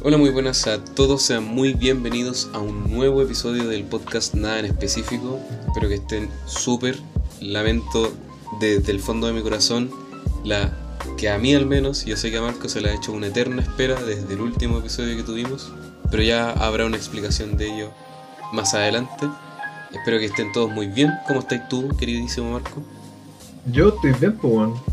Hola, 0.00 0.16
muy 0.16 0.30
buenas 0.30 0.68
a 0.68 0.84
todos, 0.84 1.22
sean 1.22 1.42
muy 1.42 1.74
bienvenidos 1.74 2.48
a 2.52 2.60
un 2.60 2.88
nuevo 2.88 3.20
episodio 3.20 3.66
del 3.66 3.82
podcast 3.82 4.32
Nada 4.32 4.60
en 4.60 4.66
específico. 4.66 5.40
Espero 5.66 5.88
que 5.88 5.96
estén 5.96 6.28
súper. 6.46 6.96
Lamento 7.40 8.12
desde 8.60 8.92
el 8.92 9.00
fondo 9.00 9.26
de 9.26 9.32
mi 9.32 9.42
corazón 9.42 9.90
la 10.44 10.72
que 11.16 11.28
a 11.28 11.38
mí 11.38 11.52
al 11.52 11.66
menos, 11.66 12.04
yo 12.04 12.16
sé 12.16 12.30
que 12.30 12.36
a 12.36 12.42
Marco 12.42 12.68
se 12.68 12.80
le 12.80 12.90
ha 12.90 12.94
hecho 12.94 13.10
una 13.10 13.26
eterna 13.26 13.60
espera 13.60 14.00
desde 14.00 14.34
el 14.34 14.40
último 14.40 14.78
episodio 14.78 15.16
que 15.16 15.24
tuvimos, 15.24 15.72
pero 16.12 16.22
ya 16.22 16.52
habrá 16.52 16.86
una 16.86 16.96
explicación 16.96 17.56
de 17.56 17.66
ello 17.66 17.90
más 18.52 18.74
adelante. 18.74 19.28
Espero 19.90 20.20
que 20.20 20.26
estén 20.26 20.52
todos 20.52 20.70
muy 20.70 20.86
bien. 20.86 21.10
¿Cómo 21.26 21.40
estáis 21.40 21.68
tú, 21.68 21.88
queridísimo 21.98 22.52
Marco? 22.52 22.84
Yo 23.72 23.88
estoy 23.88 24.12
bien. 24.12 24.38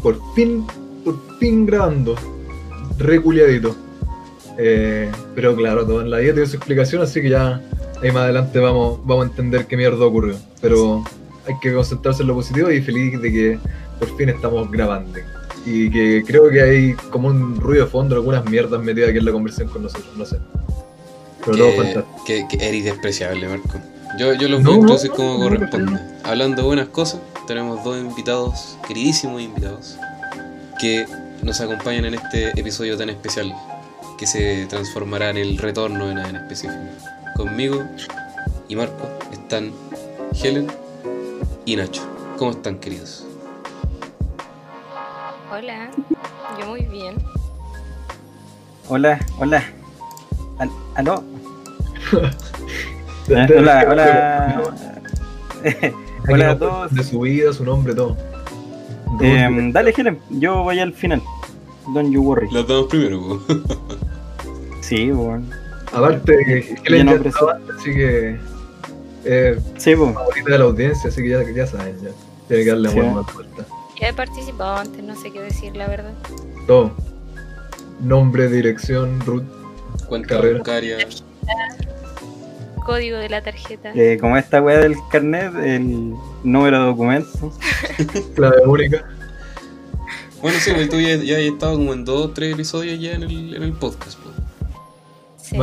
Por 0.02 0.20
fin, 0.34 0.66
por 1.04 1.38
fin 1.38 1.68
grabando. 1.68 2.16
Reculiadito. 2.98 3.85
Eh, 4.58 5.12
pero 5.34 5.56
claro, 5.56 5.86
todo 5.86 6.02
en 6.02 6.10
la 6.10 6.18
vida 6.20 6.34
tiene 6.34 6.48
su 6.48 6.56
explicación, 6.56 7.02
así 7.02 7.22
que 7.22 7.30
ya 7.30 7.62
ahí 8.02 8.12
más 8.12 8.24
adelante 8.24 8.60
vamos, 8.60 9.00
vamos 9.06 9.26
a 9.26 9.30
entender 9.30 9.66
qué 9.66 9.78
mierda 9.78 10.06
ocurrió. 10.06 10.36
Pero 10.62 11.04
hay 11.48 11.56
que 11.62 11.74
concentrarse 11.74 12.22
en 12.22 12.28
lo 12.28 12.36
positivo 12.36 12.72
y 12.72 12.82
feliz 12.82 13.22
de 13.22 13.32
que 13.32 13.60
por 14.00 14.16
fin 14.18 14.30
estamos 14.30 14.70
grabando. 14.72 15.20
Y 15.66 15.90
que 15.90 16.24
creo 16.26 16.50
que 16.50 16.62
hay 16.62 16.94
como 17.10 17.28
un 17.28 17.60
ruido 17.60 17.86
de 17.86 17.92
fondo, 17.92 18.16
algunas 18.16 18.46
mierdas 18.46 18.82
metidas 18.82 19.10
aquí 19.10 19.18
en 19.18 19.26
la 19.26 19.32
conversación 19.32 19.70
con 19.70 19.84
nosotros, 19.84 20.16
no 20.16 20.26
sé. 20.26 20.38
Pero 21.44 21.58
todo 21.58 21.72
que, 21.72 21.78
fantástico. 21.78 22.24
que, 22.26 22.48
que 22.48 22.68
eres 22.68 22.86
despreciable, 22.86 23.48
Marco. 23.48 23.80
Yo, 24.18 24.34
yo 24.34 24.48
lo 24.48 24.60
No, 24.60 24.76
introducir 24.76 25.10
no, 25.12 25.16
como 25.16 25.34
no, 25.34 25.50
corresponde. 25.50 26.00
Hablando 26.24 26.62
de 26.62 26.68
buenas 26.68 26.88
cosas, 26.90 27.20
tenemos 27.48 27.84
dos 27.84 27.98
invitados, 28.00 28.78
queridísimos 28.88 29.42
invitados, 29.42 29.98
que 30.80 31.06
nos 31.44 31.60
acompañan 31.62 32.06
en 32.06 32.16
este 32.16 32.58
episodio 32.60 32.98
tan 32.98 33.10
especial, 33.10 33.54
que 34.18 34.28
se 34.28 34.66
transformará 34.68 35.30
en 35.30 35.38
el 35.38 35.58
retorno 35.58 36.08
de 36.08 36.16
nada 36.16 36.30
en 36.30 36.36
específico. 36.38 36.82
Conmigo 37.36 37.84
y 38.70 38.76
Marco 38.76 39.10
están 39.32 39.72
Helen 40.42 40.68
y 41.66 41.76
Nacho. 41.76 42.02
¿Cómo 42.38 42.52
están, 42.52 42.78
queridos? 42.80 43.26
Hola, 45.52 45.90
yo 46.60 46.68
muy 46.68 46.82
bien. 46.86 47.16
Hola, 48.90 49.20
hola. 49.40 49.64
Al- 50.60 50.70
¿Aló? 50.96 51.24
De- 53.28 53.58
hola, 53.58 53.86
hola. 53.90 54.64
Aquí 55.64 55.96
hola 56.32 56.52
a 56.52 56.58
todos. 56.60 56.94
De 56.94 57.04
su 57.04 57.20
vida, 57.22 57.52
su 57.54 57.64
nombre, 57.66 57.94
todo. 57.96 58.16
Em, 59.22 59.72
dale, 59.72 59.94
Helen, 59.96 60.20
yo 60.30 60.64
voy 60.64 60.80
al 60.80 60.94
final. 60.94 61.22
Don't 61.94 62.12
you 62.12 62.22
worry. 62.22 62.50
Las 62.52 62.68
damos 62.68 62.86
primero. 62.88 63.42
Sí, 64.88 65.10
bueno. 65.12 65.46
Aparte, 65.92 66.78
que 66.84 67.04
no 67.04 67.12
así 67.80 67.92
que 67.94 68.38
es 69.24 69.58
Sí, 69.78 69.96
pues. 69.96 70.14
favorita 70.14 70.52
de 70.52 70.58
la 70.60 70.66
audiencia, 70.66 71.10
así 71.10 71.22
que 71.24 71.30
ya, 71.30 71.44
ya 71.52 71.66
saben, 71.68 71.96
ya. 72.04 72.10
Tiene 72.48 72.64
que 72.64 72.70
darle 72.70 72.90
Sí. 72.90 73.00
más 73.00 73.34
vuelta. 73.34 73.66
Ya 74.00 74.10
he 74.10 74.14
participado 74.14 74.76
antes, 74.78 75.02
no 75.04 75.16
sé 75.16 75.32
qué 75.32 75.42
decir, 75.42 75.76
la 75.76 75.88
verdad. 75.88 76.14
Todo. 76.68 76.92
Nombre, 78.02 78.48
dirección, 78.50 79.20
root. 79.22 79.44
Cuenta 80.08 80.36
Carrera. 80.36 80.58
bancaria. 80.58 80.98
Código 82.86 83.18
de 83.18 83.30
la 83.30 83.42
tarjeta. 83.42 83.92
Eh, 83.96 84.18
como 84.22 84.38
esta 84.38 84.62
weá 84.62 84.78
del 84.80 84.96
carnet, 85.12 85.52
el 85.64 86.14
número 86.44 86.80
de 86.82 86.86
documento. 86.86 87.52
clave 88.36 88.62
única. 88.68 89.04
Bueno, 90.42 90.60
sí, 90.60 90.72
pues 90.76 90.90
tú 90.90 91.00
ya, 91.00 91.16
ya 91.16 91.38
has 91.38 91.42
estado 91.44 91.74
como 91.78 91.94
en 91.94 92.06
dos 92.06 92.26
o 92.26 92.30
tres 92.32 92.54
episodios 92.54 93.00
ya 93.00 93.14
en 93.14 93.24
el, 93.24 93.56
en 93.56 93.64
el 93.64 93.74
podcast, 93.74 94.20
po. 94.20 94.25
Sí. 95.50 95.58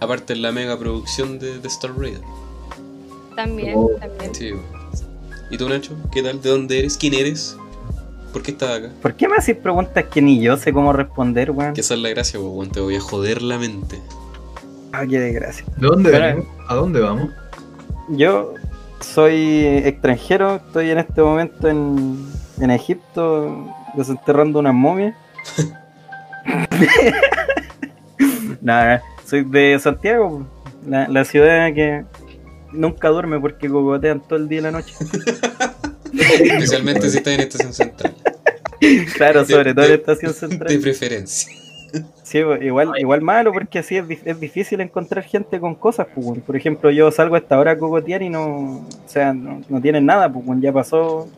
Aparte 0.00 0.32
en 0.34 0.42
la 0.42 0.52
mega 0.52 0.78
producción 0.78 1.38
de, 1.38 1.58
de 1.58 1.68
Star 1.68 1.90
Raider. 1.98 2.20
también, 3.34 3.72
Oh. 3.76 3.90
también. 3.98 4.34
Sí. 4.34 4.52
¿Y 5.50 5.56
tú, 5.58 5.68
Nacho? 5.68 5.94
¿Qué 6.12 6.22
tal? 6.22 6.40
¿De 6.40 6.48
dónde 6.50 6.78
eres? 6.78 6.96
¿Quién 6.96 7.14
eres? 7.14 7.56
¿Por 8.32 8.42
qué 8.42 8.52
estás 8.52 8.78
acá? 8.78 8.90
¿Por 9.02 9.14
qué 9.14 9.28
me 9.28 9.36
haces 9.36 9.56
preguntas 9.56 10.04
que 10.12 10.20
ni 10.22 10.40
yo 10.40 10.56
sé 10.56 10.72
cómo 10.72 10.92
responder, 10.92 11.50
weón? 11.50 11.74
Que 11.74 11.80
esa 11.80 11.94
es 11.94 12.00
la 12.00 12.08
gracia, 12.10 12.38
weón, 12.40 12.70
te 12.70 12.80
voy 12.80 12.96
a 12.96 13.00
joder 13.00 13.42
la 13.42 13.58
mente. 13.58 14.00
Ah, 14.92 15.04
qué 15.08 15.18
desgracia. 15.18 15.64
¿De 15.76 15.86
dónde 15.86 16.10
venimos? 16.10 16.46
¿A 16.68 16.74
dónde 16.74 17.00
vamos? 17.00 17.30
Yo 18.10 18.54
soy 19.00 19.66
extranjero, 19.84 20.56
estoy 20.56 20.90
en 20.90 20.98
este 20.98 21.20
momento 21.20 21.68
en, 21.68 22.26
en 22.60 22.70
Egipto 22.70 23.66
desenterrando 23.96 24.58
unas 24.60 24.74
momias. 24.74 25.14
Nada, 28.60 29.02
soy 29.26 29.44
de 29.44 29.78
Santiago, 29.78 30.46
la, 30.86 31.08
la 31.08 31.24
ciudad 31.24 31.72
que 31.74 32.04
nunca 32.72 33.08
duerme 33.08 33.38
porque 33.40 33.68
cogotean 33.68 34.20
todo 34.20 34.38
el 34.38 34.48
día 34.48 34.58
y 34.60 34.62
la 34.62 34.70
noche. 34.72 34.94
Especialmente 36.12 37.10
si 37.10 37.18
estás 37.18 37.34
en 37.34 37.40
estación 37.40 37.72
central. 37.72 38.14
Claro, 39.16 39.44
De- 39.44 39.52
sobre 39.52 39.74
todo 39.74 39.84
en 39.84 39.90
de- 39.92 39.96
estación 39.96 40.32
De 40.32 40.38
central. 40.38 40.78
preferencia. 40.80 41.52
Sí, 42.24 42.38
igual, 42.38 42.92
igual 42.98 43.20
malo 43.20 43.52
porque 43.52 43.78
así 43.78 43.96
es, 43.96 44.04
es 44.24 44.40
difícil 44.40 44.80
encontrar 44.80 45.24
gente 45.24 45.60
con 45.60 45.74
cosas. 45.76 46.08
Pues, 46.12 46.40
por 46.40 46.56
ejemplo, 46.56 46.90
yo 46.90 47.10
salgo 47.12 47.36
a 47.36 47.38
esta 47.38 47.58
hora 47.58 47.72
a 47.72 47.78
cogotear 47.78 48.22
y 48.22 48.30
no, 48.30 48.44
o 48.46 48.88
sea, 49.06 49.32
no, 49.32 49.60
no 49.68 49.80
tienen 49.80 50.04
nada, 50.04 50.32
pues 50.32 50.44
ya 50.60 50.72
pasó 50.72 51.28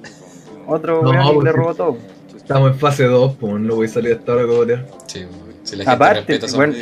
otro 0.67 1.03
No, 1.03 1.11
weón 1.11 1.27
y 1.27 1.33
pues, 1.35 1.45
le 1.45 1.53
robó 1.53 1.75
todo. 1.75 1.99
Estamos 2.35 2.73
en 2.73 2.79
fase 2.79 3.05
2, 3.05 3.35
pues 3.39 3.61
no 3.61 3.75
voy 3.77 3.87
a 3.87 3.89
salir 3.91 4.15
hasta 4.15 4.33
ahora 4.33 4.45
a 4.45 4.47
cogotear. 4.47 4.87
Sí, 5.07 5.27
si 5.67 5.77
la 5.77 5.85
gente 5.85 5.91
Aparte, 5.91 6.41
bueno. 6.55 6.75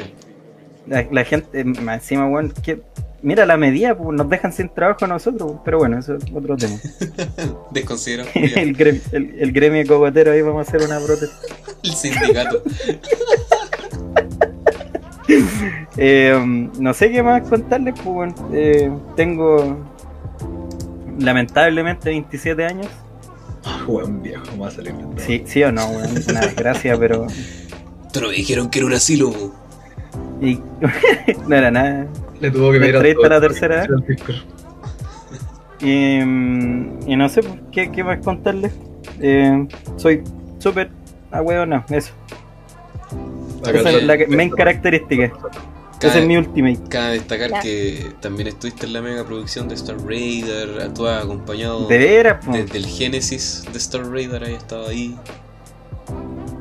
La, 0.87 1.07
la 1.11 1.25
gente, 1.25 1.65
más 1.65 2.03
encima, 2.03 2.29
weón, 2.29 2.53
que, 2.63 2.83
mira 3.25 3.47
la 3.47 3.57
medida, 3.57 3.97
pues 3.97 4.17
nos 4.17 4.29
dejan 4.29 4.53
sin 4.53 4.69
trabajo 4.69 5.07
a 5.07 5.09
nosotros, 5.09 5.55
pero 5.65 5.79
bueno, 5.79 5.99
eso 5.99 6.17
es 6.17 6.25
otro 6.33 6.57
tema. 6.59 6.77
Desconsiderado. 7.71 8.31
el, 8.35 8.75
gremio, 8.75 9.01
el, 9.13 9.35
el 9.39 9.53
gremio 9.53 9.81
de 9.81 9.87
cogotero 9.87 10.33
ahí 10.33 10.43
vamos 10.43 10.67
a 10.67 10.69
hacer 10.69 10.87
una 10.87 11.01
protesta. 11.01 11.37
El 11.83 11.93
sindicato. 11.93 12.63
Eh, 15.97 16.69
no 16.79 16.95
sé 16.95 17.11
qué 17.11 17.23
más 17.23 17.47
contarles, 17.49 17.95
pues 17.95 18.07
bueno, 18.07 18.35
eh, 18.53 18.91
tengo 19.17 19.79
lamentablemente 21.19 22.11
27 22.11 22.65
años. 22.65 22.87
Juan 23.87 24.23
viejo, 24.23 24.45
me 24.53 24.59
va 24.59 24.69
a 24.69 24.71
salir. 24.71 24.95
de 24.95 25.23
Sí, 25.23 25.43
sí 25.47 25.63
o 25.63 25.73
no, 25.73 25.87
weón, 25.89 26.11
una 26.29 26.41
desgracia, 26.41 26.99
pero. 26.99 27.27
Te 28.15 28.21
lo 28.21 28.31
dijeron 28.31 28.71
que 28.71 28.79
era 28.79 28.87
un 28.87 28.93
asilo. 28.95 29.33
Y, 30.41 30.61
no 31.49 31.57
era 31.57 31.71
nada. 31.73 32.07
Le 32.41 32.51
tuvo 32.53 32.71
que 32.71 32.79
¿Me 32.79 32.93
pedir 32.93 33.17
a 33.25 33.29
la 33.29 33.41
tercera. 33.41 33.87
Y, 35.81 36.21
mm, 36.25 37.01
y 37.11 37.17
no 37.17 37.29
sé 37.29 37.43
pues, 37.43 37.57
qué, 37.73 37.91
qué 37.91 38.05
más 38.05 38.21
contarles. 38.25 38.73
Eh, 39.21 39.67
soy 39.97 40.23
súper 40.61 40.91
ahueonado, 41.33 41.85
eso. 41.91 42.13
Acá 43.63 43.71
Esa 43.71 43.79
está- 43.79 43.91
es 43.99 44.05
la 44.05 44.17
que- 44.19 44.27
main 44.29 44.51
característica. 44.51 45.33
Ese 46.01 46.19
es 46.21 46.27
mi 46.27 46.37
ultimate. 46.37 46.79
cabe 46.91 47.15
destacar 47.15 47.51
Ya. 47.51 47.61
que 47.61 48.13
también 48.21 48.49
estuviste 48.49 48.85
en 48.85 48.93
la 48.93 49.01
mega 49.01 49.25
producción 49.25 49.69
de 49.69 49.75
Star 49.75 49.97
Raider. 50.07 50.93
Tú 50.93 51.07
has 51.07 51.25
acompañado 51.25 51.87
De 51.89 51.97
veras, 51.99 52.45
po. 52.45 52.53
desde 52.53 52.77
el 52.77 52.87
génesis 52.87 53.65
de 53.73 53.79
Star 53.79 54.07
Raider. 54.11 54.45
Ahí 54.45 54.55
estado 54.55 54.87
ahí. 54.89 55.17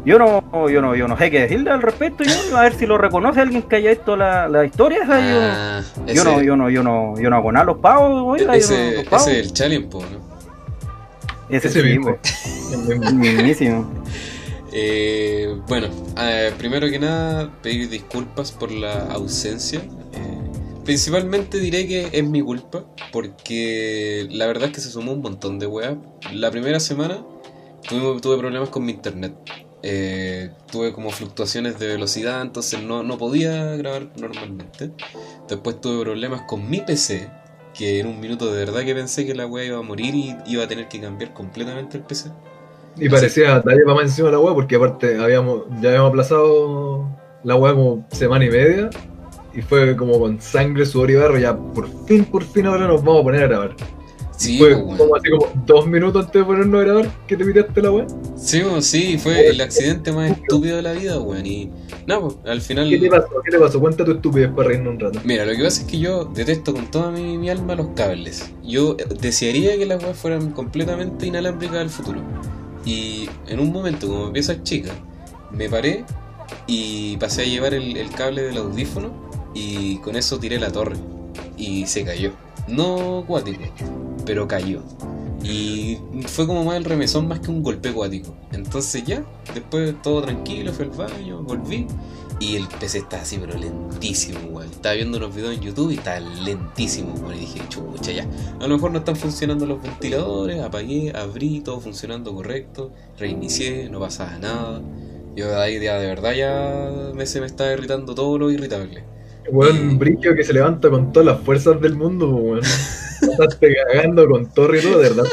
Yo 0.05 0.19
no, 0.19 0.43
yo 0.69 0.81
no, 0.81 0.95
yo 0.95 1.07
no 1.07 1.17
sé 1.17 1.31
qué 1.31 1.41
decirle 1.41 1.69
al 1.71 1.81
respecto. 1.81 2.23
Yo, 2.25 2.57
a 2.57 2.63
ver 2.63 2.73
si 2.73 2.85
lo 2.85 2.97
reconoce 2.97 3.39
alguien 3.39 3.61
que 3.63 3.77
haya 3.77 3.89
visto 3.91 4.15
la, 4.17 4.49
la 4.49 4.65
historia. 4.65 4.99
o 5.03 5.05
sea, 5.05 5.19
yo- 5.19 5.39
Ah, 5.41 5.81
yo, 6.07 6.13
ese- 6.13 6.23
no, 6.25 6.41
yo 6.41 6.55
no, 6.57 6.69
yo 6.69 6.83
no, 6.83 7.19
yo 7.19 7.29
no 7.29 7.35
hago 7.37 7.51
nada 7.51 7.65
los 7.65 7.77
pavos, 7.77 8.23
oiga, 8.25 8.45
yo 8.45 8.47
no, 8.47 8.53
ese, 8.53 8.95
los 8.95 9.03
pavos. 9.05 9.27
ese 9.27 9.39
es 9.39 9.47
el 9.47 9.53
challenge, 9.53 9.87
po, 9.87 9.99
¿no? 10.01 10.33
Ese 11.49 11.67
Ese 11.67 11.83
mismo. 11.83 12.17
mismísimo. 13.13 13.85
Eh, 14.71 15.55
bueno, 15.67 15.87
eh, 16.19 16.51
primero 16.57 16.89
que 16.89 16.99
nada, 16.99 17.49
pedir 17.61 17.89
disculpas 17.89 18.51
por 18.51 18.71
la 18.71 19.05
ausencia. 19.11 19.79
Eh, 19.79 20.39
principalmente 20.83 21.59
diré 21.59 21.87
que 21.87 22.09
es 22.11 22.23
mi 22.27 22.41
culpa, 22.41 22.83
porque 23.11 24.27
la 24.31 24.47
verdad 24.47 24.69
es 24.69 24.75
que 24.75 24.81
se 24.81 24.89
sumó 24.89 25.13
un 25.13 25.21
montón 25.21 25.59
de 25.59 25.67
weas. 25.67 25.95
La 26.33 26.49
primera 26.49 26.79
semana 26.79 27.23
tuvimos, 27.87 28.21
tuve 28.21 28.37
problemas 28.37 28.69
con 28.69 28.83
mi 28.83 28.93
internet. 28.93 29.33
Eh, 29.85 30.49
tuve 30.71 30.93
como 30.93 31.11
fluctuaciones 31.11 31.77
de 31.77 31.87
velocidad, 31.87 32.41
entonces 32.41 32.81
no, 32.81 33.03
no 33.03 33.17
podía 33.17 33.75
grabar 33.75 34.07
normalmente. 34.15 34.91
Después 35.49 35.81
tuve 35.81 36.01
problemas 36.03 36.43
con 36.43 36.69
mi 36.69 36.79
PC, 36.79 37.29
que 37.73 37.99
en 37.99 38.07
un 38.07 38.21
minuto 38.21 38.51
de 38.51 38.63
verdad 38.63 38.85
que 38.85 38.95
pensé 38.95 39.25
que 39.25 39.35
la 39.35 39.45
wea 39.45 39.65
iba 39.65 39.79
a 39.79 39.81
morir 39.81 40.15
y 40.15 40.35
iba 40.45 40.63
a 40.63 40.67
tener 40.67 40.87
que 40.87 41.01
cambiar 41.01 41.33
completamente 41.33 41.97
el 41.97 42.03
PC. 42.03 42.31
Y 42.95 43.09
parecía 43.09 43.59
dale 43.59 43.83
para 43.83 43.95
más 43.95 44.03
encima 44.05 44.27
de 44.27 44.33
la 44.33 44.39
web 44.39 44.53
porque 44.53 44.77
aparte 44.77 45.19
habíamos, 45.19 45.63
ya 45.81 45.89
habíamos 45.89 46.09
aplazado 46.09 47.05
la 47.43 47.55
web 47.55 47.75
como 47.75 48.07
semana 48.11 48.45
y 48.45 48.49
media 48.49 48.89
y 49.53 49.61
fue 49.61 49.97
como 49.97 50.17
con 50.17 50.39
sangre, 50.39 50.85
sudor 50.85 51.11
y 51.11 51.15
barro, 51.15 51.37
ya 51.37 51.57
por 51.57 51.89
fin, 52.05 52.23
por 52.23 52.43
fin 52.43 52.67
ahora 52.67 52.87
nos 52.87 53.03
vamos 53.03 53.21
a 53.21 53.23
poner 53.23 53.43
a 53.43 53.47
grabar. 53.47 53.75
Sí, 54.37 54.57
Fue 54.57 54.75
pues, 54.75 54.97
como 54.97 55.15
así 55.15 55.29
como 55.29 55.47
dos 55.65 55.87
minutos 55.87 56.25
antes 56.25 56.41
de 56.41 56.45
ponernos 56.45 56.81
a 56.81 56.83
grabar 56.83 57.11
que 57.27 57.37
te 57.37 57.45
piraste 57.45 57.81
la 57.81 57.91
weá. 57.91 58.07
Sí, 58.35 58.61
pues, 58.67 58.85
sí, 58.85 59.17
fue 59.17 59.49
el 59.49 59.61
accidente 59.61 60.11
más 60.11 60.31
estúpido 60.31 60.77
de 60.77 60.81
la 60.81 60.93
vida, 60.93 61.19
weón. 61.19 61.45
Y 61.45 61.69
nada, 62.07 62.21
pues, 62.21 62.35
al 62.45 62.61
final. 62.61 62.89
¿Qué 62.89 62.97
te 62.97 63.09
pasó? 63.09 63.29
¿Qué 63.43 63.51
te 63.51 63.59
pasó? 63.59 63.79
Cuenta 63.79 64.03
tu 64.03 64.11
estupidez 64.11 64.49
para 64.51 64.69
reírnos 64.69 64.93
un 64.93 64.99
rato. 64.99 65.19
Mira, 65.23 65.45
lo 65.45 65.51
que 65.55 65.63
pasa 65.63 65.81
es 65.81 65.87
que 65.87 65.99
yo 65.99 66.25
detesto 66.25 66.73
con 66.73 66.89
toda 66.89 67.11
mi, 67.11 67.37
mi 67.37 67.49
alma 67.49 67.75
los 67.75 67.87
cables. 67.95 68.51
Yo 68.63 68.95
desearía 68.95 69.77
que 69.77 69.85
las 69.85 70.03
weas 70.03 70.17
fueran 70.17 70.51
completamente 70.51 71.27
inalámbricas 71.27 71.77
al 71.77 71.89
futuro. 71.89 72.21
Y 72.85 73.29
en 73.47 73.59
un 73.59 73.71
momento, 73.71 74.07
como 74.07 74.31
vi 74.31 74.39
a 74.39 74.41
esa 74.41 74.63
chica, 74.63 74.91
me 75.51 75.69
paré 75.69 76.05
y 76.67 77.17
pasé 77.17 77.43
a 77.43 77.45
llevar 77.45 77.73
el, 77.73 77.95
el 77.95 78.09
cable 78.09 78.41
del 78.41 78.57
audífono 78.57 79.11
y 79.53 79.97
con 79.97 80.15
eso 80.15 80.39
tiré 80.39 80.59
la 80.59 80.71
torre. 80.71 80.95
Y 81.55 81.85
se 81.85 82.03
cayó. 82.03 82.31
No 82.67 83.23
cuático, 83.27 83.63
pero 84.25 84.47
cayó. 84.47 84.81
Y 85.43 85.97
fue 86.27 86.47
como 86.47 86.63
más 86.63 86.77
el 86.77 86.85
remesón 86.85 87.27
más 87.27 87.41
que 87.41 87.51
un 87.51 87.63
golpe 87.63 87.89
acuático. 87.89 88.33
Entonces 88.51 89.03
ya, 89.03 89.23
después 89.53 89.93
todo 90.01 90.21
tranquilo, 90.21 90.71
fui 90.71 90.85
al 90.85 90.91
baño, 90.91 91.43
volví. 91.43 91.85
Y 92.39 92.55
el 92.55 92.67
PC 92.67 92.99
estaba 92.99 93.23
así, 93.23 93.37
pero 93.37 93.57
lentísimo, 93.57 94.39
weón. 94.49 94.69
Estaba 94.69 94.95
viendo 94.95 95.17
unos 95.17 95.35
videos 95.35 95.55
en 95.55 95.61
YouTube 95.61 95.91
y 95.91 95.95
estaba 95.95 96.19
lentísimo, 96.19 97.13
weón. 97.13 97.35
Y 97.35 97.39
dije, 97.41 97.61
chucha, 97.69 98.11
ya. 98.11 98.27
A 98.59 98.67
lo 98.67 98.75
mejor 98.75 98.91
no 98.91 98.99
están 98.99 99.15
funcionando 99.15 99.65
los 99.65 99.81
ventiladores. 99.81 100.61
Apagué, 100.61 101.13
abrí, 101.15 101.61
todo 101.61 101.79
funcionando 101.79 102.33
correcto. 102.33 102.91
Reinicié, 103.17 103.89
no 103.89 103.99
pasaba 103.99 104.37
nada. 104.39 104.81
Yo 105.35 105.47
de 105.47 105.55
ahí 105.55 105.79
ya 105.81 105.97
de 105.99 106.07
verdad 106.07 106.33
ya 106.33 107.13
me, 107.13 107.25
se 107.25 107.39
me 107.39 107.47
estaba 107.47 107.71
irritando 107.71 108.13
todo 108.13 108.37
lo 108.37 108.51
irritable. 108.51 109.03
Weón, 109.51 109.97
brillo 109.99 110.35
que 110.35 110.43
se 110.43 110.53
levanta 110.53 110.89
con 110.89 111.11
todas 111.11 111.25
las 111.25 111.43
fuerzas 111.43 111.79
del 111.81 111.95
mundo, 111.95 112.29
weón. 112.35 112.61
Estás 113.21 113.57
cagando 113.59 114.27
con 114.27 114.53
torre 114.53 114.79
y 114.79 114.81
todo, 114.81 114.99
de 114.99 115.09
verdad. 115.09 115.25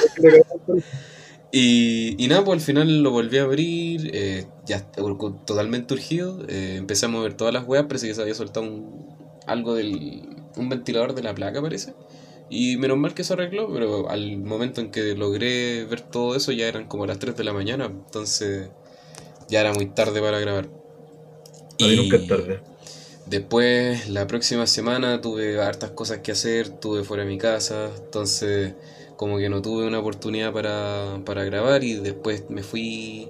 Y, 1.52 2.14
y 2.22 2.28
nada, 2.28 2.44
pues 2.44 2.60
al 2.60 2.64
final 2.64 3.02
lo 3.02 3.10
volví 3.10 3.38
a 3.38 3.42
abrir, 3.42 4.10
eh, 4.14 4.46
ya 4.66 4.82
totalmente 4.92 5.94
urgido. 5.94 6.44
eh, 6.48 6.76
empecé 6.78 7.06
a 7.06 7.08
mover 7.08 7.34
todas 7.34 7.52
las 7.52 7.66
weas, 7.66 7.86
parece 7.86 8.06
que 8.06 8.14
se 8.14 8.22
había 8.22 8.34
soltado 8.34 8.66
un, 8.66 9.06
algo 9.46 9.74
del. 9.74 10.22
un 10.56 10.68
ventilador 10.68 11.14
de 11.14 11.22
la 11.22 11.34
placa, 11.34 11.60
parece. 11.60 11.94
Y 12.50 12.76
menos 12.76 12.98
mal 12.98 13.14
que 13.14 13.24
se 13.24 13.32
arregló, 13.32 13.72
pero 13.72 14.08
al 14.10 14.38
momento 14.38 14.80
en 14.80 14.90
que 14.90 15.14
logré 15.16 15.84
ver 15.86 16.00
todo 16.02 16.36
eso 16.36 16.52
ya 16.52 16.68
eran 16.68 16.86
como 16.86 17.06
las 17.06 17.18
3 17.18 17.36
de 17.36 17.44
la 17.44 17.52
mañana, 17.52 17.86
entonces 17.86 18.70
ya 19.48 19.60
era 19.62 19.72
muy 19.74 19.86
tarde 19.86 20.20
para 20.20 20.40
grabar. 20.40 20.70
Para 21.78 21.90
mí 21.90 21.96
nunca 21.96 22.16
es 22.16 22.26
tarde. 22.26 22.60
Después, 23.30 24.08
la 24.08 24.26
próxima 24.26 24.66
semana 24.66 25.20
tuve 25.20 25.62
hartas 25.62 25.92
cosas 25.92 26.18
que 26.18 26.32
hacer, 26.32 26.66
estuve 26.66 27.04
fuera 27.04 27.22
de 27.22 27.28
mi 27.28 27.38
casa, 27.38 27.88
entonces 27.96 28.74
como 29.14 29.38
que 29.38 29.48
no 29.48 29.62
tuve 29.62 29.86
una 29.86 30.00
oportunidad 30.00 30.52
para, 30.52 31.20
para 31.24 31.44
grabar 31.44 31.84
y 31.84 31.94
después 31.94 32.50
me 32.50 32.64
fui... 32.64 33.28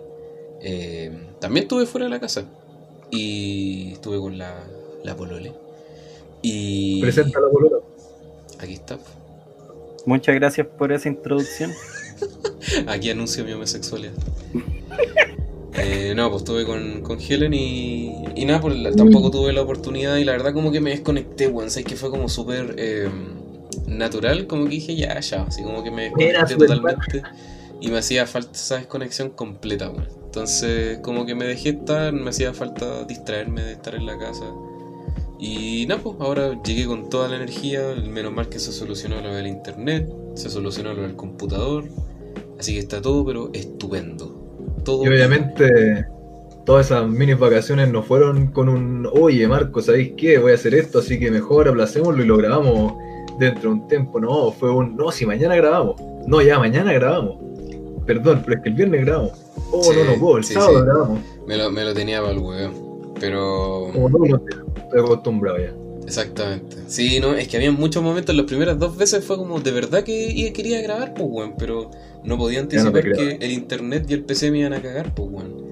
eh, 0.63 1.13
también 1.39 1.65
estuve 1.65 1.85
fuera 1.85 2.07
de 2.07 2.11
la 2.11 2.19
casa 2.19 2.47
y 3.11 3.93
estuve 3.93 4.19
con 4.21 4.39
la, 4.39 4.65
la 5.05 5.15
polole. 5.17 5.53
Y... 6.41 7.03
Presenta 7.03 7.39
la 7.39 7.49
bolota. 7.49 7.77
Aquí 8.59 8.73
está. 8.73 8.99
Muchas 10.07 10.35
gracias 10.35 10.67
por 10.67 10.93
esa 10.93 11.11
introducción. 11.11 11.73
Aquí 12.87 13.11
anuncio 13.11 13.45
mi 13.45 13.53
homosexualidad. 13.53 14.15
Eh, 15.83 16.15
no, 16.15 16.31
pues 16.31 16.43
estuve 16.43 16.67
con, 16.67 17.01
con 17.03 17.19
Helen 17.21 17.55
y, 17.55 18.25
y 18.35 18.45
nada, 18.45 18.61
pues 18.61 18.75
tampoco 18.97 19.31
tuve 19.31 19.53
la 19.53 19.63
oportunidad 19.63 20.17
y 20.17 20.25
la 20.25 20.33
verdad 20.33 20.53
como 20.53 20.71
que 20.71 20.81
me 20.81 20.91
desconecté, 20.91 21.49
weón, 21.49 21.71
sabes 21.71 21.87
que 21.87 21.97
fue 21.97 22.11
como 22.11 22.29
súper 22.29 22.75
eh, 22.77 23.09
natural, 23.87 24.47
como 24.47 24.65
que 24.65 24.71
dije 24.71 24.95
ya, 24.95 25.19
ya, 25.21 25.43
así 25.43 25.63
como 25.63 25.83
que 25.83 25.91
me 25.91 26.05
desconecté 26.05 26.57
totalmente 26.57 27.23
y 27.81 27.89
me 27.89 27.99
hacía 27.99 28.27
falta 28.27 28.53
esa 28.53 28.77
desconexión 28.77 29.31
completa, 29.31 29.89
weón. 29.89 30.09
Entonces 30.25 30.99
como 30.99 31.25
que 31.25 31.35
me 31.35 31.47
dejé 31.47 31.71
estar, 31.71 32.13
me 32.13 32.31
hacía 32.31 32.53
falta 32.53 33.05
distraerme 33.05 33.63
de 33.63 33.73
estar 33.73 33.95
en 33.95 34.07
la 34.07 34.19
casa. 34.19 34.45
Y 35.39 35.87
nada, 35.87 36.03
pues 36.03 36.17
ahora 36.21 36.61
llegué 36.63 36.85
con 36.85 37.09
toda 37.09 37.29
la 37.29 37.37
energía, 37.37 37.95
menos 38.07 38.33
mal 38.33 38.51
que 38.51 38.59
se 38.59 38.73
solucionó 38.73 39.23
lo 39.23 39.35
del 39.35 39.47
internet, 39.47 40.13
se 40.35 40.51
solucionó 40.51 40.93
lo 40.93 41.03
del 41.03 41.17
computador, 41.17 41.85
así 42.59 42.75
que 42.75 42.81
está 42.81 43.01
todo 43.01 43.25
pero 43.25 43.51
estupendo. 43.55 44.40
Todo 44.85 45.05
Y 45.05 45.09
obviamente 45.09 46.07
todas 46.65 46.87
esas 46.87 47.09
mini 47.09 47.35
vacaciones 47.35 47.91
no 47.91 48.03
fueron 48.03 48.49
con 48.49 48.69
un, 48.69 49.09
oye 49.13 49.47
Marco, 49.49 49.81
¿sabéis 49.83 50.13
qué? 50.17 50.39
Voy 50.39 50.53
a 50.53 50.55
hacer 50.55 50.75
esto, 50.75 51.01
así 51.01 51.19
que 51.19 51.31
mejor 51.31 51.69
aplacémoslo 51.69 52.23
y 52.23 52.27
lo 52.27 52.37
grabamos 52.37 52.95
dentro 53.39 53.71
de 53.71 53.77
un 53.77 53.89
tiempo. 53.89 54.21
No, 54.21 54.53
fue 54.53 54.71
un, 54.71 54.97
no, 54.97 55.11
si 55.11 55.27
mañana 55.27 55.57
grabamos. 55.57 56.01
No, 56.27 56.41
ya 56.43 56.59
mañana 56.59 56.93
grabamos. 56.93 57.37
Perdón, 58.07 58.43
pero 58.45 58.57
es 58.59 58.63
que 58.63 58.69
el 58.71 58.75
viernes 58.75 59.05
grabamos. 59.05 59.33
Oh, 59.73 59.83
Sí, 59.83 59.91
no, 59.97 60.13
no 60.13 60.21
puedo, 60.21 60.39
el 60.39 60.45
sí, 60.45 60.55
sábado 60.55 60.79
sí. 60.79 60.85
grabamos. 60.85 61.21
me 61.47 61.57
lo, 61.57 61.71
me 61.71 61.85
lo 61.85 61.95
tenía 61.95 62.21
para 62.21 62.33
el 62.33 62.39
huevo. 62.39 63.13
Pero 63.21 63.89
Como 63.93 64.09
no, 64.09 64.19
no 64.19 64.37
estoy 64.77 65.01
acostumbrado 65.01 65.59
ya. 65.59 65.73
Exactamente. 66.11 66.77
Sí, 66.89 67.21
no, 67.21 67.35
es 67.35 67.49
que 67.49 67.57
había 67.57 67.73
muchos 67.73 68.03
momentos, 68.03 68.35
las 68.35 68.47
primeras 68.47 68.79
dos 68.79 68.97
veces 68.97 69.25
fue 69.25 69.37
como 69.37 69.61
de 69.61 69.71
verdad 69.71 70.03
que 70.05 70.53
quería 70.55 70.81
grabar, 70.83 71.15
pues 71.15 71.29
weón, 71.31 71.55
pero 71.59 71.91
no 72.25 72.37
podía 72.37 72.59
no 72.59 72.65
anticipar 72.65 73.03
que 73.13 73.39
el 73.41 73.51
internet 73.53 74.07
y 74.09 74.15
el 74.15 74.25
PC 74.25 74.51
me 74.51 74.59
iban 74.59 74.73
a 74.75 74.83
cagar, 74.83 75.15
pues 75.15 75.29
weón. 75.31 75.71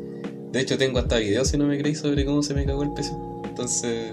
De 0.52 0.60
hecho 0.60 0.78
tengo 0.78 0.98
hasta 0.98 1.18
videos 1.18 1.48
si 1.48 1.58
no 1.58 1.66
me 1.66 1.76
creéis 1.78 1.98
sobre 1.98 2.24
cómo 2.24 2.42
se 2.42 2.54
me 2.54 2.64
cagó 2.64 2.82
el 2.82 2.92
PC. 2.94 3.10
Entonces, 3.44 4.12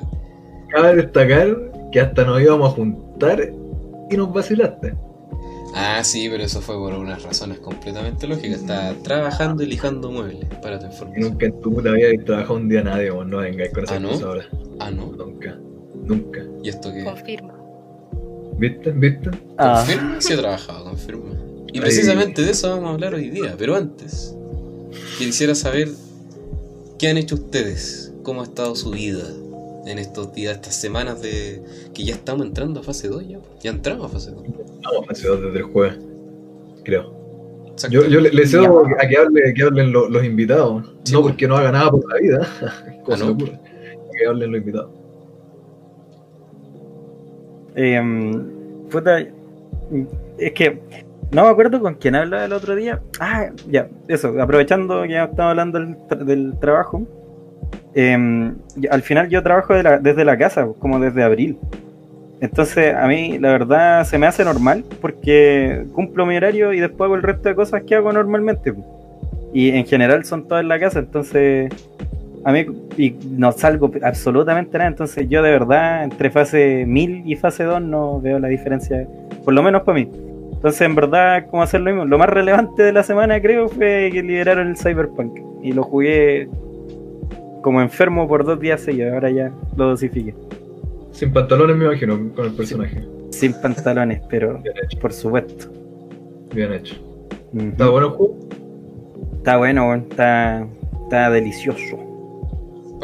Cabe 0.70 0.96
destacar 0.96 1.72
que 1.92 2.00
hasta 2.02 2.26
nos 2.26 2.42
íbamos 2.42 2.72
a 2.74 2.76
juntar 2.76 3.54
y 4.10 4.18
nos 4.18 4.34
vacilaste. 4.34 4.94
ah 5.76 6.04
sí, 6.04 6.28
pero 6.30 6.44
eso 6.44 6.60
fue 6.62 6.76
por 6.76 6.94
unas 6.94 7.24
razones 7.24 7.60
completamente 7.60 8.28
lógicas. 8.28 8.60
Estaba 8.60 8.94
trabajando 9.04 9.64
y 9.64 9.68
lijando 9.68 10.12
muebles 10.12 10.46
para 10.62 10.80
tu 10.80 10.88
información. 10.88 11.30
nunca 11.32 11.46
en 11.46 11.62
tu 11.62 11.74
puta 11.74 11.92
vida 11.92 12.08
habéis 12.08 12.26
trabajado 12.26 12.56
un 12.56 12.68
día 12.68 12.84
nadie, 12.84 13.12
vos 13.12 13.26
no 13.28 13.38
vengáis 13.38 13.72
con 13.72 13.84
esas 13.86 14.02
Ah, 14.04 14.26
ahora. 14.26 14.46
Ah, 14.80 14.92
no. 14.92 15.06
Nunca, 15.14 15.58
nunca. 16.06 16.42
¿Y 16.64 16.70
esto 16.70 16.92
qué? 16.94 17.04
Confirma. 17.04 17.54
¿Viste? 18.58 18.92
¿Viste? 18.92 19.30
Ah, 19.58 19.84
Confirma, 19.86 20.22
sí 20.22 20.34
he 20.34 20.38
trabajado, 20.38 20.86
confirma. 20.86 21.32
Y 21.74 21.78
Ahí. 21.78 21.82
precisamente 21.82 22.42
de 22.42 22.52
eso 22.52 22.70
vamos 22.70 22.90
a 22.90 22.94
hablar 22.94 23.14
hoy 23.16 23.30
día, 23.30 23.56
pero 23.58 23.76
antes 23.76 24.34
quisiera 25.18 25.54
saber 25.56 25.90
qué 26.98 27.10
han 27.10 27.18
hecho 27.18 27.36
ustedes, 27.36 28.14
cómo 28.24 28.42
ha 28.42 28.46
estado 28.46 28.76
su 28.76 28.92
vida 28.92 29.24
en 29.86 30.00
estos 30.00 30.34
días, 30.34 30.56
estas 30.56 30.76
semanas 30.76 31.22
de 31.22 31.62
que 31.94 32.04
ya 32.06 32.14
estamos 32.16 32.46
entrando 32.46 32.80
a 32.80 32.84
fase 32.84 33.08
2 33.10 33.28
ya. 33.28 33.40
Ya 33.62 33.72
entramos 33.72 34.06
a 34.06 34.10
fase 34.10 34.32
2. 34.32 34.44
Vamos 34.84 35.10
a 35.10 35.14
ciudad 35.16 35.38
desde 35.40 35.58
el 35.60 35.64
jueves, 35.66 36.00
creo. 36.84 37.14
Yo, 37.90 38.06
yo 38.08 38.22
le, 38.22 38.32
le 38.32 38.48
cedo 38.48 38.84
Ya. 38.88 39.06
a 39.06 39.08
que, 39.10 39.16
hable- 39.18 39.54
que 39.54 39.64
hablen 39.64 39.92
lo- 39.92 40.08
los 40.10 40.24
invitados, 40.24 40.86
Sí, 41.04 41.12
no 41.12 41.20
bueno. 41.22 41.34
porque 41.34 41.48
no 41.48 41.58
haga 41.58 41.72
nada 41.74 41.92
por 41.92 42.10
la 42.10 42.20
vida, 42.22 42.48
cosa 43.06 43.26
Ah, 43.26 43.28
¿no? 43.28 43.38
Que 43.38 44.26
hablen 44.28 44.52
los 44.52 44.60
invitados. 44.62 44.92
Em, 47.76 48.44
puta, 48.90 49.20
es 50.38 50.52
que 50.54 50.80
no 51.32 51.44
me 51.44 51.50
acuerdo 51.50 51.80
con 51.82 51.96
quién 51.96 52.16
hablaba 52.16 52.46
el 52.46 52.54
otro 52.54 52.76
día. 52.76 53.00
Ah, 53.20 53.50
ya, 53.70 53.88
eso, 54.08 54.34
aprovechando 54.42 55.04
que 55.04 55.10
ya 55.10 55.26
estamos 55.26 55.52
hablando 55.52 55.80
del, 55.80 55.96
del 56.26 56.60
trabajo. 56.60 57.04
y 57.96 58.88
al 58.90 59.02
final 59.02 59.30
yo 59.30 59.42
trabajo 59.42 59.74
de 59.74 59.84
la- 59.84 59.98
desde 60.00 60.26
la 60.26 60.38
casa, 60.38 60.68
como 60.80 61.00
desde 61.00 61.24
abril. 61.24 61.58
Entonces 62.42 62.94
a 62.94 63.08
mí 63.08 63.40
la 63.40 63.52
verdad 63.52 64.04
se 64.04 64.18
me 64.18 64.28
hace 64.28 64.44
normal 64.44 64.84
porque 65.02 65.86
cumplo 65.94 66.26
mi 66.26 66.36
horario 66.36 66.74
y 66.74 66.82
después 66.82 67.08
hago 67.08 67.16
el 67.16 67.24
resto 67.24 67.48
de 67.50 67.56
cosas 67.56 67.84
que 67.84 67.96
hago 67.96 68.12
normalmente. 68.12 68.74
Y 69.54 69.70
en 69.70 69.86
general 69.86 70.26
son 70.26 70.46
todas 70.48 70.62
en 70.62 70.68
la 70.68 70.78
casa, 70.80 71.00
entonces 71.00 71.72
a 72.46 72.52
mí 72.52 72.64
y 72.96 73.16
no 73.32 73.52
salgo 73.52 73.92
absolutamente 74.04 74.78
nada, 74.78 74.92
entonces 74.92 75.28
yo 75.28 75.42
de 75.42 75.50
verdad 75.50 76.04
entre 76.04 76.30
fase 76.30 76.86
1000 76.86 77.24
y 77.26 77.36
fase 77.36 77.64
2 77.64 77.82
no 77.82 78.22
veo 78.22 78.38
la 78.38 78.48
diferencia, 78.48 79.08
por 79.44 79.56
lo 79.56 79.64
menos 79.64 79.82
para 79.82 79.98
mí. 79.98 80.12
Entonces 80.54 80.80
en 80.82 80.94
verdad 80.94 81.48
como 81.50 81.64
hacer 81.64 81.82
lo 81.82 81.88
mismo, 81.92 82.06
lo 82.06 82.20
más 82.20 82.30
relevante 82.30 82.84
de 82.84 82.94
la 82.94 83.02
semana 83.02 83.42
creo 83.42 83.68
fue 83.68 84.12
que 84.14 84.22
liberaron 84.22 84.70
el 84.70 84.78
Cyberpunk 84.78 85.40
y 85.64 85.72
lo 85.72 85.82
jugué 85.82 86.48
como 87.64 87.82
enfermo 87.82 88.28
por 88.28 88.46
dos 88.46 88.60
días 88.60 88.80
seguidos, 88.80 89.14
ahora 89.14 89.32
ya 89.32 89.52
lo 89.76 89.88
dosifiqué. 89.88 90.36
Sin 91.10 91.34
pantalones 91.34 91.76
me 91.78 91.86
imagino 91.86 92.32
con 92.36 92.46
el 92.46 92.52
personaje. 92.52 93.04
Sin 93.32 93.54
pantalones, 93.60 94.22
pero 94.30 94.62
por 95.02 95.12
supuesto. 95.12 95.72
bien 96.54 96.74
hecho. 96.74 96.96
¿Está 97.58 97.90
bueno 97.90 98.08
el 98.08 98.14
juego? 98.14 98.40
Está 99.38 99.58
bueno, 99.58 99.96
está, 99.96 100.68
está 101.06 101.32
delicioso. 101.32 102.15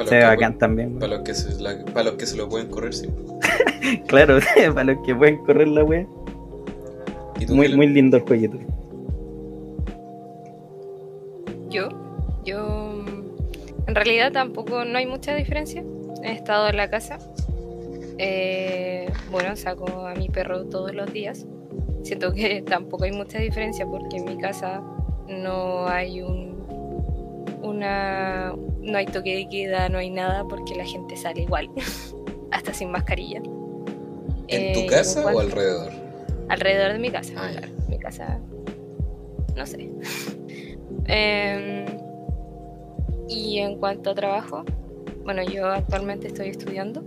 Para 0.03 0.09
Se 0.09 0.15
ve 0.17 0.23
bacán 0.25 0.57
también. 0.57 0.99
para 0.99 1.15
los 1.15 1.23
que 1.23 1.33
se 1.33 1.61
la- 1.61 1.83
para 1.85 2.03
los 2.05 2.13
que 2.15 2.25
se 2.25 2.37
lo 2.37 2.47
pueden 2.49 2.67
correr, 2.69 2.93
sí. 2.93 3.07
Claro, 4.07 4.39
para 4.73 4.83
los 4.93 5.05
que 5.05 5.15
pueden 5.15 5.37
correr 5.45 5.67
la 5.67 5.83
wea. 5.83 6.05
¿Y 7.39 7.45
tú, 7.45 7.55
Muy, 7.55 7.73
muy 7.75 7.87
lindo 7.87 8.17
el 8.17 8.23
jueguito. 8.23 8.57
Yo, 11.69 11.87
yo, 12.43 13.03
en 13.87 13.95
realidad 13.95 14.31
tampoco, 14.31 14.83
no 14.85 14.97
hay 14.97 15.05
mucha 15.05 15.33
diferencia. 15.35 15.83
He 16.23 16.33
estado 16.33 16.67
en 16.67 16.77
la 16.77 16.89
casa. 16.89 17.17
Eh, 18.17 19.09
bueno, 19.31 19.55
saco 19.55 20.05
a 20.05 20.13
mi 20.13 20.29
perro 20.29 20.65
todos 20.65 20.93
los 20.93 21.11
días. 21.11 21.45
siento 22.03 22.33
que 22.33 22.61
tampoco 22.67 23.05
hay 23.05 23.11
mucha 23.11 23.39
diferencia 23.39 23.85
porque 23.85 24.17
en 24.17 24.25
mi 24.25 24.37
casa 24.37 24.81
no 25.27 25.87
hay 25.87 26.21
un 26.21 26.51
una 27.61 28.53
no 28.79 28.97
hay 28.97 29.05
toque 29.05 29.35
de 29.35 29.49
queda, 29.49 29.89
no 29.89 29.97
hay 29.99 30.09
nada 30.09 30.43
porque 30.47 30.75
la 30.75 30.85
gente 30.85 31.15
sale 31.15 31.41
igual, 31.43 31.69
hasta 32.51 32.73
sin 32.73 32.91
mascarilla. 32.91 33.39
¿En 34.47 34.73
tu 34.73 34.79
Eh, 34.81 34.85
casa 34.87 35.25
o 35.25 35.39
alrededor? 35.39 35.91
Alrededor 36.49 36.93
de 36.93 36.99
mi 36.99 37.09
casa, 37.09 37.33
Ah, 37.37 37.49
claro. 37.51 37.67
Mi 37.87 37.97
casa. 37.99 38.39
No 39.55 39.65
sé. 39.65 39.89
Em, 41.07 41.85
y 43.27 43.59
en 43.59 43.77
cuanto 43.79 44.11
a 44.11 44.15
trabajo, 44.15 44.63
bueno, 45.23 45.41
yo 45.43 45.67
actualmente 45.67 46.27
estoy 46.27 46.49
estudiando, 46.49 47.03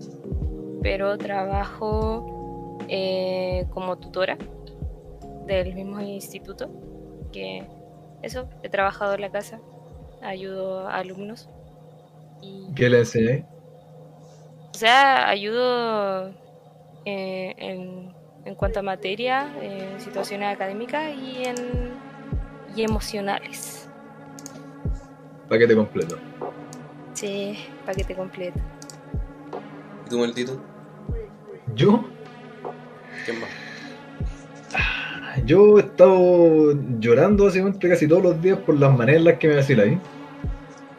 pero 0.83 1.17
trabajo 1.19 2.79
eh, 2.89 3.67
como 3.71 3.97
tutora 3.97 4.37
del 5.47 5.75
mismo 5.75 6.01
instituto. 6.01 6.69
Que 7.33 7.65
eso, 8.23 8.49
he 8.63 8.69
trabajado 8.69 9.15
en 9.15 9.21
la 9.21 9.31
casa, 9.31 9.61
ayudo 10.25 10.89
a 10.89 10.97
alumnos. 10.97 11.49
Y, 12.43 12.73
¿Qué 12.75 12.89
le 12.91 12.99
enseñé? 13.01 13.47
o 14.73 14.77
sea, 14.77 15.29
ayudo 15.29 16.31
eh, 17.05 17.55
en, 17.59 18.13
en 18.45 18.55
cuanto 18.57 18.81
a 18.81 18.83
materia, 18.83 19.49
en 19.63 20.01
situaciones 20.01 20.53
académicas 20.53 21.15
y 21.17 21.45
en 21.45 21.55
y 22.77 22.83
emocionales. 22.83 23.89
Paquete 25.49 25.77
completo. 25.77 26.19
Sí, 27.13 27.57
paquete 27.87 28.15
completo. 28.15 28.59
¿Y 30.07 30.11
tú, 30.11 30.19
maldito? 30.19 30.61
Yo, 31.75 32.05
¿Quién 33.25 33.41
más? 33.41 33.51
yo 35.45 35.79
he 35.79 35.83
estado 35.83 36.73
llorando 36.99 37.45
básicamente 37.45 37.89
casi 37.89 38.07
todos 38.09 38.23
los 38.23 38.41
días 38.43 38.59
por 38.59 38.79
las 38.79 38.97
maneras 38.97 39.21
en 39.21 39.25
las 39.25 39.39
que 39.39 39.49
me 39.49 39.57
vacila 39.57 39.85
ahí. 39.85 39.99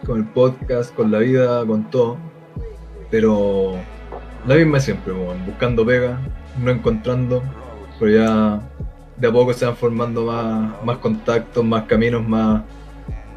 Con 0.05 0.19
el 0.19 0.25
podcast, 0.25 0.93
con 0.93 1.12
la 1.12 1.19
vida, 1.19 1.65
con 1.65 1.89
todo. 1.89 2.17
Pero 3.12 3.74
la 4.47 4.55
misma 4.55 4.79
siempre, 4.79 5.13
buscando 5.45 5.85
pega, 5.85 6.19
no 6.62 6.71
encontrando, 6.71 7.41
pero 8.00 8.12
ya 8.12 8.62
de 9.17 9.27
a 9.27 9.31
poco 9.31 9.53
se 9.53 9.65
van 9.65 9.75
formando 9.77 10.25
más, 10.25 10.83
más 10.83 10.97
contactos, 10.97 11.63
más 11.63 11.83
caminos, 11.83 12.27
más 12.27 12.63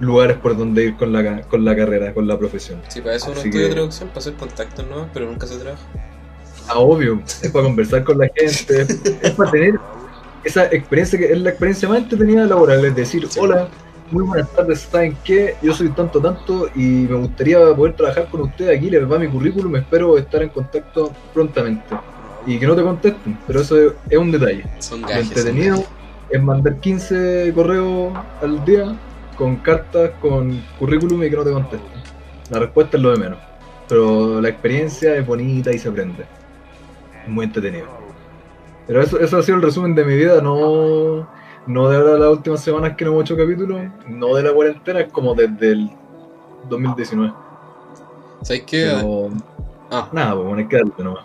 lugares 0.01 0.37
por 0.37 0.57
donde 0.57 0.85
ir 0.87 0.97
con 0.97 1.13
la, 1.13 1.43
con 1.43 1.65
la 1.65 1.75
carrera, 1.77 2.13
con 2.15 2.27
la 2.27 2.39
profesión. 2.39 2.81
Sí, 2.89 3.01
para 3.01 3.15
eso 3.17 3.31
uno 3.31 3.41
estudia 3.41 3.69
que- 3.69 3.75
traducción, 3.75 4.09
para 4.09 4.21
hacer 4.21 4.35
contactos 4.35 4.87
nuevos, 4.87 5.09
pero 5.13 5.27
nunca 5.27 5.47
se 5.47 5.57
trabaja. 5.59 5.83
Ah, 6.69 6.79
obvio, 6.79 7.21
es 7.43 7.51
para 7.51 7.65
conversar 7.65 8.05
con 8.05 8.19
la 8.19 8.29
gente, 8.35 8.83
es 9.23 9.31
para 9.33 9.51
tener 9.51 9.75
esa 10.45 10.65
experiencia 10.67 11.19
que 11.19 11.33
es 11.33 11.41
la 11.41 11.51
experiencia 11.51 11.89
más 11.89 11.99
entretenida 11.99 12.45
laboral, 12.47 12.85
es 12.85 12.95
decir, 12.95 13.27
Sí. 13.29 13.39
hola, 13.41 13.69
muy 14.11 14.25
buenas 14.25 14.49
tardes, 14.51 14.81
¿saben 14.81 15.17
qué? 15.25 15.57
Yo 15.63 15.73
soy 15.75 15.91
tanto 15.91 16.21
tanto 16.21 16.69
y 16.75 16.81
me 16.81 17.17
gustaría 17.17 17.59
poder 17.75 17.95
trabajar 17.95 18.29
con 18.31 18.43
ustedes 18.43 18.77
aquí, 18.77 18.91
les 18.91 19.11
va 19.11 19.19
mi 19.19 19.29
currículum, 19.29 19.77
espero 19.77 20.17
estar 20.17 20.43
en 20.43 20.49
contacto 20.49 21.13
prontamente. 21.35 21.97
Y 22.47 22.59
que 22.59 22.67
no 22.67 22.75
te 22.75 22.83
contesten, 22.83 23.39
pero 23.47 23.61
eso 23.61 23.77
es, 24.09 24.19
un 24.19 24.31
detalle. 24.31 24.65
Son 24.79 25.03
gajes. 25.03 25.17
son 25.17 25.27
entretenido 25.27 25.77
gajes. 25.77 25.91
es 26.31 26.43
mandar 26.43 26.77
15 26.77 27.53
correos 27.55 28.13
al 28.41 28.65
día 28.65 28.97
con 29.37 29.57
cartas, 29.57 30.13
con 30.21 30.63
currículum 30.79 31.23
y 31.25 31.31
que 31.31 31.37
no 31.37 31.45
te 31.45 31.53
contesten. 31.53 32.03
La 32.51 32.61
respuesta 32.61 32.97
es 32.97 33.03
lo 33.03 33.11
de 33.11 33.19
menos. 33.19 33.39
Pero 33.89 34.41
la 34.41 34.49
experiencia 34.49 35.17
es 35.17 35.27
bonita 35.27 35.73
y 35.73 35.79
se 35.79 35.89
aprende. 35.89 36.25
Es 37.25 37.29
muy 37.29 37.45
entretenido. 37.47 37.87
Pero 38.87 39.03
eso, 39.03 39.21
eso 39.21 39.37
ha 39.37 39.43
sido 39.43 39.57
el 39.57 39.63
resumen 39.63 39.95
de 39.95 40.05
mi 40.05 40.17
vida, 40.17 40.41
no, 40.41 41.29
no 41.69 41.89
de 41.89 41.97
ahora 41.97 42.19
las 42.19 42.31
últimas 42.31 42.61
semanas 42.61 42.97
que 42.97 43.05
no 43.05 43.13
hemos 43.13 43.25
hecho 43.25 43.37
capítulos, 43.37 43.81
no 44.09 44.35
de 44.35 44.43
la 44.43 44.53
cuarentena, 44.53 45.01
es 45.01 45.13
como 45.13 45.35
desde 45.35 45.73
el 45.73 45.91
2019. 46.69 47.33
¿Sabes 48.43 48.63
qué? 48.67 48.93
Pero 48.95 49.31
Ah, 49.91 50.09
nada, 50.13 50.35
pues 50.35 50.47
bueno, 50.47 50.59
hay 50.61 50.69
que 50.69 50.77
darle 50.77 50.93
nomás. 50.99 51.25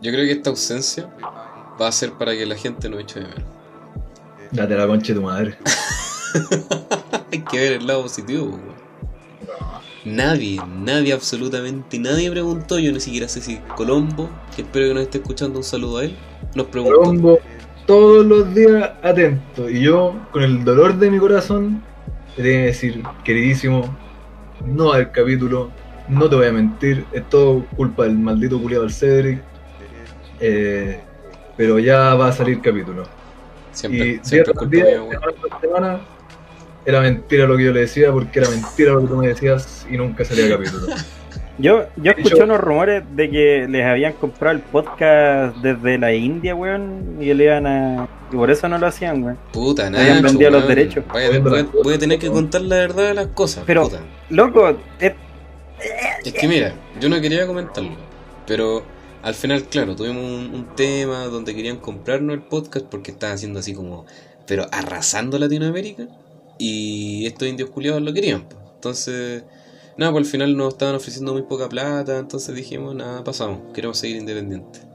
yo 0.00 0.10
creo 0.10 0.24
que 0.24 0.32
esta 0.32 0.50
ausencia 0.50 1.08
va 1.80 1.86
a 1.88 1.92
ser 1.92 2.12
para 2.12 2.32
que 2.32 2.44
la 2.46 2.56
gente 2.56 2.88
no 2.88 2.98
eche 2.98 3.20
de 3.20 3.26
menos. 3.26 3.44
Date 4.50 4.76
la 4.76 4.86
concha 4.86 5.12
de 5.14 5.20
tu 5.20 5.24
madre. 5.24 5.58
Hay 7.32 7.40
que 7.40 7.58
ver 7.58 7.72
el 7.72 7.86
lado 7.86 8.02
positivo, 8.02 8.46
po, 8.46 8.56
weón. 8.56 8.82
Nadie, 10.04 10.60
nadie, 10.66 11.12
absolutamente 11.12 11.98
nadie 11.98 12.30
preguntó. 12.30 12.78
Yo 12.78 12.90
ni 12.92 13.00
siquiera 13.00 13.28
sé 13.28 13.40
si 13.40 13.58
Colombo, 13.76 14.28
que 14.54 14.62
espero 14.62 14.88
que 14.88 14.94
nos 14.94 15.02
esté 15.04 15.18
escuchando, 15.18 15.58
un 15.58 15.64
saludo 15.64 15.98
a 15.98 16.04
él, 16.04 16.16
nos 16.54 16.66
preguntó. 16.66 16.98
Colombo 16.98 17.38
todos 17.86 18.24
los 18.24 18.54
días 18.54 18.92
atento. 19.02 19.68
Y 19.68 19.82
yo, 19.82 20.14
con 20.30 20.42
el 20.42 20.64
dolor 20.64 20.96
de 20.96 21.10
mi 21.10 21.18
corazón, 21.18 21.82
te 22.36 22.42
tengo 22.42 22.58
que 22.58 22.66
decir, 22.66 23.02
queridísimo, 23.24 23.96
no 24.64 24.86
va 24.86 24.92
a 24.92 24.94
haber 24.96 25.12
capítulo, 25.12 25.70
no 26.08 26.28
te 26.28 26.36
voy 26.36 26.46
a 26.46 26.52
mentir, 26.52 27.04
es 27.12 27.28
todo 27.28 27.64
culpa 27.76 28.04
del 28.04 28.18
maldito 28.18 28.60
culiado 28.60 28.84
del 28.84 28.92
Cedric. 28.92 29.40
Eh, 30.40 31.00
pero 31.56 31.78
ya 31.78 32.14
va 32.14 32.28
a 32.28 32.32
salir 32.32 32.60
capítulo. 32.60 33.04
Siempre, 33.72 34.08
y 34.08 34.20
siempre 34.22 34.54
culpa 34.54 34.76
día, 34.76 34.84
semana 34.86 35.32
tras 35.40 35.60
semana, 35.60 36.00
era 36.84 37.00
mentira 37.00 37.46
lo 37.46 37.56
que 37.56 37.64
yo 37.64 37.72
le 37.72 37.80
decía, 37.80 38.10
porque 38.10 38.40
era 38.40 38.50
mentira 38.50 38.92
lo 38.92 39.02
que 39.02 39.06
tú 39.06 39.16
me 39.16 39.28
decías 39.28 39.86
y 39.90 39.96
nunca 39.96 40.24
salía 40.24 40.48
capítulo. 40.48 40.86
Yo, 41.58 41.84
yo 41.96 42.12
escuché 42.12 42.34
hecho- 42.36 42.44
unos 42.44 42.58
rumores 42.60 43.02
de 43.14 43.30
que 43.30 43.66
les 43.68 43.84
habían 43.84 44.14
comprado 44.14 44.56
el 44.56 44.62
podcast 44.62 45.56
desde 45.58 45.98
la 45.98 46.12
India, 46.14 46.54
weón, 46.54 47.18
y 47.20 47.32
le 47.34 47.44
iban 47.44 47.66
a. 47.66 48.08
Y 48.32 48.36
por 48.36 48.50
eso 48.50 48.68
no 48.68 48.78
lo 48.78 48.86
hacían, 48.86 49.22
weón. 49.22 49.38
Puta, 49.52 49.86
Habían 49.88 50.06
nada. 50.06 50.20
vendido 50.22 50.50
los 50.50 50.66
derechos. 50.66 51.04
Voy 51.12 51.22
a, 51.24 51.38
voy 51.40 51.60
a- 51.60 51.66
voy 51.84 51.94
a 51.94 51.98
tener 51.98 52.18
que 52.18 52.28
contar 52.28 52.62
la 52.62 52.76
verdad 52.76 53.08
de 53.08 53.14
las 53.14 53.26
cosas. 53.28 53.64
Pero- 53.66 53.84
puta. 53.84 54.00
Loco, 54.30 54.76
es- 54.98 55.12
Es 56.24 56.32
que 56.32 56.48
mira, 56.48 56.74
yo 57.00 57.08
no 57.08 57.20
quería 57.20 57.46
comentarlo, 57.46 57.90
pero 58.46 58.82
al 59.22 59.34
final, 59.34 59.64
claro, 59.64 59.94
tuvimos 59.96 60.22
un, 60.24 60.54
un 60.54 60.66
tema 60.76 61.24
donde 61.26 61.54
querían 61.54 61.76
comprarnos 61.78 62.34
el 62.34 62.42
podcast 62.42 62.86
porque 62.86 63.10
estaban 63.10 63.34
haciendo 63.34 63.58
así 63.60 63.74
como, 63.74 64.06
pero 64.46 64.66
arrasando 64.72 65.38
Latinoamérica 65.38 66.04
y 66.58 67.26
estos 67.26 67.48
indios 67.48 67.70
culiados 67.70 68.00
lo 68.02 68.12
querían. 68.14 68.42
pues. 68.48 68.62
Entonces, 68.76 69.44
nada, 70.02 70.12
pues 70.12 70.26
al 70.26 70.30
final 70.30 70.56
nos 70.56 70.74
estaban 70.74 70.94
ofreciendo 70.94 71.32
muy 71.32 71.42
poca 71.42 71.68
plata, 71.68 72.18
entonces 72.18 72.54
dijimos, 72.54 72.94
nada, 72.94 73.24
pasamos, 73.24 73.60
queremos 73.72 73.98
seguir 73.98 74.16
independientes. 74.18 74.86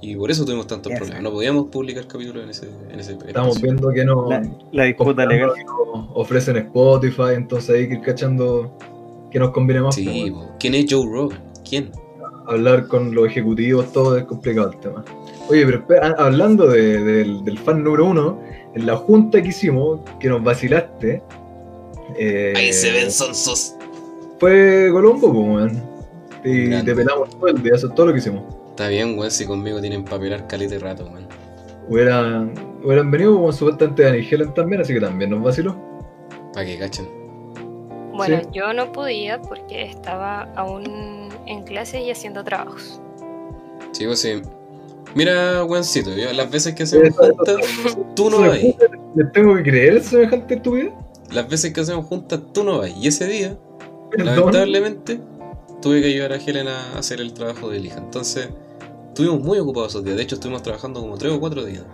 Y 0.00 0.16
por 0.16 0.30
eso 0.32 0.44
tuvimos 0.44 0.66
tantos 0.66 0.92
problemas, 0.94 1.22
no 1.22 1.30
podíamos 1.30 1.66
publicar 1.68 2.06
capítulos 2.08 2.42
en 2.44 2.50
ese, 2.50 2.66
en 2.90 2.98
ese 2.98 3.12
Estamos 3.12 3.56
espacio. 3.56 3.62
viendo 3.62 3.88
que 3.90 4.04
no 4.04 4.28
la, 4.28 4.42
la 4.72 4.84
disputa 4.84 5.24
legal. 5.26 5.50
ofrecen 6.14 6.56
Spotify, 6.56 7.34
entonces 7.36 7.70
hay 7.76 7.88
que 7.88 7.94
ir 7.94 8.00
cachando 8.02 8.76
que 9.30 9.38
nos 9.38 9.50
conviene 9.52 9.80
más. 9.82 9.94
pues, 9.94 10.06
Sí, 10.08 10.30
po. 10.32 10.50
¿quién 10.58 10.74
es 10.74 10.86
Joe 10.90 11.06
Rogan? 11.10 11.38
¿Quién? 11.68 11.90
hablar 12.48 12.88
con 12.88 13.14
los 13.14 13.28
ejecutivos, 13.28 13.92
todo 13.92 14.16
es 14.18 14.24
complicado 14.24 14.72
el 14.72 14.80
tema. 14.80 15.04
Oye, 15.48 15.64
pero 15.64 15.78
espera, 15.78 16.16
hablando 16.18 16.66
de- 16.66 17.00
del, 17.00 17.44
del 17.44 17.56
fan 17.58 17.84
número 17.84 18.06
uno, 18.06 18.40
en 18.74 18.84
la 18.84 18.96
junta 18.96 19.40
que 19.40 19.48
hicimos, 19.50 20.00
que 20.18 20.28
nos 20.28 20.42
vacilaste, 20.42 21.22
eh, 22.18 23.08
sonsos. 23.10 23.74
Fue 24.42 24.88
Colombo, 24.90 25.32
pues, 25.32 25.46
weón. 25.72 25.82
Y 26.44 26.66
Grande. 26.66 26.90
te 26.92 26.96
pelamos 26.96 27.30
todo 27.30 27.46
el 27.46 27.62
día, 27.62 27.74
eso 27.76 27.86
es 27.86 27.94
todo 27.94 28.06
lo 28.06 28.12
que 28.12 28.18
hicimos. 28.18 28.42
Está 28.70 28.88
bien, 28.88 29.16
weón, 29.16 29.30
si 29.30 29.46
conmigo 29.46 29.80
tienen 29.80 30.04
para 30.04 30.18
pelar 30.20 30.46
caleta 30.48 30.74
de 30.74 30.80
rato, 30.80 31.04
weón. 31.04 31.26
Hubieran, 31.88 32.52
hubieran 32.84 33.10
venido 33.12 33.34
como 33.34 33.52
supuestamente 33.52 34.02
Dani 34.02 34.26
Helen 34.28 34.52
también, 34.54 34.80
así 34.82 34.94
que 34.94 35.00
también 35.00 35.30
nos 35.30 35.42
vaciló. 35.44 35.76
Para 36.52 36.66
que 36.66 36.76
cachen. 36.78 37.06
Bueno, 38.14 38.40
Sí. 38.40 38.48
yo 38.52 38.72
no 38.72 38.90
podía 38.92 39.40
porque 39.40 39.84
estaba 39.84 40.42
aún 40.56 41.28
en 41.46 41.62
clase 41.62 42.00
y 42.02 42.10
haciendo 42.10 42.42
trabajos. 42.44 43.00
Sí, 43.92 44.06
pues 44.06 44.20
sí. 44.20 44.42
Mira, 45.14 45.64
weoncito, 45.64 46.10
yo, 46.16 46.32
las 46.32 46.50
veces 46.50 46.74
que 46.74 46.82
hacemos 46.82 47.16
juntas, 47.16 47.56
tú 48.16 48.30
no 48.30 48.40
vas. 48.40 48.58
¿Les 49.14 49.32
tengo 49.32 49.54
que 49.56 49.62
creer 49.62 50.02
semejante 50.02 50.54
estupidez? 50.54 50.92
Las 51.30 51.48
veces 51.48 51.72
que 51.72 51.80
hacemos 51.82 52.06
juntas, 52.06 52.40
tú 52.52 52.64
no 52.64 52.78
vas. 52.78 52.90
Y 52.96 53.06
ese 53.08 53.26
día. 53.26 53.56
Lamentablemente, 54.18 55.20
tuve 55.80 56.00
que 56.00 56.08
ayudar 56.08 56.32
a 56.32 56.36
Helen 56.36 56.68
a 56.68 56.98
hacer 56.98 57.20
el 57.20 57.32
trabajo 57.32 57.70
de 57.70 57.78
hija. 57.78 57.98
Entonces, 57.98 58.48
estuvimos 59.08 59.40
muy 59.42 59.58
ocupados 59.58 59.92
esos 59.92 60.04
días. 60.04 60.16
De 60.16 60.22
hecho, 60.22 60.34
estuvimos 60.36 60.62
trabajando 60.62 61.00
como 61.00 61.16
tres 61.18 61.32
o 61.32 61.40
cuatro 61.40 61.64
días. 61.64 61.84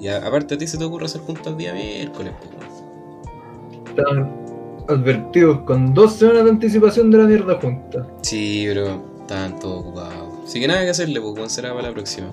Y 0.00 0.08
a- 0.08 0.26
aparte 0.26 0.54
a 0.54 0.58
ti 0.58 0.66
se 0.66 0.78
te 0.78 0.84
ocurre 0.84 1.06
hacer 1.06 1.20
juntas 1.22 1.56
día 1.56 1.72
miércoles. 1.72 2.32
Estaban 3.88 4.30
advertidos 4.88 5.60
con 5.60 5.94
dos 5.94 6.14
semanas 6.14 6.44
de 6.44 6.50
anticipación 6.50 7.10
de 7.10 7.18
la 7.18 7.24
mierda 7.24 7.58
junta. 7.60 8.06
Sí, 8.22 8.64
pero 8.66 9.00
estaban 9.20 9.58
todos 9.60 9.80
ocupados. 9.80 10.34
Así 10.44 10.60
que 10.60 10.66
nada 10.66 10.82
que 10.82 10.90
hacerle, 10.90 11.20
pues, 11.20 11.52
será 11.52 11.70
para 11.74 11.88
la 11.88 11.94
próxima. 11.94 12.32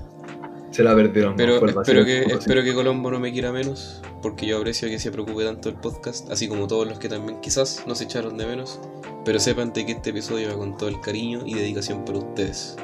Se 0.71 0.83
la 0.83 0.95
perdieron. 0.95 1.35
Pero 1.35 1.59
no 1.59 1.67
espero 1.81 2.05
que, 2.05 2.23
espero 2.23 2.63
que 2.63 2.73
Colombo 2.73 3.09
no 3.11 3.19
me 3.19 3.31
quiera 3.31 3.51
menos, 3.51 4.01
porque 4.21 4.45
yo 4.45 4.57
aprecio 4.57 4.87
que 4.87 4.99
se 4.99 5.11
preocupe 5.11 5.43
tanto 5.43 5.69
el 5.69 5.75
podcast, 5.75 6.29
así 6.31 6.47
como 6.47 6.67
todos 6.67 6.87
los 6.87 6.99
que 6.99 7.09
también 7.09 7.41
quizás 7.41 7.83
nos 7.87 8.01
echaron 8.01 8.37
de 8.37 8.45
menos. 8.45 8.79
Pero 9.25 9.39
sepan 9.39 9.73
de 9.73 9.85
que 9.85 9.93
este 9.93 10.11
episodio 10.11 10.49
va 10.49 10.55
con 10.57 10.77
todo 10.77 10.89
el 10.89 11.01
cariño 11.01 11.41
y 11.45 11.53
dedicación 11.55 12.05
para 12.05 12.19
ustedes. 12.19 12.77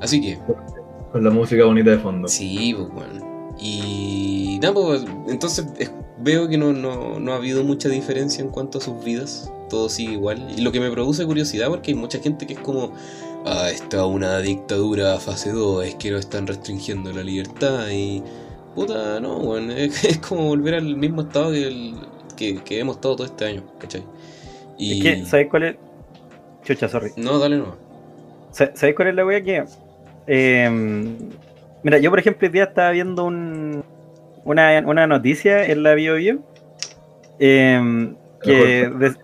Así 0.00 0.20
que, 0.20 0.38
Con 1.12 1.22
la 1.24 1.30
música 1.30 1.64
bonita 1.64 1.90
de 1.90 1.98
fondo. 1.98 2.26
Sí, 2.28 2.74
pues 2.76 2.90
bueno. 2.92 3.54
Y 3.60 4.58
nada, 4.62 4.74
pues 4.74 5.04
entonces 5.28 5.66
es- 5.78 5.92
veo 6.18 6.48
que 6.48 6.56
no, 6.58 6.72
no, 6.72 7.20
no 7.20 7.32
ha 7.32 7.36
habido 7.36 7.62
mucha 7.64 7.88
diferencia 7.88 8.42
en 8.42 8.50
cuanto 8.50 8.78
a 8.78 8.80
sus 8.80 9.02
vidas. 9.04 9.52
Todo 9.68 9.88
sigue 9.88 10.12
igual. 10.14 10.52
Y 10.56 10.62
lo 10.62 10.72
que 10.72 10.80
me 10.80 10.90
produce 10.90 11.24
curiosidad 11.24 11.68
porque 11.68 11.92
hay 11.92 11.96
mucha 11.96 12.18
gente 12.18 12.46
que 12.46 12.54
es 12.54 12.58
como, 12.60 12.92
ah, 13.46 13.68
está 13.70 14.04
una 14.06 14.38
dictadura 14.38 15.18
fase 15.18 15.50
2, 15.52 15.84
es 15.86 15.94
que 15.96 16.10
no 16.10 16.18
están 16.18 16.46
restringiendo 16.46 17.12
la 17.12 17.22
libertad 17.22 17.88
y... 17.90 18.22
Puta, 18.74 19.20
no, 19.20 19.38
bueno, 19.40 19.72
es, 19.76 20.04
es 20.04 20.18
como 20.18 20.48
volver 20.48 20.74
al 20.74 20.96
mismo 20.96 21.22
estado 21.22 21.52
que, 21.52 21.66
el- 21.66 21.94
que, 22.36 22.56
que 22.62 22.80
hemos 22.80 22.96
estado 22.96 23.16
todo 23.16 23.26
este 23.26 23.44
año, 23.44 23.62
¿cachai? 23.78 24.02
Y... 24.78 25.06
Es 25.06 25.20
que, 25.20 25.26
¿sabéis 25.26 25.48
cuál 25.50 25.62
es? 25.64 25.76
Chucha, 26.64 26.88
sorry. 26.88 27.10
No, 27.16 27.38
dale 27.38 27.58
no. 27.58 27.76
Sa- 28.50 28.70
¿Sabéis 28.74 28.96
cuál 28.96 29.08
es 29.08 29.14
la 29.14 29.26
wea 29.26 29.42
que.? 29.42 29.64
eh, 30.26 30.70
mira, 31.82 31.98
yo 31.98 32.10
por 32.10 32.18
ejemplo, 32.18 32.46
hoy 32.46 32.52
día 32.52 32.64
estaba 32.64 32.90
viendo 32.92 33.24
un, 33.24 33.82
una, 34.44 34.82
una 34.86 35.06
noticia 35.06 35.66
en 35.66 35.82
la 35.82 35.94
Bio 35.94 36.14
Bio, 36.14 36.38
eh, 37.38 38.14
que, 38.42 38.88
de- 38.88 39.14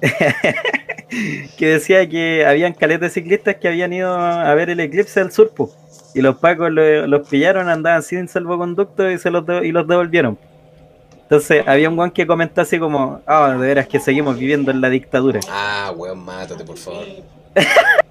que 1.08 1.66
decía 1.66 2.08
que 2.08 2.44
habían 2.46 2.72
caletas 2.74 3.12
de 3.14 3.20
ciclistas 3.20 3.56
que 3.56 3.68
habían 3.68 3.92
ido 3.92 4.12
a 4.14 4.52
ver 4.54 4.70
el 4.70 4.80
eclipse 4.80 5.20
del 5.20 5.30
sur, 5.32 5.50
po, 5.54 5.70
y 6.14 6.20
los 6.20 6.36
pacos 6.36 6.70
lo- 6.70 7.06
los 7.06 7.28
pillaron, 7.28 7.68
andaban 7.68 8.02
sin 8.02 8.26
salvoconducto 8.28 9.10
y, 9.10 9.18
se 9.18 9.30
los, 9.30 9.46
de- 9.46 9.66
y 9.66 9.72
los 9.72 9.86
devolvieron. 9.86 10.38
Entonces 11.22 11.64
había 11.66 11.88
un 11.88 11.96
guan 11.96 12.10
que 12.10 12.26
comentó 12.26 12.60
así 12.60 12.78
como, 12.78 13.20
ah, 13.26 13.50
de 13.58 13.66
veras 13.66 13.88
que 13.88 13.98
seguimos 13.98 14.38
viviendo 14.38 14.70
en 14.70 14.80
la 14.80 14.88
dictadura. 14.88 15.40
Ah, 15.50 15.92
weón, 15.96 16.24
mátate, 16.24 16.64
por 16.64 16.76
favor. 16.76 17.04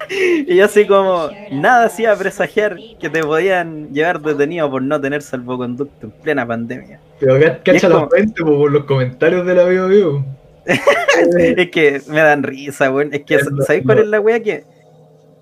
Y 0.08 0.54
yo 0.54 0.64
así 0.66 0.86
como, 0.86 1.30
nada 1.50 1.86
hacía 1.86 2.14
presagiar 2.14 2.76
que 3.00 3.10
te 3.10 3.22
podían 3.24 3.88
llevar 3.92 4.20
detenido 4.20 4.70
por 4.70 4.80
no 4.80 5.00
tener 5.00 5.20
salvoconducto 5.20 6.06
en 6.06 6.10
plena 6.12 6.46
pandemia. 6.46 7.00
Pero 7.18 7.34
cacha 7.64 7.88
la 7.88 7.94
como- 7.96 8.08
por 8.08 8.70
los 8.70 8.84
comentarios 8.84 9.44
de 9.44 9.54
la 9.54 9.64
Bio 9.64 9.88
Bio. 9.88 10.24
Es 11.56 11.70
que 11.70 12.00
me 12.08 12.20
dan 12.20 12.42
risa, 12.42 12.90
weón. 12.92 13.12
Es 13.14 13.22
que, 13.24 13.38
¿sabéis 13.66 13.84
cuál 13.84 13.98
es 14.00 14.06
la 14.06 14.20
wea? 14.20 14.40
Que 14.40 14.64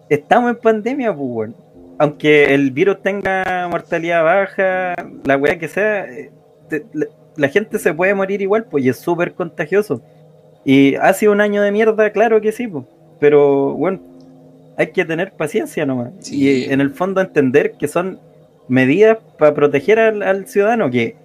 estamos 0.08 0.50
en 0.50 0.56
pandemia, 0.56 1.14
pues, 1.14 1.28
weón. 1.28 1.56
Aunque 1.98 2.52
el 2.54 2.70
virus 2.72 3.02
tenga 3.02 3.68
mortalidad 3.70 4.24
baja, 4.24 4.94
la 5.24 5.36
wea 5.36 5.58
que 5.58 5.68
sea, 5.68 6.04
eh, 6.06 6.30
te- 6.68 6.84
la, 6.92 7.06
la 7.36 7.48
gente 7.48 7.78
se 7.78 7.94
puede 7.94 8.14
morir 8.14 8.42
igual, 8.42 8.64
pues, 8.64 8.84
y 8.84 8.88
es 8.88 8.96
súper 8.98 9.32
contagioso. 9.34 10.02
Y 10.64 10.94
ha 10.96 11.12
sido 11.12 11.32
un 11.32 11.40
año 11.40 11.62
de 11.62 11.70
mierda, 11.72 12.10
claro 12.10 12.40
que 12.40 12.52
sí, 12.52 12.66
pues. 12.66 12.84
Pero, 13.20 13.74
bueno, 13.74 14.00
hay 14.76 14.88
que 14.88 15.04
tener 15.04 15.32
paciencia 15.32 15.86
nomás. 15.86 16.12
Sí. 16.20 16.36
Y 16.36 16.64
en 16.72 16.80
el 16.80 16.90
fondo 16.90 17.20
entender 17.20 17.72
que 17.72 17.86
son 17.88 18.18
medidas 18.68 19.18
para 19.38 19.54
proteger 19.54 19.98
al, 19.98 20.22
al 20.22 20.46
ciudadano, 20.48 20.90
que, 20.90 21.16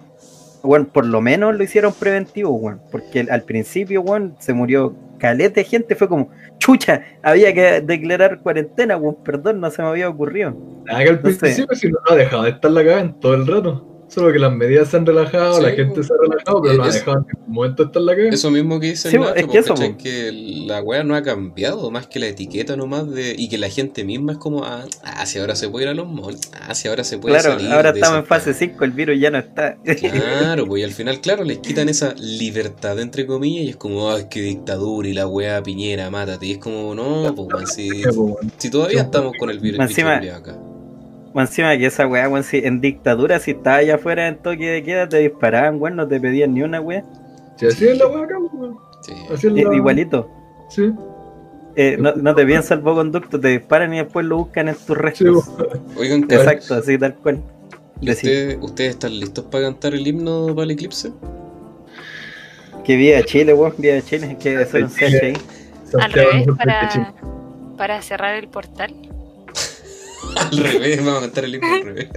bueno, 0.62 0.86
por 0.92 1.06
lo 1.06 1.20
menos 1.20 1.56
lo 1.56 1.62
hicieron 1.62 1.92
preventivo, 1.92 2.58
bueno, 2.58 2.80
porque 2.90 3.26
al 3.30 3.42
principio, 3.42 4.02
bueno, 4.02 4.36
se 4.38 4.52
murió 4.52 4.94
caleta 5.18 5.60
de 5.60 5.64
gente, 5.64 5.94
fue 5.94 6.08
como, 6.08 6.30
chucha, 6.58 7.02
había 7.22 7.52
que 7.52 7.80
declarar 7.80 8.40
cuarentena, 8.40 8.96
bueno, 8.96 9.18
perdón, 9.22 9.60
no 9.60 9.70
se 9.70 9.82
me 9.82 9.88
había 9.88 10.08
ocurrido. 10.08 10.56
Ah, 10.88 11.02
que 11.02 11.10
al 11.10 11.20
principio 11.20 11.74
si 11.74 11.90
no 11.90 11.98
ha 12.08 12.14
dejado 12.14 12.44
de 12.44 12.50
estar 12.50 12.70
la 12.70 12.82
cagada 12.82 13.00
en 13.02 13.20
todo 13.20 13.34
el 13.34 13.46
rato. 13.46 13.89
Solo 14.10 14.32
que 14.32 14.38
las 14.40 14.52
medidas 14.52 14.88
se 14.88 14.96
han 14.96 15.06
relajado, 15.06 15.54
Sí, 15.56 15.62
la 15.62 15.70
gente 15.70 15.94
pues. 15.94 16.06
se 16.08 16.12
ha 16.12 16.16
relajado, 16.20 16.62
pero 16.62 16.74
no 16.74 16.82
ha 16.84 16.88
Es- 16.88 16.94
dejado 16.94 17.18
en 17.18 17.26
ningún 17.38 17.54
momento 17.54 17.82
estar 17.84 18.02
la 18.02 18.12
cagada. 18.16 18.30
Eso 18.34 18.50
mismo 18.50 18.80
que 18.80 18.86
dice 18.88 19.08
Sí, 19.10 19.16
el 19.16 19.22
es 19.22 19.28
Nacho, 19.34 19.48
que 19.48 19.58
eso, 19.58 19.74
¿cachai? 19.74 19.92
po. 19.92 19.98
que 19.98 20.32
la 20.66 20.82
weá 20.82 21.04
no 21.04 21.14
ha 21.14 21.22
cambiado 21.22 21.90
más 21.90 22.06
que 22.08 22.18
la 22.18 22.26
etiqueta 22.26 22.76
nomás 22.76 23.08
de 23.10 23.34
y 23.38 23.48
que 23.48 23.56
la 23.58 23.68
gente 23.68 24.02
misma 24.04 24.32
es 24.32 24.38
como 24.38 24.64
ah, 24.64 24.84
ah 25.04 25.26
si 25.26 25.38
ahora 25.38 25.54
se 25.54 25.68
puede 25.68 25.84
ir 25.84 25.90
a 25.90 25.94
los 25.94 26.08
malls, 26.10 26.50
ah 26.60 26.74
si 26.74 26.88
ahora 26.88 27.04
se 27.04 27.18
puede 27.18 27.38
Claro, 27.38 27.56
salir 27.58 27.72
ahora 27.72 27.92
de 27.92 28.00
estamos 28.00 28.18
en 28.20 28.26
fase 28.26 28.50
weá". 28.50 28.58
5, 28.58 28.84
el 28.84 28.90
virus 28.90 29.20
ya 29.20 29.30
no 29.30 29.38
está. 29.38 29.76
Claro, 29.76 30.66
pues 30.66 30.80
y 30.80 30.84
al 30.84 30.92
final, 30.92 31.20
claro, 31.20 31.44
les 31.44 31.58
quitan 31.58 31.88
esa 31.88 32.14
libertad 32.18 32.98
entre 32.98 33.26
comillas 33.26 33.64
y 33.64 33.68
es 33.70 33.76
como, 33.76 34.10
ay, 34.10 34.26
qué 34.28 34.40
dictadura 34.42 35.08
y 35.08 35.12
la 35.12 35.26
weá 35.28 35.62
piñera, 35.62 36.10
mátate. 36.10 36.46
Y 36.46 36.52
es 36.52 36.58
como, 36.58 36.94
no, 36.94 37.32
pues 37.34 37.74
si, 38.58 38.70
todavía 38.70 39.02
estamos 39.02 39.34
con 39.38 39.50
el 39.50 39.60
virus 39.60 39.80
encima- 39.80 40.16
acá. 40.16 40.58
Encima 41.34 41.76
que 41.78 41.86
esa 41.86 42.06
weá, 42.06 42.28
weón, 42.28 42.42
si 42.44 42.58
en 42.58 42.80
dictadura, 42.80 43.38
si 43.38 43.52
estabas 43.52 43.80
allá 43.80 43.94
afuera 43.96 44.26
en 44.28 44.36
toque 44.38 44.68
de 44.68 44.82
queda, 44.82 45.08
te 45.08 45.18
disparaban, 45.18 45.80
weón, 45.80 45.96
no 45.96 46.08
te 46.08 46.20
pedían 46.20 46.54
ni 46.54 46.62
una 46.62 46.80
weá. 46.80 47.04
Si 47.56 47.66
así 47.66 47.86
es 47.88 47.98
la 47.98 48.06
weá 48.08 48.24
acá, 48.24 48.34
weón. 48.52 48.76
Sí. 49.02 49.12
Así 49.32 49.46
es 49.46 49.52
Eh, 49.56 49.64
la... 49.64 49.74
igualito. 49.76 50.28
Sí, 50.68 50.92
Eh, 51.76 51.96
no, 52.00 52.12
no 52.16 52.34
te 52.34 52.44
piden 52.44 52.62
salvoconducto, 52.64 53.38
te 53.38 53.48
disparan 53.48 53.94
y 53.94 53.98
después 53.98 54.26
lo 54.26 54.38
buscan 54.38 54.68
en 54.68 54.74
tus 54.74 54.86
sí, 54.86 54.94
restos. 54.94 55.48
po. 55.50 55.66
Oigan, 56.00 56.24
Exacto, 56.24 56.74
así 56.74 56.98
tal 56.98 57.14
cual. 57.14 57.40
¿y 58.00 58.06
Decir, 58.06 58.30
ustedes, 58.30 58.58
¿ustedes 58.62 58.90
están 58.90 59.20
listos 59.20 59.44
para 59.44 59.64
cantar 59.66 59.94
el 59.94 60.06
himno 60.06 60.48
para 60.48 60.64
el 60.64 60.70
eclipse? 60.72 61.12
que 62.84 62.96
viva 62.96 63.22
Chile, 63.22 63.54
weón, 63.54 63.74
viva 63.78 64.00
Chile, 64.00 64.36
que 64.40 64.56
hacer 64.56 64.84
un 64.84 64.90
CH 64.90 65.02
ahí. 65.22 65.32
Al 66.00 66.12
revés, 66.12 66.46
para 67.76 68.02
cerrar 68.02 68.34
el 68.36 68.48
portal. 68.48 68.92
Al 70.36 70.58
revés, 70.58 70.98
vamos 71.04 71.18
a 71.18 71.20
cantar 71.22 71.44
el 71.44 71.54
himno 71.56 71.66
al 71.74 71.82
revés. 71.84 72.08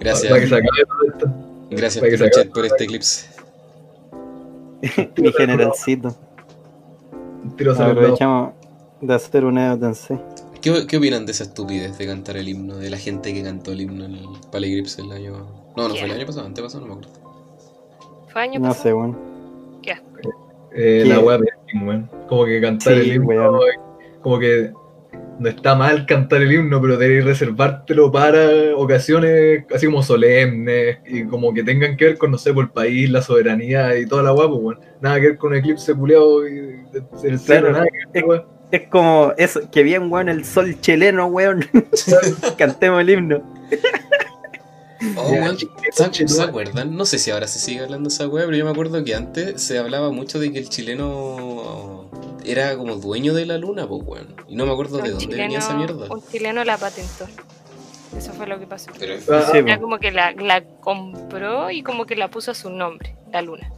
Gracias, 0.00 0.30
Para 0.30 0.40
que 0.40 0.48
se 0.48 0.54
acabe 0.54 0.84
todo 0.86 1.12
esto. 1.12 1.30
gracias 1.70 1.98
para 2.00 2.10
que 2.10 2.18
se 2.18 2.24
Pinochet 2.24 2.38
acabe. 2.40 2.54
por 2.54 2.64
este 2.66 2.84
eclipse. 2.84 3.26
Mi 5.18 5.32
generalcito. 5.32 6.16
Aprovechamos 7.78 8.52
de 9.00 9.14
hacer 9.14 9.44
un 9.44 9.58
Edo 9.58 9.78
Tensei. 9.78 10.18
¿Qué, 10.60 10.86
¿Qué 10.86 10.96
opinan 10.98 11.24
de 11.26 11.32
esa 11.32 11.44
estupidez 11.44 11.96
de 11.98 12.06
cantar 12.06 12.36
el 12.36 12.48
himno? 12.48 12.76
De 12.76 12.90
la 12.90 12.98
gente 12.98 13.32
que 13.32 13.42
cantó 13.42 13.72
el 13.72 13.80
himno 13.82 14.04
en 14.04 14.14
el 14.16 14.26
para 14.52 14.66
el 14.66 15.12
año... 15.12 15.46
No, 15.76 15.88
no 15.88 15.94
fue 15.94 16.04
el 16.04 16.12
año 16.12 16.26
pasado, 16.26 16.46
antepasado, 16.46 16.86
no 16.86 16.94
me 16.94 17.00
acuerdo. 17.00 17.20
Fue 18.28 18.42
año 18.42 18.60
No 18.60 18.68
pasado. 18.68 18.82
sé, 18.82 18.94
weón. 18.94 19.18
Qué 19.82 19.92
asco. 19.92 20.06
Eh, 20.72 21.00
¿Qué? 21.02 21.08
la 21.08 21.20
weá 21.20 21.38
de 21.38 21.46
weón. 21.82 22.10
Como 22.28 22.44
que 22.44 22.60
cantar 22.60 22.92
Sí, 22.94 23.00
el 23.00 23.12
himno, 23.16 23.28
weón. 23.28 23.60
como 24.22 24.38
que 24.38 24.72
no 25.40 25.48
está 25.48 25.74
mal 25.74 26.04
cantar 26.04 26.42
el 26.42 26.52
himno, 26.52 26.82
pero 26.82 26.98
debes 26.98 27.24
reservártelo 27.24 28.12
para 28.12 28.76
ocasiones 28.76 29.64
así 29.74 29.86
como 29.86 30.02
solemnes 30.02 30.98
y 31.06 31.24
como 31.24 31.54
que 31.54 31.64
tengan 31.64 31.96
que 31.96 32.04
ver 32.04 32.18
con, 32.18 32.30
no 32.30 32.36
sé, 32.36 32.52
por 32.52 32.64
el 32.64 32.70
país, 32.70 33.08
la 33.10 33.22
soberanía 33.22 33.98
y 33.98 34.06
toda 34.06 34.22
la 34.22 34.34
pues, 34.34 34.48
weón. 34.50 34.80
Nada 35.00 35.18
que 35.18 35.28
ver 35.28 35.38
con 35.38 35.52
un 35.52 35.58
eclipse 35.58 35.94
culeado 35.94 36.46
y 36.46 36.82
el 37.24 37.38
cielo, 37.38 37.68
Claro. 37.68 37.72
nada 37.72 37.86
que 37.86 38.20
ver, 38.20 38.24
weón. 38.26 38.44
Es 38.70 38.82
como 38.88 39.32
eso, 39.38 39.62
que 39.70 39.82
bien, 39.82 40.12
weón, 40.12 40.28
el 40.28 40.44
sol 40.44 40.78
chileno, 40.80 41.26
weón. 41.26 41.64
Cantemos 42.58 43.00
el 43.00 43.10
himno. 43.10 43.42
Oh, 45.16 45.54
chiquito, 45.56 46.28
¿se, 46.28 46.42
acuerdan? 46.42 46.94
No 46.94 47.06
sé 47.06 47.18
si 47.18 47.30
ahora 47.30 47.46
se 47.46 47.58
sigue 47.58 47.80
hablando 47.80 48.08
de 48.08 48.14
esa 48.14 48.28
weá, 48.28 48.44
pero 48.44 48.56
yo 48.56 48.64
me 48.64 48.70
acuerdo 48.70 49.02
que 49.02 49.14
antes 49.14 49.62
se 49.62 49.78
hablaba 49.78 50.10
mucho 50.10 50.38
de 50.38 50.52
que 50.52 50.58
el 50.58 50.68
chileno 50.68 52.10
era 52.44 52.76
como 52.76 52.96
dueño 52.96 53.32
de 53.34 53.46
la 53.46 53.56
luna, 53.58 53.86
pues 53.86 54.02
weón. 54.04 54.34
Y 54.48 54.56
no 54.56 54.66
me 54.66 54.72
acuerdo 54.72 54.98
de 54.98 55.10
dónde 55.10 55.34
venía 55.36 55.58
esa 55.58 55.74
mierda. 55.74 56.06
un 56.10 56.22
chileno 56.30 56.64
la 56.64 56.76
patentó. 56.76 57.26
Eso 58.16 58.32
fue 58.32 58.46
lo 58.46 58.58
que 58.58 58.66
pasó. 58.66 58.90
Pero 58.98 59.14
Ah, 59.30 59.50
Era 59.54 59.76
po. 59.76 59.82
como 59.82 59.98
que 59.98 60.10
la, 60.10 60.32
la 60.32 60.62
compró 60.80 61.70
y 61.70 61.82
como 61.82 62.04
que 62.06 62.16
la 62.16 62.28
puso 62.28 62.50
a 62.50 62.54
su 62.54 62.68
nombre, 62.68 63.14
la 63.32 63.40
luna. 63.40 63.70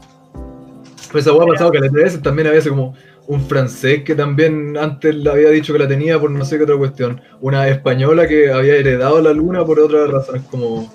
Pues 1.13 1.27
esa 1.27 1.35
weá 1.35 1.45
ha 1.45 1.49
pasado 1.49 1.71
que 1.71 1.81
veces 1.91 2.23
también 2.23 2.49
había 2.49 2.59
ese 2.61 2.71
como 2.71 2.95
un 3.27 3.47
francés 3.47 4.03
que 4.05 4.15
también 4.15 4.77
antes 4.77 5.15
le 5.15 5.31
había 5.31 5.51
dicho 5.51 5.73
que 5.73 5.79
la 5.79 5.87
tenía 5.87 6.19
por 6.19 6.31
no 6.31 6.45
sé 6.45 6.57
qué 6.57 6.65
otra 6.65 6.77
cuestión. 6.77 7.21
Una 7.41 7.69
española 7.69 8.27
que 8.27 8.51
había 8.51 8.75
heredado 8.77 9.21
la 9.21 9.33
luna 9.33 9.65
por 9.65 9.79
otras 9.79 10.11
razones, 10.11 10.43
como. 10.51 10.93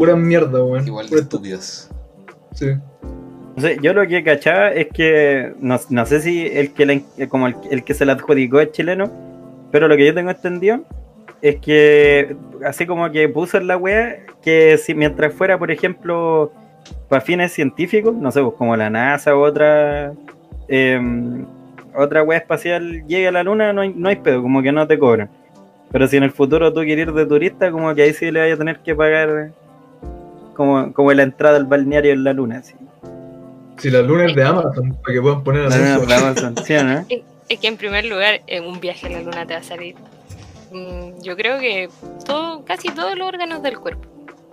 Pura 0.00 0.16
mierda, 0.16 0.64
weón. 0.64 0.86
igual 0.86 1.10
de 1.10 1.16
estúpidos. 1.18 1.90
Sí. 2.54 2.70
No 3.54 3.60
sé, 3.62 3.76
yo 3.82 3.92
lo 3.92 4.06
que 4.08 4.24
cachaba 4.24 4.70
es 4.72 4.86
que 4.88 5.52
no, 5.60 5.78
no 5.90 6.06
sé 6.06 6.20
si 6.22 6.46
el 6.46 6.72
que 6.72 6.86
la- 6.86 7.28
como 7.28 7.48
el, 7.48 7.54
el 7.70 7.84
que 7.84 7.92
se 7.92 8.06
la 8.06 8.14
adjudicó 8.14 8.60
es 8.60 8.72
chileno, 8.72 9.10
pero 9.70 9.88
lo 9.88 9.98
que 9.98 10.06
yo 10.06 10.14
tengo 10.14 10.30
entendido 10.30 10.80
es 11.42 11.56
que 11.56 12.34
así 12.64 12.86
como 12.86 13.10
que 13.10 13.28
puso 13.28 13.58
en 13.58 13.66
la 13.66 13.76
wea 13.76 14.20
que 14.42 14.78
si 14.78 14.94
mientras 14.94 15.34
fuera, 15.34 15.58
por 15.58 15.70
ejemplo, 15.70 16.50
para 17.10 17.20
fines 17.20 17.52
científicos, 17.52 18.14
no 18.14 18.30
sé, 18.30 18.40
pues 18.40 18.54
como 18.54 18.74
la 18.78 18.88
NASA 18.88 19.36
u 19.36 19.40
otra 19.40 20.14
em, 20.68 21.44
otra 21.94 22.22
wea 22.22 22.38
espacial 22.38 23.04
llegue 23.06 23.28
a 23.28 23.32
la 23.32 23.42
luna, 23.42 23.74
no 23.74 23.82
hay, 23.82 23.92
no 23.94 24.08
hay 24.08 24.16
pedo, 24.16 24.40
como 24.40 24.62
que 24.62 24.72
no 24.72 24.86
te 24.86 24.98
cobran. 24.98 25.28
Pero 25.92 26.08
si 26.08 26.16
en 26.16 26.22
el 26.22 26.30
futuro 26.30 26.72
tú 26.72 26.80
quieres 26.80 27.06
ir 27.08 27.12
de 27.12 27.26
turista, 27.26 27.70
como 27.70 27.94
que 27.94 28.00
ahí 28.04 28.14
sí 28.14 28.30
le 28.30 28.40
vaya 28.40 28.54
a 28.54 28.56
tener 28.56 28.78
que 28.78 28.94
pagar 28.94 29.52
como, 30.54 30.92
como 30.92 31.12
la 31.12 31.22
entrada 31.22 31.56
al 31.56 31.66
balneario 31.66 32.12
en 32.12 32.24
la 32.24 32.32
luna. 32.32 32.58
Así. 32.58 32.74
Si 33.78 33.90
la 33.90 34.02
luna 34.02 34.26
es 34.26 34.34
de 34.36 34.44
Amazon, 34.44 34.92
para 35.02 35.14
que 35.14 35.22
puedan 35.22 35.42
poner 35.42 35.68
La 35.68 35.76
luna 35.78 35.98
por 35.98 36.12
Amazon, 36.12 36.54
¿sí 36.64 36.74
o 36.74 36.84
no? 36.84 37.04
Es 37.48 37.58
que 37.58 37.66
en 37.66 37.76
primer 37.76 38.04
lugar, 38.04 38.42
eh, 38.46 38.60
un 38.60 38.78
viaje 38.78 39.08
a 39.08 39.10
la 39.10 39.22
luna 39.22 39.44
te 39.44 39.54
va 39.54 39.60
a 39.60 39.62
salir. 39.64 39.96
mm, 40.70 41.20
yo 41.20 41.36
creo 41.36 41.58
que 41.58 41.88
todo, 42.24 42.64
casi 42.64 42.88
todos 42.90 43.16
los 43.18 43.26
órganos 43.26 43.60
del 43.62 43.76
cuerpo. 43.80 44.06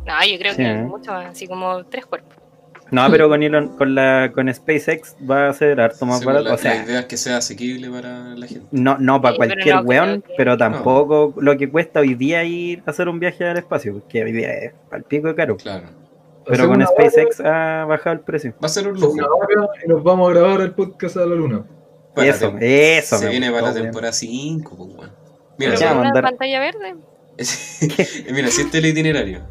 No, 0.05 0.13
yo 0.25 0.39
creo 0.39 0.53
Sí, 0.53 0.57
que 0.63 0.71
¿eh? 0.71 0.81
mucho 0.81 1.11
más, 1.11 1.25
así 1.27 1.47
como 1.47 1.83
tres 1.83 2.05
cuerpos. 2.07 2.35
No, 2.91 3.07
pero 3.11 3.27
con 3.29 3.43
Elon, 3.43 3.77
con 3.77 3.95
la 3.95 4.31
con 4.33 4.53
SpaceX 4.53 5.15
va 5.29 5.49
a 5.49 5.53
ser 5.53 5.79
harto 5.81 6.05
más 6.05 6.17
pues, 6.23 6.25
barato. 6.27 6.43
la, 6.45 6.49
o 6.51 6.55
la 6.55 6.57
sea, 6.61 6.83
idea 6.85 6.99
es 7.01 7.05
que 7.05 7.17
sea 7.17 7.37
asequible 7.37 7.89
para 7.89 8.35
la 8.35 8.47
gente. 8.47 8.65
no, 8.71 8.97
no 8.97 9.21
para 9.21 9.33
Sí, 9.35 9.39
pero 9.39 9.53
cualquier 9.53 9.75
no 9.75 9.81
weón, 9.81 10.21
que- 10.21 10.33
pero 10.37 10.57
tampoco 10.57 11.33
lo 11.39 11.57
que 11.57 11.69
cuesta 11.69 11.99
hoy 11.99 12.15
día 12.15 12.43
ir 12.43 12.83
a 12.85 12.91
hacer 12.91 13.09
un 13.09 13.19
viaje 13.19 13.45
al 13.45 13.57
espacio, 13.57 13.93
porque 13.93 14.23
hoy 14.23 14.31
día 14.31 14.51
es 14.53 14.73
al 14.91 15.03
pico 15.03 15.27
de 15.27 15.35
caro. 15.35 15.57
Claro. 15.57 15.87
Pero 16.49 16.67
con 16.69 16.81
SpaceX 16.85 17.41
ha 17.41 17.83
bajado 17.85 18.13
el 18.13 18.21
precio. 18.21 18.53
Va 18.63 18.67
a 18.67 18.69
ser 18.69 18.87
un 18.87 18.97
lujo. 18.99 19.15
y 19.83 19.89
nos 19.89 20.01
vamos 20.01 20.29
a 20.29 20.33
grabar 20.33 20.61
el 20.61 20.71
podcast 20.71 21.17
a 21.17 21.25
la 21.25 21.35
luna. 21.35 21.65
Para 22.15 22.29
eso, 22.29 22.55
eso. 22.59 23.17
Se 23.17 23.25
me 23.25 23.31
viene 23.31 23.51
para 23.51 23.67
la 23.67 23.73
temporada 23.73 24.13
5, 24.13 24.75
pues, 24.77 24.89
weón. 24.97 25.11
Mira, 25.59 25.75
Ya, 25.75 25.93
mandar- 25.93 26.23
pantalla 26.23 26.59
verde. 26.61 26.95
Mira, 28.31 28.47
si 28.47 28.61
este 28.61 28.77
es 28.77 28.83
el 28.83 28.85
itinerario. 28.91 29.41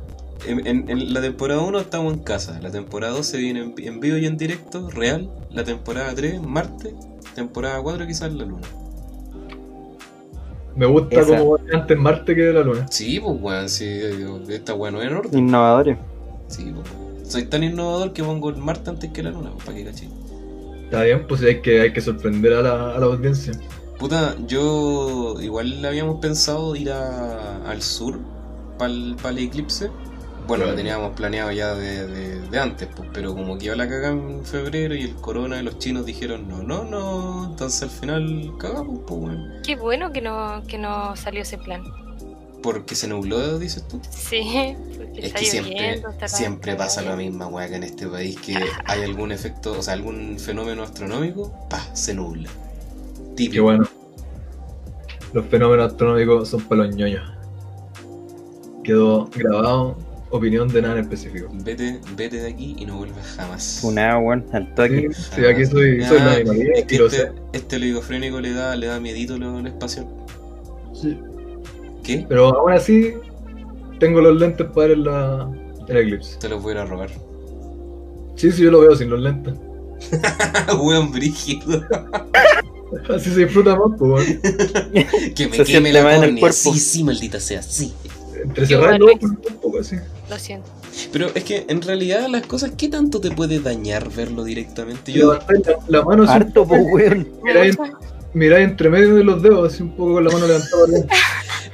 En, 0.46 0.66
en- 0.66 0.88
en 0.90 1.12
la 1.14 1.20
temporada 1.20 1.60
1 1.62 1.78
estamos 1.80 2.12
en 2.12 2.20
casa. 2.20 2.58
La 2.60 2.70
temporada 2.70 3.14
2 3.14 3.26
se 3.26 3.38
viene 3.38 3.60
en, 3.62 3.74
en 3.78 4.00
vivo 4.00 4.16
y 4.18 4.26
en 4.26 4.36
directo, 4.36 4.90
real. 4.90 5.30
La 5.50 5.64
temporada 5.64 6.14
3, 6.14 6.42
Marte. 6.42 6.94
Temporada 7.34 7.80
4 7.82 8.06
quizás 8.06 8.32
la 8.32 8.44
luna. 8.44 8.66
Me 10.74 10.84
gusta 10.86 11.20
Esa. 11.20 11.38
como 11.38 11.56
antes 11.72 11.98
Marte 11.98 12.34
que 12.34 12.42
de 12.42 12.52
la 12.52 12.60
luna. 12.62 12.86
Sí, 12.90 13.18
pues 13.18 13.36
weón, 13.40 13.68
sí, 13.68 13.86
digo, 13.86 14.40
esta 14.48 14.74
weón 14.74 14.94
no 14.94 15.00
es 15.02 15.08
en 15.08 15.16
orden. 15.16 15.38
Innovadores. 15.38 15.96
Sí, 16.48 16.72
pues. 16.74 17.30
Soy 17.32 17.44
tan 17.46 17.64
innovador 17.64 18.12
que 18.12 18.22
pongo 18.22 18.50
el 18.50 18.56
Marte 18.58 18.90
antes 18.90 19.10
que 19.10 19.22
la 19.22 19.30
luna, 19.30 19.50
pues, 19.52 19.64
para 19.64 19.76
que 19.78 19.84
caché. 19.84 20.08
Está 20.84 21.02
bien, 21.02 21.26
pues 21.26 21.42
hay 21.42 21.60
que, 21.62 21.80
hay 21.80 21.92
que 21.92 22.00
sorprender 22.00 22.52
a 22.52 22.62
la, 22.62 22.94
a 22.94 22.98
la 23.00 23.06
audiencia. 23.06 23.52
Puta, 23.98 24.36
yo 24.46 25.34
igual 25.40 25.82
habíamos 25.84 26.20
pensado 26.20 26.76
ir 26.76 26.92
a- 26.92 27.68
al 27.68 27.80
sur 27.82 28.18
para 28.78 28.92
el, 28.92 29.38
eclipse. 29.38 29.90
Bueno, 30.46 30.66
lo 30.66 30.74
teníamos 30.74 31.12
planeado 31.16 31.50
ya 31.50 31.74
de, 31.74 32.06
de- 32.06 32.40
de 32.48 32.58
antes, 32.60 32.88
pues, 32.94 33.08
pero 33.12 33.34
como 33.34 33.58
que 33.58 33.66
iba 33.66 33.74
la 33.76 33.88
cagada 33.88 34.12
en 34.12 34.44
febrero 34.44 34.94
y 34.94 35.02
el 35.02 35.14
corona 35.16 35.58
y 35.60 35.64
los 35.64 35.78
chinos 35.78 36.06
dijeron 36.06 36.46
no, 36.48 36.62
no, 36.62 36.84
no. 36.84 37.46
Entonces 37.50 37.82
al 37.82 37.90
final 37.90 38.52
cagamos, 38.58 39.00
pues, 39.06 39.20
weón. 39.20 39.52
Qué 39.64 39.74
bueno 39.76 40.12
que 40.12 40.20
no, 40.20 40.62
que 40.68 40.78
no 40.78 41.16
salió 41.16 41.42
ese 41.42 41.58
plan. 41.58 41.82
Porque 42.62 42.94
se 42.94 43.08
nubló, 43.08 43.58
dices 43.58 43.86
tú. 43.88 44.00
Sí, 44.10 44.76
porque 44.96 45.20
Es 45.20 45.26
está 45.26 45.38
que 45.40 45.44
siempre, 45.46 46.02
siempre 46.26 46.74
pasa 46.76 47.02
la 47.02 47.16
misma 47.16 47.46
weá 47.48 47.68
que 47.68 47.76
en 47.76 47.82
este 47.84 48.06
país, 48.06 48.36
que 48.40 48.56
hay 48.84 49.02
algún 49.02 49.32
efecto, 49.32 49.72
o 49.78 49.82
sea, 49.82 49.94
algún 49.94 50.38
fenómeno 50.38 50.82
astronómico, 50.82 51.52
pa, 51.68 51.80
se 51.94 52.14
nubla. 52.14 52.48
Típico. 53.36 53.52
Qué 53.52 53.60
bueno. 53.60 53.84
Los 55.32 55.44
fenómenos 55.46 55.90
astronómicos 55.92 56.48
son 56.48 56.60
para 56.62 56.84
los 56.84 56.94
ñoños. 56.96 57.30
Quedó 58.82 59.26
grabado. 59.34 59.96
Opinión 60.36 60.68
de 60.68 60.82
nada 60.82 60.94
en 60.94 61.00
específico. 61.00 61.48
Vete, 61.64 62.00
vete 62.16 62.40
de 62.40 62.48
aquí 62.48 62.76
y 62.78 62.84
no 62.86 62.98
vuelvas 62.98 63.26
jamás. 63.36 63.80
Una 63.82 64.18
weón, 64.18 64.44
al 64.52 64.74
toque. 64.74 65.08
Sí, 65.12 65.22
sí, 65.36 65.44
aquí 65.46 65.64
soy, 65.66 66.02
soy 66.04 66.18
la 66.18 66.32
Ah, 66.32 66.38
minoría 66.38 66.72
es 66.74 66.84
que 66.84 66.94
y 66.94 66.98
lo 66.98 67.06
este, 67.06 67.32
este 67.52 67.76
oligofrénico 67.76 68.40
le 68.40 68.52
da, 68.52 68.76
le 68.76 68.86
da 68.86 69.00
miedito 69.00 69.38
lo, 69.38 69.60
lo 69.60 69.68
espacial. 69.68 70.06
Sí. 70.92 71.18
¿Qué? 72.02 72.26
Pero 72.28 72.54
aún 72.54 72.72
así, 72.72 73.14
tengo 73.98 74.20
los 74.20 74.38
lentes 74.38 74.66
para 74.74 74.88
ver 74.88 74.98
la, 74.98 75.50
el 75.88 75.96
eclipse. 75.96 76.36
Te 76.38 76.48
los 76.48 76.62
voy 76.62 76.72
a 76.72 76.74
ir 76.74 76.80
a 76.80 76.84
robar. 76.84 77.10
Sí, 78.36 78.52
sí, 78.52 78.64
yo 78.64 78.70
lo 78.70 78.80
veo 78.80 78.94
sin 78.94 79.08
los 79.08 79.18
lentes. 79.18 79.54
Weón 80.78 81.10
brígido. 81.10 81.82
Así 83.08 83.30
se 83.30 83.46
disfruta 83.46 83.74
más, 83.76 83.98
pues, 83.98 84.12
weón. 84.12 84.40
Que 85.34 85.48
me 85.48 85.56
Se 85.56 85.64
queme 85.64 85.90
la 85.90 86.16
en 86.16 86.24
el 86.24 86.38
cuerpo. 86.38 86.54
Sí, 86.54 86.78
sí, 86.78 87.02
maldita 87.02 87.40
sea, 87.40 87.62
sí. 87.62 87.94
Entre 88.48 88.66
cerrar 88.66 89.02
un 89.02 89.36
poco 89.62 89.80
así. 89.80 89.96
Lo 90.30 90.38
siento. 90.38 90.68
Pero 91.12 91.28
es 91.34 91.44
que 91.44 91.66
en 91.68 91.82
realidad 91.82 92.26
las 92.28 92.46
cosas, 92.46 92.72
¿qué 92.76 92.88
tanto 92.88 93.20
te 93.20 93.30
puede 93.30 93.60
dañar 93.60 94.08
verlo 94.10 94.44
directamente? 94.44 95.12
Yo, 95.12 95.32
Levantáis 95.32 95.66
la, 95.88 95.98
la 95.98 96.04
mano 96.04 96.22
Harto, 96.28 96.66
pues 96.66 96.82
weón. 96.90 97.28
miráis, 97.42 97.76
miráis 98.32 98.68
entre 98.68 98.88
medio 98.88 99.14
de 99.14 99.24
los 99.24 99.42
dedos, 99.42 99.72
así 99.72 99.82
un 99.82 99.90
poco 99.96 100.14
con 100.14 100.24
la 100.24 100.30
mano 100.30 100.46
levantada. 100.46 100.86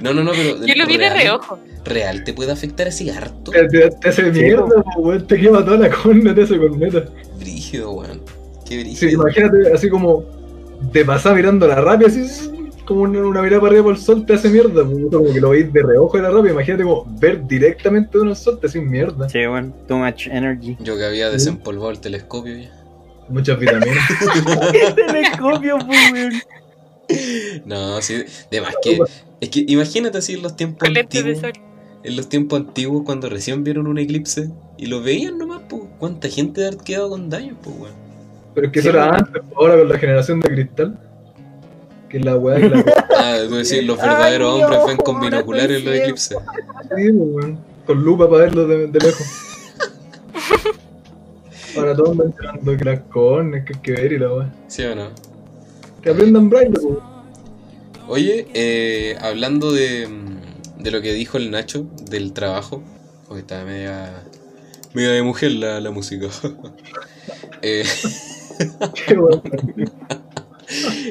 no, 0.01 0.13
no, 0.15 0.25
no, 0.25 0.33
pero. 0.33 0.57
Yo 0.67 0.75
lo 0.77 0.87
vi 0.87 0.97
de 0.97 1.09
real- 1.11 1.19
reojo. 1.23 1.59
¿Real 1.85 2.25
te 2.25 2.33
puede 2.33 2.53
afectar 2.53 2.89
así 2.89 3.11
harto? 3.11 3.51
Te, 3.51 3.67
te, 3.69 3.91
te 3.91 4.09
hace 4.09 4.23
mierda, 4.31 4.65
pues, 4.67 4.85
weón. 4.99 5.27
Te 5.27 5.39
quema 5.41 5.65
toda 5.65 5.77
la 5.79 5.91
córnea, 5.91 6.35
te 6.35 6.43
hace 6.43 6.59
corneta. 6.59 7.05
Brígido, 7.39 7.93
weón. 7.93 8.23
Qué 8.65 8.75
Sí, 8.77 8.81
brígido. 8.83 9.11
imagínate, 9.13 9.73
así 9.73 9.89
como 9.89 10.25
de 10.93 11.05
pasar 11.05 11.35
mirando 11.37 11.67
la 11.69 11.77
rapia, 11.77 12.09
así 12.09 12.27
como 12.93 13.05
una, 13.05 13.21
una 13.21 13.43
mirada 13.43 13.61
para 13.61 13.71
arriba 13.73 13.85
por 13.85 13.95
el 13.95 14.01
sol, 14.01 14.25
te 14.27 14.35
hace 14.35 14.49
mierda. 14.49 14.85
pues, 14.85 14.99
Como 15.11 15.33
que 15.33 15.41
lo 15.41 15.51
veis 15.51 15.73
de 15.73 15.83
reojo 15.83 16.17
de 16.17 16.23
la 16.23 16.31
rapia. 16.31 16.53
Imagínate 16.53 16.83
como 16.85 17.05
ver 17.19 17.47
directamente 17.47 18.19
de 18.19 18.25
un 18.25 18.37
sol, 18.37 18.59
te 18.61 18.67
hace 18.67 18.81
mierda. 18.81 19.29
Sí, 19.29 19.39
weón. 19.39 19.75
Too 19.89 19.97
much 19.97 20.27
energy. 20.29 20.77
Yo 20.81 20.97
que 20.97 21.05
había 21.05 21.31
desempolvado 21.31 21.91
el 21.91 22.01
telescopio 22.01 22.57
ya. 22.57 22.71
Muchas 23.29 23.59
vitaminas. 23.59 23.99
Telescopio, 24.97 25.79
pues 25.87 26.13
weón. 26.13 26.33
No, 27.65 28.01
sí, 28.01 28.25
de 28.51 28.61
más 28.61 28.75
que. 28.83 28.99
Es 29.41 29.49
que 29.49 29.65
imagínate 29.67 30.19
así 30.19 30.35
en 30.35 30.43
los 30.43 30.57
tiempos 30.57 30.89
antiguos. 30.89 31.39
En 32.05 32.17
los 32.17 32.29
tiempos 32.29 32.61
antiguos, 32.61 33.03
cuando 33.05 33.29
recién 33.29 33.63
vieron 33.63 33.87
un 33.87 33.99
eclipse 33.99 34.51
y 34.77 34.87
lo 34.87 35.03
veían 35.03 35.39
nomás, 35.39 35.63
pues. 35.69 35.83
¿Cuánta 35.99 36.29
gente 36.29 36.69
quedado 36.85 37.11
con 37.11 37.31
daños, 37.31 37.57
pues, 37.63 37.77
weón? 37.77 37.95
Pero 38.55 38.67
es 38.67 38.73
que 38.73 38.83
Sí, 38.83 38.89
eso 38.89 38.97
era 38.99 39.15
antes, 39.15 39.43
ahora 39.57 39.79
con 39.79 39.89
la 39.89 39.99
generación 39.99 40.41
de 40.41 40.49
cristal. 40.49 40.99
Que 42.13 42.19
es 42.19 42.25
la 42.27 42.37
weá 42.37 42.61
que 42.61 42.69
la 42.69 42.85
Ah, 43.17 43.39
tú 43.49 43.55
decís, 43.55 43.83
los 43.85 43.97
verdaderos 43.97 44.55
Ay, 44.55 44.63
hombres 44.63 44.81
no, 44.81 44.87
ven 44.87 44.97
con 44.99 45.19
binoculares 45.19 45.83
los 45.83 45.95
eclipses. 45.95 46.37
Sí, 46.37 46.45
pues, 46.91 47.15
weón. 47.15 47.59
Con 47.87 48.05
lupa 48.05 48.29
para 48.29 48.43
verlo 48.45 48.67
de, 48.67 48.87
de 48.89 48.99
lejos. 49.01 49.27
Ahora 51.77 51.97
todos 51.97 52.19
tirando 52.39 52.77
que 52.77 52.85
las 52.85 53.01
córneas, 53.05 53.65
que 53.65 53.73
hay 53.73 53.81
que 53.81 53.93
ver 53.93 54.13
y 54.13 54.19
la 54.19 54.35
weá. 54.35 54.55
¿Sí 54.69 54.83
o 54.83 54.95
no? 54.95 55.09
Que 56.03 56.11
aprendan 56.11 56.51
braille, 56.51 56.71
pues. 56.73 56.85
Oye, 58.09 58.47
eh, 58.53 59.17
hablando 59.23 59.73
de, 59.73 60.07
de 60.81 60.91
lo 60.91 61.01
que 61.01 61.15
dijo 61.15 61.39
el 61.39 61.51
Nacho 61.51 61.87
del 62.11 62.35
trabajo. 62.35 62.83
Hoy 63.31 63.39
está 63.41 63.65
media. 63.65 64.23
media 64.93 65.13
de 65.13 65.23
mujer 65.23 65.53
la, 65.53 65.81
la 65.81 65.91
música. 65.91 66.29
Eh, 67.65 67.85
Qué 69.07 69.15
weón. 69.15 69.41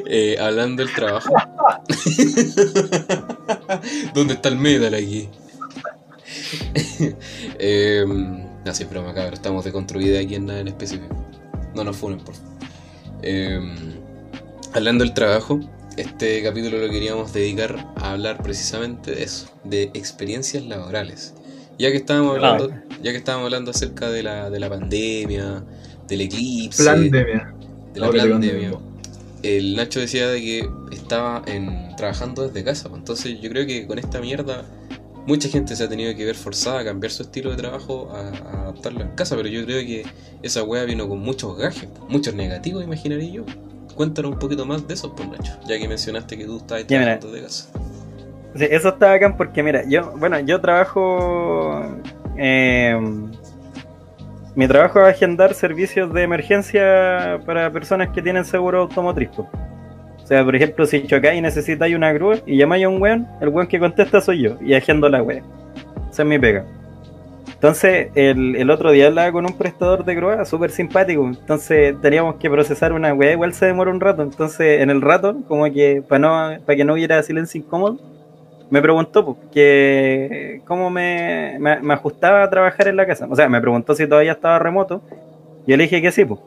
Eh, 0.08 0.38
hablando 0.39 0.84
del 0.84 0.93
trabajo. 0.93 1.34
¿Dónde 4.13 4.34
está 4.36 4.50
el 4.50 4.58
metal 4.58 4.93
aquí? 4.93 5.30
eh, 7.60 8.06
no, 8.08 8.74
sí, 8.74 8.84
broma, 8.86 9.13
cabrón. 9.13 9.34
Estamos 9.34 9.65
deconstruida 9.65 10.19
aquí 10.19 10.36
en 10.36 10.45
nada 10.45 10.60
en 10.60 10.67
específico. 10.67 11.15
No 11.76 11.84
nos 11.84 11.97
funen, 11.97 12.19
por 12.19 12.36
favor. 12.36 12.52
Eh, 13.24 13.60
hablando 14.74 15.04
del 15.04 15.13
trabajo, 15.13 15.60
este 15.97 16.41
capítulo 16.43 16.78
lo 16.80 16.89
queríamos 16.91 17.34
dedicar 17.34 17.88
a 17.97 18.12
hablar 18.12 18.41
precisamente 18.41 19.12
de 19.12 19.24
eso, 19.24 19.47
de 19.63 19.84
experiencias 19.93 20.63
laborales. 20.65 21.34
Ya 21.78 21.91
que 21.91 21.97
estábamos 21.97 22.36
hablando, 22.36 22.69
ya 23.02 23.12
que 23.12 23.17
estábamos 23.17 23.45
hablando 23.45 23.71
acerca 23.71 24.10
de 24.10 24.24
la, 24.24 24.50
de 24.50 24.60
la 24.60 24.69
pandemia, 24.69 25.63
del 26.08 26.21
eclipse, 26.21 26.84
Plandemia. 26.84 27.54
de 27.93 28.00
la 28.00 28.06
Ahora 28.08 28.28
pandemia. 28.30 28.71
El 29.43 29.75
Nacho 29.75 29.99
decía 29.99 30.27
de 30.27 30.39
que 30.41 30.69
estaba 30.91 31.41
en, 31.47 31.95
trabajando 31.95 32.47
desde 32.47 32.63
casa. 32.63 32.89
pues, 32.89 32.99
Entonces 32.99 33.39
yo 33.41 33.49
creo 33.49 33.65
que 33.65 33.88
con 33.88 33.97
esta 33.99 34.19
mierda 34.19 34.63
mucha 35.27 35.49
gente 35.49 35.75
se 35.75 35.84
ha 35.84 35.89
tenido 35.89 36.15
que 36.15 36.25
ver 36.25 36.36
forzada 36.36 36.80
a 36.82 36.86
cambiar 36.86 37.12
su 37.12 37.23
estilo 37.23 37.51
de 37.51 37.58
trabajo, 37.58 38.12
a, 38.12 38.30
a 38.30 38.62
adaptarlo 38.63 39.01
en 39.01 39.10
casa. 39.15 39.36
Pero 39.36 39.47
yo 39.49 39.63
creo 39.65 39.82
que 39.82 40.04
esa 40.43 40.63
wea 40.63 40.84
vino 40.84 41.08
con 41.08 41.19
muchos 41.19 41.58
gajes, 41.58 41.86
pues, 41.97 42.10
muchos 42.10 42.34
negativos, 42.34 42.84
imaginaría 42.84 43.32
yo. 43.32 43.45
Cuéntanos 43.95 44.32
un 44.32 44.39
poquito 44.39 44.65
más 44.65 44.88
de 44.88 44.93
eso, 44.93 45.13
pues 45.15 45.30
Nacho, 45.30 45.54
ya 45.67 45.77
que 45.77 45.88
mencionaste 45.88 46.38
que 46.38 46.45
tú 46.45 46.60
mira. 46.99 47.19
trabajando 47.19 47.32
desde 47.32 47.43
casa. 47.47 47.69
Sí, 48.56 48.67
eso 48.69 48.89
está 48.89 49.08
bacán 49.12 49.38
porque, 49.38 49.63
mira, 49.63 49.84
yo, 49.88 50.13
bueno, 50.17 50.39
yo 50.39 50.60
trabajo. 50.62 51.84
eh, 52.38 52.95
mi 54.56 54.68
trabajo 54.68 55.00
es 55.02 55.16
agendar 55.16 55.54
servicios 55.54 56.14
de 56.14 56.24
emergencia 56.24 57.40
para 57.46 57.72
personas 57.72 58.10
que 58.10 58.22
tienen 58.22 58.44
seguro 58.44 58.82
automotriz. 58.82 59.30
O 59.38 59.48
sea, 60.26 60.44
por 60.44 60.56
ejemplo, 60.56 60.86
si 60.86 61.06
chocáis 61.08 61.40
y 61.40 61.42
necesitáis 61.42 61.96
una 61.96 62.12
grúa 62.12 62.38
y 62.46 62.58
llamáis 62.58 62.86
a 62.86 62.90
un 62.90 63.02
weón, 63.02 63.28
el 63.40 63.50
weón 63.50 63.68
que 63.68 63.80
contesta 63.80 64.20
soy 64.22 64.42
yo 64.44 64.58
y 64.62 64.74
agendo 64.74 65.10
la 65.10 65.24
wea. 65.24 65.42
Esa 66.10 66.24
es 66.24 66.28
mi 66.28 66.38
pega. 66.38 66.66
Entonces, 67.54 68.10
el, 68.16 68.56
el 68.56 68.70
otro 68.72 68.92
día 68.92 69.08
hablaba 69.08 69.32
con 69.32 69.46
un 69.46 69.58
prestador 69.58 70.04
de 70.04 70.16
grúa 70.16 70.44
súper 70.46 70.72
simpático. 70.72 71.26
Entonces, 71.26 71.96
teníamos 72.02 72.36
que 72.36 72.50
procesar 72.50 72.92
una 72.92 73.14
wea, 73.14 73.34
igual 73.34 73.54
se 73.54 73.68
demora 73.68 73.92
un 73.92 74.00
rato. 74.00 74.24
Entonces, 74.24 74.82
en 74.82 74.90
el 74.90 75.02
rato, 75.02 75.38
como 75.48 75.72
que 75.72 76.02
para 76.02 76.20
no, 76.20 76.66
para 76.66 76.76
que 76.76 76.84
no 76.84 76.94
hubiera 76.94 77.22
silencio 77.24 77.62
incómodo, 77.62 78.00
me 78.72 78.82
preguntó 78.82 79.26
pues, 79.26 80.62
cómo 80.66 80.90
me, 80.90 81.58
me, 81.60 81.82
me 81.82 81.94
ajustaba 81.94 82.42
a 82.42 82.50
trabajar 82.50 82.88
en 82.88 82.96
la 82.96 83.06
casa. 83.06 83.28
O 83.30 83.36
sea, 83.36 83.50
me 83.50 83.60
preguntó 83.62 83.94
si 83.94 84.08
todavía 84.08 84.32
estaba 84.32 84.58
remoto. 84.60 85.02
Yo 85.68 85.76
le 85.78 85.84
dije 85.84 86.02
que 86.02 86.12
sí, 86.12 86.24
pues. 86.26 86.40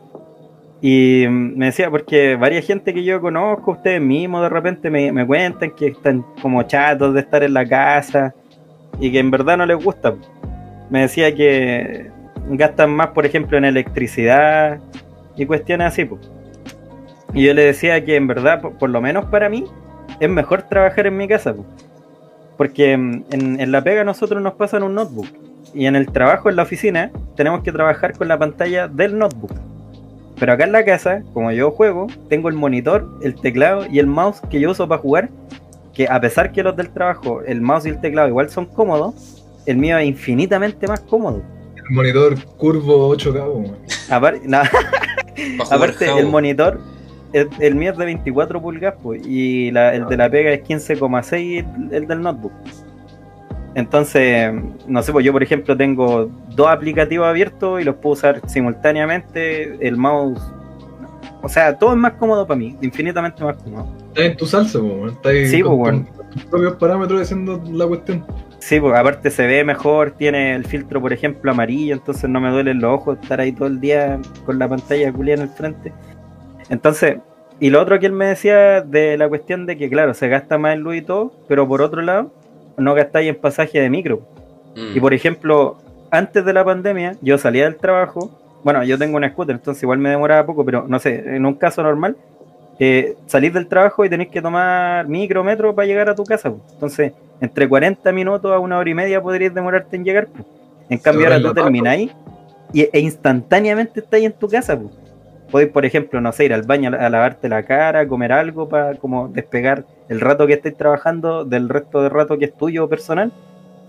Y 0.80 1.26
me 1.28 1.66
decía, 1.66 1.90
porque 1.90 2.36
varias 2.36 2.66
gente 2.66 2.94
que 2.94 3.04
yo 3.04 3.20
conozco, 3.20 3.72
ustedes 3.72 4.00
mismos 4.00 4.42
de 4.42 4.48
repente 4.48 4.90
me, 4.90 5.12
me 5.12 5.26
cuentan 5.26 5.70
que 5.72 5.88
están 5.88 6.24
como 6.40 6.62
chatos 6.62 7.12
de 7.14 7.20
estar 7.20 7.42
en 7.42 7.54
la 7.54 7.66
casa 7.66 8.34
y 8.98 9.12
que 9.12 9.18
en 9.18 9.30
verdad 9.30 9.58
no 9.58 9.66
les 9.66 9.82
gusta. 9.82 10.14
Me 10.88 11.02
decía 11.02 11.34
que 11.34 12.10
gastan 12.48 12.90
más, 12.90 13.08
por 13.08 13.26
ejemplo, 13.26 13.58
en 13.58 13.66
electricidad 13.66 14.80
y 15.36 15.44
cuestiones 15.44 15.88
así. 15.88 16.06
pues. 16.06 16.20
Y 17.34 17.44
yo 17.44 17.52
le 17.52 17.66
decía 17.66 18.02
que 18.02 18.16
en 18.16 18.26
verdad, 18.26 18.62
por, 18.62 18.78
por 18.78 18.88
lo 18.88 19.02
menos 19.02 19.26
para 19.26 19.50
mí, 19.50 19.64
es 20.20 20.28
mejor 20.30 20.62
trabajar 20.62 21.06
en 21.06 21.18
mi 21.18 21.28
casa. 21.28 21.54
pues. 21.54 21.83
Porque 22.56 22.96
mm, 22.96 23.24
en, 23.30 23.60
en 23.60 23.72
la 23.72 23.82
pega 23.82 24.04
nosotros 24.04 24.40
nos 24.42 24.54
pasan 24.54 24.82
un 24.82 24.94
notebook. 24.94 25.26
Y 25.74 25.86
en 25.86 25.96
el 25.96 26.06
trabajo, 26.10 26.48
en 26.50 26.56
la 26.56 26.62
oficina, 26.62 27.10
tenemos 27.36 27.62
que 27.62 27.72
trabajar 27.72 28.16
con 28.16 28.28
la 28.28 28.38
pantalla 28.38 28.86
del 28.88 29.18
notebook. 29.18 29.52
Pero 30.38 30.52
acá 30.52 30.64
en 30.64 30.72
la 30.72 30.84
casa, 30.84 31.22
como 31.32 31.50
yo 31.52 31.70
juego, 31.70 32.06
tengo 32.28 32.48
el 32.48 32.54
monitor, 32.54 33.08
el 33.22 33.34
teclado 33.34 33.86
y 33.90 33.98
el 33.98 34.06
mouse 34.06 34.40
que 34.50 34.60
yo 34.60 34.70
uso 34.70 34.86
para 34.88 35.00
jugar. 35.00 35.28
Que 35.92 36.08
a 36.08 36.20
pesar 36.20 36.50
que 36.52 36.62
los 36.62 36.76
del 36.76 36.90
trabajo, 36.90 37.40
el 37.42 37.60
mouse 37.60 37.86
y 37.86 37.90
el 37.90 38.00
teclado 38.00 38.28
igual 38.28 38.50
son 38.50 38.66
cómodos, 38.66 39.42
el 39.66 39.76
mío 39.76 39.96
es 39.98 40.06
infinitamente 40.08 40.86
más 40.88 41.00
cómodo. 41.00 41.42
El 41.76 41.94
monitor 41.94 42.34
curvo 42.56 43.14
8K, 43.16 43.34
weón. 43.34 43.76
Apar- 44.10 44.40
no, 44.44 44.58
Pa' 45.58 45.64
jugar 45.64 45.78
aparte, 45.78 46.06
Jabo. 46.06 46.18
el 46.18 46.26
monitor, 46.26 46.80
el, 47.34 47.48
el 47.60 47.74
mío 47.74 47.92
es 47.92 47.98
de 47.98 48.04
24 48.06 48.62
pulgadas 48.62 48.98
pues, 49.02 49.26
y 49.26 49.70
la- 49.70 49.94
el 49.94 50.06
de 50.06 50.16
la 50.16 50.30
pega 50.30 50.50
es 50.52 50.62
15,6 50.62 51.66
el, 51.90 51.94
el 51.94 52.06
del 52.06 52.22
notebook. 52.22 52.52
Entonces, 53.74 54.52
no 54.86 55.02
sé, 55.02 55.10
pues 55.12 55.24
yo 55.24 55.32
por 55.32 55.42
ejemplo 55.42 55.76
tengo 55.76 56.30
dos 56.54 56.68
aplicativos 56.68 57.26
abiertos 57.26 57.80
y 57.80 57.84
los 57.84 57.96
puedo 57.96 58.12
usar 58.12 58.40
simultáneamente. 58.46 59.84
El 59.86 59.96
mouse, 59.96 60.40
o 61.42 61.48
sea, 61.48 61.76
todo 61.76 61.90
es 61.90 61.96
más 61.98 62.12
cómodo 62.12 62.46
para 62.46 62.56
mí, 62.58 62.76
infinitamente 62.80 63.42
más 63.42 63.56
cómodo. 63.56 63.88
Estás 64.08 64.24
en 64.26 64.36
tu 64.36 64.46
salsa, 64.46 64.78
po. 64.78 65.08
Estás 65.08 65.32
Sí, 65.50 65.60
con 65.60 65.80
weón. 65.80 66.04
tus- 66.06 66.44
propios 66.46 66.74
parámetros 66.76 67.20
haciendo 67.22 67.62
la 67.72 67.86
cuestión. 67.86 68.24
Sí, 68.60 68.80
pues 68.80 68.94
aparte 68.98 69.28
se 69.30 69.46
ve 69.46 69.62
mejor, 69.64 70.12
tiene 70.12 70.54
el 70.54 70.64
filtro, 70.64 71.00
por 71.00 71.12
ejemplo, 71.12 71.50
amarillo, 71.50 71.94
entonces 71.94 72.30
no 72.30 72.40
me 72.40 72.50
duelen 72.50 72.80
los 72.80 72.92
ojos 72.94 73.18
estar 73.20 73.40
ahí 73.40 73.52
todo 73.52 73.66
el 73.68 73.78
día 73.80 74.18
con 74.46 74.58
la 74.58 74.68
pantalla 74.68 75.12
culia 75.12 75.34
en 75.34 75.42
el 75.42 75.48
frente. 75.48 75.92
Entonces, 76.70 77.18
y 77.60 77.70
lo 77.70 77.80
otro 77.80 77.98
que 77.98 78.06
él 78.06 78.12
me 78.12 78.26
decía 78.26 78.80
de 78.80 79.16
la 79.16 79.28
cuestión 79.28 79.66
de 79.66 79.76
que, 79.76 79.88
claro, 79.88 80.14
se 80.14 80.28
gasta 80.28 80.58
más 80.58 80.74
en 80.74 80.80
luz 80.80 80.96
y 80.96 81.02
todo, 81.02 81.32
pero 81.48 81.66
por 81.68 81.82
otro 81.82 82.02
lado, 82.02 82.32
no 82.76 82.94
gastáis 82.94 83.28
en 83.28 83.36
pasaje 83.36 83.80
de 83.80 83.90
micro. 83.90 84.22
Mm. 84.76 84.96
Y 84.96 85.00
por 85.00 85.14
ejemplo, 85.14 85.78
antes 86.10 86.44
de 86.44 86.52
la 86.52 86.64
pandemia, 86.64 87.16
yo 87.20 87.38
salía 87.38 87.64
del 87.64 87.76
trabajo, 87.76 88.30
bueno, 88.64 88.82
yo 88.82 88.98
tengo 88.98 89.16
una 89.16 89.30
scooter, 89.30 89.56
entonces 89.56 89.82
igual 89.82 89.98
me 89.98 90.10
demoraba 90.10 90.46
poco, 90.46 90.64
pero 90.64 90.86
no 90.88 90.98
sé, 90.98 91.36
en 91.36 91.46
un 91.46 91.54
caso 91.54 91.82
normal, 91.82 92.16
eh, 92.78 93.16
salís 93.26 93.52
del 93.52 93.68
trabajo 93.68 94.04
y 94.04 94.10
tenéis 94.10 94.30
que 94.30 94.42
tomar 94.42 95.06
micro, 95.06 95.44
metro 95.44 95.74
para 95.74 95.86
llegar 95.86 96.08
a 96.08 96.14
tu 96.14 96.24
casa. 96.24 96.50
pues. 96.50 96.62
Entonces, 96.72 97.12
entre 97.40 97.68
40 97.68 98.10
minutos 98.12 98.50
a 98.52 98.58
una 98.58 98.78
hora 98.78 98.90
y 98.90 98.94
media 98.94 99.22
podrías 99.22 99.54
demorarte 99.54 99.96
en 99.96 100.04
llegar. 100.04 100.26
pues. 100.26 100.44
En 100.88 100.98
cambio, 100.98 101.26
ahora 101.26 101.40
tú 101.40 101.54
termináis 101.54 102.10
y, 102.72 102.82
e 102.82 103.00
instantáneamente 103.00 104.00
estáis 104.00 104.26
en 104.26 104.32
tu 104.32 104.48
casa. 104.48 104.78
Pues. 104.78 104.92
Podéis, 105.54 105.70
por 105.70 105.84
ejemplo, 105.86 106.20
no 106.20 106.32
sé, 106.32 106.46
ir 106.46 106.52
al 106.52 106.62
baño 106.62 106.90
a, 106.98 107.08
lavarte 107.08 107.48
la 107.48 107.62
cara, 107.62 108.08
comer 108.08 108.32
algo 108.32 108.68
para 108.68 108.96
como 108.96 109.28
despegar 109.28 109.84
el 110.08 110.20
rato 110.20 110.48
que 110.48 110.54
estés 110.54 110.76
trabajando 110.76 111.44
del 111.44 111.68
resto 111.68 112.02
del 112.02 112.10
rato 112.10 112.36
que 112.36 112.46
es 112.46 112.56
tuyo 112.56 112.88
personal 112.88 113.30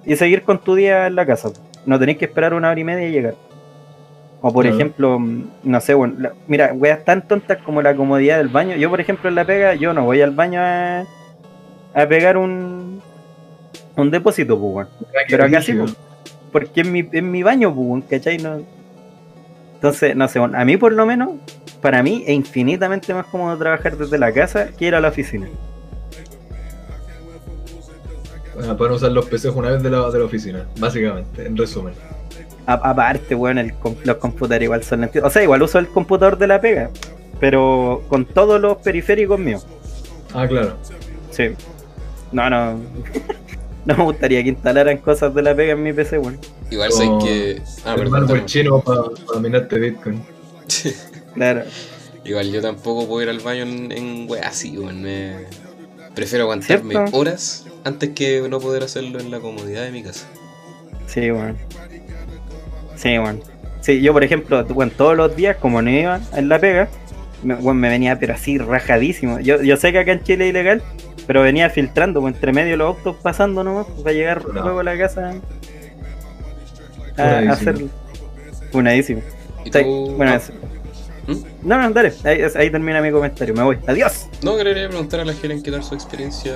y 0.05 0.15
seguir 0.15 0.43
con 0.43 0.59
tu 0.59 0.75
día 0.75 1.07
en 1.07 1.15
la 1.15 1.25
casa. 1.25 1.49
No 1.87 1.97
tenéis 1.97 2.19
que 2.19 2.25
esperar 2.25 2.53
una 2.53 2.69
hora 2.69 2.79
y 2.79 2.83
media 2.83 3.07
y 3.09 3.11
llegar. 3.11 3.33
O 4.41 4.53
por 4.53 4.61
Claro. 4.65 4.75
ejemplo, 4.77 5.19
no 5.63 5.81
sé, 5.81 5.95
bueno, 5.95 6.13
la- 6.19 6.33
mira, 6.47 6.71
weas 6.71 7.03
tan 7.03 7.27
tontas 7.27 7.57
como 7.65 7.81
la 7.81 7.95
comodidad 7.95 8.37
del 8.37 8.49
baño. 8.49 8.75
Yo, 8.75 8.91
por 8.91 9.01
ejemplo, 9.01 9.27
en 9.27 9.33
la 9.33 9.43
pega, 9.43 9.73
yo 9.73 9.91
no 9.91 10.05
voy 10.05 10.21
al 10.21 10.35
baño 10.35 10.59
a, 10.61 11.03
a 11.95 12.07
pegar 12.07 12.37
un, 12.37 13.01
un 13.97 14.11
depósito, 14.11 14.55
pues, 14.59 14.71
weón. 14.75 14.87
Pero 15.27 15.45
acá 15.45 15.63
sí, 15.63 15.73
pues, 15.73 15.95
porque 16.51 16.81
es 16.81 16.87
mi, 16.87 17.09
es 17.11 17.23
mi 17.23 17.41
baño, 17.41 17.73
pues, 17.73 18.03
¿cachai? 18.07 18.37
No... 18.37 18.74
Entonces, 19.85 20.15
no 20.15 20.27
sé, 20.27 20.39
bueno, 20.39 20.57
a 20.57 20.65
mí 20.65 20.77
por 20.77 20.93
lo 20.93 21.05
menos, 21.05 21.33
para 21.79 22.01
mí 22.01 22.23
es 22.25 22.33
infinitamente 22.33 23.13
más 23.13 23.27
cómodo 23.27 23.55
trabajar 23.55 23.95
desde 23.95 24.17
la 24.17 24.31
casa 24.31 24.69
que 24.75 24.85
ir 24.87 24.95
a 24.95 24.99
la 24.99 25.09
oficina. 25.09 25.47
Bueno, 28.55 28.75
pueden 28.75 28.95
usar 28.95 29.11
los 29.11 29.25
PCs 29.27 29.45
una 29.53 29.69
vez 29.69 29.83
de 29.83 29.91
la, 29.91 30.09
de 30.09 30.17
la 30.17 30.25
oficina, 30.25 30.65
básicamente, 30.79 31.45
en 31.45 31.55
resumen. 31.55 31.93
A- 32.65 32.73
aparte, 32.73 33.35
el 33.35 33.73
com- 33.75 33.93
los 34.03 34.15
computadores 34.17 34.63
igual 34.63 34.83
son 34.83 35.01
lentos. 35.01 35.21
O 35.23 35.29
sea, 35.29 35.43
igual 35.43 35.61
uso 35.61 35.77
el 35.77 35.87
computador 35.87 36.39
de 36.39 36.47
la 36.47 36.59
pega, 36.59 36.89
pero 37.39 38.01
con 38.07 38.25
todos 38.25 38.59
los 38.59 38.77
periféricos 38.77 39.37
míos. 39.37 39.67
Ah, 40.33 40.47
claro. 40.47 40.77
Sí. 41.29 41.49
No, 42.31 42.49
no. 42.49 42.79
no 43.85 43.97
me 43.97 44.03
gustaría 44.03 44.41
que 44.41 44.49
instalaran 44.49 44.97
cosas 44.97 45.31
de 45.35 45.43
la 45.43 45.53
pega 45.53 45.73
en 45.73 45.83
mi 45.83 45.93
PC, 45.93 46.17
weón. 46.17 46.39
Igual 46.71 46.91
sé 46.91 47.09
que. 47.23 47.61
Ah, 47.85 47.95
el 47.97 48.09
perdón. 48.09 48.45
chino 48.45 48.81
para 48.81 49.39
minarte 49.39 49.79
Bitcoin. 49.79 50.21
Claro. 51.35 51.63
Igual 52.23 52.49
yo 52.51 52.61
tampoco 52.61 53.07
puedo 53.07 53.21
ir 53.23 53.29
al 53.29 53.39
baño 53.41 53.63
en, 53.63 53.91
en 53.91 54.25
weá 54.29 54.47
así, 54.47 54.77
weón. 54.77 55.01
me- 55.01 55.45
Prefiero 56.15 56.45
aguantarme 56.45 56.93
¿Cierto? 56.93 57.17
horas 57.17 57.65
antes 57.83 58.11
que 58.11 58.41
no 58.49 58.59
poder 58.61 58.83
hacerlo 58.83 59.19
en 59.19 59.29
la 59.31 59.41
comodidad 59.41 59.83
de 59.83 59.91
mi 59.91 60.01
casa. 60.01 60.25
Sí, 61.07 61.29
weón. 61.31 61.57
Sí, 62.95 63.19
weón. 63.19 63.41
Sí, 63.81 64.01
yo 64.01 64.13
por 64.13 64.23
ejemplo, 64.23 64.63
bueno, 64.65 64.91
todos 64.95 65.15
los 65.17 65.35
días, 65.35 65.57
como 65.57 65.81
no 65.81 65.89
iba 65.91 66.21
en 66.33 66.47
la 66.49 66.57
pega, 66.57 66.87
me, 67.43 67.55
weón, 67.55 67.77
me 67.77 67.89
venía 67.89 68.17
pero 68.17 68.33
así 68.33 68.57
rajadísimo. 68.57 69.39
Yo, 69.41 69.61
yo 69.61 69.75
sé 69.77 69.91
que 69.91 69.99
acá 69.99 70.13
en 70.13 70.23
Chile 70.23 70.45
es 70.45 70.49
ilegal, 70.51 70.81
pero 71.27 71.41
venía 71.41 71.69
filtrando 71.69 72.21
weón, 72.21 72.33
entre 72.33 72.53
medio 72.53 72.71
de 72.71 72.77
los 72.77 72.95
autos 72.95 73.17
pasando 73.21 73.61
nomás 73.63 73.87
para 74.01 74.13
llegar 74.13 74.47
No. 74.47 74.63
luego 74.63 74.79
a 74.79 74.83
la 74.85 74.97
casa 74.97 75.33
a, 77.17 77.57
Funadísimo. 78.71 79.21
bueno, 80.17 80.31
Ah, 80.33 80.35
eso. 80.35 80.53
¿Mm? 81.27 81.43
No, 81.67 81.77
no, 81.81 81.89
dale, 81.91 82.13
ahí, 82.23 82.39
ahí 82.55 82.69
termina 82.69 83.01
mi 83.01 83.11
comentario, 83.11 83.53
me 83.55 83.63
voy. 83.63 83.79
Adiós. 83.87 84.27
No, 84.43 84.55
quería 84.57 84.87
preguntar 84.87 85.21
a 85.21 85.25
la 85.25 85.33
Jeren 85.33 85.63
qué 85.63 85.71
tal 85.71 85.83
su 85.83 85.95
experiencia 85.95 86.55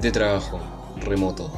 de 0.00 0.12
trabajo 0.12 0.60
remoto. 1.00 1.52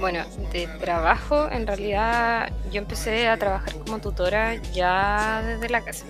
Bueno, 0.00 0.24
de 0.52 0.68
trabajo, 0.80 1.48
en 1.50 1.66
realidad 1.66 2.52
yo 2.70 2.78
empecé 2.78 3.26
a 3.26 3.36
trabajar 3.36 3.74
como 3.84 3.98
tutora 3.98 4.54
ya 4.72 5.42
desde 5.44 5.68
la 5.68 5.80
casa. 5.80 6.04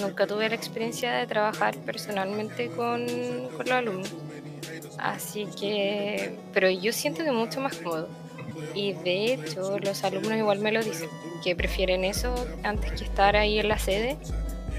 Nunca 0.00 0.26
tuve 0.26 0.48
la 0.48 0.54
experiencia 0.54 1.12
de 1.12 1.26
trabajar 1.26 1.76
personalmente 1.78 2.68
con, 2.68 3.04
con 3.56 3.66
los 3.66 3.70
alumnos. 3.72 4.14
Así 5.02 5.46
que, 5.58 6.36
pero 6.52 6.68
yo 6.68 6.92
siento 6.92 7.24
que 7.24 7.32
mucho 7.32 7.60
más 7.60 7.76
cómodo. 7.76 8.08
Y 8.74 8.92
de 8.92 9.32
hecho, 9.32 9.78
los 9.78 10.04
alumnos 10.04 10.36
igual 10.36 10.58
me 10.58 10.72
lo 10.72 10.82
dicen, 10.82 11.08
que 11.42 11.56
prefieren 11.56 12.04
eso 12.04 12.34
antes 12.62 12.92
que 12.92 13.04
estar 13.04 13.36
ahí 13.36 13.58
en 13.58 13.68
la 13.68 13.78
sede, 13.78 14.18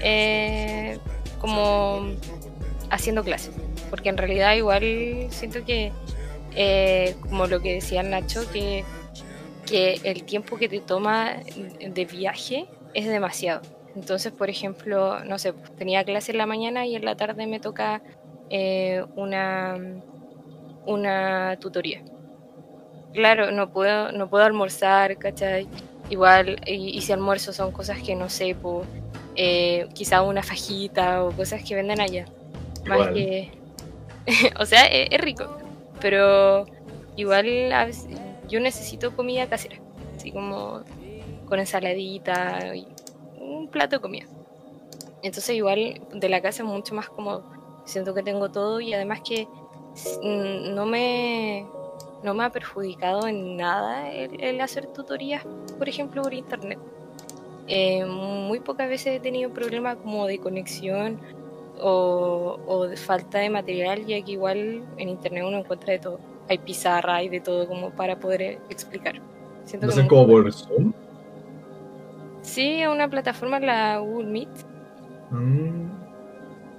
eh, 0.00 0.98
como 1.40 2.02
haciendo 2.90 3.24
clases. 3.24 3.54
Porque 3.90 4.08
en 4.08 4.16
realidad 4.16 4.54
igual 4.54 5.26
siento 5.30 5.64
que 5.64 5.92
eh, 6.54 7.16
como 7.22 7.46
lo 7.46 7.60
que 7.60 7.74
decía 7.74 8.02
Nacho, 8.02 8.48
que, 8.52 8.84
que 9.66 10.00
el 10.04 10.24
tiempo 10.24 10.56
que 10.56 10.68
te 10.68 10.80
toma 10.80 11.36
de 11.80 12.04
viaje 12.04 12.66
es 12.94 13.06
demasiado. 13.06 13.62
Entonces, 13.94 14.32
por 14.32 14.48
ejemplo, 14.48 15.24
no 15.24 15.38
sé, 15.38 15.52
pues, 15.52 15.74
tenía 15.76 16.04
clase 16.04 16.32
en 16.32 16.38
la 16.38 16.46
mañana 16.46 16.86
y 16.86 16.94
en 16.94 17.04
la 17.04 17.16
tarde 17.16 17.46
me 17.46 17.60
toca 17.60 18.02
eh, 18.50 19.04
una, 19.16 19.76
una 20.86 21.56
tutoría. 21.60 22.02
Claro, 23.12 23.50
no 23.50 23.70
puedo, 23.70 24.12
no 24.12 24.28
puedo 24.28 24.44
almorzar, 24.44 25.18
¿cachai? 25.18 25.66
Igual, 26.08 26.60
y, 26.66 26.96
y 26.96 27.00
si 27.02 27.12
almuerzo 27.12 27.52
son 27.52 27.72
cosas 27.72 28.02
que 28.02 28.14
no 28.14 28.28
sé, 28.28 28.54
pues, 28.60 28.86
eh, 29.34 29.88
quizá 29.94 30.22
una 30.22 30.42
fajita 30.42 31.24
o 31.24 31.32
cosas 31.32 31.62
que 31.62 31.74
venden 31.74 32.00
allá. 32.00 32.26
Más 32.86 33.08
que... 33.08 33.50
o 34.58 34.66
sea, 34.66 34.86
es, 34.86 35.08
es 35.10 35.20
rico, 35.20 35.46
pero 36.00 36.66
igual 37.16 37.72
a 37.72 37.86
veces 37.86 38.08
yo 38.48 38.60
necesito 38.60 39.14
comida 39.16 39.48
casera, 39.48 39.76
así 40.16 40.32
como 40.32 40.82
con 41.46 41.58
ensaladita 41.58 42.74
y 42.74 42.86
un 43.38 43.68
plato 43.68 43.96
de 43.96 44.02
comida. 44.02 44.26
Entonces 45.22 45.54
igual 45.56 46.00
de 46.12 46.28
la 46.28 46.40
casa 46.40 46.62
es 46.62 46.68
mucho 46.68 46.94
más 46.94 47.08
cómodo. 47.08 47.44
Siento 47.84 48.14
que 48.14 48.22
tengo 48.22 48.50
todo 48.50 48.80
y 48.80 48.92
además 48.94 49.20
que 49.26 49.48
no 50.22 50.86
me 50.86 51.66
no 52.22 52.34
me 52.34 52.44
ha 52.44 52.50
perjudicado 52.50 53.26
en 53.26 53.56
nada 53.56 54.10
el, 54.12 54.40
el 54.42 54.60
hacer 54.60 54.86
tutorías, 54.86 55.44
por 55.76 55.88
ejemplo, 55.88 56.22
por 56.22 56.32
internet. 56.32 56.78
Eh, 57.66 58.04
muy 58.04 58.60
pocas 58.60 58.88
veces 58.88 59.16
he 59.16 59.20
tenido 59.20 59.50
problemas 59.50 59.96
como 59.96 60.26
de 60.26 60.38
conexión 60.38 61.18
o, 61.80 62.60
o 62.66 62.86
de 62.86 62.96
falta 62.96 63.38
de 63.38 63.50
material, 63.50 64.04
ya 64.06 64.22
que 64.22 64.32
igual 64.32 64.84
en 64.96 65.08
internet 65.08 65.44
uno 65.46 65.58
encuentra 65.58 65.92
de 65.92 65.98
todo. 65.98 66.20
Hay 66.48 66.58
pizarra, 66.58 67.16
hay 67.16 67.28
de 67.28 67.40
todo 67.40 67.66
como 67.66 67.90
para 67.90 68.18
poder 68.18 68.60
explicar. 68.68 69.20
Siento 69.64 69.86
No 69.86 69.92
sé 69.92 70.06
cómo 70.06 70.26
por 70.26 70.52
Zoom. 70.52 70.92
Sí, 72.42 72.82
es 72.82 72.88
una 72.88 73.08
plataforma, 73.08 73.58
la 73.60 73.98
Google 73.98 74.28
Meet, 74.28 74.48
Mm, 75.32 75.86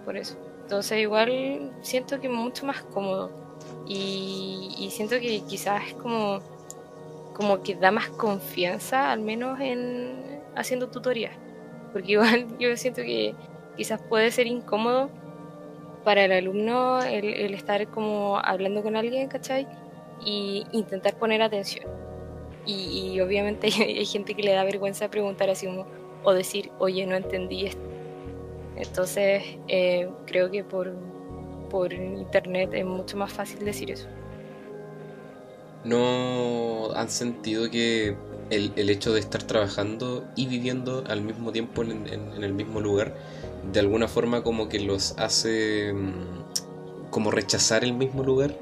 por 0.05 0.15
eso. 0.15 0.37
Entonces 0.73 1.01
igual 1.01 1.71
siento 1.83 2.19
que 2.19 2.29
mucho 2.29 2.65
más 2.65 2.81
cómodo. 2.81 3.29
Y, 3.85 4.73
y 4.75 4.89
siento 4.89 5.19
que 5.19 5.43
quizás 5.47 5.89
es 5.89 5.93
como 5.93 6.41
como 7.35 7.61
que 7.61 7.75
da 7.75 7.91
más 7.91 8.09
confianza, 8.09 9.11
al 9.11 9.19
menos 9.19 9.59
en 9.59 10.41
haciendo 10.55 10.89
tutorías. 10.89 11.35
Porque 11.91 12.13
igual 12.13 12.47
yo 12.59 12.75
siento 12.75 13.03
que 13.03 13.35
quizás 13.77 14.01
puede 14.01 14.31
ser 14.31 14.47
incómodo 14.47 15.11
para 16.03 16.25
el 16.25 16.31
alumno 16.31 17.03
el, 17.03 17.25
el 17.25 17.53
estar 17.53 17.87
como 17.89 18.39
hablando 18.39 18.81
con 18.81 18.95
alguien, 18.95 19.27
¿cachai? 19.27 19.67
Y 20.25 20.65
intentar 20.71 21.13
poner 21.19 21.43
atención. 21.43 21.85
Y, 22.65 23.11
y 23.13 23.21
obviamente 23.21 23.67
hay 23.77 24.05
gente 24.07 24.33
que 24.33 24.41
le 24.41 24.53
da 24.53 24.63
vergüenza 24.63 25.07
preguntar 25.07 25.51
así 25.51 25.67
como, 25.67 25.85
o 26.23 26.33
decir, 26.33 26.71
oye, 26.79 27.05
no 27.05 27.15
entendí 27.15 27.67
esto. 27.67 27.92
Entonces, 28.75 29.43
eh, 29.67 30.09
creo 30.25 30.49
que 30.51 30.63
por, 30.63 30.93
por 31.69 31.93
internet 31.93 32.71
es 32.73 32.85
mucho 32.85 33.17
más 33.17 33.31
fácil 33.31 33.63
decir 33.65 33.91
eso. 33.91 34.07
¿No 35.83 36.91
han 36.95 37.09
sentido 37.09 37.69
que 37.69 38.15
el, 38.49 38.71
el 38.75 38.89
hecho 38.89 39.13
de 39.13 39.19
estar 39.19 39.43
trabajando 39.43 40.23
y 40.35 40.47
viviendo 40.47 41.03
al 41.07 41.21
mismo 41.21 41.51
tiempo 41.51 41.81
en, 41.83 42.07
en- 42.07 42.31
en 42.35 42.43
el 42.43 42.53
mismo 42.53 42.79
lugar, 42.79 43.13
de 43.71 43.79
alguna 43.79 44.07
forma 44.07 44.43
como 44.43 44.69
que 44.69 44.79
los 44.79 45.13
hace 45.17 45.93
mm, 45.93 47.09
como 47.09 47.31
rechazar 47.31 47.83
el 47.83 47.93
mismo 47.93 48.23
lugar? 48.23 48.55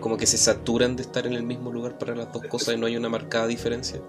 Como 0.00 0.16
que 0.16 0.26
se 0.26 0.36
saturan 0.38 0.96
de 0.96 1.02
estar 1.02 1.26
en 1.26 1.32
el 1.34 1.42
mismo 1.42 1.72
lugar 1.72 1.98
para 1.98 2.14
las 2.14 2.32
dos 2.32 2.42
cosas 2.44 2.74
y 2.74 2.78
no 2.78 2.86
hay 2.86 2.96
una 2.96 3.08
marcada 3.08 3.46
diferencia. 3.46 4.00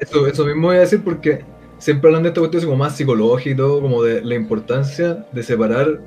Eso, 0.00 0.26
eso 0.26 0.44
mismo 0.44 0.68
voy 0.68 0.76
a 0.76 0.80
decir 0.80 1.02
porque 1.04 1.44
siempre 1.80 2.08
hablan 2.08 2.22
de 2.22 2.28
esta 2.28 2.40
cuestión 2.40 2.64
como 2.64 2.76
más 2.76 2.96
psicológica 2.96 3.50
y 3.50 3.56
todo, 3.56 3.80
como 3.80 4.02
de 4.02 4.22
la 4.22 4.36
importancia 4.36 5.26
de 5.32 5.42
separar, 5.42 6.00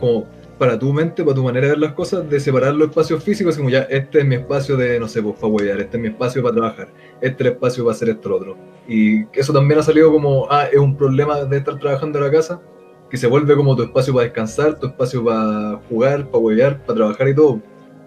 como 0.00 0.26
para 0.58 0.76
tu 0.78 0.92
mente, 0.92 1.22
para 1.22 1.36
tu 1.36 1.44
manera 1.44 1.66
de 1.66 1.72
ver 1.72 1.78
las 1.78 1.92
cosas, 1.92 2.28
de 2.28 2.40
separar 2.40 2.74
los 2.74 2.88
espacios 2.88 3.22
físicos, 3.22 3.56
como 3.56 3.70
ya, 3.70 3.82
este 3.82 4.20
es 4.20 4.26
mi 4.26 4.34
espacio 4.34 4.76
de, 4.76 4.98
no 4.98 5.06
sé, 5.06 5.22
pues 5.22 5.36
para 5.36 5.46
huevear, 5.46 5.80
este 5.80 5.96
es 5.96 6.02
mi 6.02 6.08
espacio 6.08 6.42
para 6.42 6.54
trabajar, 6.54 6.88
este 7.20 7.28
es 7.28 7.40
el 7.40 7.52
espacio 7.52 7.84
para 7.84 7.94
hacer 7.94 8.08
esto 8.08 8.34
otro. 8.34 8.56
Y 8.88 9.24
eso 9.38 9.52
también 9.52 9.78
ha 9.78 9.82
salido 9.82 10.10
como, 10.10 10.48
ah, 10.50 10.64
es 10.64 10.78
un 10.78 10.96
problema 10.96 11.44
de 11.44 11.58
estar 11.58 11.78
trabajando 11.78 12.18
en 12.18 12.24
la 12.24 12.30
casa, 12.30 12.60
que 13.08 13.16
se 13.16 13.26
vuelve 13.26 13.54
como 13.54 13.76
tu 13.76 13.82
espacio 13.82 14.12
para 14.12 14.24
descansar, 14.24 14.78
tu 14.78 14.88
espacio 14.88 15.24
para 15.24 15.80
jugar, 15.88 16.26
para 16.26 16.38
huevear, 16.38 16.84
para 16.84 16.96
trabajar 16.96 17.28
y 17.28 17.34
todo. 17.34 17.60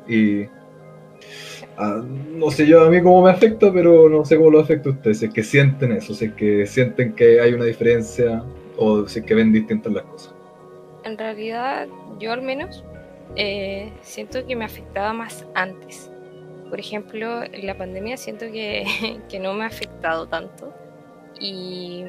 Y 0.07 0.45
Ah, 1.83 1.99
no 2.05 2.51
sé 2.51 2.67
yo 2.67 2.85
a 2.85 2.91
mí 2.91 3.01
cómo 3.01 3.23
me 3.23 3.31
afecta, 3.31 3.73
pero 3.73 4.07
no 4.07 4.23
sé 4.23 4.37
cómo 4.37 4.51
lo 4.51 4.59
afecta 4.59 4.89
a 4.89 4.91
ustedes. 4.91 5.17
Si 5.17 5.25
es 5.25 5.33
que 5.33 5.41
sienten 5.41 5.91
eso, 5.93 6.13
si 6.13 6.25
es 6.25 6.33
que 6.33 6.67
sienten 6.67 7.13
que 7.15 7.41
hay 7.41 7.53
una 7.53 7.65
diferencia 7.65 8.43
o 8.77 9.07
si 9.07 9.17
es 9.17 9.25
que 9.25 9.33
ven 9.33 9.51
distintas 9.51 9.91
las 9.91 10.03
cosas. 10.03 10.35
En 11.03 11.17
realidad, 11.17 11.87
yo 12.19 12.33
al 12.33 12.43
menos 12.43 12.83
eh, 13.35 13.91
siento 14.03 14.45
que 14.45 14.55
me 14.55 14.63
afectaba 14.63 15.11
más 15.11 15.47
antes. 15.55 16.11
Por 16.69 16.79
ejemplo, 16.79 17.41
en 17.43 17.65
la 17.65 17.75
pandemia 17.75 18.15
siento 18.15 18.45
que, 18.51 18.85
que 19.29 19.39
no 19.39 19.55
me 19.55 19.63
ha 19.63 19.67
afectado 19.67 20.27
tanto. 20.27 20.71
Y, 21.39 22.03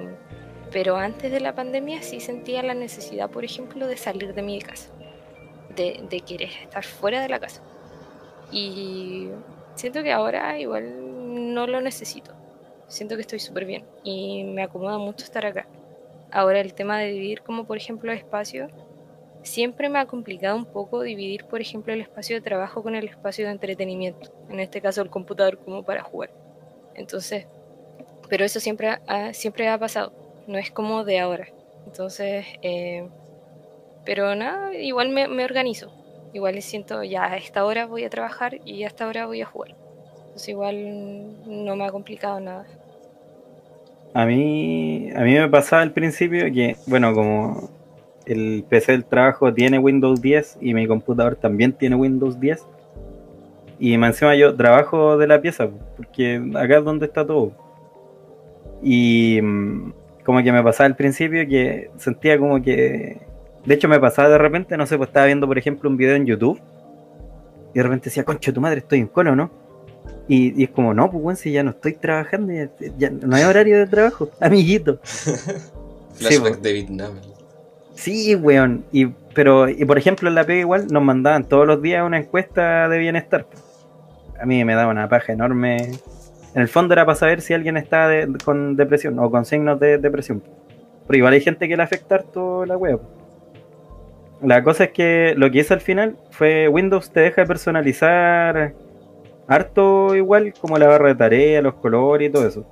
pero 0.71 0.97
antes 0.97 1.33
de 1.33 1.41
la 1.41 1.55
pandemia 1.55 2.03
sí 2.03 2.21
sentía 2.21 2.63
la 2.63 2.75
necesidad, 2.75 3.31
por 3.31 3.43
ejemplo, 3.43 3.87
de 3.87 3.97
salir 3.97 4.35
de 4.35 4.43
mi 4.43 4.61
casa. 4.61 4.91
De, 5.75 6.05
de 6.11 6.21
querer 6.21 6.51
estar 6.63 6.85
fuera 6.85 7.23
de 7.23 7.31
la 7.31 7.41
casa. 7.41 7.63
Y 8.53 9.29
siento 9.75 10.03
que 10.03 10.13
ahora 10.13 10.59
igual 10.59 11.55
no 11.55 11.67
lo 11.67 11.81
necesito. 11.81 12.33
Siento 12.89 13.17
que 13.17 13.23
estoy 13.23 13.39
súper 13.39 13.65
bien 13.65 13.85
y 14.05 14.45
me 14.45 14.63
acomoda 14.63 14.99
mucho 14.99 15.25
estar 15.25 15.47
acá. 15.47 15.67
Ahora 16.31 16.61
el 16.61 16.75
tema 16.75 16.99
de 16.99 17.13
dividir 17.13 17.43
como 17.43 17.65
por 17.65 17.77
ejemplo 17.77 18.13
espacio, 18.13 18.69
siempre 19.43 19.89
me 19.89 19.99
ha 19.99 20.07
complicado 20.07 20.57
un 20.57 20.67
poco 20.67 21.03
dividir 21.03 21.45
por 21.45 21.61
ejemplo 21.61 21.93
el 21.93 22.01
espacio 22.01 22.37
de 22.37 22.43
trabajo 22.43 22.83
con 22.83 22.95
el 22.95 23.09
espacio 23.09 23.47
de 23.47 23.53
entretenimiento. 23.53 24.33
En 24.49 24.61
este 24.61 24.81
caso 24.81 25.03
el 25.03 25.11
computador 25.11 25.59
como 25.59 25.83
para 25.83 26.03
jugar. 26.03 26.31
Entonces, 26.95 27.47
pero 28.29 28.45
eso 28.45 28.61
siempre 28.61 28.99
ha, 29.07 29.33
siempre 29.33 29.69
ha 29.69 29.79
pasado. 29.79 30.13
No 30.47 30.59
es 30.59 30.71
como 30.71 31.05
de 31.05 31.21
ahora. 31.21 31.49
Entonces, 31.87 32.47
eh, 32.63 33.09
pero 34.05 34.35
nada, 34.35 34.75
igual 34.75 35.11
me, 35.11 35.29
me 35.29 35.45
organizo. 35.45 35.93
Igual 36.33 36.61
siento, 36.63 37.03
ya 37.03 37.25
a 37.25 37.37
esta 37.37 37.65
hora 37.65 37.87
voy 37.87 38.05
a 38.05 38.11
trabajar 38.11 38.59
y 38.65 38.85
a 38.85 38.87
esta 38.87 39.07
hora 39.07 39.27
voy 39.27 39.43
a 39.43 39.47
jugar. 39.47 39.75
Entonces 40.25 40.49
igual 40.49 41.67
no 41.67 41.77
me 41.77 41.85
ha 41.85 41.91
complicado 41.91 42.41
nada. 42.41 42.67
A 44.15 44.27
mí, 44.27 45.11
a 45.15 45.21
mí 45.21 45.35
me 45.35 45.49
pasaba 45.49 45.83
al 45.83 45.93
principio 45.93 46.45
que, 46.53 46.77
bueno, 46.87 47.15
como 47.15 47.71
el 48.27 48.65
PC 48.69 48.93
del 48.93 49.05
trabajo 49.05 49.53
tiene 49.53 49.79
Windows 49.79 50.21
10 50.21 50.59
y 50.61 50.75
mi 50.75 50.87
computador 50.87 51.37
también 51.37 51.73
tiene 51.73 51.97
Windows 51.97 52.39
10, 52.39 52.67
y 53.83 53.99
más 53.99 54.11
encima 54.11 54.37
yo 54.37 54.55
trabajo 54.55 55.19
de 55.19 55.27
la 55.27 55.41
pieza, 55.41 55.69
porque 55.97 56.41
acá 56.55 56.79
es 56.79 56.85
donde 56.85 57.07
está 57.07 57.27
todo. 57.27 57.51
Y 58.81 59.41
mm, 59.43 59.93
como 60.25 60.41
que 60.41 60.53
me 60.53 60.63
pasaba 60.63 60.87
al 60.87 60.95
principio 60.95 61.49
que 61.49 61.91
sentía 61.97 62.39
como 62.39 62.63
que, 62.63 63.19
de 63.65 63.75
hecho 63.75 63.89
me 63.89 63.99
pasaba 64.01 64.29
de 64.29 64.39
repente, 64.39 64.77
no 64.77 64.87
sé, 64.87 64.97
pues 64.97 65.09
estaba 65.09 65.27
viendo 65.27 65.47
por 65.47 65.59
ejemplo 65.59 65.89
un 65.91 65.97
video 65.97 66.15
en 66.17 66.27
YouTube, 66.27 66.61
y 67.75 67.79
de 67.79 67.83
repente 67.83 68.05
decía, 68.07 68.25
concha 68.25 68.53
tu 68.53 68.61
madre, 68.61 68.79
estoy 68.79 68.99
en 69.01 69.07
cono, 69.07 69.35
¿no? 69.35 69.51
Y, 70.29 70.61
y 70.61 70.65
es 70.65 70.71
como, 70.71 70.93
no, 70.95 71.11
pues 71.11 71.23
bueno, 71.23 71.37
si 71.37 71.53
ya 71.53 71.63
no 71.63 71.71
estoy 71.71 71.95
trabajando, 71.95 72.53
ya, 72.53 72.69
ya 72.99 73.11
no 73.11 73.35
hay 73.35 73.45
horario 73.45 73.79
de 73.79 73.87
trabajo, 73.87 74.29
amiguito. 74.41 75.01
Flashback 76.15 76.61
de 76.61 76.73
Vietnam. 76.73 77.13
Sí, 77.95 78.35
weón. 78.35 78.85
Y, 78.93 79.07
pero, 79.35 79.69
y 79.69 79.85
por 79.85 79.99
ejemplo, 79.99 80.29
en 80.29 80.35
la 80.35 80.45
pega 80.45 80.61
igual 80.61 80.87
nos 80.91 81.03
mandaban 81.03 81.45
todos 81.49 81.67
los 81.67 81.81
días 81.81 82.05
una 82.05 82.19
encuesta 82.19 82.89
de 82.89 82.99
bienestar. 82.99 83.47
A 84.41 84.47
mí 84.47 84.65
me 84.65 84.75
daba 84.75 84.91
una 84.91 85.09
paja 85.09 85.33
enorme. 85.33 85.77
En 86.55 86.63
el 86.63 86.69
fondo 86.69 86.95
era 86.95 87.07
para 87.07 87.17
saber 87.17 87.41
si 87.41 87.55
alguien 87.55 87.77
estaba 87.77 88.09
de- 88.09 88.39
con 88.45 88.77
depresión 88.77 89.19
o 89.19 89.31
con 89.31 89.45
signos 89.45 89.79
de 89.81 89.99
depresión. 89.99 90.43
Pero 91.07 91.17
igual 91.17 91.33
hay 91.35 91.41
gente 91.41 91.69
que 91.69 91.77
le 91.77 91.83
afecta 91.83 92.17
harto 92.17 92.65
la 92.67 92.77
web. 92.77 93.01
La 94.43 94.63
cosa 94.65 94.85
es 94.85 94.91
que 94.93 95.35
lo 95.37 95.51
que 95.51 95.61
hice 95.61 95.75
al 95.75 95.81
final 95.81 96.17
fue 96.31 96.69
Windows 96.69 97.11
te 97.11 97.21
deja 97.21 97.45
personalizar 97.45 98.75
harto 99.49 100.15
igual 100.15 100.53
como 100.61 100.79
la 100.79 100.87
barra 100.89 101.09
de 101.09 101.15
tarea, 101.15 101.63
los 101.63 101.75
colores 101.75 102.29
y 102.29 102.33
todo 102.33 102.47
eso. 102.47 102.67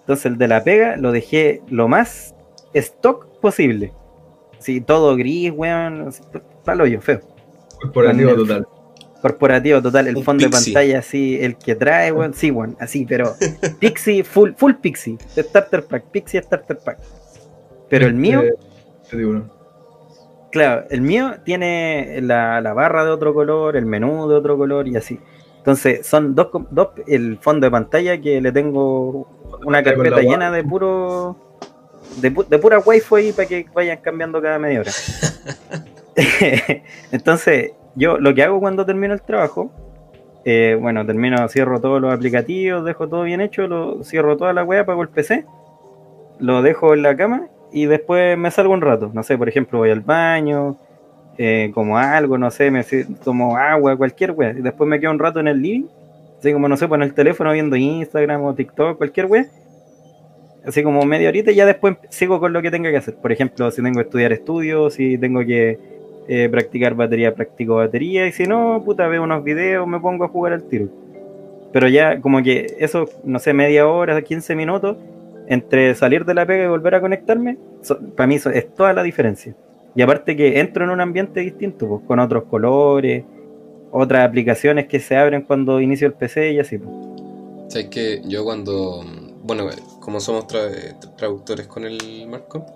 Entonces 0.00 0.26
el 0.26 0.38
de 0.38 0.48
la 0.48 0.62
pega 0.62 0.96
lo 0.96 1.12
dejé 1.12 1.62
lo 1.68 1.88
más 1.88 2.34
stock 2.74 3.40
posible. 3.40 3.92
Sí, 4.58 4.80
todo 4.80 5.16
gris, 5.16 5.52
weón. 5.54 6.10
Palo 6.64 6.86
yo, 6.86 7.00
feo. 7.00 7.20
Corporativo 7.80 8.30
el- 8.30 8.36
total. 8.36 8.66
Corporativo 9.22 9.82
total, 9.82 10.08
el 10.08 10.22
fondo 10.22 10.44
pixie. 10.44 10.48
de 10.60 10.74
pantalla 10.74 10.98
así, 10.98 11.38
el 11.40 11.56
que 11.56 11.74
trae, 11.74 12.12
weón. 12.12 12.34
Sí, 12.34 12.50
weón, 12.50 12.76
así, 12.78 13.04
pero 13.06 13.34
Pixie, 13.80 14.22
full, 14.22 14.50
full 14.56 14.74
Pixie. 14.74 15.16
Starter 15.36 15.84
Pack, 15.84 16.04
Pixie 16.10 16.42
Starter 16.42 16.78
Pack. 16.78 16.98
Pero 17.88 18.06
el 18.06 18.14
mío, 18.14 18.42
Eh, 18.42 18.52
te 19.10 19.16
digo, 19.16 19.32
¿no? 19.32 19.55
Claro, 20.56 20.84
el 20.90 21.00
mío 21.02 21.34
tiene 21.44 22.20
la, 22.22 22.60
la 22.60 22.72
barra 22.72 23.04
de 23.04 23.10
otro 23.10 23.32
color, 23.34 23.76
el 23.76 23.86
menú 23.86 24.28
de 24.28 24.34
otro 24.34 24.56
color 24.56 24.88
y 24.88 24.96
así. 24.96 25.20
Entonces, 25.58 26.06
son 26.06 26.34
dos, 26.34 26.48
dos 26.70 26.88
el 27.06 27.38
fondo 27.38 27.66
de 27.66 27.70
pantalla 27.70 28.20
que 28.20 28.40
le 28.40 28.52
tengo 28.52 29.28
una 29.64 29.82
carpeta 29.82 30.16
llena 30.30 30.50
de 30.50 30.62
puro 30.64 31.36
de, 32.20 32.32
pu- 32.32 32.46
de 32.46 32.58
pura 32.58 32.78
wifi 32.78 33.14
ahí 33.16 33.32
para 33.32 33.48
que 33.48 33.66
vayan 33.74 33.98
cambiando 33.98 34.40
cada 34.40 34.58
media 34.58 34.80
hora. 34.80 34.92
Entonces, 37.12 37.72
yo 37.94 38.18
lo 38.18 38.34
que 38.34 38.42
hago 38.42 38.60
cuando 38.60 38.86
termino 38.86 39.14
el 39.14 39.22
trabajo, 39.22 39.70
eh, 40.44 40.78
bueno, 40.80 41.04
termino, 41.04 41.48
cierro 41.48 41.80
todos 41.80 42.00
los 42.00 42.12
aplicativos, 42.12 42.84
dejo 42.84 43.08
todo 43.08 43.22
bien 43.22 43.40
hecho, 43.40 43.66
lo 43.66 44.04
cierro 44.04 44.36
toda 44.36 44.52
la 44.52 44.64
web, 44.64 44.80
apago 44.82 45.02
el 45.02 45.08
PC, 45.08 45.44
lo 46.38 46.62
dejo 46.62 46.94
en 46.94 47.02
la 47.02 47.16
cama 47.16 47.48
y 47.76 47.84
después 47.84 48.38
me 48.38 48.50
salgo 48.50 48.72
un 48.72 48.80
rato. 48.80 49.10
No 49.12 49.22
sé, 49.22 49.36
por 49.36 49.50
ejemplo, 49.50 49.80
voy 49.80 49.90
al 49.90 50.00
baño, 50.00 50.78
eh, 51.36 51.70
como 51.74 51.98
algo, 51.98 52.38
no 52.38 52.50
sé, 52.50 52.70
me 52.70 52.82
tomo 53.22 53.58
agua, 53.58 53.94
cualquier 53.98 54.30
wea. 54.30 54.52
Y 54.52 54.62
después 54.62 54.88
me 54.88 54.98
quedo 54.98 55.10
un 55.10 55.18
rato 55.18 55.40
en 55.40 55.48
el 55.48 55.60
living, 55.60 55.84
así 56.38 56.54
como, 56.54 56.68
no 56.68 56.78
sé, 56.78 56.88
pues 56.88 56.98
en 56.98 57.02
el 57.02 57.12
teléfono 57.12 57.52
viendo 57.52 57.76
Instagram 57.76 58.42
o 58.44 58.54
TikTok, 58.54 58.96
cualquier 58.96 59.26
wea. 59.26 59.44
Así 60.64 60.82
como 60.82 61.04
media 61.04 61.28
horita 61.28 61.52
y 61.52 61.56
ya 61.56 61.66
después 61.66 61.98
sigo 62.08 62.40
con 62.40 62.54
lo 62.54 62.62
que 62.62 62.70
tenga 62.70 62.90
que 62.90 62.96
hacer. 62.96 63.14
Por 63.16 63.30
ejemplo, 63.30 63.70
si 63.70 63.82
tengo 63.82 63.96
que 63.96 64.06
estudiar 64.06 64.32
estudios, 64.32 64.94
si 64.94 65.18
tengo 65.18 65.40
que 65.44 65.78
eh, 66.28 66.48
practicar 66.50 66.94
batería, 66.94 67.34
practico 67.34 67.74
batería. 67.74 68.26
Y 68.26 68.32
si 68.32 68.44
no, 68.44 68.82
puta, 68.82 69.06
veo 69.06 69.22
unos 69.22 69.44
videos, 69.44 69.86
me 69.86 70.00
pongo 70.00 70.24
a 70.24 70.28
jugar 70.28 70.54
al 70.54 70.62
tiro. 70.62 70.88
Pero 71.74 71.88
ya 71.88 72.22
como 72.22 72.42
que 72.42 72.74
eso, 72.78 73.04
no 73.22 73.38
sé, 73.38 73.52
media 73.52 73.86
hora, 73.86 74.22
15 74.22 74.54
minutos, 74.54 74.96
entre 75.48 75.94
salir 75.94 76.24
de 76.24 76.34
la 76.34 76.46
pega 76.46 76.64
y 76.64 76.68
volver 76.68 76.94
a 76.94 77.00
conectarme, 77.00 77.58
para 78.16 78.26
mí 78.26 78.36
eso 78.36 78.50
es 78.50 78.74
toda 78.74 78.92
la 78.92 79.02
diferencia. 79.02 79.54
Y 79.94 80.02
aparte 80.02 80.36
que 80.36 80.60
entro 80.60 80.84
en 80.84 80.90
un 80.90 81.00
ambiente 81.00 81.40
distinto, 81.40 81.88
pues, 81.88 82.02
con 82.06 82.18
otros 82.18 82.44
colores, 82.44 83.24
otras 83.90 84.26
aplicaciones 84.28 84.86
que 84.88 85.00
se 85.00 85.16
abren 85.16 85.42
cuando 85.42 85.80
inicio 85.80 86.06
el 86.06 86.12
PC 86.12 86.52
y 86.52 86.58
así. 86.58 86.78
Pues. 86.78 86.94
¿Sabes 87.68 87.88
que 87.88 88.22
Yo 88.26 88.44
cuando. 88.44 89.04
Bueno, 89.42 89.68
como 90.00 90.18
somos 90.20 90.46
tra- 90.46 91.16
traductores 91.16 91.66
con 91.66 91.84
el 91.84 92.26
Marco. 92.28 92.66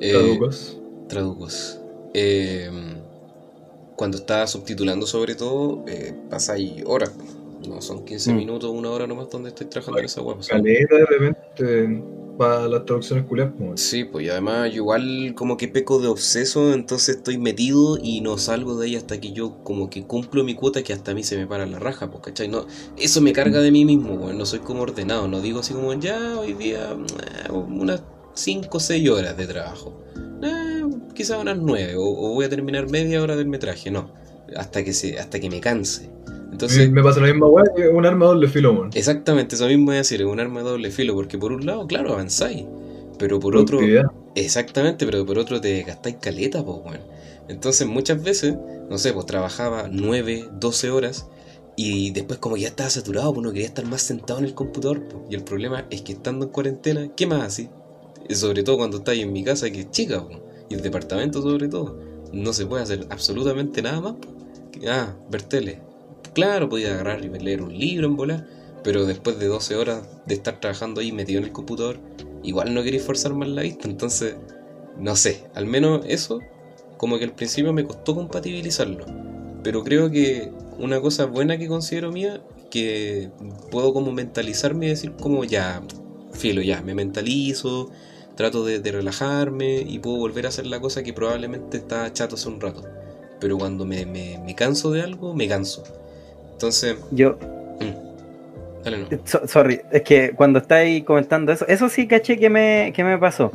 eh, 0.00 0.12
Traducos. 0.12 0.78
traducos. 1.08 1.80
Eh, 2.14 2.70
cuando 3.96 4.18
está 4.18 4.46
subtitulando 4.46 5.06
sobre 5.06 5.34
todo, 5.34 5.84
eh, 5.88 6.12
pasa 6.30 6.52
ahí 6.54 6.82
horas. 6.86 7.12
No 7.68 7.80
son 7.80 8.04
15 8.04 8.32
Mm. 8.32 8.36
minutos, 8.36 8.70
una 8.70 8.90
hora 8.90 9.06
nomás 9.06 9.28
donde 9.30 9.50
estoy 9.50 9.66
trabajando 9.68 9.98
en 10.00 10.04
esa 10.06 10.22
web. 10.22 10.36
Caleta 10.46 10.96
de 10.96 11.06
repente 11.06 12.02
para 12.38 12.66
las 12.66 12.86
traducciones 12.86 13.26
culiadas, 13.26 13.52
pues. 13.58 13.80
Sí, 13.80 14.04
pues 14.04 14.24
y 14.24 14.30
además 14.30 14.70
yo 14.70 14.76
igual 14.76 15.34
como 15.36 15.56
que 15.58 15.68
peco 15.68 16.00
de 16.00 16.08
obseso, 16.08 16.72
entonces 16.72 17.16
estoy 17.16 17.36
metido 17.38 17.98
y 18.02 18.22
no 18.22 18.38
salgo 18.38 18.74
de 18.78 18.86
ahí 18.86 18.96
hasta 18.96 19.20
que 19.20 19.32
yo 19.32 19.62
como 19.62 19.90
que 19.90 20.04
cumplo 20.06 20.42
mi 20.42 20.54
cuota 20.54 20.82
que 20.82 20.92
hasta 20.94 21.10
a 21.10 21.14
mí 21.14 21.22
se 21.24 21.36
me 21.36 21.46
para 21.46 21.66
la 21.66 21.78
raja, 21.78 22.10
pues, 22.10 22.22
¿cachai? 22.24 22.48
No, 22.48 22.66
eso 22.96 23.20
me 23.20 23.32
carga 23.34 23.60
de 23.60 23.70
mí 23.70 23.84
mismo, 23.84 24.14
weón, 24.14 24.38
no 24.38 24.46
soy 24.46 24.60
como 24.60 24.82
ordenado, 24.82 25.28
no 25.28 25.40
digo 25.42 25.60
así 25.60 25.74
como 25.74 25.92
ya 25.94 26.38
hoy 26.38 26.54
día 26.54 26.92
eh, 27.48 27.52
unas 27.52 28.02
5 28.34 28.76
o 28.78 28.80
6 28.80 29.10
horas 29.10 29.36
de 29.36 29.46
trabajo, 29.46 30.02
eh, 30.42 30.84
quizás 31.14 31.38
unas 31.38 31.58
9 31.58 31.96
o, 31.96 32.02
o 32.02 32.34
voy 32.34 32.46
a 32.46 32.48
terminar 32.48 32.88
media 32.90 33.22
hora 33.22 33.36
del 33.36 33.46
metraje, 33.46 33.90
no, 33.90 34.10
hasta 34.56 34.82
que, 34.82 34.94
se, 34.94 35.18
hasta 35.18 35.38
que 35.38 35.50
me 35.50 35.60
canse. 35.60 36.10
Entonces, 36.52 36.90
me 36.90 37.02
pasa 37.02 37.20
la 37.20 37.28
misma 37.28 37.46
weá 37.46 37.64
que 37.74 37.88
un 37.88 38.04
arma 38.04 38.26
de 38.26 38.32
doble 38.32 38.48
filo, 38.48 38.72
weón. 38.72 38.90
exactamente 38.92 39.56
eso 39.56 39.66
mismo 39.66 39.86
voy 39.86 39.94
a 39.94 39.98
decir, 39.98 40.20
es 40.20 40.26
un 40.26 40.38
arma 40.38 40.60
de 40.62 40.68
doble 40.68 40.90
filo, 40.90 41.14
porque 41.14 41.38
por 41.38 41.50
un 41.50 41.64
lado, 41.64 41.86
claro, 41.86 42.12
avanzáis, 42.12 42.66
pero 43.18 43.40
por 43.40 43.56
otro... 43.56 43.80
Exactamente, 44.34 45.04
pero 45.04 45.26
por 45.26 45.38
otro 45.38 45.60
te 45.60 45.82
gastáis 45.82 46.16
caleta, 46.20 46.64
pues, 46.64 46.78
weón. 46.84 47.00
Entonces 47.48 47.86
muchas 47.86 48.22
veces, 48.22 48.54
no 48.88 48.98
sé, 48.98 49.12
pues 49.12 49.26
trabajaba 49.26 49.88
9, 49.90 50.48
12 50.60 50.90
horas 50.90 51.28
y 51.76 52.10
después 52.10 52.38
como 52.38 52.56
ya 52.56 52.68
estaba 52.68 52.90
saturado, 52.90 53.32
pues 53.32 53.44
no 53.44 53.52
quería 53.52 53.66
estar 53.66 53.86
más 53.86 54.02
sentado 54.02 54.38
en 54.38 54.44
el 54.44 54.54
computador. 54.54 55.02
po. 55.08 55.24
Y 55.30 55.34
el 55.34 55.42
problema 55.42 55.86
es 55.90 56.02
que 56.02 56.12
estando 56.12 56.46
en 56.46 56.52
cuarentena, 56.52 57.10
¿qué 57.16 57.26
más 57.26 57.42
así? 57.42 57.68
Y 58.28 58.34
sobre 58.34 58.62
todo 58.62 58.76
cuando 58.76 58.98
estáis 58.98 59.22
en 59.22 59.32
mi 59.32 59.42
casa, 59.42 59.70
que 59.70 59.80
es 59.80 59.90
chica, 59.90 60.26
po, 60.26 60.42
y 60.68 60.74
el 60.74 60.82
departamento 60.82 61.42
sobre 61.42 61.68
todo, 61.68 61.98
no 62.32 62.52
se 62.52 62.66
puede 62.66 62.82
hacer 62.82 63.06
absolutamente 63.10 63.82
nada 63.82 64.00
más. 64.00 64.14
Ah, 64.86 65.14
ver 65.30 65.42
tele. 65.42 65.80
Claro, 66.34 66.68
podía 66.70 66.94
agarrar 66.94 67.22
y 67.24 67.28
leer 67.28 67.60
un 67.62 67.76
libro 67.76 68.06
en 68.06 68.16
volar, 68.16 68.46
pero 68.82 69.04
después 69.04 69.38
de 69.38 69.48
12 69.48 69.76
horas 69.76 70.08
de 70.26 70.34
estar 70.34 70.60
trabajando 70.60 71.02
ahí 71.02 71.12
metido 71.12 71.38
en 71.38 71.44
el 71.44 71.52
computador, 71.52 71.98
igual 72.42 72.72
no 72.72 72.82
quería 72.82 73.00
forzar 73.00 73.34
más 73.34 73.48
la 73.48 73.62
vista, 73.62 73.86
entonces, 73.86 74.36
no 74.98 75.14
sé, 75.14 75.44
al 75.54 75.66
menos 75.66 76.06
eso, 76.08 76.40
como 76.96 77.18
que 77.18 77.24
al 77.24 77.34
principio 77.34 77.74
me 77.74 77.84
costó 77.84 78.14
compatibilizarlo, 78.14 79.04
pero 79.62 79.84
creo 79.84 80.10
que 80.10 80.50
una 80.78 81.02
cosa 81.02 81.26
buena 81.26 81.58
que 81.58 81.68
considero 81.68 82.10
mía, 82.10 82.42
que 82.70 83.30
puedo 83.70 83.92
como 83.92 84.10
mentalizarme 84.12 84.86
y 84.86 84.90
decir 84.90 85.12
como 85.12 85.44
ya, 85.44 85.82
filo, 86.32 86.62
ya, 86.62 86.80
me 86.80 86.94
mentalizo, 86.94 87.90
trato 88.36 88.64
de, 88.64 88.80
relajarme 88.80 89.82
y 89.86 89.98
puedo 89.98 90.16
volver 90.16 90.46
a 90.46 90.48
hacer 90.48 90.64
la 90.64 90.80
cosa 90.80 91.02
que 91.02 91.12
probablemente 91.12 91.76
estaba 91.76 92.10
chato 92.10 92.36
hace 92.36 92.48
un 92.48 92.58
rato, 92.58 92.84
pero 93.38 93.58
cuando 93.58 93.84
me, 93.84 94.06
me 94.06 94.54
canso 94.54 94.90
de 94.92 95.02
algo, 95.02 95.34
me 95.34 95.46
canso. 95.46 95.82
Entonces, 96.62 96.96
Yo, 97.10 97.36
dale 98.84 98.98
no. 98.98 99.06
So- 99.24 99.48
sorry, 99.48 99.80
es 99.90 100.02
que 100.02 100.30
cuando 100.30 100.60
estáis 100.60 101.02
comentando 101.02 101.50
eso, 101.50 101.66
eso 101.66 101.88
sí 101.88 102.06
caché 102.06 102.38
que 102.38 102.48
me, 102.48 102.92
que 102.94 103.02
me 103.02 103.18
pasó. 103.18 103.50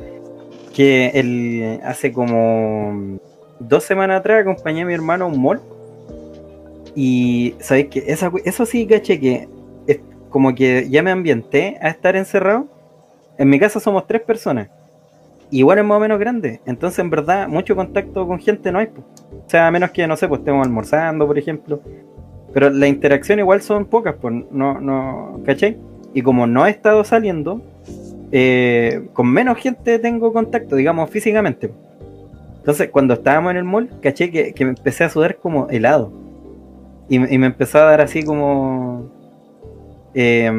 Que 0.75 1.07
el, 1.13 1.79
hace 1.85 2.11
como 2.11 3.17
dos 3.59 3.85
semanas 3.85 4.19
atrás 4.19 4.41
acompañé 4.41 4.81
a 4.81 4.85
mi 4.85 4.93
hermano 4.93 5.23
a 5.23 5.27
un 5.29 5.41
mall. 5.41 5.61
Y 6.95 7.55
sabéis 7.59 7.87
que 7.87 8.03
esa, 8.07 8.29
eso 8.43 8.65
sí 8.65 8.85
caché 8.85 9.17
que 9.21 9.47
es 9.87 9.99
como 10.29 10.53
que 10.53 10.89
ya 10.89 11.01
me 11.01 11.11
ambienté 11.11 11.77
a 11.81 11.87
estar 11.87 12.17
encerrado. 12.17 12.67
En 13.37 13.49
mi 13.49 13.57
casa 13.57 13.79
somos 13.79 14.05
tres 14.05 14.21
personas. 14.21 14.67
Igual 15.49 15.77
es 15.79 15.85
más 15.85 15.95
o 15.95 16.01
menos 16.01 16.19
grande. 16.19 16.59
Entonces, 16.65 16.99
en 16.99 17.09
verdad, 17.09 17.47
mucho 17.47 17.73
contacto 17.73 18.27
con 18.27 18.37
gente 18.37 18.69
no 18.69 18.79
hay. 18.79 18.87
po. 18.87 18.99
O 19.45 19.49
sea, 19.49 19.67
a 19.67 19.71
menos 19.71 19.91
que, 19.91 20.05
no 20.07 20.17
sé, 20.17 20.27
pues 20.27 20.39
estemos 20.39 20.65
almorzando, 20.67 21.25
por 21.25 21.37
ejemplo. 21.37 21.79
Pero 22.53 22.69
la 22.69 22.87
interacción 22.87 23.39
igual 23.39 23.61
son 23.61 23.85
pocas, 23.85 24.15
pues, 24.19 24.33
no, 24.51 24.79
no, 24.79 25.41
¿cachai? 25.45 25.77
Y 26.13 26.21
como 26.21 26.47
no 26.47 26.65
he 26.65 26.69
estado 26.69 27.03
saliendo, 27.03 27.61
eh, 28.31 29.07
con 29.13 29.27
menos 29.31 29.57
gente 29.57 29.99
tengo 29.99 30.33
contacto, 30.33 30.75
digamos, 30.75 31.09
físicamente. 31.09 31.71
Entonces, 32.57 32.89
cuando 32.89 33.13
estábamos 33.13 33.51
en 33.51 33.57
el 33.57 33.63
mall, 33.63 33.89
caché 34.01 34.31
que, 34.31 34.53
que 34.53 34.65
me 34.65 34.71
empecé 34.71 35.03
a 35.03 35.09
sudar 35.09 35.37
como 35.37 35.69
helado. 35.69 36.11
Y, 37.09 37.19
me- 37.19 37.33
y 37.33 37.37
me 37.37 37.47
empezó 37.47 37.77
a 37.79 37.83
dar 37.83 38.01
así 38.01 38.23
como... 38.23 39.09
eh, 40.13 40.51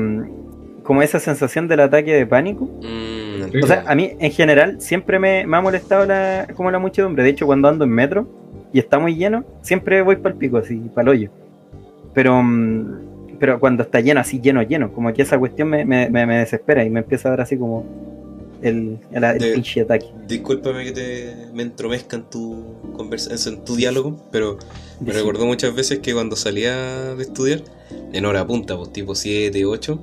como 0.83 1.03
esa 1.03 1.19
sensación 1.21 1.69
del 1.69 1.81
ataque 1.81 2.15
de 2.15 2.27
pánico. 2.27 2.65
Mm. 2.65 3.63
O 3.63 3.67
sea, 3.67 3.85
a 3.87 3.95
mí 3.95 4.13
en 4.19 4.31
general 4.31 4.81
siempre 4.81 5.19
me, 5.19 5.47
me 5.47 5.57
ha 5.57 5.61
molestado 5.61 6.07
la, 6.07 6.47
como 6.55 6.71
la 6.71 6.79
muchedumbre. 6.79 7.23
De 7.25 7.31
hecho, 7.31 7.45
cuando 7.45 7.69
ando 7.69 7.85
en 7.85 7.91
metro 7.91 8.27
y 8.73 8.79
está 8.79 8.99
muy 8.99 9.15
lleno, 9.17 9.45
siempre 9.61 10.01
voy 10.01 10.17
para 10.17 10.33
el 10.33 10.39
pico, 10.39 10.57
así, 10.57 10.77
para 10.95 11.03
el 11.03 11.09
hoyo. 11.19 11.31
Pero, 12.15 12.43
mm, 12.43 13.37
pero 13.39 13.61
cuando 13.61 13.83
está 13.85 14.01
lleno, 14.01 14.21
así 14.21 14.41
lleno, 14.41 14.63
lleno, 14.63 14.93
como 14.93 15.13
que 15.13 15.23
esa 15.23 15.39
cuestión 15.39 15.69
me, 15.69 15.85
me, 15.85 16.09
me- 16.11 16.39
desespera 16.39 16.85
y 16.85 16.91
me 16.91 17.01
empieza 17.01 17.29
a 17.29 17.31
dar 17.33 17.41
así 17.43 17.57
como 17.57 17.85
el, 18.63 18.99
el, 19.13 19.25
el 19.25 19.39
De- 19.39 19.53
pinche 19.53 19.83
ataque. 19.83 20.07
Discúlpame 20.27 20.85
que 20.85 20.93
te 20.93 21.35
me 21.55 21.63
entromezca 21.63 22.17
en 22.17 22.25
tu 22.25 22.65
conversación, 22.97 23.55
en 23.57 23.65
tu 23.65 23.77
diálogo, 23.77 24.17
pero 24.33 24.59
me 25.01 25.13
Sí. 25.13 25.19
recordó 25.19 25.47
muchas 25.47 25.75
veces 25.75 26.01
que 26.01 26.13
cuando 26.13 26.35
salía 26.35 27.15
de 27.15 27.23
estudiar, 27.23 27.63
en 28.13 28.25
hora 28.25 28.45
punta, 28.47 28.77
pues 28.77 28.93
tipo 28.93 29.15
7, 29.15 29.65
8, 29.65 30.01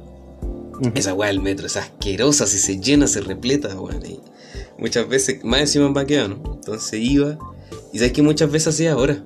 Ujú. 0.80 0.92
esa 0.96 1.14
weá 1.14 1.28
del 1.28 1.42
metro 1.42 1.68
es 1.68 1.76
asquerosa, 1.78 2.46
si 2.48 2.58
se 2.58 2.80
llena, 2.80 3.08
se 3.08 3.20
repleta, 3.22 3.80
weón. 3.80 4.02
muchas 4.78 5.08
veces, 5.10 5.44
más 5.44 5.60
encima 5.62 5.86
en 5.88 5.94
vaquea, 5.94 6.28
¿no? 6.30 6.36
Entonces 6.56 7.00
iba, 7.02 7.38
y 7.94 7.98
sabes 8.00 8.14
que 8.14 8.22
muchas 8.22 8.50
veces 8.52 8.74
hacía 8.74 8.94
ahora. 8.94 9.24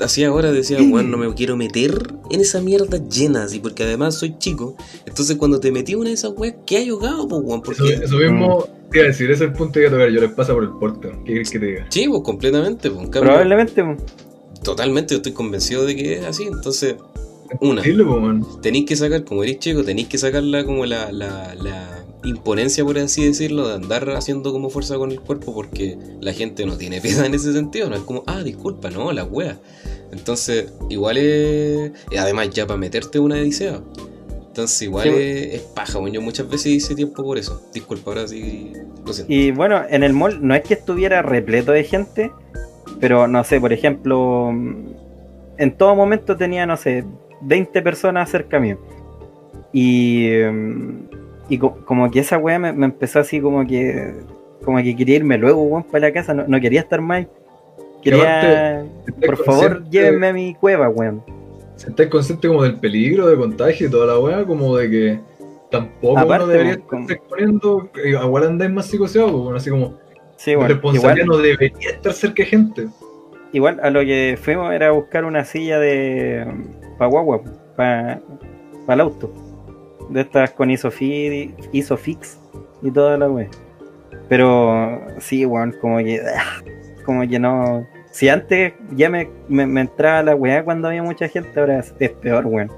Hacía 0.00 0.28
ahora, 0.28 0.52
decía, 0.52 0.78
weón, 0.78 1.10
no 1.10 1.16
me 1.18 1.32
quiero 1.34 1.56
meter 1.56 1.92
en 2.30 2.40
esa 2.40 2.60
mierda 2.60 2.98
llena, 3.08 3.44
así, 3.44 3.60
porque 3.60 3.84
además 3.84 4.14
soy 4.14 4.36
chico. 4.38 4.76
Entonces 5.06 5.36
cuando 5.36 5.60
te 5.60 5.70
metí 5.72 5.92
en 5.92 5.98
una 5.98 6.08
de 6.08 6.14
esas 6.14 6.32
weas, 6.36 6.54
¿qué 6.66 6.78
hay 6.78 6.88
ahogado, 6.88 7.28
pues, 7.28 7.42
weón? 7.44 7.60
Eso, 7.60 7.72
Porque... 7.82 8.04
eso 8.04 8.16
mismo 8.16 8.68
te 8.90 8.98
iba 8.98 9.04
a 9.04 9.08
decir, 9.08 9.30
ese 9.30 9.44
es 9.44 9.50
el 9.50 9.56
punto 9.56 9.74
que 9.74 9.80
iba 9.80 9.88
a 9.88 9.92
tocar. 9.92 10.10
Yo 10.10 10.20
les 10.20 10.32
pasa 10.32 10.52
por 10.52 10.62
el 10.64 10.70
porte. 10.70 11.10
¿qué 11.24 11.32
quieres 11.32 11.50
que 11.50 11.58
te 11.58 11.66
diga? 11.66 11.86
Sí, 11.88 12.06
pues 12.08 12.22
completamente, 12.22 12.90
pues, 12.90 13.08
Probablemente, 13.08 13.82
pues, 13.82 14.02
Totalmente, 14.62 15.14
yo 15.14 15.16
estoy 15.16 15.32
convencido 15.32 15.84
de 15.84 15.96
que 15.96 16.18
es 16.18 16.24
así. 16.24 16.44
Entonces, 16.44 16.94
una, 17.60 17.82
tenéis 18.62 18.86
que 18.86 18.96
sacar, 18.96 19.24
como 19.24 19.42
eres 19.42 19.58
chico, 19.58 19.84
tenéis 19.84 20.08
que 20.08 20.18
sacar 20.18 20.42
la, 20.42 20.64
como 20.64 20.86
la, 20.86 21.12
la, 21.12 21.54
la 21.54 22.04
imponencia, 22.24 22.84
por 22.84 22.98
así 22.98 23.24
decirlo, 23.24 23.68
de 23.68 23.74
andar 23.74 24.08
haciendo 24.10 24.52
como 24.52 24.70
fuerza 24.70 24.96
con 24.96 25.10
el 25.10 25.20
cuerpo, 25.20 25.54
porque 25.54 25.98
la 26.20 26.32
gente 26.32 26.66
no 26.66 26.76
tiene 26.76 27.00
piedad 27.02 27.26
en 27.26 27.34
ese 27.34 27.52
sentido. 27.52 27.88
No 27.88 27.96
es 27.96 28.02
como, 28.02 28.22
ah, 28.26 28.42
disculpa, 28.42 28.90
no, 28.90 29.12
la 29.12 29.24
wea. 29.24 29.58
Entonces, 30.12 30.72
igual 30.90 31.16
es. 31.16 31.92
y 32.10 32.16
Además, 32.16 32.50
ya 32.50 32.66
para 32.66 32.78
meterte 32.78 33.18
una 33.18 33.36
odisea. 33.36 33.80
Entonces, 34.48 34.82
igual 34.82 35.04
Sí, 35.04 35.14
es, 35.14 35.54
es 35.54 35.60
paja, 35.62 35.98
bueno, 35.98 36.14
yo 36.14 36.20
muchas 36.20 36.48
veces 36.48 36.66
hice 36.66 36.94
tiempo 36.94 37.24
por 37.24 37.38
eso. 37.38 37.62
Disculpa, 37.72 38.10
ahora 38.10 38.28
sí. 38.28 38.72
Lo 39.06 39.12
siento. 39.12 39.32
Y 39.32 39.50
bueno, 39.50 39.82
en 39.88 40.02
el 40.02 40.12
mall 40.12 40.46
no 40.46 40.54
es 40.54 40.62
que 40.62 40.74
estuviera 40.74 41.22
repleto 41.22 41.72
de 41.72 41.84
gente, 41.84 42.30
pero 43.00 43.26
no 43.26 43.42
sé, 43.44 43.58
por 43.58 43.72
ejemplo, 43.72 44.50
en 44.50 45.76
todo 45.78 45.94
momento 45.94 46.36
tenía, 46.36 46.66
no 46.66 46.76
sé, 46.76 47.04
20 47.42 47.82
personas 47.82 48.30
cerca 48.30 48.58
mío. 48.60 48.78
Y, 49.72 50.28
mm, 50.50 50.98
y 51.48 51.58
co- 51.58 51.76
como 51.84 52.10
que 52.10 52.20
esa 52.20 52.38
weá 52.38 52.58
me, 52.58 52.72
me 52.72 52.86
empezó 52.86 53.20
así 53.20 53.40
como 53.40 53.66
que 53.66 54.14
como 54.64 54.78
que 54.78 54.94
quería 54.94 55.16
irme 55.16 55.38
luego, 55.38 55.62
weón, 55.62 55.82
para 55.82 56.06
la 56.08 56.12
casa, 56.12 56.32
no, 56.34 56.44
no 56.46 56.60
quería 56.60 56.80
estar 56.80 57.00
más. 57.00 57.26
Quería, 58.02 58.80
¿Estás 58.80 59.14
por 59.26 59.36
favor, 59.44 59.84
llévenme 59.90 60.28
a 60.28 60.32
mi 60.32 60.54
cueva, 60.54 60.88
weón. 60.88 61.22
¿Estás 61.76 62.06
consciente 62.06 62.46
como 62.48 62.62
del 62.62 62.76
peligro 62.76 63.26
de 63.26 63.36
contagio 63.36 63.88
y 63.88 63.90
toda 63.90 64.06
la 64.06 64.18
weá? 64.20 64.44
Como 64.44 64.76
de 64.76 64.88
que 64.90 65.20
tampoco 65.70 66.18
Aparte, 66.18 66.44
uno 66.44 66.52
debería 66.52 66.76
como- 66.78 67.02
estarse 67.02 67.14
exponiendo. 67.14 67.90
eh, 68.04 68.10
Igual 68.10 68.44
andáis 68.44 68.70
más 68.70 68.86
psicoseado, 68.86 69.44
pues. 69.44 69.56
Así 69.56 69.70
como, 69.70 69.98
Sí, 70.36 70.54
bueno, 70.54 70.68
responsabilidad 70.74 71.24
igual, 71.24 71.38
no 71.38 71.42
debería 71.42 71.90
estar 71.90 72.12
cerca 72.12 72.42
de 72.44 72.48
gente. 72.48 72.86
igual 73.52 73.80
a 73.82 73.90
lo 73.90 74.00
que 74.00 74.38
fuimos 74.40 74.72
era 74.72 74.90
buscar 74.92 75.24
una 75.24 75.44
silla 75.44 75.78
de 75.80 76.46
para 77.02 77.10
guagua, 77.10 77.40
para 77.76 78.20
el 78.88 79.00
auto. 79.00 79.32
De 80.08 80.20
estas 80.20 80.50
con 80.52 80.68
Isofi- 80.68 81.52
Isofix 81.72 82.38
y 82.82 82.90
toda 82.90 83.16
la 83.18 83.28
wea. 83.28 83.48
Pero 84.28 85.00
sí, 85.18 85.44
weón, 85.44 85.74
como 85.80 85.98
que 85.98 86.20
ah, 86.20 86.62
como 87.04 87.26
que 87.26 87.38
no. 87.38 87.86
Si 88.12 88.28
antes 88.28 88.74
ya 88.90 89.08
me, 89.08 89.28
me, 89.48 89.66
me 89.66 89.80
entraba 89.80 90.22
la 90.22 90.34
weá 90.36 90.64
cuando 90.64 90.88
había 90.88 91.02
mucha 91.02 91.26
gente, 91.28 91.58
ahora 91.58 91.82
es 91.98 92.10
peor, 92.10 92.46
weón. 92.46 92.70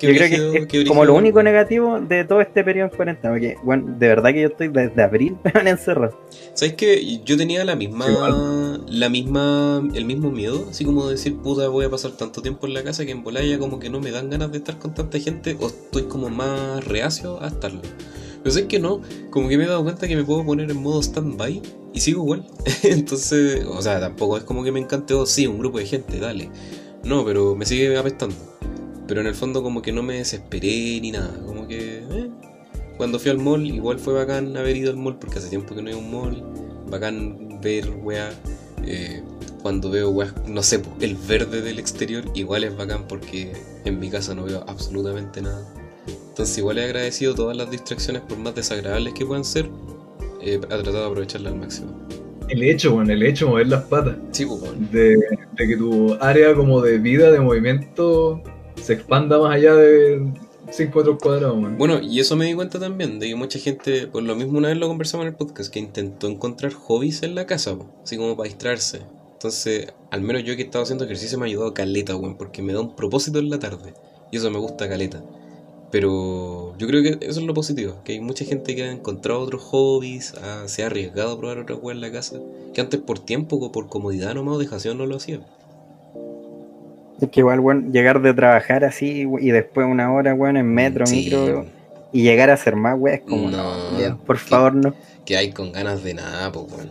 Yo 0.00 0.10
creo 0.10 0.66
que 0.66 0.82
es 0.82 0.88
como 0.88 1.04
lo 1.04 1.14
único 1.14 1.42
negativo 1.42 2.00
de 2.00 2.24
todo 2.24 2.40
este 2.40 2.64
periodo 2.64 2.90
en 2.90 2.96
cuarentena. 2.96 3.32
Porque, 3.32 3.56
bueno, 3.62 3.94
de 3.96 4.08
verdad 4.08 4.32
que 4.32 4.42
yo 4.42 4.48
estoy 4.48 4.68
desde 4.68 5.02
abril 5.02 5.36
encerrado. 5.64 6.18
¿Sabes 6.54 6.74
qué? 6.74 7.20
Yo 7.24 7.36
tenía 7.36 7.64
la 7.64 7.76
misma, 7.76 8.10
Igual. 8.10 8.84
la 8.88 9.08
misma, 9.08 9.88
el 9.94 10.04
mismo 10.04 10.30
miedo, 10.30 10.66
así 10.70 10.84
como 10.84 11.08
decir, 11.08 11.36
puta, 11.36 11.68
voy 11.68 11.84
a 11.86 11.90
pasar 11.90 12.12
tanto 12.12 12.42
tiempo 12.42 12.66
en 12.66 12.74
la 12.74 12.82
casa 12.82 13.04
que 13.04 13.12
en 13.12 13.22
Bolaya 13.22 13.58
como 13.58 13.78
que 13.78 13.88
no 13.88 14.00
me 14.00 14.10
dan 14.10 14.30
ganas 14.30 14.50
de 14.52 14.58
estar 14.58 14.78
con 14.78 14.94
tanta 14.94 15.18
gente 15.18 15.56
o 15.60 15.68
estoy 15.68 16.04
como 16.04 16.28
más 16.28 16.84
reacio 16.84 17.42
a 17.42 17.48
estarlo. 17.48 17.82
Pero 18.42 18.56
es 18.56 18.62
que 18.66 18.78
no, 18.78 19.00
como 19.30 19.48
que 19.48 19.56
me 19.56 19.64
he 19.64 19.66
dado 19.66 19.82
cuenta 19.84 20.06
que 20.06 20.16
me 20.16 20.24
puedo 20.24 20.44
poner 20.44 20.70
en 20.70 20.76
modo 20.76 21.00
stand-by 21.00 21.62
y 21.94 22.00
sigo 22.00 22.22
igual. 22.22 22.46
Entonces, 22.82 23.64
o 23.64 23.80
sea, 23.80 24.00
tampoco 24.00 24.36
es 24.36 24.44
como 24.44 24.62
que 24.64 24.70
me 24.72 24.80
encante, 24.80 25.14
oh, 25.14 25.24
sí, 25.24 25.46
un 25.46 25.58
grupo 25.58 25.78
de 25.78 25.86
gente, 25.86 26.18
dale. 26.18 26.50
No, 27.04 27.24
pero 27.24 27.54
me 27.54 27.64
sigue 27.64 27.96
apestando. 27.96 28.34
Pero 29.06 29.20
en 29.20 29.26
el 29.26 29.34
fondo 29.34 29.62
como 29.62 29.82
que 29.82 29.92
no 29.92 30.02
me 30.02 30.14
desesperé 30.14 31.00
ni 31.00 31.12
nada. 31.12 31.38
Como 31.44 31.66
que 31.66 31.98
eh. 31.98 32.30
cuando 32.96 33.18
fui 33.18 33.30
al 33.30 33.38
mall 33.38 33.66
igual 33.66 33.98
fue 33.98 34.14
bacán 34.14 34.56
haber 34.56 34.76
ido 34.76 34.90
al 34.90 34.96
mall 34.96 35.18
porque 35.18 35.38
hace 35.38 35.48
tiempo 35.48 35.74
que 35.74 35.82
no 35.82 35.90
iba 35.90 35.98
a 35.98 36.02
un 36.02 36.10
mall. 36.10 36.42
Bacán 36.90 37.60
ver 37.60 37.90
weá. 38.02 38.30
Eh, 38.86 39.22
cuando 39.62 39.90
veo 39.90 40.10
weá, 40.10 40.34
no 40.46 40.62
sé, 40.62 40.82
el 41.00 41.16
verde 41.16 41.62
del 41.62 41.78
exterior 41.78 42.24
igual 42.34 42.64
es 42.64 42.76
bacán 42.76 43.06
porque 43.08 43.52
en 43.86 43.98
mi 43.98 44.10
casa 44.10 44.34
no 44.34 44.44
veo 44.44 44.64
absolutamente 44.68 45.40
nada. 45.40 45.66
Entonces 46.28 46.58
igual 46.58 46.78
he 46.78 46.84
agradecido 46.84 47.34
todas 47.34 47.56
las 47.56 47.70
distracciones 47.70 48.22
por 48.22 48.38
más 48.38 48.54
desagradables 48.54 49.14
que 49.14 49.24
puedan 49.24 49.44
ser. 49.44 49.70
He 50.42 50.58
tratado 50.58 51.00
de 51.00 51.06
aprovecharlas 51.06 51.52
al 51.54 51.58
máximo. 51.58 52.06
El 52.48 52.62
hecho, 52.62 52.92
bueno, 52.92 53.10
el 53.12 53.22
hecho 53.22 53.46
de 53.46 53.50
mover 53.52 53.68
las 53.68 53.84
patas. 53.84 54.16
Sí, 54.32 54.44
bueno. 54.44 54.74
De, 54.92 55.16
de 55.16 55.66
que 55.66 55.76
tu 55.76 56.14
área 56.20 56.54
como 56.54 56.82
de 56.82 56.98
vida, 56.98 57.30
de 57.30 57.40
movimiento, 57.40 58.42
se 58.84 58.92
expanda 58.94 59.38
más 59.38 59.54
allá 59.54 59.74
de 59.74 60.32
5 60.70 60.98
metros 60.98 61.18
cuadrados, 61.22 61.58
man. 61.60 61.76
Bueno, 61.78 62.00
y 62.00 62.20
eso 62.20 62.36
me 62.36 62.46
di 62.46 62.54
cuenta 62.54 62.78
también, 62.78 63.18
de 63.18 63.28
que 63.28 63.34
mucha 63.34 63.58
gente, 63.58 64.06
por 64.06 64.22
lo 64.22 64.34
mismo 64.36 64.58
una 64.58 64.68
vez 64.68 64.76
lo 64.78 64.88
conversamos 64.88 65.24
en 65.26 65.32
el 65.32 65.36
podcast, 65.36 65.72
que 65.72 65.78
intentó 65.80 66.28
encontrar 66.28 66.72
hobbies 66.72 67.22
en 67.22 67.34
la 67.34 67.46
casa, 67.46 67.76
así 68.02 68.16
como 68.16 68.36
para 68.36 68.48
distraerse. 68.48 69.02
Entonces, 69.32 69.92
al 70.10 70.22
menos 70.22 70.42
yo 70.44 70.56
que 70.56 70.62
he 70.62 70.64
estado 70.64 70.84
haciendo 70.84 71.04
ejercicio 71.04 71.38
me 71.38 71.44
ha 71.44 71.48
ayudado 71.48 71.74
caleta, 71.74 72.16
weón, 72.16 72.36
porque 72.36 72.62
me 72.62 72.72
da 72.72 72.80
un 72.80 72.94
propósito 72.96 73.38
en 73.38 73.50
la 73.50 73.58
tarde. 73.58 73.92
Y 74.30 74.38
eso 74.38 74.50
me 74.50 74.58
gusta 74.58 74.88
caleta. 74.88 75.22
Pero 75.90 76.76
yo 76.78 76.86
creo 76.88 77.02
que 77.02 77.24
eso 77.24 77.40
es 77.40 77.46
lo 77.46 77.54
positivo, 77.54 77.96
que 78.04 78.12
hay 78.14 78.20
mucha 78.20 78.44
gente 78.44 78.74
que 78.74 78.82
ha 78.82 78.90
encontrado 78.90 79.40
otros 79.40 79.62
hobbies, 79.62 80.34
ha- 80.34 80.66
se 80.66 80.82
ha 80.82 80.86
arriesgado 80.86 81.32
a 81.32 81.38
probar 81.38 81.58
otra 81.58 81.76
weá 81.76 81.94
en 81.94 82.00
la 82.00 82.10
casa, 82.10 82.40
que 82.72 82.80
antes 82.80 83.00
por 83.00 83.18
tiempo 83.20 83.56
o 83.56 83.70
por 83.70 83.86
comodidad 83.88 84.34
nomás 84.34 84.56
o 84.56 84.58
dejación 84.58 84.98
no 84.98 85.06
lo 85.06 85.16
hacía. 85.16 85.40
Es 87.20 87.28
que 87.30 87.40
igual, 87.40 87.60
weón, 87.60 87.92
llegar 87.92 88.20
de 88.22 88.34
trabajar 88.34 88.84
así 88.84 89.26
y 89.40 89.50
después 89.50 89.86
una 89.88 90.12
hora, 90.12 90.34
weón, 90.34 90.56
en 90.56 90.66
metro, 90.72 91.06
Sí, 91.06 91.16
micro, 91.30 91.64
y 92.12 92.22
llegar 92.22 92.50
a 92.50 92.54
hacer 92.54 92.76
más, 92.76 92.96
weón, 92.98 93.14
es 93.16 93.22
como, 93.22 93.50
No, 93.50 93.92
no, 93.92 94.00
ya, 94.00 94.16
por 94.16 94.36
que- 94.36 94.42
favor, 94.44 94.74
no. 94.74 94.94
Que 95.24 95.36
hay 95.36 95.52
con 95.52 95.72
ganas 95.72 96.02
de 96.04 96.14
nada, 96.14 96.50
pues 96.52 96.66
weón. 96.72 96.90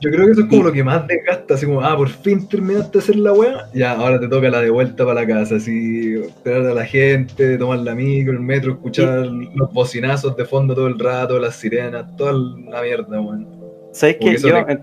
Yo 0.00 0.10
creo 0.10 0.26
que 0.26 0.32
eso 0.32 0.42
es 0.42 0.46
como 0.46 0.62
lo 0.62 0.72
que 0.72 0.84
más 0.84 1.08
desgasta, 1.08 1.54
así 1.54 1.66
como, 1.66 1.80
ah, 1.80 1.96
por 1.96 2.08
fin 2.08 2.46
terminaste 2.48 2.98
de 2.98 3.02
hacer 3.02 3.16
la 3.16 3.32
weá, 3.32 3.68
ya, 3.74 3.92
ahora 3.92 4.20
te 4.20 4.28
toca 4.28 4.48
la 4.48 4.60
de 4.60 4.70
vuelta 4.70 5.04
para 5.04 5.22
la 5.22 5.26
casa, 5.26 5.56
así, 5.56 6.14
esperar 6.14 6.66
a 6.66 6.74
la 6.74 6.84
gente, 6.86 7.58
tomar 7.58 7.80
la 7.80 7.96
micro, 7.96 8.32
el 8.32 8.38
metro, 8.40 8.72
escuchar 8.74 9.26
los 9.26 9.72
bocinazos 9.72 10.36
de 10.36 10.44
fondo 10.44 10.72
todo 10.74 10.86
el 10.86 10.98
rato, 11.00 11.38
las 11.40 11.56
sirenas, 11.56 12.16
toda 12.16 12.32
la 12.32 12.80
mierda, 12.80 13.20
weón. 13.20 13.48
¿Sabes 13.92 14.18
eso 14.20 14.48
yo, 14.48 14.64
te- 14.64 14.78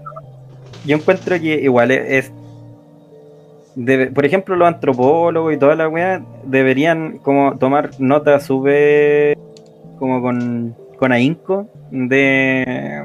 yo 0.86 0.97
encuentro 0.97 1.39
que 1.39 1.61
igual 1.61 1.91
es- 1.91 2.31
debe- 3.76 4.11
por 4.13 4.26
ejemplo, 4.26 4.55
los 4.55 4.67
antropólogos 4.67 5.53
y 5.53 5.57
toda 5.57 5.76
la 5.76 5.88
weá 5.88 6.23
deberían 6.45 7.17
como 7.19 7.57
tomar 7.57 7.91
nota 7.99 8.39
súper 8.39 9.38
como 9.99 10.21
con, 10.21 10.76
con 10.97 11.11
ahínco 11.11 11.67
de, 11.91 13.03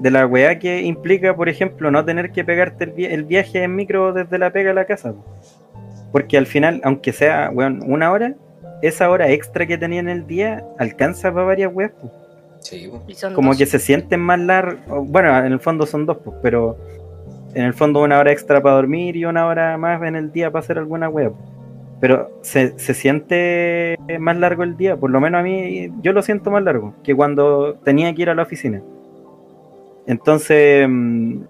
de 0.00 0.10
la 0.10 0.26
weá 0.26 0.58
que 0.58 0.82
implica, 0.82 1.34
por 1.36 1.48
ejemplo, 1.48 1.90
no 1.90 2.04
tener 2.04 2.30
que 2.32 2.44
pegarte 2.44 2.84
el, 2.84 2.90
vi- 2.92 3.06
el 3.06 3.24
viaje 3.24 3.62
en 3.62 3.74
micro 3.76 4.12
desde 4.12 4.38
la 4.38 4.50
pega 4.50 4.70
a 4.72 4.74
la 4.74 4.84
casa. 4.84 5.14
Porque 6.12 6.38
al 6.38 6.46
final, 6.46 6.80
aunque 6.84 7.12
sea 7.12 7.50
weón, 7.52 7.82
una 7.86 8.10
hora, 8.10 8.34
esa 8.82 9.10
hora 9.10 9.28
extra 9.30 9.66
que 9.66 9.76
tenía 9.76 10.00
en 10.00 10.08
el 10.08 10.26
día 10.26 10.64
alcanza 10.78 11.32
para 11.32 11.44
varias 11.46 11.72
weas. 11.74 11.92
Sí, 12.60 12.90
pues. 13.06 13.24
Como 13.34 13.50
dos. 13.50 13.58
que 13.58 13.66
se 13.66 13.78
sienten 13.78 14.20
más 14.20 14.40
largos. 14.40 14.78
Bueno, 15.08 15.36
en 15.38 15.52
el 15.52 15.60
fondo 15.60 15.86
son 15.86 16.06
dos, 16.06 16.18
pues, 16.24 16.36
pero 16.42 16.76
en 17.54 17.64
el 17.64 17.74
fondo 17.74 18.02
una 18.02 18.18
hora 18.18 18.32
extra 18.32 18.62
para 18.62 18.76
dormir 18.76 19.16
y 19.16 19.24
una 19.24 19.46
hora 19.46 19.76
más 19.78 20.02
en 20.02 20.16
el 20.16 20.32
día 20.32 20.50
para 20.50 20.64
hacer 20.64 20.78
alguna 20.78 21.08
web. 21.08 21.32
Pero 22.00 22.30
se, 22.42 22.78
se 22.78 22.94
siente 22.94 23.96
más 24.20 24.36
largo 24.36 24.62
el 24.62 24.76
día, 24.76 24.96
por 24.96 25.10
lo 25.10 25.20
menos 25.20 25.40
a 25.40 25.42
mí 25.42 25.90
yo 26.00 26.12
lo 26.12 26.22
siento 26.22 26.50
más 26.50 26.62
largo 26.62 26.94
que 27.02 27.14
cuando 27.14 27.74
tenía 27.84 28.14
que 28.14 28.22
ir 28.22 28.30
a 28.30 28.34
la 28.34 28.42
oficina. 28.42 28.82
Entonces, 30.06 30.86
mm, 30.88 31.42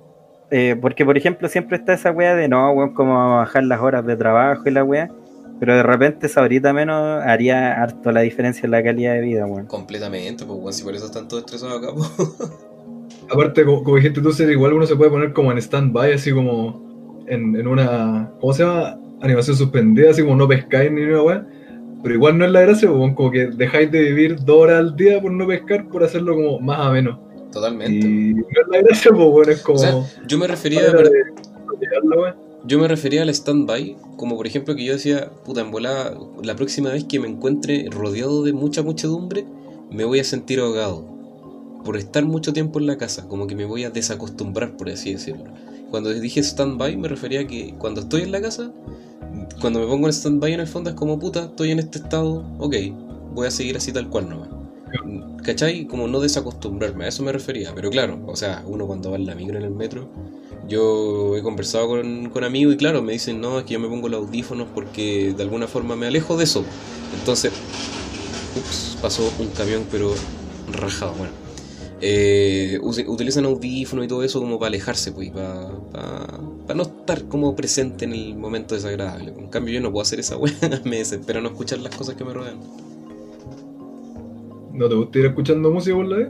eh, 0.50 0.76
porque 0.80 1.04
por 1.04 1.16
ejemplo 1.18 1.48
siempre 1.48 1.76
está 1.76 1.92
esa 1.92 2.10
wea 2.10 2.34
de 2.34 2.48
no, 2.48 2.72
weón, 2.72 2.94
a 2.96 3.26
bajar 3.36 3.64
las 3.64 3.80
horas 3.80 4.04
de 4.06 4.16
trabajo 4.16 4.62
y 4.66 4.70
la 4.70 4.84
wea. 4.84 5.10
Pero 5.60 5.76
de 5.76 5.82
repente 5.82 6.26
esa 6.26 6.42
horita 6.42 6.72
menos 6.72 7.22
haría 7.24 7.82
harto 7.82 8.12
la 8.12 8.20
diferencia 8.20 8.64
en 8.64 8.70
la 8.70 8.82
calidad 8.82 9.14
de 9.14 9.20
vida, 9.20 9.46
weón. 9.46 9.66
Completamente, 9.66 10.44
pues 10.44 10.58
weón, 10.58 10.72
si 10.72 10.84
por 10.84 10.94
eso 10.94 11.06
están 11.06 11.28
todos 11.28 11.44
estresados 11.44 11.82
acá, 11.82 11.92
pues. 11.94 12.50
Aparte, 13.30 13.64
como, 13.64 13.82
como 13.82 13.96
dijiste 13.96 14.20
tú, 14.20 14.30
igual 14.50 14.72
uno 14.72 14.86
se 14.86 14.96
puede 14.96 15.10
poner 15.10 15.32
como 15.32 15.52
en 15.52 15.58
stand-by, 15.58 16.12
así 16.14 16.32
como 16.32 17.24
en, 17.26 17.56
en 17.56 17.66
una, 17.66 18.32
¿cómo 18.40 18.52
se 18.52 18.64
llama? 18.64 18.98
Animación 19.20 19.56
suspendida, 19.56 20.10
así 20.10 20.22
como 20.22 20.36
no 20.36 20.48
pescáis 20.48 20.90
ni 20.90 21.02
una 21.02 21.22
weá. 21.22 21.46
Pero 22.02 22.14
igual 22.14 22.38
no 22.38 22.44
es 22.44 22.52
la 22.52 22.60
gracia, 22.60 22.88
como 22.88 23.30
que 23.30 23.48
dejáis 23.48 23.90
de 23.90 24.00
vivir 24.00 24.36
dos 24.44 24.62
horas 24.62 24.78
al 24.78 24.96
día 24.96 25.20
por 25.20 25.32
no 25.32 25.46
pescar, 25.46 25.88
por 25.88 26.04
hacerlo 26.04 26.36
como 26.36 26.60
más 26.60 26.78
a 26.80 26.90
menos. 26.92 27.18
Totalmente. 27.52 28.06
Y 28.06 28.34
no 28.34 28.40
es 28.40 28.68
la 28.70 28.78
gracia, 28.82 29.10
pues 29.10 29.26
bueno, 29.28 29.52
es 29.52 29.62
como... 29.62 29.78
O 29.78 29.80
sea, 29.80 29.94
yo 30.26 30.38
me 30.38 30.46
refería 30.46 30.82
a 30.82 30.92
de. 30.92 32.34
Yo 32.64 32.78
me 32.78 32.88
refería 32.88 33.22
al 33.22 33.28
stand-by, 33.30 33.96
como 34.16 34.36
por 34.36 34.46
ejemplo 34.46 34.74
que 34.74 34.84
yo 34.84 34.92
decía, 34.92 35.30
puta, 35.44 35.60
en 35.60 35.70
volada, 35.70 36.16
la 36.42 36.56
próxima 36.56 36.90
vez 36.90 37.04
que 37.04 37.20
me 37.20 37.28
encuentre 37.28 37.88
rodeado 37.90 38.42
de 38.42 38.52
mucha 38.52 38.82
muchedumbre, 38.82 39.44
me 39.90 40.04
voy 40.04 40.20
a 40.20 40.24
sentir 40.24 40.60
ahogado. 40.60 41.17
Por 41.88 41.96
estar 41.96 42.22
mucho 42.26 42.52
tiempo 42.52 42.78
en 42.78 42.86
la 42.86 42.98
casa, 42.98 43.26
como 43.28 43.46
que 43.46 43.56
me 43.56 43.64
voy 43.64 43.84
a 43.84 43.88
desacostumbrar, 43.88 44.76
por 44.76 44.90
así 44.90 45.14
decirlo. 45.14 45.44
Cuando 45.90 46.10
dije 46.10 46.40
stand-by, 46.40 46.98
me 46.98 47.08
refería 47.08 47.40
a 47.40 47.46
que 47.46 47.74
cuando 47.78 48.02
estoy 48.02 48.20
en 48.20 48.30
la 48.30 48.42
casa, 48.42 48.74
cuando 49.58 49.80
me 49.80 49.86
pongo 49.86 50.06
en 50.06 50.12
stand-by 50.12 50.52
en 50.52 50.60
el 50.60 50.66
fondo 50.66 50.90
es 50.90 50.96
como, 50.96 51.18
puta, 51.18 51.44
estoy 51.44 51.70
en 51.70 51.78
este 51.78 52.00
estado, 52.00 52.44
ok, 52.58 52.74
voy 53.32 53.46
a 53.46 53.50
seguir 53.50 53.78
así 53.78 53.90
tal 53.90 54.10
cual 54.10 54.28
nomás. 54.28 54.50
¿Cachai? 55.42 55.86
Como 55.86 56.08
no 56.08 56.20
desacostumbrarme, 56.20 57.06
a 57.06 57.08
eso 57.08 57.22
me 57.22 57.32
refería. 57.32 57.74
Pero 57.74 57.88
claro, 57.88 58.20
o 58.26 58.36
sea, 58.36 58.62
uno 58.66 58.86
cuando 58.86 59.10
va 59.10 59.16
en 59.16 59.24
la 59.24 59.34
micro 59.34 59.56
en 59.56 59.64
el 59.64 59.70
metro, 59.70 60.10
yo 60.68 61.38
he 61.38 61.42
conversado 61.42 61.88
con, 61.88 62.28
con 62.28 62.44
amigos 62.44 62.74
y 62.74 62.76
claro, 62.76 63.00
me 63.00 63.14
dicen, 63.14 63.40
no, 63.40 63.60
es 63.60 63.64
que 63.64 63.72
yo 63.72 63.80
me 63.80 63.88
pongo 63.88 64.10
los 64.10 64.26
audífonos 64.26 64.68
porque 64.74 65.32
de 65.34 65.42
alguna 65.42 65.66
forma 65.66 65.96
me 65.96 66.06
alejo 66.08 66.36
de 66.36 66.44
eso. 66.44 66.66
Entonces, 67.18 67.50
ups, 68.58 68.98
pasó 69.00 69.32
un 69.38 69.48
camión 69.48 69.86
pero 69.90 70.12
rajado, 70.70 71.14
bueno. 71.14 71.47
Eh, 72.00 72.78
utilizan 72.82 73.44
audífonos 73.44 74.04
y 74.04 74.08
todo 74.08 74.22
eso 74.22 74.38
como 74.40 74.58
para 74.58 74.68
alejarse, 74.68 75.10
pues, 75.12 75.30
para 75.30 76.74
no 76.74 76.82
estar 76.82 77.24
como 77.24 77.56
presente 77.56 78.04
en 78.04 78.12
el 78.12 78.36
momento 78.36 78.74
desagradable. 78.74 79.32
En 79.36 79.48
cambio 79.48 79.74
yo 79.74 79.80
no 79.80 79.90
puedo 79.90 80.02
hacer 80.02 80.20
esa 80.20 80.36
weá, 80.36 80.52
me 80.84 80.98
desespera 80.98 81.40
no 81.40 81.48
escuchar 81.48 81.78
las 81.80 81.94
cosas 81.96 82.14
que 82.14 82.24
me 82.24 82.32
rodean. 82.32 82.58
¿No 84.72 84.88
te 84.88 84.94
gusta 84.94 85.18
ir 85.18 85.26
escuchando 85.26 85.70
música 85.70 85.96
por 85.96 86.06
la 86.06 86.16
vez? 86.18 86.28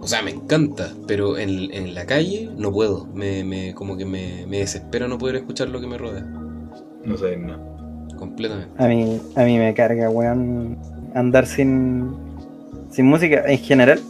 O 0.00 0.06
sea, 0.06 0.22
me 0.22 0.30
encanta, 0.32 0.92
pero 1.06 1.38
en, 1.38 1.72
en 1.72 1.94
la 1.94 2.06
calle 2.06 2.48
no 2.56 2.72
puedo. 2.72 3.06
Me, 3.14 3.44
me- 3.44 3.74
como 3.74 3.96
que 3.96 4.04
me, 4.04 4.46
me 4.48 4.58
desespera 4.58 5.08
no 5.08 5.18
poder 5.18 5.36
escuchar 5.36 5.68
lo 5.68 5.80
que 5.80 5.86
me 5.86 5.98
rodea. 5.98 6.22
No 7.04 7.16
sabes 7.16 7.38
nada. 7.38 7.58
Completamente. 8.18 8.70
A 8.82 8.86
mí, 8.88 9.20
a 9.34 9.44
mí 9.44 9.58
me 9.58 9.74
carga, 9.74 10.10
weón, 10.10 10.78
andar 11.14 11.46
sin, 11.46 12.12
sin 12.90 13.06
música 13.06 13.44
en 13.46 13.58
general. 13.58 14.00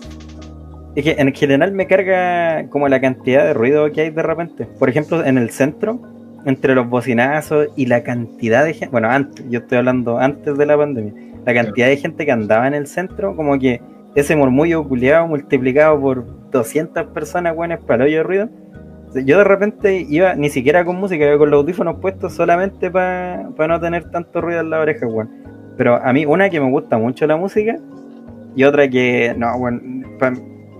Es 0.94 1.04
que 1.04 1.16
en 1.18 1.32
general 1.32 1.72
me 1.72 1.86
carga 1.86 2.68
como 2.68 2.88
la 2.88 3.00
cantidad 3.00 3.44
de 3.44 3.54
ruido 3.54 3.90
que 3.92 4.02
hay 4.02 4.10
de 4.10 4.22
repente. 4.22 4.66
Por 4.78 4.88
ejemplo, 4.90 5.24
en 5.24 5.38
el 5.38 5.50
centro, 5.50 6.00
entre 6.44 6.74
los 6.74 6.88
bocinazos 6.88 7.68
y 7.76 7.86
la 7.86 8.02
cantidad 8.02 8.64
de 8.64 8.74
gente, 8.74 8.88
bueno, 8.90 9.08
antes, 9.08 9.44
yo 9.48 9.60
estoy 9.60 9.78
hablando 9.78 10.18
antes 10.18 10.58
de 10.58 10.66
la 10.66 10.76
pandemia, 10.76 11.12
la 11.46 11.54
cantidad 11.54 11.86
de 11.86 11.96
gente 11.96 12.26
que 12.26 12.32
andaba 12.32 12.66
en 12.66 12.74
el 12.74 12.86
centro, 12.86 13.34
como 13.36 13.58
que 13.58 13.80
ese 14.14 14.36
murmullo 14.36 14.86
culiado 14.86 15.26
multiplicado 15.26 15.98
por 15.98 16.50
200 16.50 17.06
personas, 17.06 17.56
weón, 17.56 17.72
es 17.72 17.80
para 17.80 18.04
el 18.04 18.10
hoyo 18.10 18.16
de 18.18 18.22
ruido. 18.24 18.48
Yo 19.24 19.38
de 19.38 19.44
repente 19.44 20.06
iba 20.08 20.34
ni 20.34 20.50
siquiera 20.50 20.84
con 20.84 20.96
música, 20.96 21.24
iba 21.26 21.38
con 21.38 21.50
los 21.50 21.60
audífonos 21.60 22.00
puestos 22.00 22.34
solamente 22.34 22.90
para 22.90 23.46
no 23.68 23.80
tener 23.80 24.10
tanto 24.10 24.40
ruido 24.42 24.60
en 24.60 24.70
la 24.70 24.80
oreja, 24.80 25.06
weón. 25.06 25.30
Pero 25.78 25.96
a 25.96 26.12
mí, 26.12 26.26
una 26.26 26.50
que 26.50 26.60
me 26.60 26.70
gusta 26.70 26.98
mucho 26.98 27.26
la 27.26 27.36
música 27.36 27.76
y 28.54 28.64
otra 28.64 28.88
que, 28.88 29.34
no, 29.38 29.48
pa- 30.18 30.32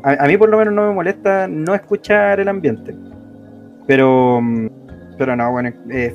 a, 0.02 0.24
a 0.24 0.26
mí 0.26 0.36
por 0.36 0.48
lo 0.48 0.58
menos 0.58 0.74
no 0.74 0.88
me 0.88 0.94
molesta 0.94 1.46
no 1.48 1.74
escuchar 1.74 2.40
el 2.40 2.48
ambiente. 2.48 2.94
Pero, 3.86 4.40
mm, 4.40 4.68
pero 5.18 5.36
no, 5.36 5.50
bueno, 5.50 5.72
es, 5.90 6.14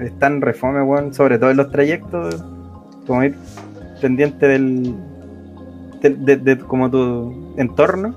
es 0.00 0.18
tan 0.18 0.40
refome, 0.40 0.82
weón, 0.82 1.14
sobre 1.14 1.38
todo 1.38 1.50
en 1.50 1.56
los 1.56 1.70
trayectos, 1.70 2.42
como 3.06 3.24
ir 3.24 3.34
pendiente 4.00 4.46
del, 4.46 4.94
de, 6.00 6.36
de 6.36 6.58
como 6.58 6.90
tu 6.90 7.54
entorno. 7.56 8.14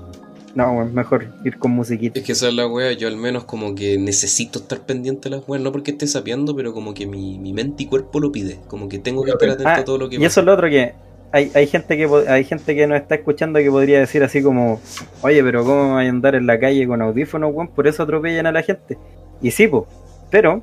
No, 0.54 0.72
weón, 0.72 0.94
mejor 0.94 1.26
ir 1.44 1.58
con 1.58 1.72
musiquita. 1.72 2.18
Es 2.20 2.24
que 2.24 2.32
esa 2.32 2.46
es 2.46 2.54
la 2.54 2.68
wea, 2.68 2.92
yo 2.92 3.08
al 3.08 3.16
menos 3.16 3.44
como 3.44 3.74
que 3.74 3.98
necesito 3.98 4.60
estar 4.60 4.80
pendiente 4.80 5.28
de 5.28 5.36
las 5.36 5.48
weas, 5.48 5.62
no 5.62 5.72
porque 5.72 5.90
esté 5.90 6.06
sapeando, 6.06 6.54
pero 6.54 6.72
como 6.72 6.94
que 6.94 7.06
mi, 7.06 7.38
mi 7.40 7.52
mente 7.52 7.82
y 7.82 7.86
cuerpo 7.86 8.20
lo 8.20 8.30
pide. 8.30 8.60
Como 8.68 8.88
que 8.88 9.00
tengo 9.00 9.24
que 9.24 9.32
estar 9.32 9.50
atento 9.50 9.68
Ah, 9.68 9.78
a 9.78 9.84
todo 9.84 9.98
lo 9.98 10.08
que 10.08 10.16
Y 10.16 10.24
eso 10.24 10.40
es 10.40 10.46
lo 10.46 10.52
otro 10.52 10.68
que 10.68 10.94
hay, 11.34 11.50
hay 11.52 11.66
gente 11.66 11.96
que 11.96 12.08
hay 12.28 12.44
gente 12.44 12.76
que 12.76 12.86
nos 12.86 12.96
está 13.00 13.16
escuchando 13.16 13.58
que 13.58 13.68
podría 13.68 13.98
decir 13.98 14.22
así 14.22 14.40
como, 14.40 14.80
oye, 15.20 15.42
pero 15.42 15.64
¿cómo 15.64 15.96
hay 15.96 16.06
a 16.06 16.10
andar 16.10 16.36
en 16.36 16.46
la 16.46 16.60
calle 16.60 16.86
con 16.86 17.02
audífonos, 17.02 17.52
weón? 17.52 17.66
Por 17.66 17.88
eso 17.88 18.04
atropellan 18.04 18.46
a 18.46 18.52
la 18.52 18.62
gente. 18.62 18.96
Y 19.42 19.50
sí, 19.50 19.66
po, 19.66 19.88
pero, 20.30 20.62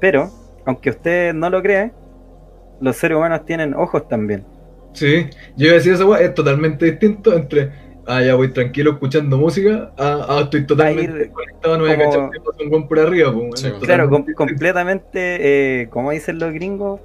pero, 0.00 0.30
aunque 0.64 0.88
usted 0.88 1.34
no 1.34 1.50
lo 1.50 1.60
crea, 1.60 1.92
los 2.80 2.96
seres 2.96 3.18
humanos 3.18 3.44
tienen 3.44 3.74
ojos 3.74 4.08
también. 4.08 4.42
Sí, 4.94 5.26
yo 5.58 5.66
iba 5.66 5.72
a 5.72 5.74
decir 5.74 6.02
weá, 6.02 6.22
es 6.22 6.32
totalmente 6.32 6.86
distinto 6.86 7.34
entre, 7.36 7.70
ah, 8.06 8.22
ya 8.22 8.36
voy 8.36 8.48
tranquilo 8.54 8.92
escuchando 8.92 9.36
música, 9.36 9.92
ah, 9.98 10.24
ah, 10.30 10.40
estoy 10.44 10.66
totalmente 10.66 11.12
ir 11.12 11.18
desconectado, 11.18 11.76
no 11.76 11.84
voy 11.84 11.92
a 11.92 11.98
cachar 11.98 12.30
un 12.58 12.70
buen 12.70 12.88
por 12.88 12.98
arriba, 13.00 13.34
Sí, 13.54 13.70
Claro, 13.82 14.08
com- 14.08 14.24
completamente, 14.34 15.82
eh, 15.82 15.88
como 15.90 16.10
dicen 16.12 16.38
los 16.38 16.54
gringos, 16.54 17.00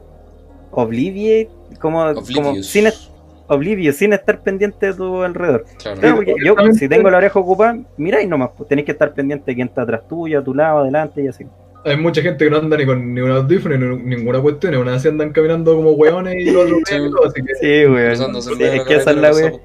obliviate, 0.71 1.51
como, 1.83 1.99
como 2.33 2.49
Oblivious. 2.49 2.65
sin, 2.67 2.87
es- 2.87 3.11
oblivious, 3.47 3.97
sin 3.97 4.13
estar 4.13 4.39
pendiente 4.41 4.87
de 4.87 4.93
tu 4.93 5.21
alrededor. 5.21 5.65
Claro. 5.81 5.99
Claro, 5.99 6.15
porque 6.15 6.33
yo, 6.43 6.55
si 6.73 6.87
tengo 6.89 7.09
la 7.11 7.17
oreja 7.17 7.37
ocupada, 7.37 7.77
miráis 7.97 8.27
nomás, 8.27 8.51
pues 8.57 8.69
tenéis 8.69 8.85
que 8.85 8.93
estar 8.93 9.13
pendiente 9.13 9.51
de 9.51 9.55
quién 9.55 9.67
está 9.67 9.81
atrás 9.83 10.07
tuyo, 10.07 10.39
a 10.39 10.43
tu 10.43 10.53
lado, 10.55 10.79
adelante 10.79 11.21
y 11.21 11.27
así. 11.27 11.45
Hay 11.85 11.97
mucha 11.97 12.21
gente 12.21 12.45
que 12.45 12.49
no 12.49 12.57
anda 12.57 12.77
ni 12.77 12.85
con 12.85 13.13
ni 13.13 13.19
un 13.19 13.29
audífono 13.31 13.75
ni 13.77 14.15
ninguna 14.15 14.39
cuestión, 14.41 14.73
una 14.77 14.93
vez 14.93 15.05
andan 15.05 15.33
caminando 15.33 15.75
como 15.75 15.91
hueones 15.91 16.35
y 16.37 16.49
los 16.51 16.69
Sí. 16.85 16.95
todo, 17.11 17.25
así 17.27 17.41
que 17.43 17.55
Sí, 17.55 17.85
weón. 17.91 18.41
Sí, 18.41 18.63
es 18.63 18.83
que 18.85 18.95
esa 18.95 19.11
es 19.11 19.17
la 19.17 19.31
dedos 19.33 19.59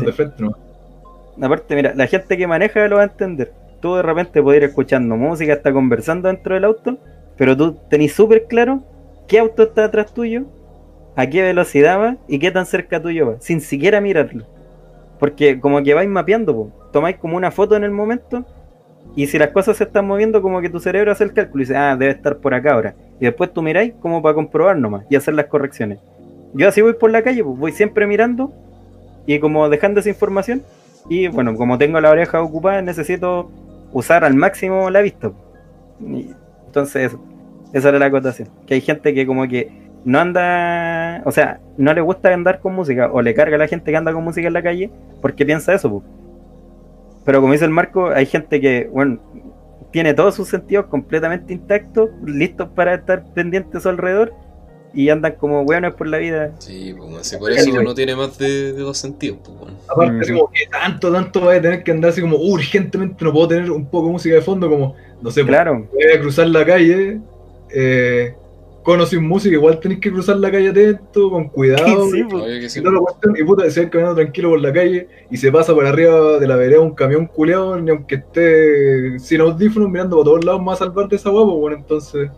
Sí. 0.00 0.06
de 0.06 0.12
frente, 0.12 0.42
¿no? 0.42 0.56
Aparte, 1.42 1.74
mira, 1.74 1.92
la 1.94 2.06
gente 2.06 2.36
que 2.38 2.46
maneja 2.46 2.86
lo 2.88 2.96
va 2.96 3.02
a 3.02 3.06
entender. 3.06 3.52
Tú 3.80 3.96
de 3.96 4.02
repente 4.02 4.40
puedes 4.42 4.62
ir 4.62 4.68
escuchando 4.68 5.16
música, 5.16 5.52
está 5.52 5.72
conversando 5.72 6.28
dentro 6.28 6.54
del 6.54 6.64
auto, 6.64 6.96
pero 7.36 7.54
tú 7.56 7.76
tenés 7.90 8.12
súper 8.14 8.44
claro 8.46 8.82
qué 9.26 9.38
auto 9.38 9.64
está 9.64 9.84
atrás 9.84 10.12
tuyo, 10.12 10.44
a 11.16 11.26
qué 11.26 11.42
velocidad 11.42 12.00
va 12.00 12.16
y 12.28 12.38
qué 12.38 12.50
tan 12.50 12.66
cerca 12.66 13.00
tuyo 13.00 13.28
va, 13.28 13.40
sin 13.40 13.60
siquiera 13.60 14.00
mirarlo. 14.00 14.46
Porque 15.18 15.60
como 15.60 15.82
que 15.82 15.94
vais 15.94 16.08
mapeando, 16.08 16.70
tomáis 16.92 17.16
como 17.16 17.36
una 17.36 17.50
foto 17.50 17.76
en 17.76 17.84
el 17.84 17.90
momento 17.90 18.44
y 19.16 19.26
si 19.26 19.38
las 19.38 19.50
cosas 19.50 19.76
se 19.76 19.84
están 19.84 20.06
moviendo, 20.06 20.42
como 20.42 20.60
que 20.60 20.68
tu 20.68 20.80
cerebro 20.80 21.12
hace 21.12 21.24
el 21.24 21.32
cálculo 21.32 21.62
y 21.62 21.66
dice, 21.66 21.76
ah, 21.76 21.96
debe 21.96 22.12
estar 22.12 22.38
por 22.38 22.54
acá 22.54 22.74
ahora. 22.74 22.94
Y 23.20 23.24
después 23.26 23.52
tú 23.52 23.62
miráis 23.62 23.94
como 24.00 24.22
para 24.22 24.34
comprobar 24.34 24.76
nomás 24.76 25.04
y 25.08 25.16
hacer 25.16 25.34
las 25.34 25.46
correcciones. 25.46 25.98
Yo 26.52 26.68
así 26.68 26.82
voy 26.82 26.94
por 26.94 27.10
la 27.10 27.22
calle, 27.22 27.44
pues 27.44 27.58
voy 27.58 27.72
siempre 27.72 28.06
mirando 28.06 28.52
y 29.26 29.38
como 29.38 29.68
dejando 29.68 30.00
esa 30.00 30.08
información 30.08 30.62
y 31.08 31.28
bueno, 31.28 31.54
como 31.56 31.78
tengo 31.78 32.00
la 32.00 32.10
oreja 32.10 32.42
ocupada, 32.42 32.82
necesito 32.82 33.50
usar 33.92 34.24
al 34.24 34.34
máximo 34.34 34.90
la 34.90 35.00
vista. 35.00 35.32
Entonces. 36.66 37.16
Esa 37.74 37.90
era 37.90 37.98
la 37.98 38.06
acotación. 38.06 38.48
Que 38.66 38.74
hay 38.74 38.80
gente 38.80 39.12
que 39.12 39.26
como 39.26 39.46
que 39.46 39.70
no 40.04 40.18
anda, 40.18 41.22
o 41.26 41.30
sea, 41.32 41.60
no 41.76 41.92
le 41.92 42.00
gusta 42.00 42.32
andar 42.32 42.60
con 42.60 42.74
música, 42.74 43.10
o 43.12 43.20
le 43.20 43.34
carga 43.34 43.56
a 43.56 43.58
la 43.58 43.68
gente 43.68 43.90
que 43.90 43.96
anda 43.96 44.12
con 44.12 44.24
música 44.24 44.46
en 44.46 44.52
la 44.54 44.62
calle, 44.62 44.90
porque 45.20 45.44
piensa 45.44 45.74
eso. 45.74 45.90
po. 45.90 46.02
Pero 47.24 47.40
como 47.40 47.52
dice 47.52 47.64
el 47.64 47.70
Marco, 47.70 48.08
hay 48.10 48.26
gente 48.26 48.60
que, 48.60 48.88
bueno, 48.92 49.18
tiene 49.90 50.12
todos 50.14 50.34
sus 50.34 50.48
sentidos 50.48 50.86
completamente 50.86 51.52
intactos, 51.52 52.10
listos 52.24 52.68
para 52.74 52.94
estar 52.94 53.24
pendientes 53.32 53.76
a 53.76 53.80
su 53.80 53.88
alrededor, 53.88 54.32
y 54.96 55.08
andan 55.08 55.32
como 55.32 55.62
hueones 55.62 55.94
por 55.94 56.06
la 56.06 56.18
vida. 56.18 56.52
Sí, 56.58 56.94
pues, 56.96 57.26
si 57.26 57.36
por 57.36 57.50
eso 57.50 57.82
no 57.82 57.94
tiene 57.94 58.14
más 58.14 58.38
de, 58.38 58.72
de 58.74 58.80
dos 58.80 58.96
sentidos, 58.98 59.38
pues, 59.44 59.56
weón. 59.58 59.74
Aparte, 59.88 60.32
Mm. 60.32 60.36
como 60.36 60.50
que 60.52 60.66
tanto, 60.70 61.12
tanto 61.12 61.40
vaya 61.40 61.58
a 61.58 61.62
tener 61.62 61.82
que 61.82 61.90
andar 61.90 62.10
así 62.10 62.20
como 62.20 62.36
urgentemente, 62.36 63.24
no 63.24 63.32
puedo 63.32 63.48
tener 63.48 63.70
un 63.70 63.86
poco 63.86 64.06
de 64.06 64.12
música 64.12 64.34
de 64.36 64.42
fondo, 64.42 64.68
como, 64.68 64.94
no 65.20 65.30
sé, 65.30 65.44
Claro, 65.44 65.88
voy 65.92 66.12
a 66.14 66.20
cruzar 66.20 66.46
la 66.48 66.64
calle, 66.64 67.18
eh, 67.74 68.34
con 68.82 69.00
o 69.00 69.06
sin 69.06 69.26
música, 69.26 69.54
igual 69.54 69.80
tenéis 69.80 70.00
que 70.00 70.10
cruzar 70.12 70.36
la 70.36 70.50
calle 70.50 70.68
atento, 70.68 71.30
con 71.30 71.48
cuidado. 71.48 72.06
sí, 72.10 72.20
y, 72.20 72.60
que 72.60 72.68
sí. 72.68 72.80
y 72.80 72.82
cuestión, 72.82 73.34
puta, 73.46 73.70
si 73.70 73.80
vais 73.80 73.90
caminando 73.90 74.16
tranquilo 74.20 74.50
por 74.50 74.60
la 74.60 74.72
calle 74.72 75.08
y 75.30 75.36
se 75.38 75.50
pasa 75.50 75.72
por 75.74 75.86
arriba 75.86 76.38
de 76.38 76.46
la 76.46 76.56
vereda 76.56 76.80
un 76.80 76.94
camión 76.94 77.26
culeado, 77.26 77.80
ni 77.80 77.90
aunque 77.90 78.16
esté 78.16 79.18
sin 79.18 79.40
audífonos 79.40 79.88
mirando 79.90 80.16
para 80.16 80.24
todos 80.26 80.44
lados, 80.44 80.62
más 80.62 80.80
a 80.82 80.84
salvar 80.84 81.08
de 81.08 81.16
esa 81.16 81.30
guapo, 81.30 81.56
bueno, 81.56 81.78
entonces, 81.78 82.30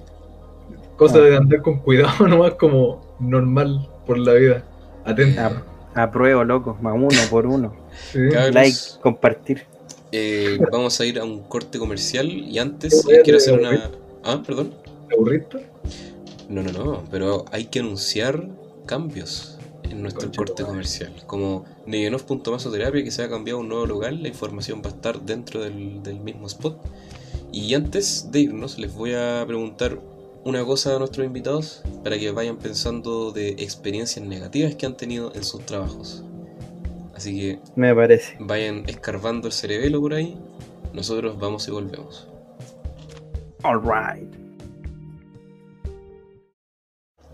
cosa 0.97 1.18
Ah. 1.18 1.22
de 1.22 1.37
andar 1.37 1.62
con 1.62 1.80
cuidado 1.80 2.26
nomás 2.28 2.55
como 2.55 3.16
normal 3.18 3.89
por 4.07 4.16
la 4.18 4.34
vida, 4.34 4.64
atento. 5.05 5.41
Ah. 5.41 5.62
apruebo, 6.05 6.45
loco, 6.45 6.76
más 6.80 6.95
uno 6.95 7.09
por 7.28 7.47
uno. 7.47 7.74
Sí. 8.12 8.20
Like, 8.53 8.76
compartir. 9.03 9.62
eh, 10.12 10.59
vamos 10.70 11.01
a 11.01 11.05
ir 11.07 11.18
a 11.18 11.24
un 11.24 11.41
corte 11.49 11.78
comercial 11.78 12.26
y 12.30 12.59
antes 12.61 13.05
a 13.09 13.12
eh, 13.14 13.20
quiero 13.24 13.39
hacer 13.39 13.57
tener- 13.57 13.68
una... 13.72 13.91
Ah, 14.22 14.43
perdón. 14.47 14.72
¿Te 15.09 15.15
aburriste? 15.15 15.67
No, 16.49 16.63
no, 16.63 16.73
no, 16.73 17.05
pero 17.11 17.45
hay 17.51 17.67
que 17.67 17.81
anunciar 17.81 18.49
cambios 18.87 19.59
en 19.85 20.03
nuestro 20.03 20.31
corte 20.33 20.63
comercial. 20.65 21.13
Como 21.27 21.65
Negenov.masoterapia, 21.87 23.03
que 23.05 23.11
se 23.11 23.23
ha 23.23 23.29
cambiado 23.29 23.59
a 23.59 23.63
un 23.63 23.69
nuevo 23.69 23.87
local, 23.87 24.23
la 24.23 24.29
información 24.29 24.83
va 24.85 24.91
a 24.91 24.93
estar 24.95 25.21
dentro 25.23 25.61
del, 25.63 26.03
del 26.03 26.21
mismo 26.21 26.47
spot. 26.47 26.79
Y 27.53 27.75
antes 27.75 28.31
de 28.31 28.41
irnos, 28.41 28.79
les 28.79 28.93
voy 28.95 29.15
a 29.15 29.45
preguntar 29.47 29.99
una 30.45 30.65
cosa 30.65 30.95
a 30.95 30.99
nuestros 30.99 31.27
invitados 31.27 31.83
para 32.05 32.19
que 32.19 32.31
vayan 32.31 32.57
pensando 32.57 33.33
de 33.33 33.51
experiencias 33.51 34.25
negativas 34.25 34.75
que 34.77 34.87
han 34.87 34.97
tenido 34.97 35.33
en 35.35 35.43
sus 35.43 35.65
trabajos. 35.67 36.23
Así 37.15 37.37
que 37.39 37.59
Me 37.75 37.95
parece. 37.95 38.37
vayan 38.39 38.85
escarbando 38.89 39.49
el 39.49 39.53
cerebelo 39.53 40.01
por 40.01 40.15
ahí. 40.15 40.37
Nosotros 40.93 41.39
vamos 41.39 41.67
y 41.67 41.71
volvemos. 41.71 42.29
Alright. 43.63 44.46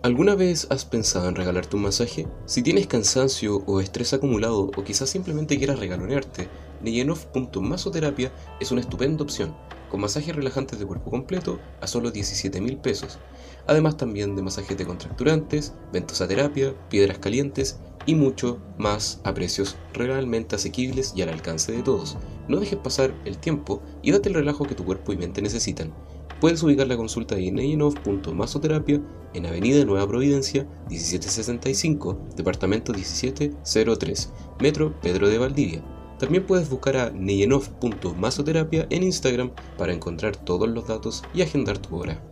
¿Alguna 0.04 0.34
vez 0.34 0.66
has 0.68 0.84
pensado 0.84 1.28
en 1.28 1.36
regalarte 1.36 1.76
un 1.76 1.82
masaje? 1.82 2.26
Si 2.44 2.60
tienes 2.64 2.88
cansancio 2.88 3.62
o 3.66 3.80
estrés 3.80 4.12
acumulado 4.12 4.72
o 4.76 4.82
quizás 4.82 5.08
simplemente 5.08 5.56
quieras 5.56 5.78
regalonearte, 5.78 6.48
Neyenov.masoterapia 6.82 8.32
es 8.58 8.72
una 8.72 8.80
estupenda 8.80 9.22
opción, 9.22 9.54
con 9.92 10.00
masajes 10.00 10.34
relajantes 10.34 10.80
de 10.80 10.86
cuerpo 10.86 11.08
completo 11.08 11.60
a 11.80 11.86
solo 11.86 12.10
17 12.10 12.60
mil 12.60 12.78
pesos. 12.78 13.20
Además 13.68 13.96
también 13.96 14.34
de 14.34 14.42
masajes 14.42 14.76
decontracturantes, 14.76 15.72
ventosaterapia, 15.92 16.74
piedras 16.88 17.18
calientes 17.18 17.78
y 18.04 18.16
mucho 18.16 18.58
más 18.78 19.20
a 19.22 19.32
precios 19.32 19.76
realmente 19.92 20.56
asequibles 20.56 21.12
y 21.14 21.22
al 21.22 21.28
alcance 21.28 21.70
de 21.70 21.84
todos. 21.84 22.16
No 22.48 22.58
dejes 22.58 22.80
pasar 22.80 23.14
el 23.24 23.38
tiempo 23.38 23.80
y 24.02 24.10
date 24.10 24.30
el 24.30 24.34
relajo 24.34 24.64
que 24.64 24.74
tu 24.74 24.84
cuerpo 24.84 25.12
y 25.12 25.16
mente 25.16 25.42
necesitan. 25.42 25.94
Puedes 26.42 26.60
ubicar 26.64 26.88
la 26.88 26.96
consulta 26.96 27.38
en 27.38 27.54
Neyenov.masoterapia 27.54 29.00
en 29.32 29.46
Avenida 29.46 29.84
Nueva 29.84 30.08
Providencia, 30.08 30.66
1765, 30.90 32.18
Departamento 32.34 32.92
1703, 32.92 34.32
Metro 34.58 35.00
Pedro 35.00 35.28
de 35.28 35.38
Valdivia. 35.38 35.84
También 36.18 36.44
puedes 36.44 36.68
buscar 36.68 36.96
a 36.96 37.10
neyenov.masoterapia 37.10 38.88
en 38.90 39.04
Instagram 39.04 39.52
para 39.78 39.92
encontrar 39.92 40.34
todos 40.36 40.68
los 40.68 40.88
datos 40.88 41.22
y 41.32 41.42
agendar 41.42 41.78
tu 41.78 41.94
hora. 41.94 42.31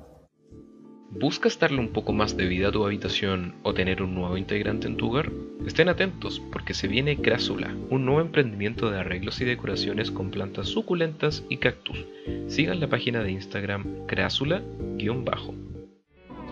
¿Buscas 1.12 1.58
darle 1.58 1.80
un 1.80 1.88
poco 1.88 2.12
más 2.12 2.36
de 2.36 2.46
vida 2.46 2.68
a 2.68 2.72
tu 2.72 2.84
habitación 2.84 3.56
o 3.64 3.74
tener 3.74 4.00
un 4.00 4.14
nuevo 4.14 4.36
integrante 4.36 4.86
en 4.86 4.96
tu 4.96 5.08
hogar? 5.08 5.32
Estén 5.66 5.88
atentos 5.88 6.40
porque 6.52 6.72
se 6.72 6.86
viene 6.86 7.20
Crásula, 7.20 7.74
un 7.90 8.04
nuevo 8.04 8.20
emprendimiento 8.20 8.90
de 8.90 9.00
arreglos 9.00 9.40
y 9.40 9.44
decoraciones 9.44 10.12
con 10.12 10.30
plantas 10.30 10.68
suculentas 10.68 11.44
y 11.48 11.56
cactus. 11.56 12.06
Sigan 12.46 12.78
la 12.78 12.88
página 12.88 13.24
de 13.24 13.32
Instagram 13.32 14.06
crásula-bajo. 14.06 15.52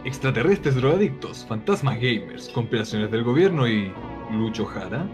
Extraterrestres 0.05 0.75
drogadictos, 0.75 1.47
fantasmas 1.47 2.01
gamers, 2.01 2.49
compilaciones 2.49 3.13
del 3.13 3.23
gobierno 3.23 3.69
y. 3.69 3.93
Lucho 4.33 4.65
Jara. 4.67 5.09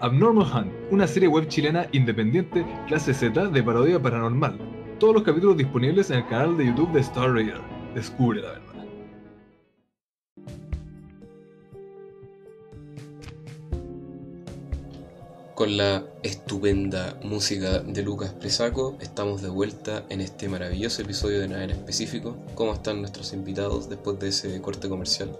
Abnormal 0.00 0.46
Hunt, 0.52 0.72
una 0.90 1.06
serie 1.06 1.28
web 1.28 1.46
chilena 1.46 1.86
independiente 1.92 2.66
clase 2.88 3.14
Z 3.14 3.46
de 3.46 3.62
parodia 3.62 4.02
paranormal. 4.02 4.58
Todos 4.98 5.14
los 5.14 5.22
capítulos 5.22 5.56
disponibles 5.56 6.10
en 6.10 6.18
el 6.18 6.26
canal 6.26 6.56
de 6.56 6.66
YouTube 6.66 6.92
de 6.92 7.00
Star 7.00 7.32
Raider. 7.32 7.60
Descubre 7.94 8.42
Con 15.58 15.76
la 15.76 16.04
estupenda 16.22 17.18
música 17.24 17.80
de 17.80 18.04
Lucas 18.04 18.32
Presaco, 18.32 18.96
estamos 19.00 19.42
de 19.42 19.48
vuelta 19.48 20.04
en 20.08 20.20
este 20.20 20.48
maravilloso 20.48 21.02
episodio 21.02 21.40
de 21.40 21.48
Nada 21.48 21.64
en 21.64 21.70
Específico. 21.70 22.36
¿Cómo 22.54 22.74
están 22.74 23.00
nuestros 23.00 23.32
invitados 23.32 23.88
después 23.88 24.20
de 24.20 24.28
ese 24.28 24.60
corte 24.60 24.88
comercial? 24.88 25.36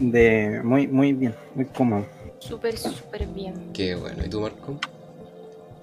De 0.00 0.60
muy, 0.64 0.88
muy 0.88 1.12
bien, 1.12 1.36
muy 1.54 1.66
cómodo. 1.66 2.04
Súper, 2.40 2.76
súper 2.76 3.28
bien. 3.28 3.70
Qué 3.72 3.94
bueno. 3.94 4.26
¿Y 4.26 4.28
tú, 4.28 4.40
Marco? 4.40 4.76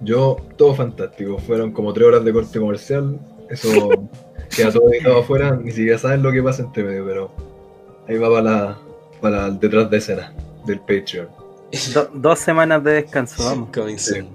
Yo, 0.02 0.36
todo 0.58 0.74
fantástico. 0.74 1.38
Fueron 1.38 1.72
como 1.72 1.94
tres 1.94 2.08
horas 2.08 2.26
de 2.26 2.30
corte 2.34 2.60
comercial. 2.60 3.18
Eso 3.48 3.88
queda 4.54 4.70
todo 4.70 4.92
editado 4.92 5.20
afuera. 5.20 5.56
Ni 5.56 5.70
siquiera 5.70 5.96
saben 5.96 6.22
lo 6.22 6.30
que 6.30 6.42
pasa 6.42 6.62
entre 6.62 6.84
medio, 6.84 7.06
pero 7.06 7.30
ahí 8.06 8.18
va 8.18 8.28
para 8.28 8.42
la, 8.42 8.78
para 9.22 9.48
la 9.48 9.50
detrás 9.50 9.90
de 9.90 9.96
escena 9.96 10.34
del 10.66 10.80
Patreon. 10.80 11.43
Do- 11.94 12.10
dos 12.14 12.38
semanas 12.38 12.82
de 12.84 12.92
descanso, 12.92 13.44
vamos. 13.44 13.68
Coming 13.70 13.98
soon. 13.98 14.26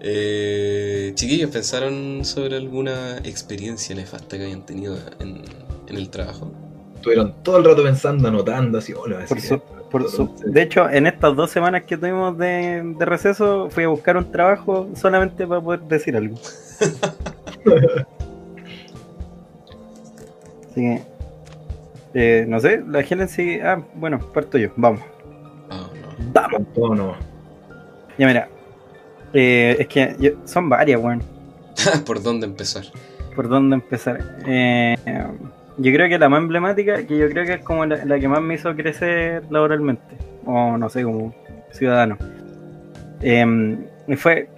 Eh, 0.00 1.12
chiquillos, 1.14 1.50
¿pensaron 1.50 2.24
sobre 2.24 2.56
alguna 2.56 3.18
experiencia 3.24 3.94
nefasta 3.94 4.36
que 4.38 4.44
hayan 4.44 4.62
tenido 4.64 4.96
en, 5.20 5.42
en 5.88 5.96
el 5.96 6.10
trabajo? 6.10 6.50
Estuvieron 6.96 7.34
todo 7.42 7.58
el 7.58 7.64
rato 7.64 7.82
pensando, 7.82 8.28
anotando, 8.28 8.78
así, 8.78 8.92
hola, 8.92 9.24
Por 9.26 9.40
su- 9.40 9.60
por 9.90 10.08
su- 10.10 10.30
de 10.44 10.62
hecho, 10.62 10.88
en 10.90 11.06
estas 11.06 11.34
dos 11.36 11.50
semanas 11.50 11.84
que 11.84 11.96
tuvimos 11.96 12.36
de, 12.36 12.82
de 12.98 13.04
receso, 13.04 13.68
fui 13.70 13.84
a 13.84 13.88
buscar 13.88 14.16
un 14.16 14.30
trabajo 14.30 14.88
solamente 14.94 15.46
para 15.46 15.60
poder 15.60 15.80
decir 15.82 16.16
algo. 16.16 16.36
Así 20.70 20.80
que, 20.80 21.02
Eh, 22.18 22.46
no 22.48 22.58
sé, 22.60 22.82
la 22.88 23.00
Helen 23.00 23.28
sigue. 23.28 23.62
Ah, 23.62 23.82
bueno, 23.94 24.18
parto 24.32 24.56
yo. 24.56 24.70
Vamos. 24.76 25.00
Vamos. 26.32 26.62
Todo 26.74 26.94
no. 26.94 27.14
Ya 28.18 28.26
mira. 28.26 28.48
Eh, 29.32 29.76
es 29.80 29.86
que 29.88 30.16
yo- 30.18 30.32
son 30.44 30.68
varias, 30.68 31.00
weón. 31.00 31.22
¿Por 32.06 32.22
dónde 32.22 32.46
empezar? 32.46 32.84
¿Por 33.34 33.48
dónde 33.48 33.74
empezar? 33.74 34.18
Eh, 34.46 34.96
yo 35.76 35.92
creo 35.92 36.08
que 36.08 36.18
la 36.18 36.28
más 36.28 36.38
emblemática, 36.40 37.06
que 37.06 37.18
yo 37.18 37.28
creo 37.28 37.44
que 37.44 37.54
es 37.54 37.64
como 37.64 37.84
la, 37.84 38.02
la 38.04 38.18
que 38.18 38.28
más 38.28 38.40
me 38.40 38.54
hizo 38.54 38.74
crecer 38.74 39.42
laboralmente, 39.50 40.16
o 40.46 40.78
no 40.78 40.88
sé, 40.88 41.02
como 41.02 41.34
ciudadano. 41.70 42.16
Eh, 43.20 43.78
y 44.08 44.16
fue, 44.16 44.48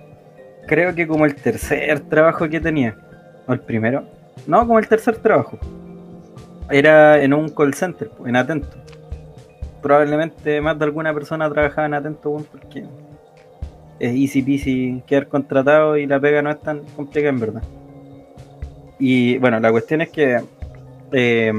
creo 0.68 0.94
que 0.94 1.08
como 1.08 1.24
el 1.26 1.34
tercer 1.34 2.00
trabajo 2.00 2.48
que 2.48 2.60
tenía, 2.60 2.96
o 3.48 3.52
el 3.52 3.60
primero, 3.60 4.04
no, 4.46 4.60
como 4.60 4.78
el 4.78 4.86
tercer 4.86 5.16
trabajo. 5.16 5.58
Era 6.70 7.20
en 7.20 7.32
un 7.34 7.48
call 7.48 7.74
center, 7.74 8.10
en 8.26 8.36
Atento. 8.36 8.68
Probablemente 9.82 10.60
más 10.60 10.78
de 10.78 10.84
alguna 10.84 11.14
persona 11.14 11.48
trabajaba 11.50 11.86
en 11.86 11.94
Atento, 11.94 12.30
weón, 12.30 12.46
porque 12.50 12.84
es 13.98 14.14
easy 14.14 14.42
peasy 14.42 15.02
quedar 15.06 15.28
contratado 15.28 15.96
y 15.96 16.06
la 16.06 16.20
pega 16.20 16.42
no 16.42 16.50
es 16.50 16.60
tan 16.60 16.80
complicada 16.96 17.30
en 17.30 17.40
verdad. 17.40 17.62
Y 18.98 19.38
bueno, 19.38 19.60
la 19.60 19.70
cuestión 19.70 20.00
es 20.00 20.10
que 20.10 20.40
eh, 21.12 21.52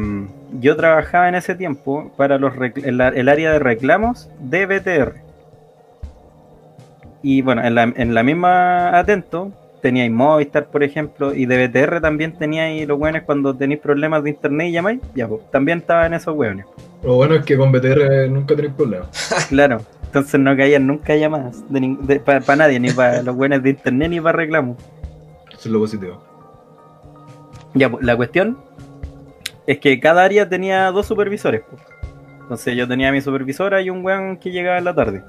yo 0.59 0.75
trabajaba 0.75 1.29
en 1.29 1.35
ese 1.35 1.55
tiempo 1.55 2.11
para 2.17 2.37
los 2.37 2.53
el, 2.83 2.99
el 3.01 3.29
área 3.29 3.51
de 3.51 3.59
reclamos 3.59 4.29
de 4.39 4.65
BTR. 4.65 5.29
Y 7.21 7.41
bueno, 7.41 7.63
en 7.63 7.75
la, 7.75 7.83
en 7.83 8.13
la 8.13 8.23
misma 8.23 8.97
Atento 8.97 9.51
teníais 9.81 10.11
Movistar, 10.11 10.67
por 10.67 10.83
ejemplo, 10.83 11.33
y 11.33 11.45
de 11.45 11.67
BTR 11.67 12.01
también 12.01 12.33
teníais 12.33 12.87
los 12.87 12.99
hueones 12.99 13.23
cuando 13.23 13.55
tenéis 13.55 13.79
problemas 13.79 14.23
de 14.23 14.31
internet 14.31 14.67
y 14.67 14.71
llamáis. 14.71 15.01
Ya, 15.15 15.27
pues, 15.27 15.41
también 15.51 15.79
estaba 15.79 16.05
en 16.05 16.13
esos 16.13 16.35
hueones. 16.35 16.65
Lo 17.03 17.15
bueno 17.15 17.35
es 17.35 17.45
que 17.45 17.57
con 17.57 17.71
BTR 17.71 18.29
nunca 18.29 18.55
tenéis 18.55 18.73
problemas. 18.73 19.09
Claro, 19.49 19.81
entonces 20.03 20.39
no 20.39 20.55
caían 20.55 20.87
nunca 20.87 21.15
llamadas 21.15 21.63
para 22.25 22.55
nadie, 22.55 22.79
ni 22.79 22.91
para 22.91 23.21
los 23.21 23.35
buenos 23.35 23.63
de 23.63 23.71
internet 23.71 24.09
ni 24.09 24.19
para 24.19 24.37
reclamos. 24.37 24.77
Eso 25.49 25.59
es 25.59 25.65
lo 25.67 25.79
positivo. 25.79 26.23
Ya, 27.73 27.89
pues, 27.89 28.03
la 28.03 28.15
cuestión 28.15 28.57
es 29.67 29.79
que 29.79 29.99
cada 29.99 30.23
área 30.23 30.49
tenía 30.49 30.91
dos 30.91 31.05
supervisores. 31.05 31.61
pues. 31.69 31.81
Entonces 32.41 32.75
yo 32.75 32.87
tenía 32.87 33.09
a 33.09 33.11
mi 33.11 33.21
supervisora 33.21 33.81
y 33.81 33.89
un 33.89 34.03
weón 34.03 34.37
que 34.37 34.51
llegaba 34.51 34.79
en 34.79 34.85
la 34.85 34.95
tarde. 34.95 35.23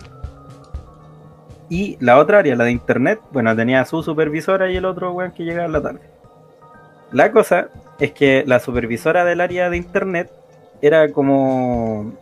Y 1.69 1.99
la 2.01 2.19
otra 2.19 2.39
área, 2.39 2.57
la 2.57 2.65
de 2.65 2.73
internet, 2.73 3.21
bueno, 3.33 3.55
tenía 3.55 3.83
a 3.83 3.85
su 3.85 4.03
supervisora 4.03 4.71
y 4.73 4.77
el 4.77 4.85
otro 4.87 5.13
weón 5.13 5.33
que 5.33 5.45
llegaba 5.45 5.67
en 5.67 5.73
la 5.73 5.83
tarde. 5.83 6.01
La 7.13 7.31
cosa 7.31 7.69
es 7.99 8.13
que 8.13 8.45
la 8.47 8.59
supervisora 8.59 9.25
del 9.25 9.41
área 9.41 9.69
de 9.69 9.77
internet 9.77 10.33
era 10.83 11.11
como... 11.13 12.13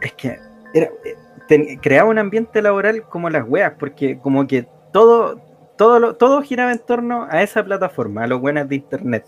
Es 0.00 0.12
que 0.14 0.38
era, 0.72 0.88
creaba 1.82 2.08
un 2.08 2.18
ambiente 2.18 2.62
laboral 2.62 3.02
como 3.02 3.28
las 3.30 3.46
weas, 3.46 3.74
porque 3.78 4.18
como 4.18 4.46
que 4.46 4.66
todo, 4.92 5.38
todo, 5.76 5.98
lo- 5.98 6.14
todo 6.14 6.40
giraba 6.42 6.72
en 6.72 6.78
torno 6.78 7.26
a 7.30 7.42
esa 7.42 7.62
plataforma, 7.62 8.24
a 8.24 8.26
los 8.26 8.40
buenos 8.40 8.68
de 8.68 8.76
internet. 8.76 9.24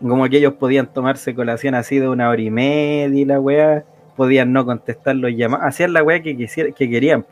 Como 0.00 0.28
que 0.28 0.38
ellos 0.38 0.54
podían 0.54 0.92
tomarse 0.92 1.34
colación 1.34 1.74
así 1.74 1.98
de 1.98 2.08
una 2.08 2.28
hora 2.30 2.40
y 2.40 2.50
media 2.50 3.18
y 3.20 3.24
la 3.24 3.38
weá, 3.40 3.84
podían 4.16 4.52
no 4.52 4.64
contestar 4.64 5.14
los 5.16 5.30
llamados, 5.32 5.66
hacían 5.66 5.92
la 5.92 6.02
weá 6.02 6.22
que, 6.22 6.36
quisiera, 6.36 6.70
que 6.72 6.88
querían, 6.88 7.24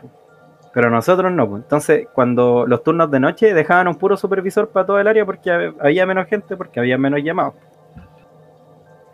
pero 0.74 0.90
nosotros 0.90 1.32
no. 1.32 1.48
po. 1.48 1.56
Entonces, 1.56 2.08
cuando 2.12 2.66
los 2.66 2.82
turnos 2.82 3.10
de 3.10 3.20
noche 3.20 3.54
dejaban 3.54 3.88
un 3.88 3.94
puro 3.94 4.16
supervisor 4.18 4.68
para 4.68 4.84
todo 4.84 4.98
el 4.98 5.08
área 5.08 5.24
porque 5.24 5.50
hab- 5.50 5.76
había 5.80 6.04
menos 6.04 6.26
gente, 6.26 6.56
porque 6.58 6.78
había 6.80 6.98
menos 6.98 7.20
llamados. 7.22 7.54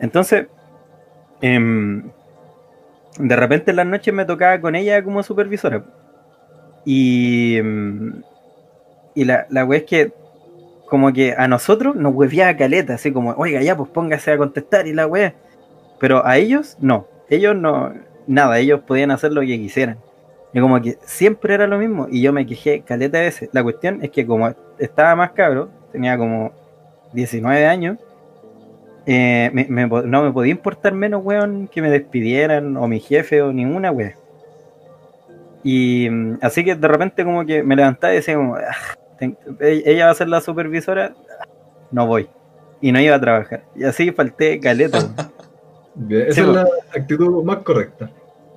Entonces, 0.00 0.46
em, 1.40 2.10
de 3.18 3.36
repente 3.36 3.70
en 3.70 3.76
las 3.76 3.86
noches 3.86 4.12
me 4.14 4.24
tocaba 4.24 4.60
con 4.60 4.74
ella 4.74 5.02
como 5.02 5.22
supervisora. 5.22 5.84
Y, 6.84 7.56
em, 7.58 8.22
y 9.14 9.24
la, 9.24 9.46
la 9.50 9.64
wea 9.64 9.80
es 9.80 9.84
que 9.84 10.12
como 10.90 11.12
que 11.12 11.34
a 11.38 11.46
nosotros 11.46 11.94
nos 11.94 12.14
hueveaba 12.14 12.56
caleta, 12.56 12.94
así 12.94 13.12
como, 13.12 13.30
oiga, 13.32 13.62
ya, 13.62 13.76
pues 13.76 13.88
póngase 13.90 14.32
a 14.32 14.38
contestar 14.38 14.88
y 14.88 14.92
la 14.92 15.06
wea. 15.06 15.34
Pero 16.00 16.26
a 16.26 16.36
ellos, 16.36 16.76
no. 16.80 17.06
Ellos 17.28 17.54
no, 17.54 17.92
nada, 18.26 18.58
ellos 18.58 18.80
podían 18.80 19.12
hacer 19.12 19.32
lo 19.32 19.40
que 19.42 19.56
quisieran. 19.58 19.98
Y 20.52 20.60
como 20.60 20.82
que 20.82 20.98
siempre 21.04 21.54
era 21.54 21.68
lo 21.68 21.78
mismo. 21.78 22.08
Y 22.10 22.22
yo 22.22 22.32
me 22.32 22.44
quejé 22.44 22.80
caleta 22.80 23.18
de 23.18 23.24
veces. 23.24 23.50
La 23.52 23.62
cuestión 23.62 24.02
es 24.02 24.10
que 24.10 24.26
como 24.26 24.52
estaba 24.78 25.14
más 25.14 25.30
cabro, 25.30 25.70
tenía 25.92 26.18
como 26.18 26.50
19 27.12 27.66
años, 27.66 27.98
eh, 29.12 29.50
me- 29.52 29.66
me 29.68 29.86
no 29.88 30.22
me 30.22 30.30
podía 30.32 30.52
importar 30.52 30.92
menos, 30.94 31.20
weón, 31.24 31.66
que 31.66 31.82
me 31.82 31.90
despidieran, 31.90 32.76
o 32.76 32.86
mi 32.86 33.00
jefe, 33.00 33.42
o 33.42 33.52
ninguna 33.52 33.90
wea. 33.90 34.14
Y 35.64 36.08
mm, 36.08 36.38
así 36.42 36.64
que 36.64 36.74
de 36.76 36.88
repente 36.88 37.24
como 37.24 37.44
que 37.44 37.62
me 37.62 37.74
levantaba 37.76 38.12
y 38.12 38.16
decía 38.16 38.34
como, 38.36 38.54
"Ah, 38.54 38.76
ten- 39.18 39.36
e- 39.60 39.82
ella 39.84 40.06
va 40.06 40.12
a 40.12 40.14
ser 40.14 40.28
la 40.28 40.40
supervisora, 40.40 41.12
no 41.90 42.06
voy. 42.06 42.28
Y 42.80 42.92
no 42.92 43.00
iba 43.00 43.16
a 43.16 43.20
trabajar. 43.20 43.64
Y 43.74 43.84
así 43.84 44.10
falté 44.12 44.58
caleta. 44.60 44.98
weón. 44.98 45.14
Bien, 45.96 46.22
Esa 46.28 46.34
Sí, 46.34 46.40
es 46.42 46.46
la 46.46 46.66
actitud 46.94 47.42
más 47.44 47.58
correcta. 47.58 48.08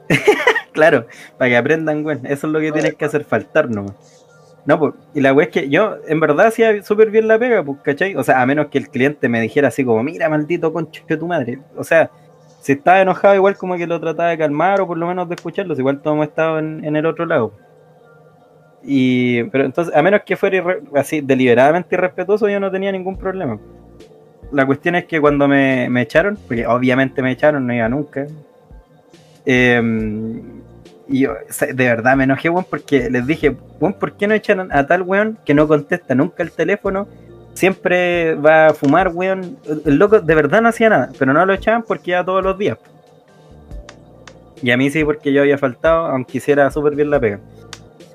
claro, 0.71 1.07
para 1.37 1.49
que 1.49 1.57
aprendan, 1.57 2.05
weón. 2.05 2.25
Eso 2.25 2.47
es 2.47 2.53
lo 2.53 2.59
que 2.59 2.71
tienes 2.71 2.93
que 2.93 3.05
hacer, 3.05 3.23
faltar 3.25 3.69
nomás. 3.69 4.22
No, 4.65 4.79
pues, 4.79 4.93
y 5.13 5.19
la 5.19 5.33
weá 5.33 5.47
es 5.47 5.51
que 5.51 5.69
yo 5.69 5.97
en 6.07 6.19
verdad 6.21 6.47
hacía 6.47 6.81
súper 6.83 7.11
bien 7.11 7.27
la 7.27 7.37
pega, 7.37 7.63
pues, 7.63 7.79
¿cachai? 7.81 8.15
O 8.15 8.23
sea, 8.23 8.41
a 8.41 8.45
menos 8.45 8.67
que 8.67 8.77
el 8.77 8.89
cliente 8.89 9.27
me 9.27 9.41
dijera 9.41 9.67
así 9.67 9.83
como, 9.83 10.01
mira, 10.03 10.29
maldito 10.29 10.71
concho 10.71 11.03
de 11.07 11.17
tu 11.17 11.27
madre. 11.27 11.59
O 11.75 11.83
sea, 11.83 12.09
si 12.61 12.71
estaba 12.71 13.01
enojado, 13.01 13.35
igual 13.35 13.57
como 13.57 13.75
que 13.75 13.85
lo 13.85 13.99
trataba 13.99 14.29
de 14.29 14.37
calmar 14.37 14.79
o 14.79 14.87
por 14.87 14.97
lo 14.97 15.05
menos 15.05 15.27
de 15.27 15.35
escucharlos. 15.35 15.77
Igual 15.79 16.01
todos 16.01 16.15
hemos 16.15 16.27
estado 16.27 16.59
en, 16.59 16.83
en 16.85 16.95
el 16.95 17.05
otro 17.05 17.25
lado. 17.25 17.51
Y, 18.83 19.43
pero 19.45 19.65
entonces, 19.65 19.93
a 19.93 20.01
menos 20.01 20.21
que 20.25 20.37
fuera 20.37 20.77
así 20.95 21.19
deliberadamente 21.19 21.95
irrespetuoso, 21.95 22.47
yo 22.47 22.59
no 22.61 22.71
tenía 22.71 22.91
ningún 22.91 23.17
problema. 23.17 23.59
La 24.53 24.65
cuestión 24.65 24.95
es 24.95 25.05
que 25.05 25.19
cuando 25.19 25.47
me, 25.47 25.89
me 25.89 26.03
echaron, 26.03 26.37
porque 26.47 26.65
obviamente 26.65 27.21
me 27.21 27.31
echaron, 27.31 27.67
no 27.67 27.73
iba 27.73 27.89
nunca. 27.89 28.27
Eh, 29.45 30.41
y 31.07 31.21
yo, 31.21 31.33
de 31.59 31.73
verdad 31.73 32.15
me 32.15 32.23
enojé, 32.23 32.49
weón, 32.49 32.65
porque 32.69 33.09
les 33.09 33.25
dije, 33.27 33.55
weón, 33.79 33.93
¿por 33.93 34.13
qué 34.13 34.27
no 34.27 34.33
echan 34.33 34.71
a 34.71 34.87
tal 34.87 35.01
weón 35.01 35.37
que 35.45 35.53
no 35.53 35.67
contesta 35.67 36.15
nunca 36.15 36.43
el 36.43 36.51
teléfono? 36.51 37.07
Siempre 37.53 38.35
va 38.35 38.67
a 38.67 38.73
fumar, 38.73 39.09
weón. 39.09 39.57
El 39.85 39.97
loco 39.97 40.19
de 40.19 40.35
verdad 40.35 40.61
no 40.61 40.69
hacía 40.69 40.89
nada, 40.89 41.09
pero 41.19 41.33
no 41.33 41.45
lo 41.45 41.53
echaban 41.53 41.83
porque 41.83 42.11
iba 42.11 42.23
todos 42.25 42.43
los 42.43 42.57
días. 42.57 42.77
Y 44.61 44.71
a 44.71 44.77
mí 44.77 44.89
sí, 44.89 45.03
porque 45.03 45.33
yo 45.33 45.41
había 45.41 45.57
faltado, 45.57 46.05
aunque 46.05 46.37
hiciera 46.37 46.71
súper 46.71 46.95
bien 46.95 47.09
la 47.09 47.19
pega. 47.19 47.39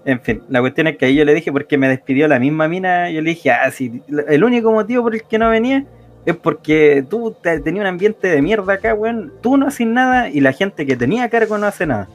En 0.05 0.21
fin, 0.21 0.43
la 0.49 0.61
cuestión 0.61 0.87
es 0.87 0.97
que 0.97 1.05
ahí 1.05 1.15
yo 1.15 1.25
le 1.25 1.35
dije, 1.35 1.53
porque 1.53 1.77
me 1.77 1.89
despidió 1.89 2.27
la 2.27 2.39
misma 2.39 2.67
mina, 2.69 3.11
yo 3.11 3.21
le 3.21 3.31
dije, 3.31 3.51
ah, 3.51 3.71
sí, 3.71 4.03
el 4.29 4.43
único 4.43 4.73
motivo 4.73 5.03
por 5.03 5.15
el 5.15 5.23
que 5.25 5.39
no 5.39 5.51
venía 5.51 5.85
es 6.25 6.35
porque 6.37 7.05
tú 7.09 7.37
te- 7.43 7.61
tenías 7.61 7.83
un 7.83 7.89
ambiente 7.89 8.29
de 8.29 8.41
mierda 8.41 8.73
acá, 8.75 8.95
weón. 8.95 9.33
Tú 9.43 9.57
no 9.59 9.67
haces 9.67 9.87
nada 9.87 10.31
y 10.31 10.41
la 10.41 10.53
gente 10.53 10.87
que 10.87 10.97
tenía 10.97 11.29
cargo 11.29 11.59
no 11.59 11.67
hace 11.67 11.87
nada. 11.87 12.09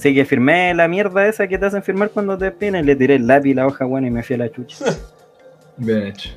Así 0.00 0.14
que 0.14 0.24
firmé 0.24 0.72
la 0.72 0.88
mierda 0.88 1.28
esa 1.28 1.46
que 1.46 1.58
te 1.58 1.66
hacen 1.66 1.82
firmar 1.82 2.08
cuando 2.08 2.38
te 2.38 2.46
despiden 2.46 2.86
le 2.86 2.96
tiré 2.96 3.16
el 3.16 3.26
lápiz 3.26 3.50
y 3.50 3.52
la 3.52 3.66
hoja, 3.66 3.84
weón, 3.84 4.06
y 4.06 4.10
me 4.10 4.22
fui 4.22 4.34
a 4.34 4.38
la 4.38 4.50
chucha. 4.50 4.86
Bien 5.76 6.04
hecho. 6.04 6.30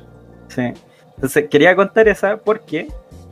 Sí. 0.48 0.74
Entonces 1.14 1.48
quería 1.48 1.74
contar 1.74 2.06
esa 2.06 2.36
porque 2.36 2.88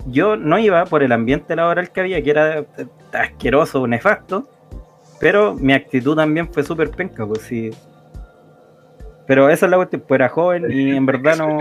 yo 0.06 0.38
no 0.38 0.58
iba 0.58 0.86
por 0.86 1.02
el 1.02 1.12
ambiente 1.12 1.54
laboral 1.54 1.90
que 1.92 2.00
había, 2.00 2.22
que 2.22 2.30
era 2.30 2.64
asqueroso, 3.12 3.86
nefasto, 3.86 4.48
pero 5.20 5.52
mi 5.54 5.74
actitud 5.74 6.16
también 6.16 6.50
fue 6.50 6.62
súper 6.62 6.88
penca, 6.92 7.26
pues 7.26 7.42
sí. 7.42 7.70
Pero 9.26 9.50
esa 9.50 9.66
es 9.66 9.70
la 9.70 9.76
cuestión, 9.76 10.02
pues 10.08 10.18
era 10.18 10.30
joven 10.30 10.64
y 10.72 10.96
en 10.96 11.04
verdad 11.04 11.36
no... 11.36 11.58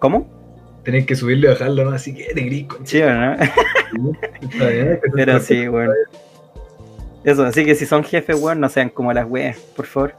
¿Cómo? 0.00 0.26
Tenéis 0.82 1.06
que 1.06 1.14
subirle 1.14 1.46
y 1.46 1.50
bajarlo, 1.50 1.84
¿no? 1.84 1.90
Así 1.92 2.12
que 2.12 2.34
te 2.34 2.40
gris, 2.40 2.66
Sí, 2.82 3.00
¿o 3.00 3.14
¿no? 3.14 3.34
Está 3.34 4.68
bien, 4.70 5.00
Pero 5.14 5.38
sí, 5.38 5.68
weón. 5.68 5.92
Eso, 7.24 7.44
así 7.44 7.64
que 7.64 7.74
si 7.74 7.86
son 7.86 8.04
jefes, 8.04 8.40
weón, 8.40 8.60
no 8.60 8.68
sean 8.68 8.90
como 8.90 9.12
las 9.12 9.26
weas, 9.28 9.58
por 9.58 9.86
favor. 9.86 10.14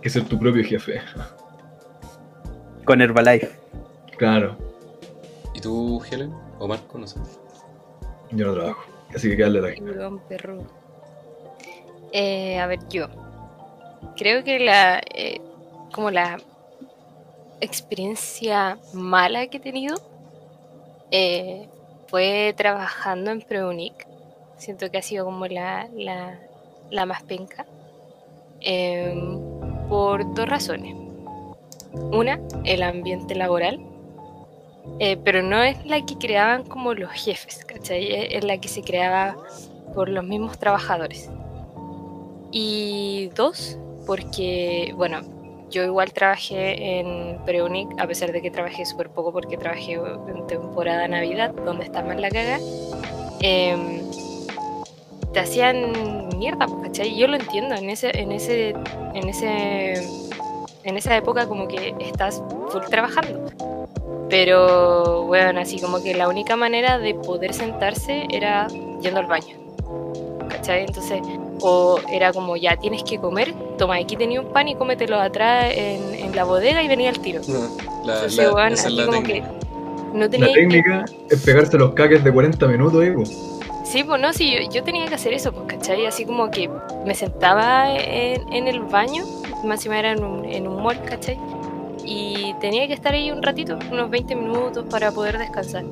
que 0.00 0.10
ser 0.10 0.24
tu 0.24 0.38
propio 0.38 0.64
jefe. 0.64 1.00
Con 2.84 3.00
Herbalife. 3.00 3.50
Claro, 4.18 4.56
¿Y 5.54 5.60
tú, 5.60 6.02
Helen? 6.10 6.32
¿O 6.58 6.66
Marco? 6.68 6.98
No 6.98 7.06
sé. 7.06 7.18
yo 8.32 8.46
no 8.46 8.54
trabajo. 8.54 8.82
Así 9.14 9.28
que 9.28 9.36
quedarle 9.36 9.60
la 9.60 9.68
gente. 9.70 9.92
Perdón, 9.92 10.20
perro. 10.28 10.58
Eh, 12.12 12.58
a 12.58 12.66
ver, 12.66 12.80
yo. 12.88 13.06
Creo 14.16 14.42
que 14.44 14.58
la. 14.58 15.00
eh, 15.14 15.40
como 15.92 16.10
la 16.10 16.38
experiencia 17.60 18.78
mala 18.92 19.46
que 19.46 19.58
he 19.58 19.60
tenido 19.60 19.96
eh, 21.12 21.68
fue 22.08 22.52
trabajando 22.56 23.30
en 23.30 23.40
Preunic. 23.42 24.06
Siento 24.64 24.90
que 24.90 24.96
ha 24.98 25.02
sido 25.02 25.26
como 25.26 25.46
la, 25.46 25.88
la, 25.94 26.38
la 26.90 27.04
más 27.04 27.22
penca. 27.24 27.66
Em, 28.60 29.38
por 29.90 30.34
dos 30.34 30.48
razones. 30.48 30.96
Una, 31.92 32.40
el 32.64 32.82
ambiente 32.82 33.34
laboral. 33.34 33.78
eh, 35.00 35.16
pero 35.24 35.42
no 35.42 35.62
es 35.62 35.84
la 35.86 36.04
que 36.06 36.16
creaban 36.16 36.64
como 36.64 36.94
los 36.94 37.10
jefes, 37.12 37.64
¿cachai? 37.66 38.34
Es, 38.36 38.44
la 38.44 38.58
que 38.58 38.68
se 38.68 38.82
creaba 38.82 39.36
por 39.94 40.08
los 40.08 40.24
mismos 40.24 40.58
trabajadores. 40.58 41.30
Y 42.52 43.30
dos, 43.36 43.78
porque, 44.06 44.92
bueno, 44.96 45.20
yo 45.70 45.84
igual 45.84 46.12
trabajé 46.12 47.00
en 47.00 47.38
Preunic, 47.44 47.88
a 48.00 48.06
pesar 48.06 48.32
de 48.32 48.40
que 48.42 48.50
trabajé 48.50 48.86
súper 48.86 49.10
poco 49.10 49.32
porque 49.32 49.56
trabajé 49.58 49.94
en 49.94 50.46
temporada 50.46 51.06
Navidad, 51.08 51.52
donde 51.66 51.84
está 51.84 52.02
más 52.02 52.18
la 52.20 52.30
caga. 52.30 52.58
em, 53.40 54.00
te 55.34 55.40
hacían 55.40 56.28
mierda, 56.38 56.66
pues, 56.66 56.80
¿cachai? 56.84 57.14
Yo 57.18 57.26
lo 57.26 57.36
entiendo, 57.36 57.74
en 57.74 57.90
ese, 57.90 58.10
en 58.18 58.32
ese, 58.32 58.70
en 59.14 59.28
ese, 59.28 59.92
en 60.84 60.96
esa 60.96 61.16
época 61.16 61.46
como 61.46 61.68
que 61.68 61.94
estás 62.00 62.42
full 62.70 62.80
trabajando. 62.88 63.50
Pero 64.30 65.24
bueno, 65.24 65.60
así 65.60 65.78
como 65.80 66.02
que 66.02 66.14
la 66.14 66.28
única 66.28 66.56
manera 66.56 66.98
de 66.98 67.14
poder 67.14 67.52
sentarse 67.52 68.26
era 68.30 68.66
yendo 69.02 69.20
al 69.20 69.26
baño. 69.26 69.56
¿Cachai? 70.48 70.84
Entonces, 70.86 71.20
o 71.60 71.98
era 72.10 72.32
como 72.32 72.56
ya 72.56 72.76
tienes 72.76 73.02
que 73.02 73.18
comer, 73.18 73.52
toma, 73.76 73.96
aquí 73.96 74.16
tenía 74.16 74.40
un 74.40 74.52
pan 74.52 74.68
y 74.68 74.74
cómetelo 74.76 75.20
atrás 75.20 75.72
en, 75.76 76.14
en 76.14 76.34
la 76.34 76.44
bodega 76.44 76.82
y 76.82 76.88
venía 76.88 77.10
al 77.10 77.18
tiro. 77.18 77.40
La, 78.04 78.14
Entonces, 78.14 78.36
la- 78.36 78.68
es 78.68 78.84
así 78.84 78.96
la 78.96 79.06
como 79.06 79.22
técnica. 79.22 79.48
que 79.50 80.16
no 80.18 80.30
tenía 80.30 80.46
La 80.48 80.52
técnica 80.54 81.04
es 81.30 81.42
pegarse 81.42 81.76
los 81.78 81.92
caques 81.94 82.22
de 82.24 82.32
40 82.32 82.66
minutos, 82.66 83.04
po. 83.14 83.63
Sí, 83.84 84.02
pues 84.02 84.18
no, 84.18 84.32
sí, 84.32 84.56
yo, 84.72 84.82
tenía 84.82 85.06
que 85.06 85.14
hacer 85.14 85.34
eso, 85.34 85.52
pues, 85.52 85.66
¿cachai? 85.66 86.06
Así 86.06 86.24
como 86.24 86.50
que 86.50 86.70
me 87.04 87.14
sentaba 87.14 87.94
en, 87.94 88.66
el 88.66 88.80
baño, 88.80 89.24
más 89.62 89.84
era 89.84 90.12
en 90.12 90.24
un, 90.24 90.44
en 90.46 90.66
un 90.66 90.82
mall, 90.82 91.00
¿cachai? 91.02 91.38
Y 92.02 92.54
tenía 92.60 92.86
que 92.86 92.94
estar 92.94 93.12
ahí 93.12 93.30
un 93.30 93.42
ratito, 93.42 93.78
unos 93.92 94.08
20 94.08 94.34
minutos 94.36 94.86
para 94.90 95.12
poder 95.12 95.38
descansar. 95.38 95.84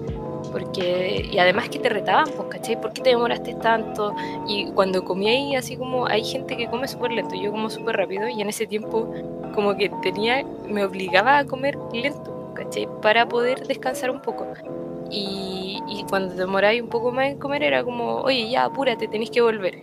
Porque, 0.50 1.28
y 1.30 1.38
además 1.38 1.68
que 1.68 1.78
te 1.78 1.90
retaban, 1.90 2.28
pues, 2.34 2.48
¿cachai? 2.48 2.80
¿Por 2.80 2.94
qué 2.94 3.02
te 3.02 3.10
demoraste 3.10 3.54
tanto? 3.54 4.14
Y 4.48 4.70
cuando 4.72 5.04
comí 5.04 5.28
ahí, 5.28 5.54
así 5.54 5.76
como 5.76 6.06
hay 6.06 6.24
gente 6.24 6.56
que 6.56 6.68
come 6.68 6.88
súper 6.88 7.12
lento, 7.12 7.34
yo 7.34 7.50
como 7.50 7.68
súper 7.68 7.96
rápido, 7.96 8.26
y 8.26 8.40
en 8.40 8.48
ese 8.48 8.66
tiempo 8.66 9.12
como 9.54 9.76
que 9.76 9.90
tenía, 10.02 10.44
me 10.66 10.82
obligaba 10.84 11.38
a 11.38 11.44
comer 11.44 11.78
lento, 11.92 12.52
¿cachai? 12.54 12.88
Para 13.02 13.28
poder 13.28 13.66
descansar 13.66 14.10
un 14.10 14.22
poco. 14.22 14.46
Y, 15.12 15.78
y 15.86 16.04
cuando 16.08 16.34
demoráis 16.34 16.82
un 16.82 16.88
poco 16.88 17.12
más 17.12 17.26
en 17.26 17.38
comer 17.38 17.62
era 17.62 17.84
como, 17.84 18.16
oye, 18.22 18.50
ya, 18.50 18.64
apúrate, 18.64 19.06
tenéis 19.08 19.30
que 19.30 19.42
volver. 19.42 19.80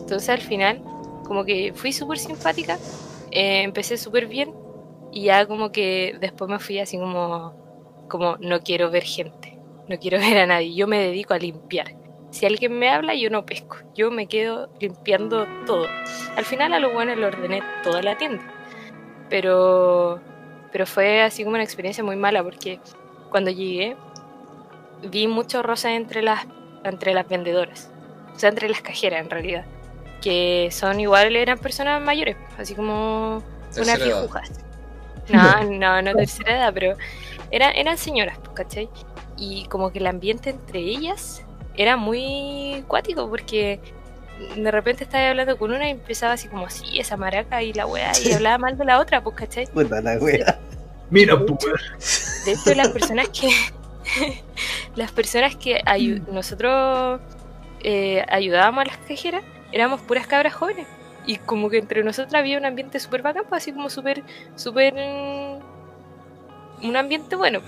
Entonces 0.00 0.28
al 0.30 0.40
final, 0.40 0.82
como 1.24 1.44
que 1.44 1.72
fui 1.74 1.92
súper 1.92 2.18
simpática, 2.18 2.78
eh, 3.30 3.62
empecé 3.62 3.96
súper 3.96 4.26
bien 4.26 4.52
y 5.12 5.24
ya 5.24 5.46
como 5.46 5.70
que 5.70 6.16
después 6.20 6.50
me 6.50 6.58
fui 6.58 6.78
así 6.78 6.98
como, 6.98 7.54
como, 8.08 8.36
no 8.38 8.60
quiero 8.60 8.90
ver 8.90 9.04
gente, 9.04 9.58
no 9.88 9.98
quiero 9.98 10.18
ver 10.18 10.38
a 10.38 10.46
nadie, 10.46 10.74
yo 10.74 10.86
me 10.86 10.98
dedico 10.98 11.34
a 11.34 11.38
limpiar. 11.38 11.94
Si 12.30 12.46
alguien 12.46 12.78
me 12.78 12.88
habla, 12.88 13.14
yo 13.14 13.28
no 13.28 13.44
pesco, 13.44 13.76
yo 13.94 14.10
me 14.10 14.26
quedo 14.26 14.70
limpiando 14.80 15.46
todo. 15.66 15.86
Al 16.36 16.44
final 16.44 16.72
a 16.72 16.78
lo 16.78 16.92
bueno 16.92 17.14
le 17.14 17.26
ordené 17.26 17.62
toda 17.82 18.02
la 18.02 18.16
tienda, 18.16 18.42
pero, 19.28 20.20
pero 20.72 20.86
fue 20.86 21.22
así 21.22 21.44
como 21.44 21.54
una 21.54 21.64
experiencia 21.64 22.04
muy 22.04 22.16
mala 22.16 22.42
porque 22.42 22.80
cuando 23.30 23.50
llegué 23.50 23.96
vi 25.02 25.26
mucho 25.26 25.62
rosa 25.62 25.94
entre 25.94 26.22
las, 26.22 26.46
entre 26.84 27.14
las 27.14 27.28
vendedoras, 27.28 27.90
o 28.34 28.38
sea, 28.38 28.50
entre 28.50 28.68
las 28.68 28.82
cajeras 28.82 29.20
en 29.20 29.30
realidad, 29.30 29.64
que 30.20 30.68
son 30.70 31.00
igual, 31.00 31.34
eran 31.36 31.58
personas 31.58 32.02
mayores, 32.02 32.36
así 32.58 32.74
como 32.74 33.42
unas 33.76 34.02
viejujas. 34.02 34.50
No, 35.28 35.62
no, 35.64 36.02
no 36.02 36.14
tercera 36.14 36.56
edad, 36.56 36.74
pero 36.74 36.96
eran, 37.50 37.74
eran 37.76 37.96
señoras, 37.96 38.38
pues, 38.38 38.50
¿cachai? 38.50 38.88
Y 39.36 39.66
como 39.66 39.92
que 39.92 40.00
el 40.00 40.06
ambiente 40.06 40.50
entre 40.50 40.80
ellas 40.80 41.42
era 41.76 41.96
muy 41.96 42.84
cuático 42.88 43.28
porque 43.28 43.80
de 44.56 44.70
repente 44.70 45.04
estaba 45.04 45.28
hablando 45.28 45.56
con 45.56 45.70
una 45.70 45.86
y 45.88 45.92
empezaba 45.92 46.32
así 46.32 46.48
como 46.48 46.66
así, 46.66 46.98
esa 46.98 47.16
maraca 47.16 47.62
y 47.62 47.72
la 47.72 47.86
weá, 47.86 48.12
y 48.24 48.32
hablaba 48.32 48.58
mal 48.58 48.76
de 48.76 48.84
la 48.84 48.98
otra, 48.98 49.22
pues, 49.22 49.36
¿cachai? 49.36 49.66
Puta 49.66 50.00
la 50.00 50.16
wea. 50.18 50.58
Mira, 51.10 51.38
pues, 51.38 51.64
weón. 51.64 52.44
De 52.44 52.52
hecho, 52.52 52.74
las 52.74 52.88
personas 52.88 53.28
que. 53.28 53.50
Las 54.96 55.12
personas 55.12 55.56
que 55.56 55.80
ayu- 55.84 56.26
nosotros 56.28 57.20
eh, 57.82 58.24
ayudábamos 58.28 58.82
a 58.82 58.86
las 58.88 58.96
cajeras 58.98 59.42
éramos 59.72 60.00
puras 60.00 60.26
cabras 60.26 60.54
jóvenes. 60.54 60.86
Y 61.26 61.36
como 61.36 61.68
que 61.70 61.78
entre 61.78 62.02
nosotros 62.02 62.34
había 62.34 62.58
un 62.58 62.64
ambiente 62.64 62.98
súper 62.98 63.22
bacán, 63.22 63.44
pues 63.48 63.62
así 63.62 63.72
como 63.72 63.88
súper. 63.90 64.22
súper. 64.56 64.94
mm, 64.94 66.86
un 66.86 66.96
ambiente 66.96 67.36
bueno. 67.36 67.60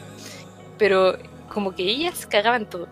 Pero 0.78 1.16
como 1.52 1.74
que 1.74 1.82
ellas 1.84 2.26
cagaban 2.26 2.66
todo. 2.68 2.88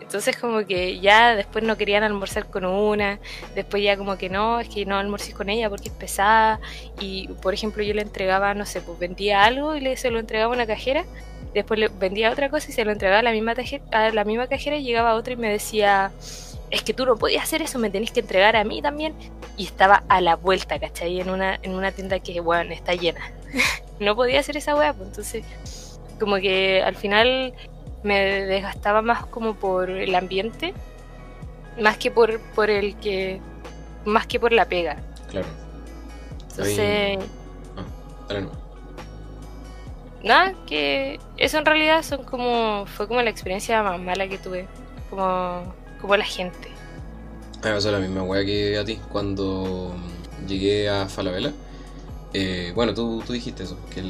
Entonces 0.00 0.36
como 0.36 0.66
que 0.66 0.98
ya 1.00 1.36
después 1.36 1.62
no 1.64 1.76
querían 1.76 2.02
almorzar 2.02 2.46
con 2.50 2.64
una, 2.64 3.20
después 3.54 3.80
ya 3.82 3.96
como 3.96 4.16
que 4.18 4.28
no, 4.28 4.58
es 4.58 4.68
que 4.68 4.84
no 4.84 4.96
almorcé 4.96 5.32
con 5.32 5.48
ella 5.48 5.70
porque 5.70 5.88
es 5.88 5.94
pesada 5.94 6.58
y 6.98 7.28
por 7.40 7.54
ejemplo 7.54 7.84
yo 7.84 7.94
le 7.94 8.02
entregaba, 8.02 8.52
no 8.54 8.66
sé, 8.66 8.80
pues 8.80 8.98
vendía 8.98 9.44
algo 9.44 9.76
y 9.76 9.80
le 9.80 9.96
se 9.96 10.10
lo 10.10 10.18
entregaba 10.18 10.52
a 10.52 10.56
una 10.56 10.66
cajera, 10.66 11.04
después 11.54 11.80
le 11.80 11.88
vendía 11.88 12.30
otra 12.30 12.48
cosa 12.48 12.70
y 12.70 12.72
se 12.72 12.84
lo 12.84 12.92
entregaba 12.92 13.20
a 13.20 13.22
la 13.22 13.32
misma, 13.32 13.54
a 13.92 14.10
la 14.10 14.24
misma 14.24 14.46
cajera 14.46 14.76
y 14.76 14.82
llegaba 14.82 15.14
otra 15.14 15.32
y 15.32 15.36
me 15.36 15.50
decía, 15.50 16.12
es 16.70 16.82
que 16.82 16.94
tú 16.94 17.06
no 17.06 17.16
podías 17.16 17.44
hacer 17.44 17.62
eso, 17.62 17.78
me 17.78 17.90
tenés 17.90 18.10
que 18.12 18.20
entregar 18.20 18.56
a 18.56 18.64
mí 18.64 18.80
también 18.82 19.14
y 19.56 19.64
estaba 19.64 20.04
a 20.08 20.20
la 20.20 20.36
vuelta, 20.36 20.78
¿cachai? 20.78 21.20
En 21.20 21.30
una, 21.30 21.58
en 21.62 21.74
una 21.74 21.92
tienda 21.92 22.20
que, 22.20 22.40
bueno, 22.40 22.72
está 22.72 22.94
llena. 22.94 23.32
no 24.00 24.16
podía 24.16 24.40
hacer 24.40 24.56
esa 24.56 24.74
weá, 24.74 24.92
pues 24.92 25.08
entonces 25.08 25.44
como 26.18 26.36
que 26.36 26.82
al 26.82 26.94
final 26.94 27.54
me 28.02 28.46
desgastaba 28.46 29.02
más 29.02 29.26
como 29.26 29.54
por 29.54 29.90
el 29.90 30.14
ambiente, 30.14 30.74
más 31.80 31.96
que 31.96 32.10
por, 32.10 32.40
por 32.54 32.70
el 32.70 32.96
que, 32.96 33.40
más 34.04 34.26
que 34.26 34.38
por 34.38 34.52
la 34.52 34.66
pega. 34.66 34.96
Claro. 35.30 35.46
Entonces, 36.50 37.18
Dale 38.28 38.42
nomás. 38.42 38.59
Nada, 40.24 40.54
que 40.66 41.18
eso 41.36 41.58
en 41.58 41.64
realidad 41.66 42.02
son 42.02 42.24
como, 42.24 42.84
fue 42.86 43.06
como 43.08 43.22
la 43.22 43.30
experiencia 43.30 43.82
más 43.82 44.00
mala 44.00 44.28
que 44.28 44.38
tuve, 44.38 44.66
como, 45.08 45.74
como 46.00 46.16
la 46.16 46.24
gente. 46.24 46.68
Me 47.62 47.72
pasó 47.72 47.90
la 47.92 47.98
misma 47.98 48.24
que 48.44 48.78
a 48.78 48.84
ti 48.84 48.98
cuando 49.12 49.94
llegué 50.46 50.88
a 50.88 51.06
Falabella. 51.08 51.52
Eh, 52.32 52.72
bueno, 52.74 52.94
tú, 52.94 53.22
tú 53.26 53.32
dijiste 53.32 53.64
eso, 53.64 53.76
que 53.92 54.02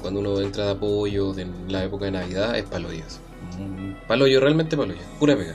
cuando 0.00 0.20
uno 0.20 0.40
entra 0.40 0.64
de 0.64 0.70
apoyo 0.72 1.32
de- 1.34 1.46
la 1.68 1.84
época 1.84 2.06
de 2.06 2.12
Navidad 2.12 2.56
es 2.56 2.64
paloyo. 2.64 3.04
así. 3.06 3.18
Mm, 3.60 4.06
Paloyo, 4.08 4.40
realmente 4.40 4.76
paloyo, 4.76 5.00
pura 5.18 5.36
pega. 5.36 5.54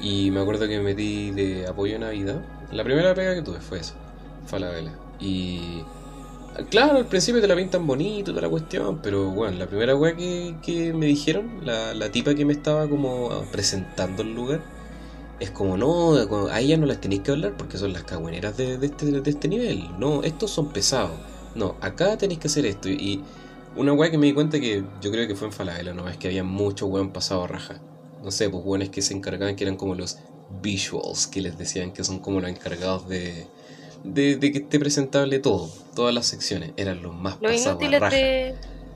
Y 0.00 0.30
me 0.30 0.40
acuerdo 0.40 0.68
que 0.68 0.76
me 0.78 0.84
metí 0.84 1.30
de 1.32 1.66
apoyo 1.66 1.94
de 1.94 1.98
Navidad. 1.98 2.40
La 2.70 2.84
primera 2.84 3.12
pega 3.14 3.34
que 3.34 3.42
tuve 3.42 3.60
fue 3.60 3.80
esa, 3.80 3.94
Falabella. 4.46 4.92
Y 5.18 5.82
claro, 6.70 6.98
al 6.98 7.06
principio 7.06 7.40
te 7.40 7.48
la 7.48 7.56
pintan 7.56 7.86
bonito, 7.86 8.32
toda 8.32 8.42
la 8.42 8.48
cuestión, 8.48 9.00
pero 9.02 9.30
bueno, 9.30 9.58
la 9.58 9.66
primera 9.66 9.96
weá 9.96 10.16
que, 10.16 10.56
que 10.62 10.92
me 10.92 11.06
dijeron, 11.06 11.60
la, 11.64 11.94
la 11.94 12.10
tipa 12.10 12.34
que 12.34 12.44
me 12.44 12.52
estaba 12.52 12.88
como 12.88 13.30
presentando 13.52 14.22
el 14.22 14.34
lugar, 14.34 14.60
es 15.40 15.50
como, 15.50 15.76
no, 15.76 16.14
a 16.50 16.60
ellas 16.60 16.78
no 16.78 16.86
las 16.86 17.00
tenéis 17.00 17.22
que 17.22 17.30
hablar 17.30 17.56
porque 17.56 17.78
son 17.78 17.92
las 17.92 18.02
cagüeneras 18.04 18.56
de, 18.56 18.78
de 18.78 18.86
este, 18.86 19.06
de 19.20 19.30
este 19.30 19.48
nivel. 19.48 19.88
No, 19.98 20.22
estos 20.22 20.50
son 20.50 20.72
pesados. 20.72 21.12
No, 21.54 21.76
acá 21.80 22.16
tenéis 22.18 22.40
que 22.40 22.48
hacer 22.48 22.66
esto. 22.66 22.88
Y 22.88 23.22
una 23.76 23.92
weá 23.92 24.10
que 24.10 24.18
me 24.18 24.26
di 24.26 24.34
cuenta 24.34 24.58
que 24.58 24.84
yo 25.00 25.10
creo 25.10 25.28
que 25.28 25.36
fue 25.36 25.46
en 25.48 25.52
Falabella, 25.52 25.94
¿no? 25.94 26.08
Es 26.08 26.16
que 26.16 26.28
había 26.28 26.42
mucho 26.42 26.86
weón 26.86 27.12
pasado 27.12 27.44
a 27.44 27.46
raja. 27.46 27.80
No 28.22 28.32
sé, 28.32 28.50
pues 28.50 28.64
weones 28.64 28.90
que 28.90 29.00
se 29.00 29.14
encargaban, 29.14 29.54
que 29.54 29.64
eran 29.64 29.76
como 29.76 29.94
los 29.94 30.18
visuals, 30.60 31.28
que 31.28 31.40
les 31.40 31.56
decían 31.56 31.92
que 31.92 32.02
son 32.02 32.18
como 32.18 32.40
los 32.40 32.50
encargados 32.50 33.08
de, 33.08 33.46
de, 34.04 34.36
de 34.36 34.52
que 34.52 34.58
esté 34.58 34.78
presentable 34.78 35.38
todo. 35.38 35.70
Todas 35.94 36.14
las 36.14 36.26
secciones 36.26 36.72
eran 36.76 37.02
los 37.02 37.14
más 37.14 37.38
Los 37.40 37.52
pasados 37.52 37.66
a 37.66 37.70
inútiles 37.84 38.00
raja. 38.00 38.16
de, 38.16 38.54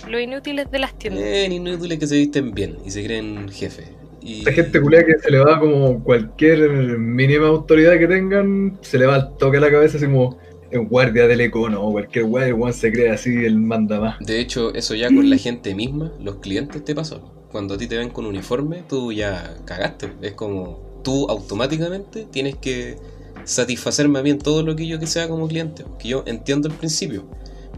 los 0.09 0.21
inútiles 0.21 0.71
de 0.71 0.79
las 0.79 0.99
tiendas. 0.99 1.25
Eh, 1.25 1.49
inútiles 1.51 1.99
que 1.99 2.07
se 2.07 2.17
visten 2.17 2.53
bien 2.53 2.79
y 2.85 2.91
se 2.91 3.05
creen 3.05 3.49
jefe. 3.49 3.85
Y... 4.21 4.45
La 4.45 4.53
gente 4.53 4.81
culea 4.81 5.05
que 5.05 5.19
se 5.19 5.31
le 5.31 5.39
va 5.39 5.59
como 5.59 6.03
cualquier 6.03 6.69
mínima 6.71 7.49
autoridad 7.49 7.99
que 7.99 8.07
tengan, 8.07 8.79
se 8.81 8.99
le 8.99 9.07
va 9.07 9.17
al 9.17 9.37
toque 9.37 9.57
a 9.57 9.61
la 9.61 9.71
cabeza 9.71 9.97
así 9.97 10.07
como 10.07 10.39
el 10.71 10.87
guardia 10.87 11.27
del 11.27 11.41
econo 11.41 11.83
o 11.83 11.93
cualquier 11.93 12.25
el 12.25 12.55
weón 12.55 12.73
se 12.73 12.91
cree 12.93 13.11
así, 13.11 13.45
el 13.45 13.59
manda 13.59 14.01
más. 14.01 14.19
De 14.21 14.41
hecho, 14.41 14.73
eso 14.75 14.95
ya 14.95 15.09
con 15.09 15.29
la 15.29 15.37
gente 15.37 15.75
misma, 15.75 16.13
los 16.21 16.37
clientes 16.37 16.85
te 16.85 16.95
pasó. 16.95 17.33
Cuando 17.51 17.75
a 17.75 17.79
ti 17.79 17.87
te 17.87 17.99
ven 17.99 18.09
con 18.09 18.25
uniforme, 18.25 18.83
tú 18.89 19.13
ya 19.13 19.57
cagaste. 19.67 20.09
Es 20.23 20.33
como 20.33 21.01
tú 21.05 21.27
automáticamente 21.29 22.27
tienes 22.31 22.57
que 22.57 22.97
satisfacerme 23.45 24.19
a 24.19 24.23
mí 24.23 24.31
en 24.31 24.39
todo 24.39 24.63
lo 24.63 24.77
que 24.77 24.87
yo 24.87 24.99
que 24.99 25.07
sea 25.07 25.29
como 25.29 25.49
cliente. 25.49 25.85
Que 25.99 26.09
yo 26.09 26.23
entiendo 26.27 26.69
el 26.69 26.75
principio. 26.75 27.25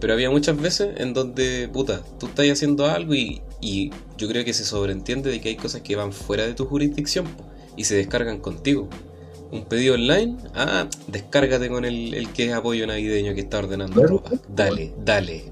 Pero 0.00 0.12
había 0.12 0.30
muchas 0.30 0.60
veces 0.60 0.94
en 0.98 1.14
donde, 1.14 1.68
puta, 1.72 2.02
tú 2.18 2.26
estás 2.26 2.46
haciendo 2.50 2.86
algo 2.86 3.14
y, 3.14 3.42
y 3.60 3.90
yo 4.18 4.28
creo 4.28 4.44
que 4.44 4.52
se 4.52 4.64
sobreentiende 4.64 5.30
de 5.30 5.40
que 5.40 5.50
hay 5.50 5.56
cosas 5.56 5.80
que 5.80 5.96
van 5.96 6.12
fuera 6.12 6.46
de 6.46 6.54
tu 6.54 6.66
jurisdicción 6.66 7.26
y 7.76 7.84
se 7.84 7.96
descargan 7.96 8.38
contigo. 8.38 8.88
Un 9.50 9.64
pedido 9.64 9.94
online, 9.94 10.36
ah, 10.54 10.88
descárgate 11.06 11.68
con 11.68 11.84
el, 11.84 12.12
el 12.14 12.28
que 12.30 12.46
es 12.46 12.52
apoyo 12.52 12.86
navideño 12.86 13.34
que 13.34 13.40
está 13.40 13.58
ordenando 13.58 14.04
ropa. 14.04 14.32
Dale, 14.48 14.92
dale. 15.04 15.44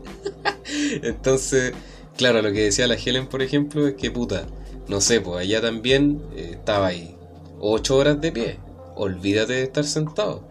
Entonces, 1.02 1.72
claro, 2.16 2.42
lo 2.42 2.52
que 2.52 2.64
decía 2.64 2.86
la 2.86 2.96
Helen, 2.96 3.28
por 3.28 3.42
ejemplo, 3.42 3.86
es 3.86 3.94
que 3.94 4.10
puta, 4.10 4.46
no 4.88 5.00
sé, 5.00 5.20
pues 5.20 5.38
allá 5.38 5.60
también 5.60 6.20
eh, 6.36 6.50
estaba 6.52 6.88
ahí 6.88 7.14
8 7.60 7.96
horas 7.96 8.20
de 8.20 8.32
pie. 8.32 8.58
Olvídate 8.94 9.54
de 9.54 9.62
estar 9.62 9.84
sentado. 9.84 10.42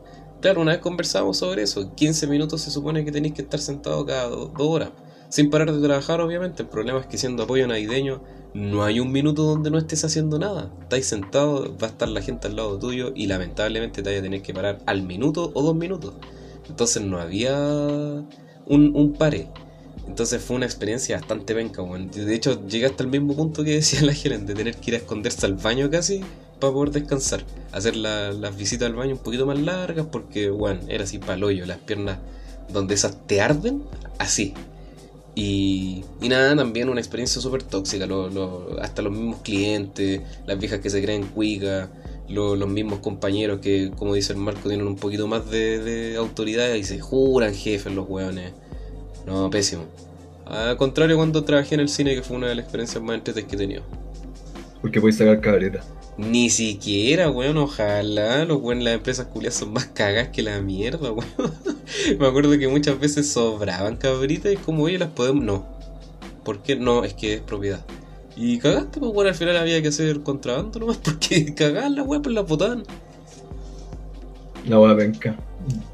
Claro, 0.41 0.61
una 0.61 0.71
vez 0.71 0.81
conversamos 0.81 1.37
sobre 1.37 1.61
eso. 1.61 1.93
15 1.93 2.25
minutos 2.27 2.61
se 2.61 2.71
supone 2.71 3.05
que 3.05 3.11
tenéis 3.11 3.35
que 3.35 3.43
estar 3.43 3.59
sentado 3.59 4.05
cada 4.05 4.27
2 4.27 4.51
horas. 4.57 4.89
Sin 5.29 5.49
parar 5.49 5.71
de 5.71 5.81
trabajar, 5.81 6.19
obviamente. 6.19 6.63
El 6.63 6.69
problema 6.69 6.99
es 6.99 7.05
que 7.05 7.17
siendo 7.17 7.43
apoyo 7.43 7.67
navideño, 7.67 8.21
no 8.53 8.83
hay 8.83 8.99
un 8.99 9.11
minuto 9.11 9.43
donde 9.43 9.69
no 9.69 9.77
estés 9.77 10.03
haciendo 10.03 10.39
nada. 10.39 10.71
Estáis 10.81 11.05
sentado, 11.05 11.77
va 11.77 11.87
a 11.87 11.89
estar 11.91 12.09
la 12.09 12.21
gente 12.21 12.47
al 12.47 12.55
lado 12.55 12.77
tuyo 12.79 13.13
y 13.15 13.27
lamentablemente 13.27 14.01
te 14.01 14.09
vaya 14.09 14.19
a 14.19 14.23
tener 14.23 14.41
que 14.41 14.53
parar 14.53 14.79
al 14.87 15.03
minuto 15.03 15.51
o 15.53 15.61
dos 15.61 15.75
minutos. 15.75 16.15
Entonces 16.67 17.03
no 17.03 17.19
había 17.19 17.55
un, 17.55 18.25
un 18.95 19.13
pare. 19.13 19.47
Entonces 20.07 20.41
fue 20.41 20.55
una 20.55 20.65
experiencia 20.65 21.17
bastante 21.17 21.53
penca. 21.53 21.83
De 21.83 22.35
hecho, 22.35 22.65
llegué 22.67 22.87
hasta 22.87 23.03
el 23.03 23.09
mismo 23.09 23.35
punto 23.35 23.63
que 23.63 23.75
decía 23.75 24.01
la 24.01 24.13
gerente, 24.13 24.53
de 24.53 24.55
tener 24.55 24.75
que 24.75 24.91
ir 24.91 24.95
a 24.95 24.97
esconderse 24.97 25.45
al 25.45 25.53
baño 25.53 25.89
casi 25.89 26.21
para 26.61 26.71
poder 26.71 26.91
descansar. 26.91 27.43
Hacer 27.73 27.97
las 27.97 28.55
visitas 28.55 28.87
al 28.87 28.95
baño 28.95 29.15
un 29.15 29.21
poquito 29.21 29.45
más 29.45 29.59
largas 29.59 30.05
porque, 30.09 30.49
bueno, 30.49 30.79
era 30.87 31.03
así 31.03 31.17
paloyo, 31.17 31.65
las 31.65 31.79
piernas 31.79 32.19
donde 32.69 32.93
esas 32.93 33.27
te 33.27 33.41
arden, 33.41 33.83
así. 34.17 34.53
Y, 35.35 36.03
y 36.21 36.29
nada, 36.29 36.55
también 36.55 36.89
una 36.89 37.01
experiencia 37.01 37.41
súper 37.41 37.63
tóxica. 37.63 38.07
hasta 38.81 39.01
los 39.01 39.11
mismos 39.11 39.41
clientes, 39.41 40.21
las 40.45 40.59
viejas 40.59 40.79
que 40.79 40.89
se 40.89 41.01
creen 41.01 41.23
cuicas, 41.23 41.89
los 42.29 42.67
mismos 42.67 42.99
compañeros 42.99 43.59
que, 43.59 43.91
como 43.97 44.13
dice 44.13 44.33
el 44.33 44.39
Marco, 44.39 44.69
tienen 44.69 44.87
un 44.87 44.95
poquito 44.95 45.27
más 45.27 45.49
de, 45.49 46.15
autoridad 46.17 46.73
y 46.75 46.83
se 46.83 46.99
juran 46.99 47.53
jefes 47.53 47.93
los 47.93 48.07
hueones. 48.07 48.53
No, 49.25 49.49
pésimo. 49.49 49.83
Al 50.45 50.77
contrario, 50.77 51.15
cuando 51.15 51.43
trabajé 51.43 51.75
en 51.75 51.81
el 51.81 51.89
cine, 51.89 52.15
que 52.15 52.23
fue 52.23 52.37
una 52.37 52.47
de 52.47 52.55
las 52.55 52.63
experiencias 52.63 53.01
más 53.03 53.15
entretenidas 53.15 53.49
que 53.49 53.55
he 53.55 53.59
tenido. 53.59 53.83
Porque 54.81 54.99
puedes 54.99 55.17
sacar 55.17 55.39
cabreta. 55.39 55.81
Ni 56.29 56.51
siquiera, 56.51 57.31
weón, 57.31 57.57
ojalá. 57.57 58.45
Los 58.45 58.61
weón, 58.61 58.83
las 58.83 58.93
empresas 58.93 59.25
culiadas 59.25 59.55
son 59.55 59.73
más 59.73 59.85
cagas 59.87 60.27
que 60.29 60.43
la 60.43 60.61
mierda, 60.61 61.11
weón. 61.11 61.25
Me 62.19 62.27
acuerdo 62.27 62.57
que 62.59 62.67
muchas 62.67 62.99
veces 62.99 63.31
sobraban 63.31 63.97
cabritas 63.97 64.53
y 64.53 64.57
como, 64.57 64.83
oye, 64.83 64.99
las 64.99 65.09
podemos. 65.09 65.43
No. 65.43 65.65
¿Por 66.43 66.61
qué? 66.61 66.75
No, 66.75 67.03
es 67.03 67.15
que 67.15 67.35
es 67.35 67.41
propiedad. 67.41 67.83
Y 68.35 68.59
cagaste, 68.59 68.99
pues, 68.99 69.11
weón, 69.13 69.27
al 69.27 69.35
final 69.35 69.57
había 69.57 69.81
que 69.81 69.87
hacer 69.87 70.21
contrabando 70.21 70.79
nomás 70.79 70.97
porque 71.03 71.55
cagaban 71.55 71.95
la 71.95 72.03
weón, 72.03 72.21
pues 72.21 72.35
la 72.35 72.41
botaban. 72.41 72.83
La 74.67 74.79
weá 74.79 74.95
penca. 74.95 75.35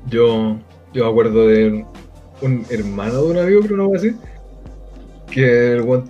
Yo, 0.09 0.57
yo 0.93 1.05
me 1.05 1.09
acuerdo 1.09 1.47
de 1.47 1.85
un 2.41 2.65
hermano 2.69 3.23
de 3.23 3.31
un 3.31 3.37
amigo, 3.37 3.61
creo, 3.61 3.87
una 3.87 3.97
así. 3.97 4.11
Que 5.31 5.71
el 5.71 5.81
weón 5.83 6.09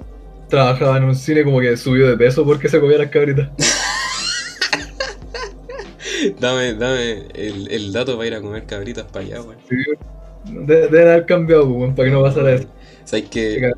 trabajaba 0.49 0.97
en 0.97 1.03
un 1.03 1.15
cine 1.15 1.43
como 1.43 1.59
que 1.59 1.77
subió 1.77 2.07
de 2.07 2.17
peso 2.17 2.43
porque 2.45 2.67
se 2.67 2.79
comía 2.79 2.97
las 2.97 3.11
cabritas. 3.11 3.49
dame, 6.39 6.73
dame 6.73 7.27
el, 7.33 7.71
el, 7.71 7.91
dato 7.91 8.15
para 8.15 8.27
ir 8.27 8.35
a 8.35 8.41
comer 8.41 8.65
cabritas 8.65 9.05
para 9.05 9.25
allá, 9.25 9.41
weón. 9.41 9.57
debe 10.67 11.01
haber 11.01 11.25
cambiado, 11.25 11.67
weón, 11.67 11.95
para 11.95 12.09
que 12.09 12.13
no 12.13 12.21
pasara 12.21 12.53
eso. 12.53 12.67
¿Sabes 13.05 13.29
que 13.29 13.71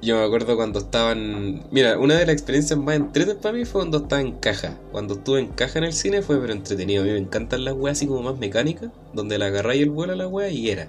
Yo 0.00 0.16
me 0.16 0.24
acuerdo 0.24 0.56
cuando 0.56 0.78
estaban. 0.78 1.64
Mira, 1.70 1.98
una 1.98 2.16
de 2.16 2.26
las 2.26 2.32
experiencias 2.32 2.78
más 2.78 2.96
entretenidas 2.96 3.42
para 3.42 3.56
mí 3.56 3.64
fue 3.64 3.80
cuando 3.80 3.98
estaba 3.98 4.22
en 4.22 4.32
caja. 4.32 4.78
Cuando 4.92 5.14
estuve 5.14 5.40
en 5.40 5.48
caja 5.48 5.78
en 5.78 5.84
el 5.84 5.92
cine 5.92 6.22
fue 6.22 6.40
pero 6.40 6.52
entretenido. 6.52 7.02
A 7.02 7.06
mí 7.06 7.12
me 7.12 7.18
encantan 7.18 7.64
las 7.64 7.74
weas 7.74 7.98
así 7.98 8.06
como 8.06 8.22
más 8.22 8.38
mecánicas, 8.38 8.90
donde 9.12 9.38
la 9.38 9.46
agarráis 9.46 9.82
el 9.82 9.90
vuelo 9.90 10.12
a 10.14 10.16
la 10.16 10.28
wea 10.28 10.48
y 10.48 10.70
era. 10.70 10.88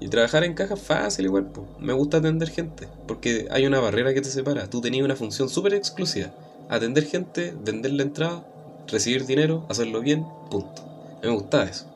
Y 0.00 0.08
trabajar 0.08 0.44
en 0.44 0.54
caja 0.54 0.74
es 0.74 0.80
fácil 0.80 1.24
igual, 1.24 1.46
pues. 1.46 1.66
Me 1.80 1.92
gusta 1.92 2.18
atender 2.18 2.50
gente, 2.50 2.86
porque 3.06 3.48
hay 3.50 3.66
una 3.66 3.80
barrera 3.80 4.14
que 4.14 4.20
te 4.20 4.28
separa. 4.28 4.70
Tú 4.70 4.80
tenías 4.80 5.04
una 5.04 5.16
función 5.16 5.48
súper 5.48 5.74
exclusiva. 5.74 6.30
Atender 6.68 7.04
gente, 7.04 7.54
vender 7.64 7.92
la 7.94 8.02
entrada, 8.04 8.46
recibir 8.88 9.26
dinero, 9.26 9.64
hacerlo 9.68 10.00
bien, 10.00 10.26
punto. 10.50 10.82
me 11.22 11.30
gustaba 11.30 11.64
eso. 11.64 11.86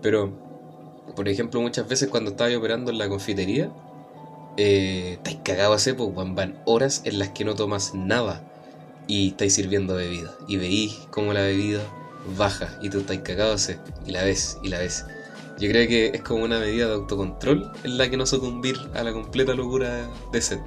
Pero, 0.00 0.32
por 1.14 1.28
ejemplo, 1.28 1.60
muchas 1.60 1.88
veces 1.88 2.08
cuando 2.08 2.32
estaba 2.32 2.56
operando 2.56 2.90
en 2.90 2.98
la 2.98 3.08
confitería, 3.08 3.70
eh, 4.56 5.14
estáis 5.14 5.38
cagado 5.44 5.72
hace, 5.72 5.94
pues 5.94 6.10
van 6.14 6.58
horas 6.66 7.02
en 7.04 7.18
las 7.18 7.30
que 7.30 7.44
no 7.44 7.54
tomas 7.54 7.94
nada 7.94 8.42
y 9.06 9.28
estáis 9.28 9.54
sirviendo 9.54 9.94
bebida. 9.94 10.34
Y 10.48 10.56
veís 10.56 10.94
como 11.10 11.32
la 11.32 11.42
bebida 11.42 11.80
baja 12.36 12.68
y 12.80 12.90
tú 12.90 13.00
estáis 13.00 13.20
cagado 13.20 13.54
hace, 13.54 13.78
y 14.06 14.12
la 14.12 14.24
ves, 14.24 14.58
y 14.62 14.68
la 14.68 14.78
ves. 14.78 15.04
Yo 15.58 15.68
creo 15.68 15.86
que 15.86 16.06
es 16.14 16.22
como 16.22 16.44
una 16.44 16.58
medida 16.58 16.88
de 16.88 16.94
autocontrol 16.94 17.70
en 17.84 17.98
la 17.98 18.08
que 18.10 18.16
no 18.16 18.26
sucumbir 18.26 18.76
a 18.94 19.02
la 19.02 19.12
completa 19.12 19.54
locura 19.54 20.08
de 20.32 20.40
sed. 20.40 20.58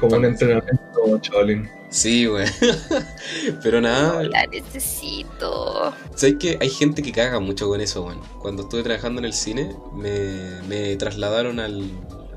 como 0.00 0.16
un 0.16 0.24
entrenamiento, 0.26 1.18
chavalín. 1.20 1.68
Sí, 1.94 2.26
güey. 2.26 2.48
Pero 3.62 3.80
nada. 3.80 4.24
la 4.24 4.46
necesito. 4.48 5.94
¿Sabes 6.16 6.36
que 6.40 6.58
hay 6.60 6.68
gente 6.68 7.02
que 7.02 7.12
caga 7.12 7.38
mucho 7.38 7.68
con 7.68 7.80
eso, 7.80 8.02
güey? 8.02 8.16
Cuando 8.42 8.64
estuve 8.64 8.82
trabajando 8.82 9.20
en 9.20 9.26
el 9.26 9.32
cine, 9.32 9.76
me, 9.94 10.96
trasladaron 10.96 11.60
al, 11.60 11.88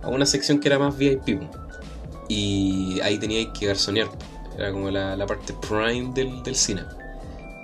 a 0.03 0.10
una 0.10 0.28
sección 0.28 0.60
que 0.60 0.68
era 0.68 0.78
más 0.78 0.95
VIP. 0.95 1.41
Y 2.30 2.99
ahí 3.01 3.18
tenía 3.18 3.51
que 3.51 3.66
garzonear. 3.66 4.10
Era 4.55 4.72
como 4.72 4.91
la, 4.91 5.26
parte 5.26 5.55
prime 5.68 6.12
del, 6.14 6.43
del 6.43 6.55
cine. 6.55 6.84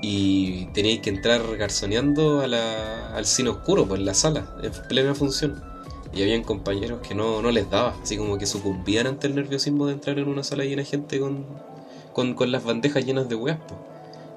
Y 0.01 0.65
teníais 0.73 0.99
que 0.99 1.11
entrar 1.11 1.43
garzoneando 1.57 2.41
a 2.41 2.47
la, 2.47 3.15
al 3.15 3.27
cine 3.27 3.49
oscuro, 3.49 3.85
pues 3.85 3.99
en 3.99 4.07
la 4.07 4.15
sala, 4.15 4.47
en 4.63 4.71
plena 4.89 5.13
función. 5.13 5.63
Y 6.11 6.23
habían 6.23 6.41
compañeros 6.41 7.07
que 7.07 7.13
no, 7.13 7.43
no 7.43 7.51
les 7.51 7.69
daba, 7.69 7.95
así 8.01 8.17
como 8.17 8.39
que 8.39 8.47
sucumbían 8.47 9.05
ante 9.05 9.27
el 9.27 9.35
nerviosismo 9.35 9.85
de 9.85 9.93
entrar 9.93 10.17
en 10.17 10.27
una 10.27 10.43
sala 10.43 10.63
llena 10.63 10.81
de 10.81 10.87
gente 10.87 11.19
con, 11.19 11.45
con, 12.13 12.35
las 12.51 12.63
bandejas 12.63 13.05
llenas 13.05 13.27
de 13.27 13.35
weas, 13.35 13.57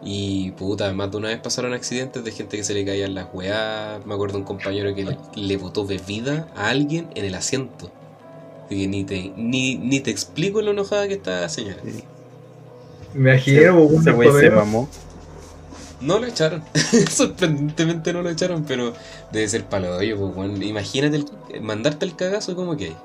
Y 0.03 0.51
puta, 0.53 0.93
más 0.93 1.11
de 1.11 1.17
una 1.19 1.29
vez 1.29 1.39
pasaron 1.39 1.73
accidentes 1.73 2.25
de 2.25 2.33
gente 2.33 2.57
que 2.57 2.65
se 2.65 2.75
le 2.75 2.85
caían 2.85 3.15
las 3.15 3.29
weas. 3.33 4.05
Me 4.05 4.15
acuerdo 4.15 4.35
de 4.35 4.41
un 4.41 4.45
compañero 4.45 4.95
que 4.95 5.17
le, 5.35 5.57
botó 5.57 5.87
bebida 5.87 6.49
a 6.57 6.69
alguien 6.69 7.09
en 7.15 7.25
el 7.25 7.35
asiento. 7.35 7.91
Y 8.69 8.89
ni 8.89 9.05
te, 9.05 9.33
ni, 9.37 9.77
ni 9.77 10.01
te 10.01 10.11
explico 10.11 10.61
lo 10.61 10.73
enojada 10.73 11.07
que 11.07 11.15
está 11.15 11.43
la 11.43 11.49
señora. 11.49 11.79
Me 13.15 13.41
se 13.41 14.51
mamó. 14.51 14.89
No 16.01 16.19
lo 16.19 16.27
echaron. 16.27 16.63
Sorprendentemente 17.11 18.13
no 18.13 18.23
lo 18.23 18.29
echaron, 18.29 18.65
pero 18.65 18.93
debe 19.33 19.49
ser 19.49 19.65
palo 19.65 19.97
de 19.97 20.15
pues, 20.15 20.63
Imagínate 20.63 21.25
mandarte 21.61 22.05
el 22.05 22.17
cagazo 22.17 22.55
como 22.55 22.77
que 22.77 22.87
hay. 22.87 22.97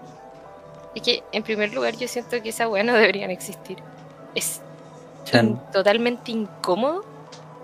Es 0.96 1.02
que, 1.04 1.24
en 1.32 1.44
primer 1.44 1.74
lugar, 1.74 1.96
yo 1.96 2.08
siento 2.10 2.42
que 2.44 2.50
esa 2.50 2.68
weá 2.68 2.84
no 2.84 2.94
deberían 2.94 3.32
existir 3.32 3.78
es 4.36 4.62
totalmente 5.72 6.32
incómodo 6.32 7.06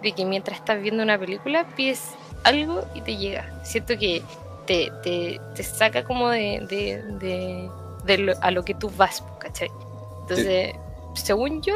de 0.01 0.11
que 0.11 0.25
mientras 0.25 0.59
estás 0.59 0.81
viendo 0.81 1.03
una 1.03 1.17
película 1.17 1.67
pides 1.75 2.01
algo 2.43 2.85
y 2.95 3.01
te 3.01 3.17
llega. 3.17 3.61
Siento 3.63 3.97
que 3.97 4.21
te, 4.65 4.91
te, 5.03 5.63
saca 5.63 6.03
como 6.03 6.29
de, 6.29 6.65
de, 6.69 7.69
de, 8.05 8.17
lo, 8.17 8.33
a 8.41 8.51
lo 8.51 8.63
que 8.63 8.73
tú 8.73 8.91
vas, 8.95 9.23
¿cachai? 9.39 9.69
Entonces, 10.21 10.73
según 11.15 11.61
yo, 11.61 11.73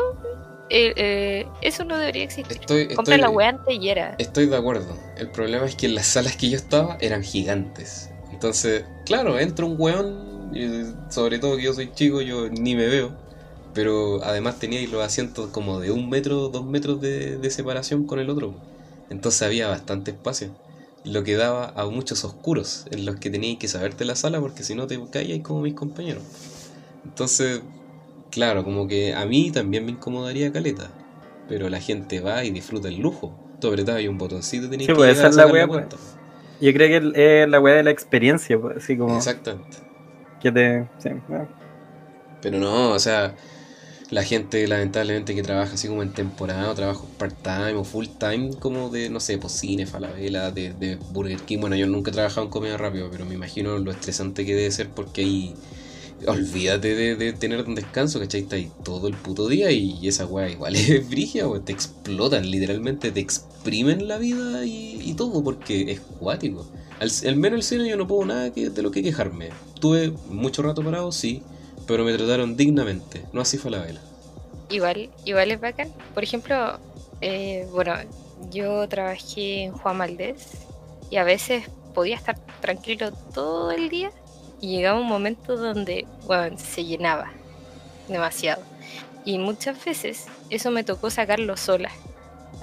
eh, 0.70 0.94
eh, 0.96 1.48
eso 1.62 1.84
no 1.84 1.98
debería 1.98 2.24
existir. 2.24 2.62
Compra 2.96 3.18
la 3.18 3.30
weá 3.30 3.58
era 3.82 4.16
Estoy 4.18 4.46
de 4.48 4.56
acuerdo. 4.56 4.96
El 5.18 5.30
problema 5.32 5.66
es 5.66 5.76
que 5.76 5.88
en 5.88 5.96
las 5.96 6.08
salas 6.08 6.36
que 6.36 6.50
yo 6.50 6.58
estaba 6.58 6.98
eran 7.00 7.24
gigantes. 7.24 8.10
Entonces, 8.32 8.86
claro, 9.06 9.40
entra 9.40 9.66
un 9.66 9.76
weón, 9.78 10.52
y 10.54 10.94
sobre 11.12 11.40
todo 11.40 11.58
que 11.58 11.64
yo 11.64 11.74
soy 11.74 11.92
chico, 11.94 12.22
yo 12.22 12.50
ni 12.50 12.76
me 12.76 12.88
veo 12.88 13.31
pero 13.74 14.24
además 14.24 14.60
teníais 14.60 14.92
los 14.92 15.04
asientos 15.04 15.50
como 15.50 15.80
de 15.80 15.92
un 15.92 16.10
metro, 16.10 16.50
dos 16.50 16.66
metros 16.66 17.00
de, 17.02 17.50
separación 17.50 18.06
con 18.06 18.20
el 18.20 18.30
otro. 18.30 18.54
Entonces 19.10 19.42
había 19.42 19.68
bastante 19.68 20.12
espacio. 20.12 20.50
Lo 21.04 21.24
que 21.24 21.36
daba 21.36 21.74
a 21.76 21.86
muchos 21.88 22.24
oscuros 22.24 22.86
en 22.92 23.06
los 23.06 23.16
que 23.16 23.30
teníais 23.30 23.58
que 23.58 23.68
saberte 23.68 24.06
la 24.06 24.16
sala 24.16 24.40
porque 24.40 24.64
si 24.64 24.76
no 24.76 24.88
te 24.88 25.00
caíais 25.10 25.42
como 25.42 25.62
mis 25.62 25.74
compañeros. 25.74 26.24
Entonces, 27.04 27.62
claro, 28.30 28.64
como 28.64 28.88
que 28.88 29.14
a 29.14 29.26
mí 29.26 29.52
también 29.52 29.86
me 29.86 29.92
incomodaría 29.92 30.52
caleta. 30.52 30.90
Pero 31.50 31.70
la 31.70 31.80
gente 31.82 32.20
va 32.20 32.44
y 32.44 32.52
disfruta 32.52 32.88
el 32.88 33.00
lujo. 33.00 33.36
Tú 33.60 33.68
apretabas 33.68 34.06
un 34.06 34.18
botoncito 34.18 34.68
y 34.68 34.70
tenías 34.70 34.88
que 34.88 34.96
pues, 34.96 35.18
esa 35.18 35.30
la, 35.30 35.68
pues. 35.68 35.86
Yo 36.62 36.74
creo 36.74 37.14
que 37.14 37.44
es 37.44 37.50
la 37.50 37.60
weá 37.60 37.76
de 37.76 37.84
la 37.84 37.92
experiencia, 37.92 38.60
pues, 38.60 38.78
así 38.78 38.98
como. 38.98 39.18
Exactamente. 39.18 39.78
Que 40.42 40.52
te. 40.52 40.88
Pero 42.42 42.60
no, 42.60 42.92
o 42.92 43.00
sea, 43.00 43.36
la 44.12 44.24
gente 44.24 44.68
lamentablemente 44.68 45.34
que 45.34 45.42
trabaja 45.42 45.74
así 45.74 45.88
como 45.88 46.04
en 46.04 46.12
temporada 46.12 46.70
o 46.70 46.76
trabajo 46.76 47.08
part-time 47.18 47.74
o 47.74 47.86
full-time 47.86 48.52
como 48.60 48.90
de, 48.90 49.10
no 49.10 49.22
sé, 49.22 49.38
pues 49.38 49.54
cine, 49.54 49.86
de, 49.86 50.74
de 50.74 50.98
Burger 51.12 51.40
King. 51.40 51.60
Bueno, 51.62 51.78
yo 51.78 51.88
nunca 51.88 52.12
he 52.12 52.14
trabajado 52.14 52.46
en 52.46 52.52
comida 52.52 52.78
rápida, 52.78 53.08
pero 53.10 53.26
me 53.26 53.36
imagino 53.36 53.78
lo 53.80 53.90
estresante 53.90 54.46
que 54.46 54.54
debe 54.54 54.70
ser 54.70 54.90
porque 54.90 55.22
ahí 55.22 55.56
olvídate 56.28 57.16
de, 57.16 57.34
tener 57.34 57.64
un 57.64 57.74
descanso, 57.74 58.20
¿cachai? 58.20 58.42
Está 58.42 58.58
ahí 58.58 58.70
todo 58.84 59.08
el 59.08 59.16
puto 59.16 59.48
día 59.48 59.72
y 59.72 60.08
esa 60.08 60.26
weá 60.26 60.50
igual 60.50 60.76
es 60.78 61.10
brigia, 61.10 61.46
te 61.64 61.72
explotan, 61.72 62.50
literalmente 62.50 63.12
te 63.12 63.22
exprimen 63.22 64.08
la 64.10 64.18
vida 64.18 64.66
y, 64.66 65.14
todo 65.16 65.44
porque 65.44 65.92
es 65.92 66.00
cuático. 66.20 66.66
Al, 67.00 67.36
menos 67.36 67.58
el 67.58 67.64
cine 67.64 67.90
yo 67.90 67.98
no 67.98 68.08
puedo 68.08 68.26
nada 68.26 68.52
que, 68.52 68.70
de 68.70 68.82
lo 68.82 68.92
que 68.92 69.04
quejarme. 69.04 69.50
Tuve 69.80 70.14
mucho 70.30 70.62
rato 70.62 70.84
parado, 70.84 71.12
sí, 71.12 71.44
pero 71.92 72.06
me 72.06 72.14
trataron 72.14 72.56
dignamente. 72.56 73.24
No 73.34 73.42
así 73.42 73.58
fue 73.58 73.70
la 73.70 73.80
vela. 73.80 74.00
Igual, 74.70 75.10
igual 75.26 75.52
es 75.52 75.60
bacán. 75.60 75.92
Por 76.14 76.24
ejemplo, 76.24 76.80
eh, 77.20 77.68
bueno, 77.72 77.94
yo 78.50 78.88
trabajé 78.88 79.64
en 79.64 79.74
Juan 79.74 79.98
Maldés 79.98 80.48
y 81.10 81.18
a 81.18 81.26
veces 81.26 81.70
podía 81.94 82.16
estar 82.16 82.40
tranquilo 82.62 83.12
todo 83.34 83.72
el 83.72 83.90
día 83.90 84.12
y 84.62 84.70
llegaba 84.70 85.02
un 85.02 85.08
momento 85.08 85.58
donde, 85.58 86.08
bueno, 86.26 86.58
se 86.58 86.86
llenaba 86.86 87.34
demasiado. 88.08 88.64
Y 89.26 89.38
muchas 89.38 89.84
veces 89.84 90.28
eso 90.50 90.72
me 90.72 90.86
tocó 90.86 91.10
sacarlo 91.10 91.58
sola. 91.58 91.92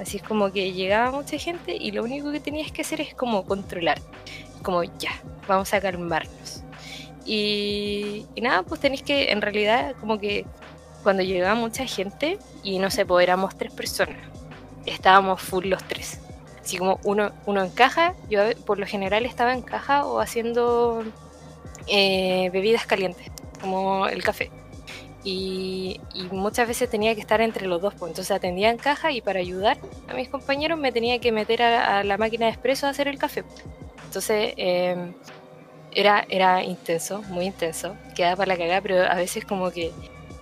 Así 0.00 0.16
es 0.16 0.22
como 0.22 0.50
que 0.52 0.72
llegaba 0.72 1.10
mucha 1.10 1.36
gente 1.36 1.76
y 1.76 1.90
lo 1.90 2.02
único 2.02 2.32
que 2.32 2.40
tenías 2.40 2.72
que 2.72 2.80
hacer 2.80 3.02
es 3.02 3.14
como 3.14 3.44
controlar. 3.44 4.00
Como 4.62 4.84
ya, 4.84 5.10
vamos 5.46 5.74
a 5.74 5.80
calmarnos. 5.82 6.62
Y, 7.28 8.24
y 8.34 8.40
nada, 8.40 8.62
pues 8.62 8.80
tenéis 8.80 9.02
que, 9.02 9.30
en 9.30 9.42
realidad, 9.42 9.94
como 10.00 10.18
que 10.18 10.46
cuando 11.02 11.22
llegaba 11.22 11.54
mucha 11.54 11.84
gente 11.86 12.38
y 12.62 12.78
no 12.78 12.90
sé, 12.90 13.04
pues 13.04 13.22
éramos 13.22 13.56
tres 13.56 13.70
personas, 13.70 14.16
estábamos 14.86 15.42
full 15.42 15.66
los 15.66 15.84
tres. 15.84 16.20
Así 16.62 16.78
como 16.78 16.98
uno, 17.04 17.32
uno 17.44 17.62
en 17.62 17.70
caja, 17.70 18.14
yo 18.30 18.40
por 18.64 18.78
lo 18.78 18.86
general 18.86 19.26
estaba 19.26 19.52
en 19.52 19.60
caja 19.60 20.06
o 20.06 20.20
haciendo 20.20 21.04
eh, 21.86 22.48
bebidas 22.50 22.86
calientes, 22.86 23.30
como 23.60 24.06
el 24.06 24.22
café. 24.22 24.50
Y, 25.22 26.00
y, 26.14 26.22
muchas 26.34 26.66
veces 26.66 26.88
tenía 26.88 27.14
que 27.14 27.20
estar 27.20 27.42
entre 27.42 27.66
los 27.66 27.82
dos, 27.82 27.92
pues 27.94 28.10
entonces 28.10 28.34
atendía 28.34 28.70
en 28.70 28.78
caja 28.78 29.12
y 29.12 29.20
para 29.20 29.40
ayudar 29.40 29.76
a 30.08 30.14
mis 30.14 30.30
compañeros 30.30 30.78
me 30.78 30.92
tenía 30.92 31.18
que 31.18 31.32
meter 31.32 31.60
a, 31.60 31.98
a 31.98 32.04
la 32.04 32.16
máquina 32.16 32.46
de 32.46 32.52
expreso 32.52 32.86
a 32.86 32.90
hacer 32.90 33.06
el 33.06 33.18
café. 33.18 33.44
Entonces 34.06 34.54
eh, 34.56 35.12
era, 35.98 36.24
era 36.28 36.62
intenso, 36.62 37.22
muy 37.22 37.46
intenso, 37.46 37.96
quedaba 38.14 38.36
para 38.36 38.52
la 38.52 38.56
cagada, 38.56 38.80
pero 38.80 39.02
a 39.02 39.16
veces 39.16 39.44
como 39.44 39.72
que 39.72 39.92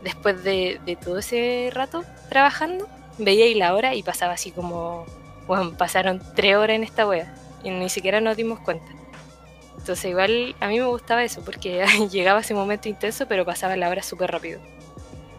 después 0.04 0.44
de, 0.44 0.78
de 0.84 0.96
todo 0.96 1.18
ese 1.18 1.70
rato 1.72 2.04
trabajando, 2.28 2.86
veía 3.16 3.46
ahí 3.46 3.54
la 3.54 3.74
hora 3.74 3.94
y 3.94 4.02
pasaba 4.02 4.34
así 4.34 4.50
como, 4.50 5.06
bueno, 5.46 5.74
pasaron 5.74 6.20
tres 6.34 6.56
horas 6.56 6.76
en 6.76 6.84
esta 6.84 7.08
wea 7.08 7.34
y 7.64 7.70
ni 7.70 7.88
siquiera 7.88 8.20
nos 8.20 8.36
dimos 8.36 8.60
cuenta. 8.60 8.84
Entonces 9.78 10.10
igual 10.10 10.54
a 10.60 10.68
mí 10.68 10.78
me 10.78 10.84
gustaba 10.84 11.24
eso 11.24 11.40
porque 11.42 11.86
llegaba 12.10 12.40
ese 12.40 12.52
momento 12.52 12.90
intenso 12.90 13.26
pero 13.26 13.46
pasaba 13.46 13.76
la 13.76 13.88
hora 13.88 14.02
súper 14.02 14.30
rápido. 14.30 14.60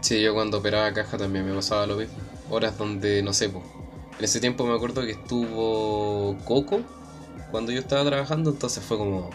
Sí, 0.02 0.20
yo 0.20 0.34
cuando 0.34 0.58
operaba 0.58 0.92
caja 0.94 1.20
también 1.20 1.46
me 1.46 1.54
pasaba 1.54 1.86
lo 1.86 1.96
mismo. 1.96 2.18
Horas 2.50 2.76
donde, 2.76 3.22
no 3.22 3.34
sé, 3.34 3.50
po. 3.50 3.62
en 4.18 4.26
ese 4.26 4.40
tiempo 4.40 4.66
me 4.66 4.74
acuerdo 4.74 5.04
que 5.04 5.12
estuvo 5.12 6.36
Coco 6.44 6.82
cuando 7.52 7.72
yo 7.72 7.80
estaba 7.80 8.04
trabajando, 8.04 8.50
entonces 8.50 8.84
fue 8.84 8.98
como... 8.98 9.30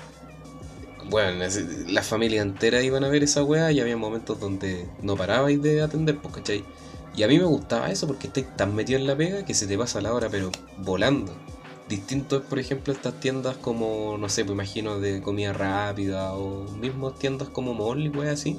Bueno, 1.08 1.44
la 1.88 2.02
familia 2.02 2.42
entera 2.42 2.82
iban 2.82 3.04
a 3.04 3.08
ver 3.08 3.22
esa 3.22 3.42
weá 3.42 3.72
y 3.72 3.80
había 3.80 3.96
momentos 3.96 4.38
donde 4.40 4.86
no 5.02 5.16
parabais 5.16 5.60
de 5.60 5.82
atender, 5.82 6.18
pues, 6.18 6.34
¿cachai? 6.34 6.64
Y 7.14 7.22
a 7.22 7.28
mí 7.28 7.38
me 7.38 7.44
gustaba 7.44 7.90
eso 7.90 8.06
porque 8.06 8.28
estáis 8.28 8.56
tan 8.56 8.74
metido 8.74 8.98
en 8.98 9.06
la 9.06 9.16
pega 9.16 9.44
que 9.44 9.54
se 9.54 9.66
te 9.66 9.76
pasa 9.76 10.00
la 10.00 10.14
hora 10.14 10.28
pero 10.30 10.50
volando. 10.78 11.34
Distinto 11.88 12.36
es, 12.36 12.42
por 12.42 12.58
ejemplo, 12.58 12.92
estas 12.92 13.20
tiendas 13.20 13.56
como, 13.58 14.16
no 14.18 14.28
sé, 14.28 14.44
pues 14.44 14.54
imagino 14.54 14.98
de 14.98 15.20
comida 15.20 15.52
rápida 15.52 16.32
o 16.34 16.64
mismo 16.76 17.10
tiendas 17.10 17.48
como 17.48 17.74
Mall 17.74 18.06
y 18.06 18.08
weas 18.08 18.40
así, 18.40 18.58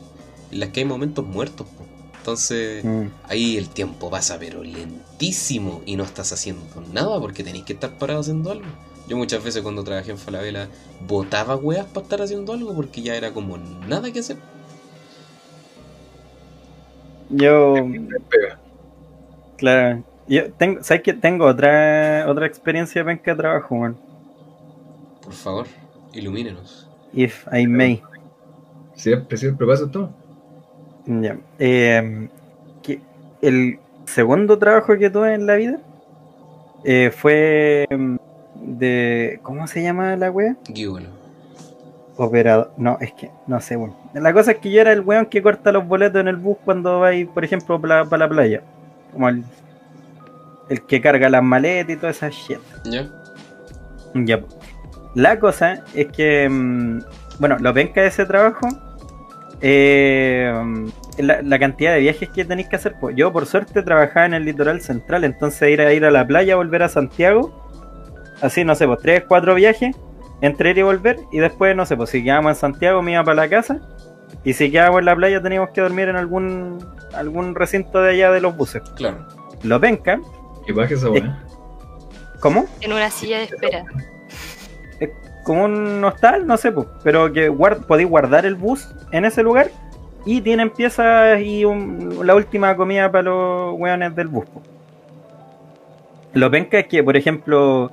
en 0.52 0.60
las 0.60 0.70
que 0.70 0.82
hay 0.82 0.86
momentos 0.86 1.26
muertos. 1.26 1.66
Po. 1.66 1.86
Entonces, 2.24 2.86
mm. 2.86 3.08
ahí 3.28 3.58
el 3.58 3.70
tiempo 3.70 4.10
pasa 4.10 4.38
pero 4.40 4.64
lentísimo 4.64 5.82
y 5.86 5.96
no 5.96 6.04
estás 6.04 6.32
haciendo 6.32 6.82
nada 6.94 7.20
porque 7.20 7.44
tenéis 7.44 7.66
que 7.66 7.74
estar 7.74 7.98
parado 7.98 8.20
haciendo 8.20 8.52
algo. 8.52 8.66
Yo 9.14 9.18
muchas 9.18 9.44
veces 9.44 9.62
cuando 9.62 9.84
trabajé 9.84 10.10
en 10.10 10.18
Falabella 10.18 10.68
botaba 11.08 11.56
weas 11.56 11.86
para 11.86 12.04
estar 12.04 12.20
haciendo 12.24 12.52
algo 12.52 12.74
porque 12.74 13.04
ya 13.04 13.16
era 13.16 13.32
como 13.32 13.60
nada 13.60 14.12
que 14.12 14.22
hacer. 14.22 14.38
Yo. 17.30 17.76
Claro. 19.58 20.04
Yo 20.28 20.52
tengo, 20.54 20.84
¿sabes 20.84 21.04
que 21.04 21.14
tengo 21.14 21.46
otra 21.46 22.26
otra 22.28 22.48
experiencia 22.48 23.04
de 23.04 23.06
penca 23.06 23.36
de 23.36 23.38
trabajo, 23.38 23.76
man? 23.76 23.96
Por 25.24 25.34
favor, 25.34 25.68
ilumínenos. 26.12 26.90
If 27.14 27.46
I 27.54 27.68
may. 27.68 28.02
Siempre, 28.96 29.38
siempre 29.38 29.68
pasa 29.68 29.92
todo. 29.92 30.10
Ya. 31.06 31.38
Eh, 31.60 32.30
que 32.82 33.00
el 33.44 33.78
segundo 34.06 34.58
trabajo 34.58 34.98
que 34.98 35.12
tuve 35.12 35.36
en 35.36 35.46
la 35.46 35.54
vida 35.54 35.80
eh, 36.84 37.12
fue 37.16 37.86
de. 38.66 39.40
¿Cómo 39.44 39.68
se 39.68 39.84
llama 39.84 40.16
la 40.16 40.32
wea? 40.32 40.56
Guíbolo. 40.68 41.10
Operador. 42.16 42.72
No, 42.78 42.98
es 43.02 43.14
que 43.14 43.32
no 43.48 43.60
sé, 43.60 43.76
bueno. 43.76 43.96
La 44.14 44.34
cosa 44.34 44.52
es 44.52 44.58
que 44.60 44.72
yo 44.72 44.82
era 44.82 44.92
el 44.92 45.02
weón 45.02 45.26
que 45.26 45.42
corta 45.42 45.72
los 45.72 45.88
boletos 45.88 46.22
en 46.22 46.28
el 46.28 46.38
bus 46.38 46.58
cuando 46.64 47.00
vais, 47.00 47.28
por 47.28 47.44
ejemplo, 47.44 47.80
para 47.82 48.06
la 48.06 48.30
playa. 48.30 48.62
Como 49.12 49.30
el, 49.30 49.44
el 50.70 50.82
que 50.84 51.02
carga 51.02 51.30
las 51.30 51.44
maletas 51.44 51.96
y 51.96 51.98
toda 51.98 52.12
esa 52.12 52.30
shit. 52.30 52.60
Ya. 52.86 53.10
Ya. 54.14 54.42
La 55.16 55.40
cosa 55.40 55.84
es 55.94 56.08
que. 56.08 56.48
Bueno, 57.40 57.58
lo 57.60 57.74
penca 57.74 58.02
de 58.02 58.08
ese 58.08 58.26
trabajo. 58.26 58.68
Eh, 59.66 60.54
la, 61.20 61.42
la, 61.42 61.58
cantidad 61.58 61.94
de 61.94 62.02
viajes 62.02 62.30
que 62.30 62.46
tenéis 62.46 62.68
que 62.68 62.76
hacer. 62.76 62.96
Pues 63.00 63.16
yo, 63.16 63.32
por 63.32 63.46
suerte, 63.46 63.82
trabajaba 63.82 64.26
en 64.26 64.34
el 64.36 64.46
litoral 64.46 64.82
central. 64.82 65.24
Entonces, 65.24 65.70
ir 65.70 65.82
a 65.82 65.94
ir 65.94 66.06
a 66.06 66.12
la 66.12 66.28
playa, 66.28 66.56
volver 66.56 66.84
a 66.84 66.90
Santiago. 66.90 67.63
Así, 68.42 68.64
no 68.64 68.76
sé, 68.76 68.88
pues 68.88 69.00
tres, 69.02 69.24
cuatro 69.28 69.56
viajes 69.56 69.96
entre 70.42 70.72
ir 70.72 70.80
y 70.80 70.82
volver. 70.82 71.18
Y 71.32 71.40
después, 71.40 71.76
no 71.76 71.86
sé, 71.86 71.96
pues 71.96 72.10
si 72.10 72.24
quedábamos 72.24 72.52
en 72.52 72.56
Santiago, 72.56 73.02
me 73.02 73.14
iba 73.14 73.24
para 73.24 73.36
la 73.36 73.50
casa. 73.50 73.80
Y 74.44 74.54
si 74.54 74.72
quedábamos 74.72 75.00
en 75.00 75.06
la 75.06 75.16
playa, 75.16 75.42
teníamos 75.42 75.70
que 75.70 75.82
dormir 75.82 76.10
en 76.10 76.16
algún 76.16 76.86
algún 77.14 77.56
recinto 77.56 78.02
de 78.02 78.12
allá 78.12 78.32
de 78.32 78.42
los 78.42 78.56
buses. 78.56 78.82
Claro. 78.96 79.26
Lo 79.64 79.80
penca. 79.80 80.20
¿Qué 80.66 80.74
baja 80.74 80.94
esa 80.94 81.10
weá? 81.10 81.44
¿Cómo? 82.40 82.66
En 82.82 82.92
una 82.92 83.10
silla 83.10 83.38
de 83.38 83.44
espera. 83.46 83.86
Es 85.00 85.10
como 85.46 85.66
un 85.66 86.04
hostal, 86.04 86.46
no 86.46 86.58
sé, 86.58 86.72
pues. 86.72 86.88
Pero 87.04 87.32
que 87.32 87.48
guard 87.50 87.86
podéis 87.86 88.10
guardar 88.10 88.46
el 88.46 88.56
bus 88.56 88.90
en 89.12 89.26
ese 89.26 89.44
lugar. 89.44 89.70
Y 90.26 90.42
tienen 90.42 90.70
piezas 90.70 91.42
y 91.42 91.66
un, 91.66 92.26
la 92.26 92.36
última 92.36 92.76
comida 92.76 93.12
para 93.12 93.24
los 93.24 93.80
weones 93.80 94.16
del 94.16 94.28
bus. 94.28 94.46
Pues. 94.52 94.66
Lo 96.34 96.50
penca 96.50 96.80
es 96.80 96.88
que, 96.88 97.04
por 97.04 97.16
ejemplo, 97.16 97.92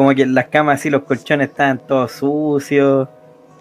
como 0.00 0.14
que 0.14 0.22
en 0.22 0.32
las 0.32 0.46
camas 0.46 0.80
así 0.80 0.88
los 0.88 1.02
colchones 1.02 1.50
estaban 1.50 1.78
todos 1.86 2.12
sucios. 2.12 3.06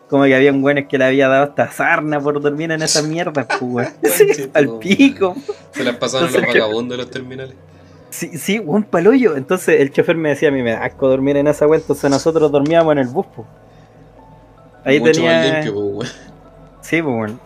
Como 0.09 0.23
que 0.23 0.33
había 0.33 0.53
un 0.53 0.61
güeyes 0.61 0.87
que 0.87 0.97
le 0.97 1.03
había 1.03 1.27
dado 1.27 1.43
hasta 1.43 1.69
sarna 1.69 2.17
por 2.21 2.39
dormir 2.39 2.71
en 2.71 2.81
esa 2.81 3.01
mierda, 3.01 3.45
pues, 3.59 3.93
sí, 4.03 4.49
al 4.53 4.79
pico. 4.79 5.35
Se 5.71 5.83
las 5.83 5.97
pasaron 5.97 6.31
los 6.31 6.41
vagabundos 6.41 6.97
de 6.97 7.03
los 7.03 7.11
terminales. 7.11 7.55
Sí, 8.09 8.37
sí, 8.37 8.57
buen 8.57 8.83
palollo. 8.83 9.35
Entonces 9.35 9.81
el 9.81 9.91
chofer 9.91 10.15
me 10.15 10.29
decía 10.29 10.47
a 10.47 10.53
mí, 10.53 10.63
me 10.63 10.71
da 10.71 10.85
asco 10.85 11.09
dormir 11.09 11.35
en 11.35 11.47
esa 11.47 11.67
weá, 11.67 11.77
entonces 11.77 12.09
nosotros 12.09 12.49
dormíamos 12.49 12.93
en 12.93 12.99
el 12.99 13.07
bus, 13.09 13.25
pues. 13.35 13.45
Ahí 14.85 15.01
Mucho 15.01 15.11
tenía. 15.11 15.31
más 15.33 15.65
limpio, 15.65 15.91
pues, 15.97 16.15
Sí, 16.79 17.01
pues, 17.01 17.15
bueno. 17.17 17.39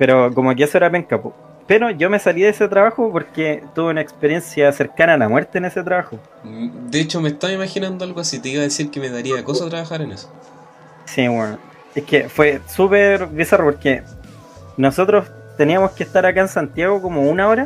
Pero 0.00 0.34
como 0.34 0.52
que 0.56 0.64
eso 0.64 0.78
era 0.78 0.90
penca, 0.90 1.22
pues. 1.22 1.32
Pero 1.66 1.90
yo 1.90 2.08
me 2.08 2.18
salí 2.18 2.42
de 2.42 2.50
ese 2.50 2.68
trabajo 2.68 3.10
porque 3.10 3.64
tuve 3.74 3.90
una 3.90 4.00
experiencia 4.00 4.70
cercana 4.72 5.14
a 5.14 5.16
la 5.16 5.28
muerte 5.28 5.58
en 5.58 5.64
ese 5.64 5.82
trabajo. 5.82 6.18
De 6.44 7.00
hecho, 7.00 7.20
me 7.20 7.30
estaba 7.30 7.52
imaginando 7.52 8.04
algo 8.04 8.20
así. 8.20 8.38
Te 8.38 8.50
iba 8.50 8.60
a 8.60 8.64
decir 8.64 8.90
que 8.90 9.00
me 9.00 9.10
daría 9.10 9.42
cosa 9.42 9.68
trabajar 9.68 10.00
en 10.00 10.12
eso. 10.12 10.32
Sí, 11.06 11.26
bueno. 11.26 11.58
Es 11.94 12.04
que 12.04 12.28
fue 12.28 12.60
súper 12.68 13.26
bizarro 13.26 13.64
porque 13.64 14.02
nosotros 14.76 15.28
teníamos 15.56 15.92
que 15.92 16.04
estar 16.04 16.24
acá 16.24 16.42
en 16.42 16.48
Santiago 16.48 17.02
como 17.02 17.22
una 17.22 17.48
hora. 17.48 17.64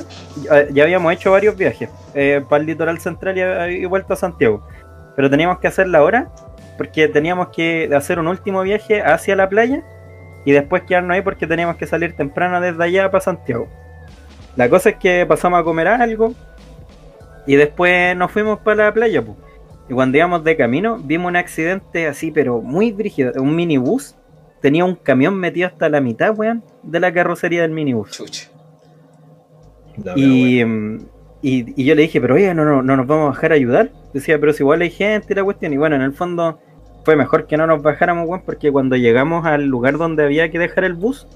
Ya 0.73 0.85
habíamos 0.85 1.13
hecho 1.13 1.33
varios 1.33 1.57
viajes 1.57 1.91
eh, 2.15 2.43
para 2.49 2.61
el 2.61 2.67
litoral 2.67 2.99
central 3.01 3.37
y, 3.37 3.83
y 3.83 3.85
vuelta 3.85 4.15
a 4.15 4.17
Santiago. 4.17 4.67
Pero 5.15 5.29
teníamos 5.29 5.59
que 5.59 5.69
hacer 5.69 5.89
la 5.89 6.03
hora 6.03 6.31
porque 6.79 7.09
teníamos 7.09 7.49
que 7.49 7.91
hacer 7.95 8.19
un 8.19 8.29
último 8.29 8.63
viaje 8.63 9.03
hacia 9.03 9.37
la 9.37 9.51
playa 9.51 9.83
y 10.47 10.53
después 10.53 10.85
quedarnos 10.85 11.15
ahí 11.15 11.21
porque 11.21 11.47
teníamos 11.47 11.77
que 11.77 11.87
salir 11.87 12.15
temprano 12.17 12.59
desde 12.61 12.83
allá 12.83 13.11
para 13.11 13.21
Santiago. 13.21 13.69
La 14.57 14.69
cosa 14.69 14.91
es 14.91 14.97
que 14.97 15.25
pasamos 15.27 15.61
a 15.61 15.65
comer 15.65 15.89
algo 15.89 16.35
y 17.47 17.57
después 17.57 18.17
nos 18.17 18.31
fuimos 18.31 18.59
para 18.61 18.85
la 18.87 18.95
playa. 18.95 19.23
Pues. 19.23 19.37
Y 19.89 19.95
cuando 19.95 20.19
íbamos 20.19 20.45
de 20.45 20.57
camino 20.57 20.99
vimos 20.99 21.29
un 21.29 21.37
accidente 21.37 22.07
así, 22.07 22.31
pero 22.31 22.61
muy 22.61 22.93
brígido. 22.93 23.33
Un 23.41 23.57
minibús 23.57 24.17
tenía 24.61 24.85
un 24.85 24.95
camión 24.95 25.35
metido 25.35 25.67
hasta 25.69 25.89
la 25.89 26.01
mitad, 26.01 26.37
weón, 26.37 26.63
de 26.83 27.01
la 27.01 27.13
carrocería 27.13 27.63
del 27.63 27.71
minibús. 27.71 28.11
Chucha. 28.11 28.51
Y, 30.17 30.63
y, 30.63 30.63
y, 31.43 31.85
yo 31.85 31.95
le 31.95 32.03
dije, 32.03 32.21
pero 32.21 32.35
oye, 32.35 32.55
no, 32.55 32.65
no, 32.65 32.83
no 32.83 32.97
nos 32.97 33.07
vamos 33.07 33.27
a 33.27 33.29
bajar 33.31 33.53
a 33.53 33.55
ayudar. 33.57 33.91
Decía, 34.15 34.39
pero 34.39 34.53
si 34.53 34.63
igual 34.63 34.83
hay 34.83 34.91
gente 34.91 35.33
y 35.33 35.37
la 35.37 35.45
cuestión. 35.45 35.73
Y 35.73 35.77
bueno, 35.77 35.97
en 35.97 36.03
el 36.03 36.13
fondo 36.13 36.61
fue 37.05 37.17
mejor 37.17 37.47
que 37.47 37.57
no 37.57 37.67
nos 37.67 37.83
bajáramos, 37.83 38.29
weón, 38.29 38.43
porque 38.45 38.71
cuando 38.71 38.97
llegamos 38.97 39.45
al 39.47 39.67
lugar 39.67 39.99
donde 39.99 40.25
había 40.25 40.51
que 40.51 40.59
dejar 40.59 40.85
el 40.85 40.95
bus, 40.95 41.27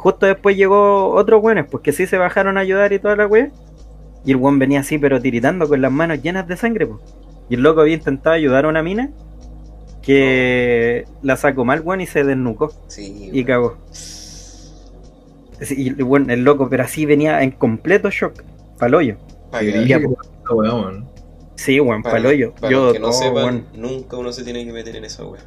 justo 0.00 0.24
después 0.24 0.56
llegó 0.56 1.10
otros 1.10 1.42
weones, 1.42 1.66
pues 1.70 1.82
que 1.82 1.92
sí 1.92 2.06
se 2.06 2.16
bajaron 2.16 2.56
a 2.56 2.60
ayudar 2.60 2.92
y 2.94 2.98
toda 2.98 3.16
la 3.16 3.26
weá. 3.26 3.50
Y 4.24 4.30
el 4.32 4.36
weón 4.36 4.58
venía 4.58 4.80
así, 4.80 4.98
pero 4.98 5.20
tiritando 5.20 5.68
con 5.68 5.82
las 5.82 5.92
manos 5.92 6.22
llenas 6.22 6.48
de 6.48 6.56
sangre, 6.56 6.86
pues. 6.86 7.00
Y 7.50 7.54
el 7.54 7.62
loco 7.62 7.82
había 7.82 7.94
intentado 7.94 8.34
ayudar 8.34 8.64
a 8.64 8.68
una 8.68 8.82
mina 8.82 9.10
que 10.02 11.04
la 11.22 11.36
sacó 11.36 11.66
mal, 11.66 11.82
weón, 11.82 12.00
y 12.00 12.06
se 12.06 12.24
desnucó. 12.24 12.72
Sí, 12.88 13.28
y 13.30 13.44
cagó. 13.44 13.76
Sí, 13.90 14.34
y 15.76 15.90
bueno, 16.02 16.32
el 16.32 16.44
loco, 16.44 16.68
pero 16.70 16.84
así 16.84 17.04
venía 17.04 17.42
en 17.42 17.50
completo 17.50 18.08
shock, 18.10 18.42
paloyo. 18.78 19.18
Weón. 20.50 21.08
Sí, 21.56 21.78
weón, 21.78 22.02
paloyo. 22.02 22.54
para 22.54 22.72
Yo, 22.72 22.92
que 22.94 22.98
no 23.00 23.08
oh, 23.08 23.12
sepan, 23.12 23.34
weón. 23.34 23.66
nunca 23.74 24.16
uno 24.16 24.32
se 24.32 24.44
tiene 24.44 24.64
que 24.64 24.72
meter 24.72 24.96
en 24.96 25.04
esa 25.04 25.26
wea. 25.26 25.42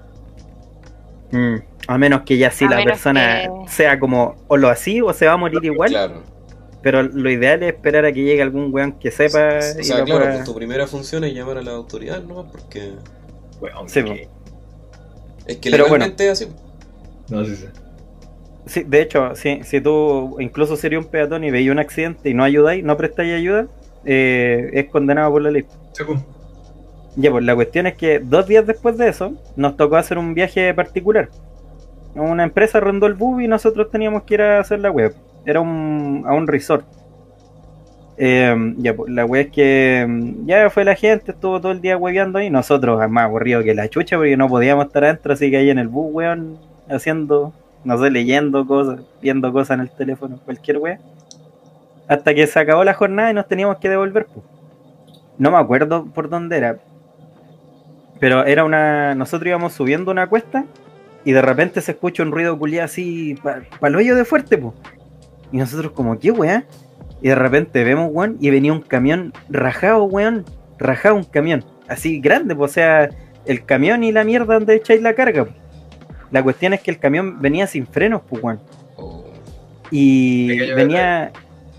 Mm, 1.32 1.56
a 1.88 1.98
menos 1.98 2.22
que 2.22 2.38
ya 2.38 2.50
sí 2.52 2.66
A 2.66 2.70
la 2.70 2.84
persona 2.84 3.42
que- 3.44 3.70
sea 3.72 4.00
como 4.00 4.36
o 4.48 4.58
lo 4.58 4.70
así 4.70 5.02
o 5.02 5.12
se 5.14 5.26
va 5.28 5.34
a 5.34 5.38
morir 5.38 5.64
igual. 5.64 5.90
Claro. 5.90 6.22
Pero 6.82 7.02
lo 7.04 7.30
ideal 7.30 7.64
es 7.64 7.74
esperar 7.74 8.06
a 8.06 8.12
que 8.12 8.24
llegue 8.24 8.42
algún 8.42 8.74
weón 8.74 8.94
que 9.00 9.10
sepa 9.12 9.60
O 9.76 9.80
y 9.80 9.84
sea, 9.84 10.00
lo 10.00 10.06
claro, 10.06 10.20
pueda- 10.22 10.34
pues 10.36 10.46
tu 10.46 10.56
primera 10.56 10.86
función 10.88 11.24
es 11.24 11.34
llamar 11.34 11.58
a 11.58 11.62
la 11.62 11.72
autoridad 11.72 12.22
nomás 12.24 12.46
porque 12.52 12.92
Weón, 13.62 13.88
Sí, 13.88 14.00
es 15.46 15.58
que 15.58 15.72
Pero 15.72 15.86
legalmente 15.86 16.26
es 16.30 16.32
así. 16.42 16.52
No, 17.30 17.46
sí, 17.46 17.56
sí. 17.56 17.68
Sí, 18.66 18.84
de 18.84 19.02
hecho, 19.02 19.36
sí, 19.36 19.60
si 19.64 19.80
tú 19.82 20.38
incluso 20.40 20.76
sería 20.78 20.98
un 21.00 21.06
peatón 21.06 21.44
y 21.44 21.52
veis 21.52 21.70
un 21.70 21.80
accidente 21.80 22.30
y 22.30 22.34
no 22.34 22.44
ayudáis, 22.44 22.84
no 22.84 22.96
prestáis 22.98 23.34
ayuda, 23.34 23.68
eh, 24.06 24.70
es 24.74 24.86
condenado 24.90 25.32
por 25.32 25.42
la 25.42 25.52
ley. 25.52 25.66
Sí. 25.94 26.04
Ya, 27.16 27.30
pues 27.32 27.44
la 27.44 27.56
cuestión 27.56 27.88
es 27.88 27.96
que 27.96 28.20
dos 28.20 28.48
días 28.48 28.66
después 28.66 28.98
de 28.98 29.08
eso, 29.10 29.34
nos 29.56 29.78
tocó 29.78 29.98
hacer 29.98 30.18
un 30.18 30.34
viaje 30.34 30.74
particular. 30.74 31.30
Una 32.16 32.44
empresa 32.44 32.78
arrendó 32.78 33.08
el 33.08 33.16
bus 33.16 33.42
y 33.42 33.48
nosotros 33.48 33.90
teníamos 33.90 34.24
que 34.24 34.36
ir 34.36 34.42
a 34.42 34.60
hacer 34.60 34.80
la 34.80 34.92
web. 34.92 35.16
Era 35.46 35.60
un, 35.60 36.24
a 36.28 36.34
un 36.34 36.48
resort. 36.48 36.86
Eh, 38.18 38.56
pues 38.96 39.12
la 39.12 39.26
web 39.26 39.48
es 39.48 39.52
que 39.52 40.06
mm, 40.08 40.46
ya 40.46 40.70
fue 40.70 40.86
la 40.86 40.94
gente, 40.94 41.32
estuvo 41.32 41.60
todo 41.60 41.72
el 41.72 41.82
día 41.82 41.98
hueveando 41.98 42.38
ahí. 42.38 42.50
Nosotros, 42.50 43.10
más 43.10 43.24
aburridos 43.26 43.64
que 43.64 43.74
la 43.74 43.90
chucha, 43.90 44.18
porque 44.18 44.38
no 44.38 44.48
podíamos 44.48 44.86
estar 44.86 45.04
adentro, 45.04 45.34
así 45.34 45.50
que 45.50 45.58
ahí 45.58 45.70
en 45.70 45.80
el 45.80 45.88
bus, 45.88 46.14
weón, 46.14 46.60
haciendo, 46.90 47.54
no 47.84 47.98
sé, 47.98 48.12
leyendo 48.12 48.68
cosas, 48.68 49.02
viendo 49.22 49.52
cosas 49.52 49.76
en 49.76 49.82
el 49.82 49.90
teléfono, 49.90 50.40
cualquier 50.46 50.78
wea. 50.78 51.00
Hasta 52.08 52.36
que 52.36 52.46
se 52.46 52.60
acabó 52.60 52.84
la 52.84 52.94
jornada 52.94 53.32
y 53.32 53.34
nos 53.34 53.48
teníamos 53.48 53.78
que 53.78 53.90
devolver, 53.90 54.28
pues. 54.28 54.46
No 55.40 55.50
me 55.50 55.58
acuerdo 55.58 56.06
por 56.06 56.30
dónde 56.30 56.58
era, 56.58 56.78
pero 58.20 58.46
era 58.46 58.64
una. 58.64 59.16
Nosotros 59.16 59.48
íbamos 59.48 59.74
subiendo 59.74 60.12
una 60.12 60.28
cuesta 60.28 60.66
y 61.26 61.32
de 61.32 61.42
repente 61.42 61.82
se 61.82 61.92
escucha 61.92 62.24
un 62.24 62.32
ruido 62.32 62.58
culiado 62.58 62.86
así, 62.86 63.36
el 63.82 63.96
hoyo 63.96 64.16
de 64.16 64.26
fuerte, 64.26 64.58
po. 64.58 64.74
Y 65.52 65.58
nosotros, 65.58 65.92
como, 65.94 66.18
¿qué 66.20 66.32
weá? 66.32 66.66
Y 67.22 67.30
de 67.30 67.36
repente 67.36 67.84
vemos, 67.84 68.10
weón, 68.12 68.38
y 68.40 68.50
venía 68.50 68.74
un 68.74 68.82
camión 68.82 69.34
rajado, 69.50 70.04
weón. 70.04 70.46
Rajado 70.80 71.16
un 71.16 71.24
camión. 71.24 71.64
Así 71.88 72.20
grande, 72.20 72.56
po. 72.56 72.64
O 72.64 72.68
sea, 72.68 73.10
el 73.46 73.64
camión 73.64 74.04
y 74.04 74.12
la 74.12 74.24
mierda 74.24 74.56
donde 74.56 74.76
echáis 74.76 75.02
la 75.02 75.14
carga, 75.14 75.46
po. 75.46 75.52
La 76.32 76.42
cuestión 76.44 76.74
es 76.74 76.82
que 76.82 76.92
el 76.92 76.98
camión 77.00 77.40
venía 77.42 77.68
sin 77.68 77.86
frenos, 77.88 78.22
pues, 78.28 78.44
weón. 78.44 78.60
O- 78.98 79.24
Y 79.92 80.48
Pequeño 80.50 80.76
venía, 80.76 81.32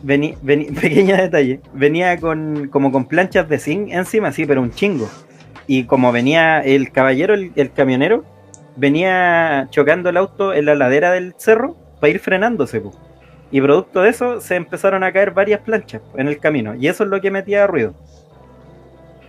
veni- 0.05 0.37
veni- 0.43 0.67
pequeño 0.81 1.17
detalle, 1.17 1.61
venía 1.75 2.17
con 2.19 2.69
como 2.69 2.93
con 2.93 3.07
planchas 3.07 3.49
de 3.49 3.59
zinc 3.59 3.91
encima, 3.93 4.31
sí, 4.33 4.47
pero 4.47 4.63
un 4.63 4.71
chingo. 4.71 5.09
Y 5.67 5.85
como 5.85 6.13
venía 6.13 6.61
el 6.61 6.93
caballero, 6.93 7.35
el, 7.35 7.51
el 7.57 7.73
camionero, 7.73 8.25
venía 8.77 9.69
chocando 9.71 10.09
el 10.11 10.17
auto 10.17 10.53
en 10.55 10.67
la 10.67 10.75
ladera 10.75 11.13
del 11.13 11.35
cerro 11.37 11.77
para 12.01 12.11
ir 12.11 12.21
frenándose. 12.21 12.81
po. 12.81 12.93
Y 13.51 13.61
producto 13.61 14.03
de 14.03 14.11
eso 14.11 14.41
se 14.41 14.57
empezaron 14.57 15.05
a 15.05 15.13
caer 15.13 15.31
varias 15.31 15.61
planchas 15.61 16.03
en 16.17 16.29
el 16.29 16.39
camino. 16.39 16.75
Y 16.75 16.89
eso 16.89 17.05
es 17.05 17.11
lo 17.11 17.21
que 17.21 17.31
metía 17.31 17.67
ruido. 17.67 17.95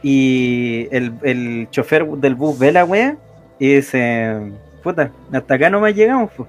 Y 0.02 0.88
el, 0.92 1.14
el 1.24 1.68
chofer 1.72 2.06
del 2.06 2.36
bus 2.36 2.58
ve 2.60 2.72
la 2.72 2.86
wea 2.86 3.18
y 3.60 3.76
dice, 3.76 4.52
puta, 4.84 5.12
hasta 5.32 5.56
acá 5.56 5.70
nomás 5.70 5.96
llegamos. 5.96 6.32
po". 6.32 6.48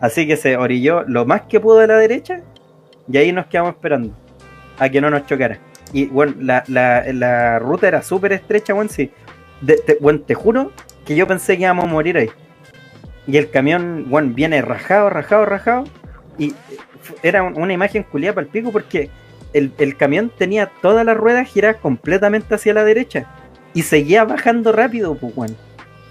Así 0.00 0.26
que 0.26 0.36
se 0.36 0.56
orilló 0.56 1.02
lo 1.04 1.24
más 1.24 1.42
que 1.42 1.60
pudo 1.60 1.78
de 1.78 1.86
la 1.86 1.96
derecha 1.96 2.40
y 3.10 3.16
ahí 3.16 3.32
nos 3.32 3.46
quedamos 3.46 3.74
esperando 3.74 4.12
a 4.78 4.88
que 4.88 5.00
no 5.00 5.10
nos 5.10 5.26
chocara. 5.26 5.58
Y 5.92 6.06
bueno, 6.06 6.34
la, 6.40 6.64
la, 6.66 7.04
la 7.12 7.58
ruta 7.58 7.86
era 7.88 8.02
súper 8.02 8.32
estrecha, 8.32 8.74
bueno, 8.74 8.90
sí. 8.90 9.10
De- 9.60 9.78
te, 9.78 9.94
te 9.94 10.34
juro 10.34 10.72
que 11.06 11.14
yo 11.16 11.26
pensé 11.26 11.56
que 11.56 11.62
íbamos 11.62 11.84
a 11.84 11.88
morir 11.88 12.16
ahí. 12.18 12.30
Y 13.26 13.36
el 13.38 13.50
camión, 13.50 14.04
bueno, 14.08 14.32
viene 14.34 14.60
rajado, 14.62 15.08
rajado, 15.10 15.44
rajado. 15.46 15.84
Y 16.38 16.54
era 17.22 17.42
un- 17.42 17.58
una 17.60 17.72
imagen 17.72 18.02
culiada 18.02 18.34
para 18.34 18.44
el 18.46 18.50
pico 18.52 18.70
porque 18.72 19.08
el, 19.52 19.72
el 19.78 19.96
camión 19.96 20.30
tenía 20.36 20.70
todas 20.82 21.04
las 21.06 21.16
ruedas 21.16 21.48
giradas 21.48 21.76
completamente 21.76 22.54
hacia 22.54 22.74
la 22.74 22.84
derecha. 22.84 23.26
Y 23.74 23.82
seguía 23.82 24.24
bajando 24.24 24.72
rápido, 24.72 25.14
pues, 25.16 25.32
weón. 25.36 25.56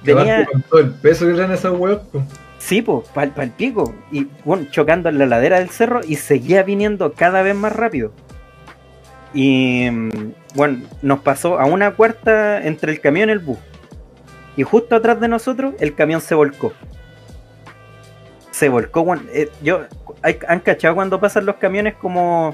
Venía, 0.03 0.45
con 0.45 0.61
todo 0.63 0.79
el 0.81 0.91
peso 0.91 1.25
que 1.27 1.33
traen 1.33 1.51
esas 1.51 1.73
weas, 1.73 1.97
po. 2.11 2.23
Sí, 2.59 2.81
pues, 2.81 3.07
para 3.09 3.31
el 3.43 3.51
pico. 3.51 3.93
Y 4.11 4.27
bueno, 4.43 4.65
chocando 4.71 5.09
en 5.09 5.17
la 5.17 5.25
ladera 5.25 5.59
del 5.59 5.69
cerro 5.69 6.01
y 6.07 6.15
seguía 6.15 6.63
viniendo 6.63 7.13
cada 7.13 7.41
vez 7.43 7.55
más 7.55 7.73
rápido. 7.75 8.11
Y 9.33 9.89
mm, 9.91 10.09
bueno, 10.55 10.83
nos 11.01 11.19
pasó 11.19 11.59
a 11.59 11.65
una 11.65 11.91
cuarta 11.91 12.65
entre 12.65 12.91
el 12.91 13.01
camión 13.01 13.29
y 13.29 13.33
el 13.33 13.39
bus. 13.39 13.57
Y 14.57 14.63
justo 14.63 14.95
atrás 14.95 15.19
de 15.19 15.27
nosotros 15.27 15.73
el 15.79 15.95
camión 15.95 16.21
se 16.21 16.35
volcó. 16.35 16.71
Se 18.51 18.69
volcó, 18.69 19.05
eh, 19.33 19.49
yo, 19.61 19.81
hay- 20.21 20.39
¿han 20.47 20.61
cachado 20.61 20.95
cuando 20.95 21.19
pasan 21.19 21.45
los 21.45 21.55
camiones 21.57 21.95
como 21.95 22.53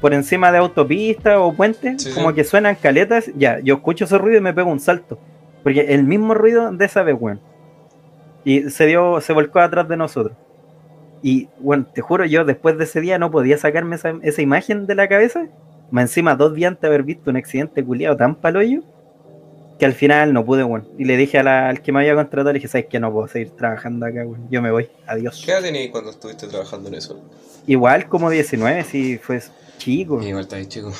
por 0.00 0.14
encima 0.14 0.52
de 0.52 0.58
autopistas 0.58 1.36
o 1.38 1.52
puentes? 1.52 2.02
Sí, 2.02 2.10
sí. 2.10 2.14
como 2.14 2.32
que 2.32 2.44
suenan 2.44 2.76
caletas. 2.76 3.30
Ya, 3.36 3.58
yo 3.58 3.74
escucho 3.74 4.04
ese 4.04 4.16
ruido 4.16 4.38
y 4.38 4.42
me 4.42 4.54
pego 4.54 4.70
un 4.70 4.78
salto. 4.80 5.18
Porque 5.64 5.80
el 5.92 6.04
mismo 6.04 6.34
ruido 6.34 6.70
de 6.72 6.84
esa 6.84 7.02
vez, 7.02 7.16
weón. 7.18 7.40
Y 8.44 8.70
se 8.70 8.86
dio, 8.86 9.20
se 9.20 9.32
volcó 9.32 9.58
atrás 9.60 9.88
de 9.88 9.96
nosotros. 9.96 10.36
Y 11.22 11.48
bueno, 11.58 11.84
te 11.92 12.00
juro, 12.00 12.24
yo 12.24 12.44
después 12.44 12.78
de 12.78 12.84
ese 12.84 13.00
día 13.00 13.18
no 13.18 13.30
podía 13.30 13.58
sacarme 13.58 13.96
esa, 13.96 14.14
esa 14.22 14.40
imagen 14.40 14.86
de 14.86 14.94
la 14.94 15.08
cabeza. 15.08 15.48
Más 15.90 16.04
encima, 16.04 16.36
dos 16.36 16.54
días 16.54 16.68
antes 16.70 16.82
de 16.82 16.86
haber 16.88 17.02
visto 17.02 17.28
un 17.28 17.36
accidente 17.36 17.84
culiado 17.84 18.16
tan 18.16 18.36
paloyo, 18.36 18.82
que 19.80 19.86
al 19.86 19.94
final 19.94 20.32
no 20.32 20.44
pude, 20.44 20.62
weón. 20.62 20.86
Y 20.98 21.04
le 21.06 21.16
dije 21.16 21.38
a 21.38 21.42
la- 21.42 21.68
al 21.70 21.82
que 21.82 21.90
me 21.90 21.98
había 22.00 22.14
contratado, 22.14 22.52
le 22.52 22.58
dije, 22.60 22.68
¿sabes 22.68 22.86
que 22.86 23.00
No 23.00 23.10
puedo 23.12 23.26
seguir 23.26 23.50
trabajando 23.50 24.06
acá, 24.06 24.24
weón. 24.24 24.46
Yo 24.50 24.62
me 24.62 24.70
voy, 24.70 24.88
adiós. 25.08 25.42
¿Qué 25.44 25.50
edad 25.50 25.62
tenías 25.62 25.88
cuando 25.90 26.10
estuviste 26.12 26.46
trabajando 26.46 26.88
en 26.90 26.94
eso? 26.94 27.20
Igual 27.66 28.08
como 28.08 28.30
19, 28.30 28.84
si 28.84 29.18
fue 29.18 29.40
chico. 29.78 30.22
Igual 30.22 30.42
estás 30.44 30.68
chico. 30.68 30.92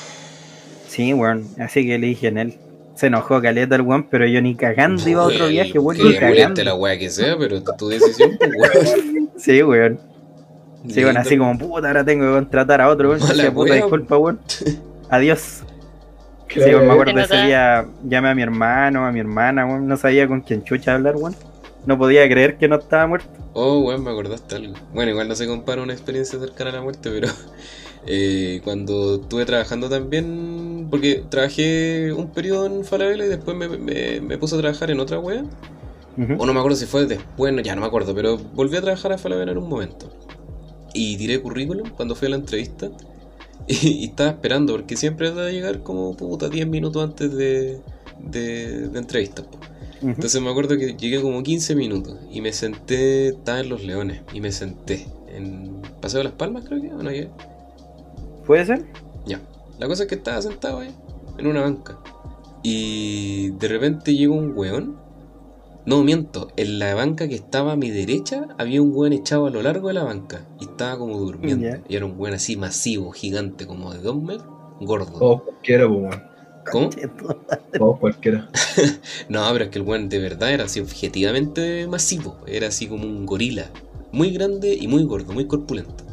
Sí, 0.89 1.13
weón. 1.15 1.47
Así 1.61 1.87
que 1.87 1.99
le 1.99 2.09
dije 2.09 2.27
en 2.29 2.39
él. 2.39 2.55
Se 2.97 3.07
enojó 3.07 3.41
caleta 3.41 3.77
el 3.77 3.83
weón, 3.83 4.09
pero 4.11 4.27
yo 4.27 4.43
ni 4.43 4.55
cagando 4.57 5.09
iba 5.09 5.23
a 5.23 5.27
otro 5.27 5.39
Weón, 5.41 5.51
viaje, 5.53 5.79
weón, 5.79 5.97
Que 5.97 6.19
cagando. 6.19 6.65
la 6.65 6.75
wea 6.75 6.99
que 6.99 7.09
sea, 7.11 7.37
pero 7.39 7.63
tu 7.63 7.89
decisión, 7.89 8.37
pues, 8.39 8.51
weón. 8.57 9.31
Sí, 9.37 9.63
weón. 9.63 10.01
Sí, 10.89 10.95
bueno, 11.05 11.09
Lindo. 11.09 11.21
así 11.21 11.37
como 11.39 11.59
puta, 11.59 11.89
ahora 11.89 12.05
tengo 12.05 12.25
que 12.27 12.33
contratar 12.33 12.81
a 12.81 12.89
otro, 12.89 13.11
weón. 13.11 13.21
Puta, 13.21 13.51
wea. 13.51 13.75
disculpa, 13.75 14.17
weón. 14.19 14.41
Adiós. 15.11 15.63
Claro, 16.51 16.81
sí, 16.81 16.87
me 16.87 16.93
acuerdo 16.93 17.15
Se 17.15 17.23
ese 17.23 17.37
día 17.39 17.87
llamé 18.03 18.31
a 18.31 18.35
mi 18.35 18.43
hermano, 18.43 19.07
a 19.07 19.13
mi 19.13 19.21
hermana, 19.21 19.67
weón. 19.67 19.87
No 19.87 19.97
sabía 19.97 20.27
con 20.27 20.41
quién 20.41 20.65
chucha 20.65 20.95
hablar, 20.95 21.17
weón. 21.17 21.37
No 21.87 21.97
podía 21.97 22.29
creer 22.29 22.59
que 22.59 22.69
no 22.69 22.77
estaba 22.77 23.07
muerto. 23.07 23.29
Oh, 23.53 23.81
weón, 23.81 24.03
me 24.05 24.11
acordaste 24.11 24.57
algo. 24.57 24.75
Bueno, 24.93 25.13
igual 25.13 25.29
no 25.29 25.35
se 25.37 25.47
compara 25.47 25.83
una 25.83 25.93
experiencia 25.93 26.39
cercana 26.39 26.71
a 26.71 26.73
la 26.75 26.83
muerte, 26.83 27.11
pero 27.11 27.29
eh, 28.07 28.61
cuando 28.65 29.17
estuve 29.17 29.47
trabajando 29.47 29.89
también, 29.89 30.89
porque 30.91 31.25
trabajé 31.29 32.13
un 32.13 32.33
periodo 32.33 32.67
en 32.67 32.85
Falabella 32.85 33.25
y 33.25 33.29
después 33.29 33.57
me, 33.57 33.69
me, 33.69 34.21
me 34.21 34.39
puse 34.39 34.57
a 34.57 34.59
trabajar 34.59 34.91
en 34.91 35.01
otra 35.01 35.21
wea. 35.21 35.45
Ujú. 36.17 36.35
O 36.37 36.47
no 36.47 36.53
me 36.53 36.59
acuerdo 36.59 36.77
si 36.77 36.87
fue 36.87 37.07
después, 37.07 37.53
no, 37.53 37.63
ya 37.63 37.75
no 37.77 37.81
me 37.81 37.87
acuerdo, 37.87 38.15
pero 38.15 38.37
volví 38.37 38.77
a 38.77 38.83
trabajar 38.83 39.13
a 39.13 39.19
Falabella 39.19 39.53
en 39.53 39.59
un 39.59 39.69
momento. 39.69 40.11
Y 40.93 41.17
tiré 41.17 41.41
currículum 41.41 41.91
cuando 41.91 42.17
fui 42.17 42.27
a 42.27 42.31
la 42.31 42.37
entrevista. 42.37 42.91
Y, 43.83 43.89
y 43.89 44.05
estaba 44.07 44.31
esperando, 44.31 44.73
porque 44.73 44.97
siempre 44.97 45.31
va 45.31 45.47
a 45.47 45.51
llegar 45.51 45.83
como 45.83 46.17
puta 46.17 46.49
10 46.49 46.67
minutos 46.67 47.03
antes 47.05 47.33
de, 47.35 47.81
de, 48.19 48.89
de 48.89 48.99
entrevista. 48.99 49.43
po. 49.43 49.59
Ujú. 49.99 50.09
Entonces 50.09 50.41
me 50.41 50.51
acuerdo 50.51 50.77
que 50.77 50.95
llegué 50.95 51.21
como 51.21 51.43
15 51.43 51.75
minutos 51.75 52.19
y 52.31 52.41
me 52.41 52.53
senté, 52.53 53.29
estaba 53.29 53.61
en 53.61 53.69
Los 53.69 53.85
Leones 53.85 54.23
y 54.33 54.41
me 54.41 54.51
senté 54.51 55.07
en 55.29 55.83
Paseo 56.01 56.19
de 56.19 56.25
las 56.25 56.33
Palmas, 56.33 56.65
creo 56.67 56.81
que, 56.81 56.93
¿o 56.93 57.03
no 57.03 57.11
llegué? 57.11 57.31
¿Puede 58.47 58.65
ser? 58.65 58.85
Ya. 59.27 59.41
La 59.79 59.87
cosa 59.87 60.03
es 60.05 60.09
que 60.09 60.17
estaba 60.17 60.41
sentado 60.43 60.81
ahí, 60.81 60.91
en 61.39 61.47
una 61.47 61.63
banca. 61.63 61.99
Y 62.63 63.51
de 63.51 63.69
repente 63.69 64.15
llegó 64.15 64.35
un 64.35 64.57
weón. 64.57 65.00
No, 65.87 66.05
miento. 66.05 66.49
En 66.57 66.79
la 66.79 66.95
banca 66.95 67.27
que 67.29 67.35
estaba 67.35 67.73
a 67.73 67.77
mi 67.77 67.91
derecha 67.91 68.49
había 68.59 68.83
un 68.83 68.93
weón 68.95 69.13
echado 69.13 69.47
a 69.47 69.51
lo 69.51 69.63
largo 69.63 69.89
de 69.89 69.95
la 69.95 70.05
banca. 70.05 70.47
Y 70.61 70.65
estaba 70.65 70.99
como 70.99 71.19
durmiendo. 71.19 71.79
Y 71.89 71.97
era 71.97 72.05
un 72.05 72.15
weón 72.19 72.35
así 72.35 72.57
masivo, 72.57 73.13
gigante, 73.13 73.67
como 73.67 73.93
de 73.93 74.01
2 74.01 74.23
metros. 74.23 74.49
Gordo. 74.81 75.19
Todos 75.19 75.43
cualquiera, 75.43 75.87
weón. 75.87 76.23
¿Cómo? 76.71 76.91
Todos 77.77 77.99
cualquiera. 77.99 78.49
No, 79.29 79.49
pero 79.53 79.65
es 79.65 79.71
que 79.71 79.79
el 79.79 79.85
weón 79.85 80.09
de 80.09 80.19
verdad 80.19 80.53
era 80.53 80.65
así 80.65 80.81
objetivamente 80.81 81.87
masivo. 81.87 82.37
Era 82.47 82.69
así 82.69 82.87
como 82.87 83.05
un 83.05 83.25
gorila. 83.27 83.71
Muy 84.13 84.31
grande 84.31 84.75
y 84.75 84.89
muy 84.89 85.05
gordo, 85.05 85.33
muy 85.33 85.47
corpulento. 85.47 86.05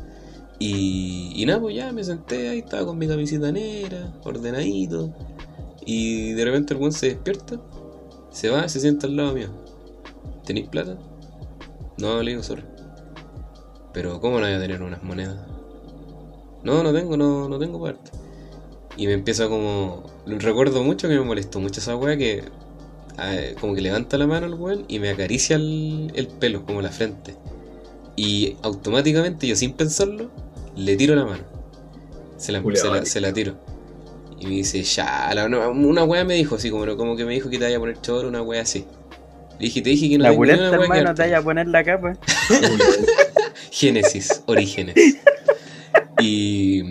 Y, 0.59 1.33
y 1.35 1.45
nada, 1.45 1.61
pues 1.61 1.75
ya 1.75 1.91
me 1.91 2.03
senté 2.03 2.49
ahí, 2.49 2.59
estaba 2.59 2.85
con 2.85 2.97
mi 2.97 3.07
camiseta 3.07 3.51
negra, 3.51 4.13
ordenadito. 4.23 5.13
Y 5.85 6.33
de 6.33 6.45
repente 6.45 6.73
el 6.73 6.79
weón 6.79 6.91
se 6.91 7.07
despierta, 7.07 7.59
se 8.31 8.49
va 8.49 8.67
se 8.69 8.79
sienta 8.79 9.07
al 9.07 9.15
lado 9.15 9.33
mío. 9.33 9.49
¿Tenéis 10.45 10.67
plata? 10.69 10.97
No, 11.97 12.21
le 12.21 12.31
digo, 12.31 12.43
sorry. 12.43 12.63
Pero 13.93 14.21
¿cómo 14.21 14.39
no 14.39 14.45
voy 14.45 14.55
a 14.55 14.59
tener 14.59 14.81
unas 14.81 15.03
monedas? 15.03 15.37
No, 16.63 16.83
no 16.83 16.93
tengo, 16.93 17.17
no, 17.17 17.49
no 17.49 17.57
tengo 17.59 17.81
parte. 17.81 18.11
Y 18.95 19.07
me 19.07 19.13
empieza 19.13 19.47
como. 19.47 20.03
Recuerdo 20.25 20.83
mucho 20.83 21.07
que 21.07 21.15
me 21.15 21.23
molestó 21.23 21.59
mucho 21.59 21.79
esa 21.79 21.95
weá 21.95 22.17
que. 22.17 22.43
como 23.59 23.73
que 23.75 23.81
levanta 23.81 24.17
la 24.17 24.27
mano 24.27 24.47
el 24.47 24.53
weón 24.53 24.85
y 24.87 24.99
me 24.99 25.09
acaricia 25.09 25.55
el, 25.55 26.11
el 26.15 26.27
pelo, 26.27 26.65
como 26.65 26.81
la 26.81 26.89
frente. 26.89 27.35
Y 28.15 28.57
automáticamente, 28.63 29.47
yo 29.47 29.55
sin 29.55 29.73
pensarlo, 29.73 30.29
le 30.75 30.95
tiro 30.95 31.15
la 31.15 31.25
mano. 31.25 31.43
Se 32.37 32.51
la, 32.51 32.61
Culeado, 32.61 32.83
se 32.83 32.87
la, 32.87 32.91
marica. 32.97 33.11
se 33.11 33.21
la 33.21 33.33
tiro. 33.33 33.55
Y 34.39 34.45
me 34.45 34.51
dice, 34.55 34.83
ya, 34.83 35.31
la- 35.33 35.45
una, 35.45 35.67
una 35.69 36.23
me 36.25 36.35
dijo 36.35 36.55
así, 36.55 36.69
como, 36.69 36.95
como 36.95 37.15
que 37.15 37.25
me 37.25 37.33
dijo 37.33 37.49
que 37.49 37.57
te 37.57 37.63
vaya 37.65 37.77
a 37.77 37.79
poner 37.79 37.99
choro, 38.01 38.27
una 38.27 38.41
weá 38.41 38.61
así. 38.61 38.85
Le 39.59 39.65
dije, 39.65 39.81
te 39.81 39.89
dije 39.89 40.09
que 40.09 40.17
no 40.17 40.23
la 40.25 40.29
tengo 40.29 40.45
ni 40.45 40.51
una 40.51 40.57
pulenta, 40.57 40.71
weá 40.71 40.79
que 40.79 40.83
hermano, 40.83 41.03
darte". 41.05 41.21
te 41.23 41.27
vaya 41.29 41.37
a 41.39 41.41
poner 41.41 41.67
la 41.67 41.83
capa. 41.83 42.13
Génesis, 43.71 44.43
orígenes. 44.45 44.95
Y. 46.19 46.81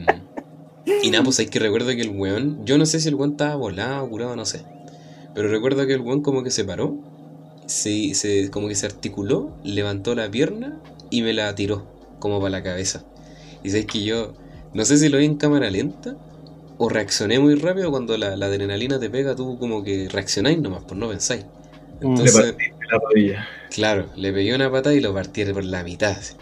Y 1.03 1.11
nada, 1.11 1.25
pues 1.25 1.39
hay 1.39 1.47
que 1.47 1.59
recuerdo 1.59 1.89
que 1.89 2.01
el 2.01 2.11
weón. 2.11 2.65
Yo 2.65 2.79
no 2.79 2.87
sé 2.87 3.01
si 3.01 3.09
el 3.09 3.15
weón 3.15 3.33
estaba 3.33 3.55
volado, 3.57 4.09
curado, 4.09 4.37
no 4.37 4.45
sé. 4.45 4.63
Pero 5.35 5.49
recuerdo 5.49 5.87
que 5.87 5.95
el 5.95 6.01
weón 6.01 6.23
como 6.23 6.43
que 6.43 6.51
se 6.51 6.65
paró. 6.65 6.97
Se, 7.67 8.15
se, 8.15 8.51
como 8.51 8.69
que 8.69 8.77
se 8.77 8.87
articuló, 8.87 9.57
levantó 9.65 10.15
la 10.15 10.31
pierna 10.31 10.81
y 11.11 11.23
me 11.23 11.33
la 11.33 11.53
tiró. 11.55 11.85
Como 12.21 12.39
para 12.39 12.51
la 12.51 12.63
cabeza. 12.63 13.05
Y 13.65 13.71
sabes 13.71 13.87
que 13.87 14.03
yo. 14.03 14.35
No 14.75 14.85
sé 14.85 14.99
si 14.99 15.09
lo 15.09 15.19
vi 15.19 15.25
en 15.25 15.37
cámara 15.37 15.71
lenta. 15.71 16.17
O 16.79 16.89
reaccioné 16.89 17.39
muy 17.39 17.55
rápido 17.55 17.91
cuando 17.91 18.17
la, 18.19 18.37
la 18.37 18.47
adrenalina 18.47 18.99
te 18.99 19.09
pega, 19.09 19.35
tú 19.35 19.59
como 19.59 19.83
que 19.83 20.09
reaccionáis 20.11 20.59
nomás, 20.61 20.83
pues 20.87 20.99
no 20.99 21.09
pensáis. 21.09 21.45
Mm. 22.01 22.05
Le 22.05 22.09
Entonces, 22.09 22.53
partiste 22.53 22.87
la 22.91 22.99
rodilla. 22.99 23.49
Claro, 23.71 24.07
le 24.17 24.33
pegué 24.33 24.55
una 24.55 24.71
patada 24.71 24.95
y 24.95 25.01
lo 25.01 25.15
partí 25.15 25.45
por 25.47 25.65
la 25.65 25.83
mitad. 25.83 26.13
así. 26.13 26.35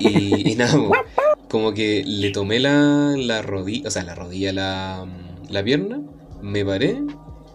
Y, 0.00 0.52
y 0.52 0.56
nada, 0.56 0.74
po, 0.74 0.92
como 1.48 1.72
que 1.72 2.04
le 2.04 2.30
tomé 2.30 2.58
la, 2.58 3.14
la 3.16 3.42
rodilla, 3.42 3.88
o 3.88 3.90
sea, 3.90 4.02
la 4.02 4.14
rodilla, 4.14 4.52
la, 4.52 5.06
la 5.48 5.62
pierna, 5.62 6.02
me 6.42 6.64
paré, 6.64 7.02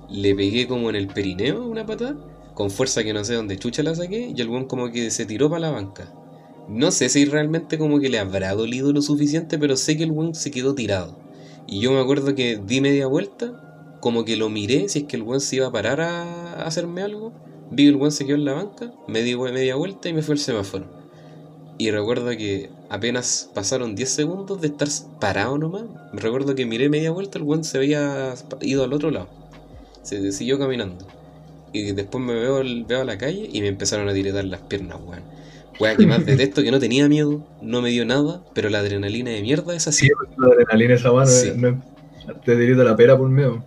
le 0.09 0.35
pegué 0.35 0.67
como 0.67 0.89
en 0.89 0.95
el 0.95 1.07
perineo 1.07 1.65
una 1.65 1.85
patada, 1.85 2.15
con 2.53 2.71
fuerza 2.71 3.03
que 3.03 3.13
no 3.13 3.23
sé 3.23 3.33
dónde 3.33 3.57
chucha 3.57 3.83
la 3.83 3.95
saqué, 3.95 4.33
y 4.35 4.41
el 4.41 4.47
buen 4.47 4.65
como 4.65 4.91
que 4.91 5.11
se 5.11 5.25
tiró 5.25 5.49
para 5.49 5.61
la 5.61 5.71
banca. 5.71 6.13
No 6.67 6.91
sé 6.91 7.09
si 7.09 7.25
realmente 7.25 7.77
como 7.77 7.99
que 7.99 8.09
le 8.09 8.19
habrá 8.19 8.53
dolido 8.53 8.93
lo 8.93 9.01
suficiente, 9.01 9.57
pero 9.57 9.75
sé 9.75 9.97
que 9.97 10.03
el 10.03 10.11
buen 10.11 10.35
se 10.35 10.51
quedó 10.51 10.73
tirado. 10.73 11.19
Y 11.71 11.79
yo 11.79 11.93
me 11.93 12.01
acuerdo 12.01 12.35
que 12.35 12.57
di 12.57 12.81
media 12.81 13.07
vuelta, 13.07 13.97
como 14.01 14.25
que 14.25 14.35
lo 14.35 14.49
miré, 14.49 14.89
si 14.89 14.99
es 14.99 15.05
que 15.05 15.15
el 15.15 15.23
buen 15.23 15.39
se 15.39 15.55
iba 15.55 15.67
a 15.67 15.71
parar 15.71 16.01
a, 16.01 16.65
hacerme 16.65 17.01
algo. 17.01 17.31
Vi 17.71 17.83
que 17.83 17.89
el 17.89 17.95
buen 17.95 18.11
se 18.11 18.25
quedó 18.25 18.35
en 18.35 18.43
la 18.43 18.51
banca, 18.51 18.93
me 19.07 19.21
di 19.21 19.37
media 19.37 19.77
vuelta 19.77 20.09
y 20.09 20.13
me 20.13 20.21
fue 20.21 20.35
el 20.35 20.39
semáforo. 20.39 20.85
Y 21.77 21.89
recuerdo 21.89 22.29
que 22.31 22.69
apenas 22.89 23.49
pasaron 23.53 23.95
10 23.95 24.09
segundos 24.09 24.59
de 24.59 24.67
estar 24.67 24.89
parado 25.21 25.57
nomás. 25.57 25.83
Recuerdo 26.11 26.55
que 26.55 26.65
miré 26.65 26.89
media 26.89 27.11
vuelta, 27.11 27.37
el 27.37 27.45
buen 27.45 27.63
se 27.63 27.77
había 27.77 28.35
ido 28.59 28.83
al 28.83 28.91
otro 28.91 29.09
lado. 29.09 29.29
Se 30.01 30.33
siguió 30.33 30.59
caminando. 30.59 31.07
Y 31.71 31.93
después 31.93 32.21
me 32.21 32.33
veo, 32.33 32.61
veo 32.85 33.01
a 33.01 33.05
la 33.05 33.17
calle 33.17 33.49
y 33.49 33.61
me 33.61 33.69
empezaron 33.69 34.09
a 34.09 34.13
tirar 34.13 34.43
las 34.43 34.59
piernas, 34.59 34.99
weón. 35.05 35.23
Weón, 35.79 35.97
que 35.97 36.07
más 36.07 36.25
detesto, 36.25 36.63
que 36.63 36.71
no 36.71 36.79
tenía 36.79 37.07
miedo, 37.09 37.47
no 37.61 37.81
me 37.81 37.89
dio 37.89 38.05
nada, 38.05 38.43
pero 38.53 38.69
la 38.69 38.79
adrenalina 38.79 39.31
de 39.31 39.41
mierda 39.41 39.75
es 39.75 39.87
así. 39.87 40.07
Sí, 40.07 40.11
la 40.37 40.47
adrenalina 40.47 40.95
esa 40.95 41.11
mano. 41.11 41.27
Sí. 41.27 41.49
eh, 41.49 41.81
te 42.45 42.55
dirito 42.55 42.83
la 42.83 42.95
pera 42.95 43.17
por 43.17 43.29
miedo. 43.29 43.63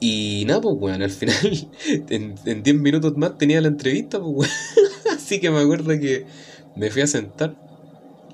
Y 0.00 0.44
nada, 0.46 0.60
pues, 0.62 0.76
weón, 0.78 1.02
al 1.02 1.10
final, 1.10 1.36
en, 2.08 2.34
en 2.44 2.62
10 2.62 2.76
minutos 2.76 3.16
más 3.16 3.36
tenía 3.38 3.60
la 3.60 3.68
entrevista, 3.68 4.18
pues, 4.20 4.32
weón. 4.34 4.50
Así 5.16 5.40
que 5.40 5.50
me 5.50 5.60
acuerdo 5.60 5.90
que 6.00 6.26
me 6.74 6.90
fui 6.90 7.02
a 7.02 7.06
sentar. 7.06 7.56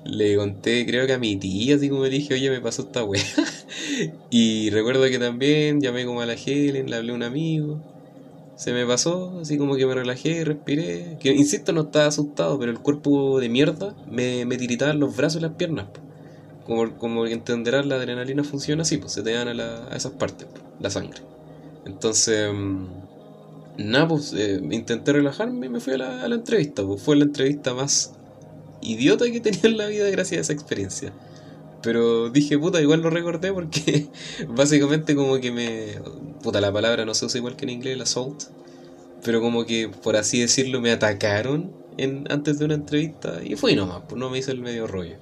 Le 0.05 0.35
conté, 0.37 0.85
creo 0.85 1.05
que 1.07 1.13
a 1.13 1.19
mi 1.19 1.37
tía, 1.37 1.75
así 1.75 1.89
como 1.89 2.03
le 2.03 2.09
dije, 2.11 2.33
oye, 2.33 2.49
me 2.49 2.61
pasó 2.61 2.83
esta 2.83 3.03
weá. 3.03 3.23
Y 4.29 4.69
recuerdo 4.71 5.03
que 5.09 5.19
también 5.19 5.81
llamé 5.81 6.05
como 6.05 6.21
a 6.21 6.25
la 6.25 6.33
Helen, 6.35 6.89
le 6.89 6.95
hablé 6.95 7.11
a 7.11 7.15
un 7.15 7.23
amigo. 7.23 7.81
Se 8.57 8.73
me 8.73 8.85
pasó, 8.85 9.39
así 9.41 9.57
como 9.57 9.77
que 9.77 9.85
me 9.87 9.95
relajé, 9.95 10.43
respiré. 10.45 11.17
Que 11.19 11.31
insisto, 11.33 11.73
no 11.73 11.83
estaba 11.83 12.07
asustado, 12.07 12.59
pero 12.59 12.71
el 12.73 12.81
cuerpo 12.81 13.39
de 13.39 13.49
mierda 13.49 13.95
me, 14.05 14.45
me 14.45 14.57
tiritaban 14.57 14.99
los 14.99 15.15
brazos 15.15 15.39
y 15.39 15.43
las 15.43 15.53
piernas. 15.55 15.87
Como, 16.63 16.97
como 16.97 17.27
entenderás, 17.27 17.85
la 17.87 17.95
adrenalina 17.97 18.43
funciona 18.43 18.83
así, 18.83 18.97
pues 18.97 19.13
se 19.13 19.23
te 19.23 19.33
dan 19.33 19.49
a, 19.49 19.55
la- 19.55 19.87
a 19.91 19.97
esas 19.97 20.13
partes, 20.13 20.47
po, 20.49 20.61
la 20.79 20.89
sangre. 20.91 21.23
Entonces, 21.85 22.51
mm, 22.53 22.85
nada, 23.77 24.07
pues 24.09 24.33
eh, 24.33 24.61
intenté 24.71 25.13
relajarme 25.13 25.67
y 25.67 25.69
me 25.69 25.79
fui 25.81 25.93
a 25.93 25.97
la, 25.97 26.23
a 26.23 26.27
la 26.29 26.35
entrevista. 26.35 26.85
Pues 26.85 27.01
fue 27.01 27.15
la 27.17 27.25
entrevista 27.25 27.73
más 27.73 28.19
idiota 28.81 29.25
que 29.31 29.41
tenido 29.41 29.69
en 29.69 29.77
la 29.77 29.87
vida 29.87 30.09
gracias 30.11 30.39
a 30.39 30.41
esa 30.41 30.53
experiencia. 30.53 31.13
Pero 31.87 32.29
dije, 32.29 32.59
puta, 32.59 32.81
igual 32.81 32.99
lo 32.99 33.09
recordé 33.09 33.53
porque 33.53 34.07
básicamente 34.49 35.15
como 35.15 35.39
que 35.39 35.53
me... 35.53 35.93
Puta, 36.43 36.59
la 36.59 36.69
palabra 36.69 37.05
no 37.05 37.13
se 37.13 37.25
usa 37.25 37.37
igual 37.37 37.55
que 37.55 37.63
en 37.63 37.69
inglés, 37.69 37.93
el 37.93 38.01
assault. 38.01 38.43
Pero 39.23 39.39
como 39.39 39.65
que, 39.65 39.87
por 39.87 40.17
así 40.17 40.41
decirlo, 40.41 40.81
me 40.81 40.91
atacaron 40.91 41.71
en, 41.97 42.29
antes 42.29 42.59
de 42.59 42.65
una 42.65 42.73
entrevista 42.73 43.39
y 43.41 43.55
fui 43.55 43.73
nomás, 43.73 44.01
pues 44.09 44.19
no 44.19 44.29
me 44.29 44.37
hice 44.37 44.51
el 44.51 44.59
medio 44.59 44.85
rollo. 44.85 45.15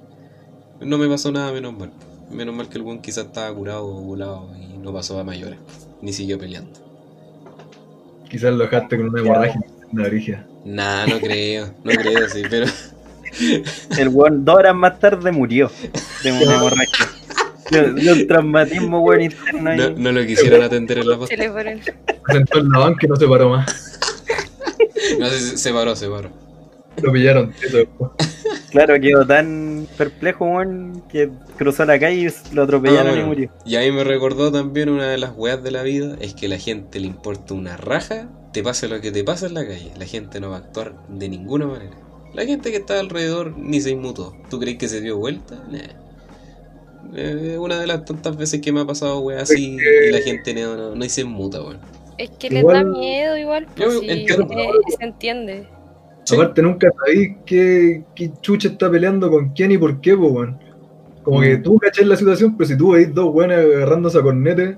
No 0.80 0.98
me 0.98 1.06
pasó 1.06 1.30
nada, 1.30 1.52
menos 1.52 1.72
mal. 1.78 1.92
Menos 2.32 2.52
mal 2.52 2.68
que 2.68 2.78
el 2.78 2.82
buen 2.82 3.00
quizás 3.00 3.26
estaba 3.26 3.54
curado 3.54 3.86
o 3.86 4.00
volado 4.00 4.50
y 4.58 4.76
no 4.76 4.92
pasó 4.92 5.20
a 5.20 5.22
mayores. 5.22 5.60
Ni 6.02 6.12
siguió 6.12 6.36
peleando. 6.36 6.80
Quizás 8.28 8.52
lo 8.52 8.64
dejaste 8.64 8.96
con 8.96 9.10
una 9.10 9.20
hemorragia 9.20 9.60
en 9.92 9.98
la 10.00 10.04
origen. 10.04 10.44
Nah, 10.64 11.06
no 11.06 11.20
creo, 11.20 11.66
no 11.84 11.92
creo, 11.92 12.28
sí, 12.28 12.42
pero... 12.50 12.66
El 13.96 14.08
weón 14.08 14.44
dos 14.44 14.56
horas 14.56 14.74
más 14.74 14.98
tarde 14.98 15.30
murió 15.30 15.70
de 16.22 16.32
una 16.32 16.56
hemorragia. 16.56 17.06
De, 17.70 18.12
un 18.12 18.26
traumatismo 18.28 19.00
weón 19.00 19.22
interno 19.22 19.70
ahí. 19.70 19.76
No, 19.78 19.90
no 19.90 20.12
lo 20.12 20.24
quisieron 20.26 20.62
atender 20.62 20.98
en 20.98 21.08
la 21.08 21.14
Se 21.14 21.18
posta. 21.18 21.36
le. 21.36 21.82
Se 21.82 21.92
sentó 22.32 22.58
en 22.60 22.68
la 22.70 22.78
banca 22.78 23.06
y 23.06 23.08
no 23.08 23.16
se 23.16 23.26
paró 23.26 23.48
más. 23.50 23.98
No 25.18 25.28
sé, 25.28 25.40
se- 25.40 25.56
se 25.58 25.72
paró, 25.72 25.96
se 25.96 26.08
paró. 26.08 26.30
Lo 27.02 27.12
pillaron. 27.12 27.52
eso. 27.62 27.84
Claro, 28.70 29.00
quedó 29.00 29.26
tan 29.26 29.86
perplejo, 29.98 30.44
weón, 30.46 31.02
que 31.10 31.30
cruzó 31.58 31.84
la 31.84 31.98
calle 31.98 32.30
y 32.30 32.54
lo 32.54 32.62
atropellaron 32.62 33.18
Ah, 33.18 33.20
y 33.20 33.24
murió. 33.24 33.50
Y 33.64 33.76
a 33.76 33.80
mí 33.80 33.90
me 33.92 34.04
recordó 34.04 34.50
también 34.52 34.88
una 34.88 35.08
de 35.08 35.18
las 35.18 35.32
weas 35.36 35.62
de 35.62 35.70
la 35.70 35.82
vida, 35.82 36.16
es 36.20 36.34
que 36.34 36.48
la 36.48 36.58
gente 36.58 37.00
le 37.00 37.06
importa 37.06 37.54
una 37.54 37.76
raja, 37.76 38.28
te 38.52 38.62
pase 38.62 38.88
lo 38.88 39.00
que 39.00 39.10
te 39.12 39.24
pasa 39.24 39.46
en 39.46 39.54
la 39.54 39.66
calle. 39.66 39.92
La 39.98 40.06
gente 40.06 40.40
no 40.40 40.50
va 40.50 40.56
a 40.56 40.58
actuar 40.60 40.94
de 41.08 41.28
ninguna 41.28 41.66
manera. 41.66 41.96
La 42.34 42.44
gente 42.44 42.70
que 42.70 42.76
está 42.78 43.00
alrededor 43.00 43.54
ni 43.58 43.80
se 43.80 43.90
inmutó. 43.90 44.34
¿Tú 44.50 44.58
crees 44.60 44.78
que 44.78 44.88
se 44.88 45.00
dio 45.00 45.16
vuelta? 45.16 45.56
Nah. 45.70 46.05
Eh, 47.14 47.56
una 47.58 47.80
de 47.80 47.86
las 47.86 48.04
tantas 48.04 48.36
veces 48.36 48.60
que 48.60 48.72
me 48.72 48.80
ha 48.80 48.86
pasado 48.86 49.20
wea 49.20 49.42
así 49.42 49.76
y 49.78 50.10
la 50.12 50.18
gente 50.20 50.54
no, 50.54 50.76
no, 50.76 50.94
no 50.94 51.04
se 51.08 51.20
inmuta, 51.22 51.62
weón. 51.62 51.78
Es 52.18 52.30
que 52.30 52.48
les 52.50 52.60
Igual- 52.60 52.84
da 52.92 52.98
miedo 52.98 53.36
igual, 53.36 53.66
pues 53.76 53.94
Yo 53.94 54.00
sí, 54.00 54.06
entiendo. 54.10 54.48
eh, 54.52 54.70
se 54.98 55.04
entiende. 55.04 55.68
Sí. 56.24 56.34
Aparte, 56.34 56.62
nunca 56.62 56.88
sabéis 56.98 57.36
qué, 57.44 58.04
qué 58.14 58.30
chucha 58.40 58.68
está 58.68 58.90
peleando 58.90 59.30
con 59.30 59.50
quién 59.50 59.70
y 59.72 59.78
por 59.78 60.00
qué, 60.00 60.16
po, 60.16 60.26
weón. 60.28 60.58
Como 61.22 61.40
que 61.40 61.58
Mm. 61.58 61.62
tú 61.62 61.78
cachás 61.78 62.06
la 62.06 62.16
situación, 62.16 62.56
pero 62.56 62.68
si 62.68 62.76
tú 62.76 62.92
veis 62.92 63.12
dos 63.14 63.32
buenas 63.32 63.58
agarrándose 63.58 64.18
a 64.18 64.22
cornete, 64.22 64.76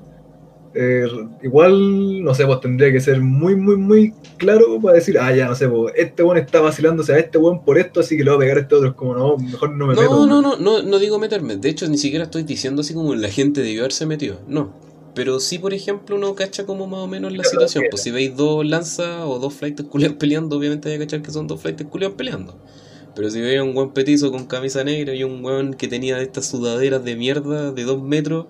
eh, 0.81 1.09
igual, 1.43 2.23
no 2.23 2.33
sé, 2.35 2.47
pues 2.47 2.61
tendría 2.61 2.93
que 2.93 3.01
ser 3.01 3.21
muy, 3.21 3.57
muy, 3.57 3.77
muy 3.77 4.15
claro 4.37 4.81
para 4.81 4.95
decir, 4.95 5.19
ah, 5.19 5.35
ya, 5.35 5.49
no 5.49 5.57
sé, 5.57 5.69
pues 5.69 5.93
este 5.97 6.23
weón 6.23 6.39
está 6.39 6.61
vacilándose 6.61 7.13
a 7.13 7.19
este 7.19 7.37
weón 7.37 7.65
por 7.65 7.79
esto, 7.79 7.99
así 7.99 8.17
que 8.17 8.23
le 8.23 8.31
va 8.31 8.37
a 8.37 8.39
pegar 8.39 8.59
a 8.59 8.61
este 8.61 8.77
otro. 8.77 8.91
Es 8.91 8.95
como, 8.95 9.15
no, 9.15 9.37
mejor 9.39 9.71
no 9.71 9.89
me 9.89 9.97
meto. 9.97 10.05
No, 10.05 10.27
no, 10.27 10.41
no, 10.41 10.57
no, 10.57 10.83
no 10.85 10.99
digo 11.01 11.19
meterme. 11.19 11.57
De 11.57 11.69
hecho, 11.69 11.89
ni 11.89 11.99
siquiera 11.99 12.27
estoy 12.27 12.45
diciendo 12.45 12.83
así 12.83 12.95
como 12.95 13.17
la 13.17 13.29
gente 13.29 13.61
debió 13.61 13.81
haberse 13.81 14.07
metido. 14.07 14.41
No. 14.47 14.73
Pero 15.17 15.41
sí, 15.41 15.59
por 15.59 15.75
ejemplo, 15.75 16.15
uno 16.15 16.37
cacha 16.37 16.65
como 16.65 16.87
más 16.87 17.01
o 17.01 17.09
menos 17.09 17.37
la 17.37 17.43
situación. 17.43 17.87
Pues 17.91 18.05
si 18.05 18.13
veis 18.13 18.37
dos 18.37 18.65
lanzas 18.65 19.25
o 19.27 19.41
dos 19.41 19.55
flights 19.55 19.83
culiados 19.83 20.17
peleando, 20.17 20.57
obviamente 20.57 20.93
hay 20.93 20.99
que 20.99 21.07
cachar 21.07 21.23
que 21.23 21.33
son 21.33 21.49
dos 21.49 21.61
flights 21.61 21.85
culiados 21.87 22.17
peleando. 22.17 22.57
Pero 23.17 23.31
si 23.31 23.41
veis 23.41 23.59
a 23.59 23.65
un 23.65 23.75
buen 23.75 23.91
petizo 23.91 24.31
con 24.31 24.47
camisa 24.47 24.85
negra 24.85 25.13
y 25.13 25.25
un 25.25 25.45
weón 25.45 25.75
que 25.75 25.89
tenía 25.89 26.23
estas 26.23 26.47
sudaderas 26.47 27.03
de 27.03 27.17
mierda 27.17 27.73
de 27.73 27.83
dos 27.83 28.01
metros, 28.01 28.47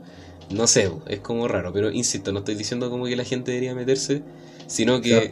no 0.50 0.66
sé, 0.66 0.90
es 1.06 1.20
como 1.20 1.48
raro. 1.48 1.72
Pero 1.72 1.90
insisto, 1.90 2.32
no 2.32 2.40
estoy 2.40 2.54
diciendo 2.54 2.90
como 2.90 3.06
que 3.06 3.16
la 3.16 3.24
gente 3.24 3.50
debería 3.50 3.74
meterse, 3.74 4.22
sino 4.66 5.00
que 5.00 5.30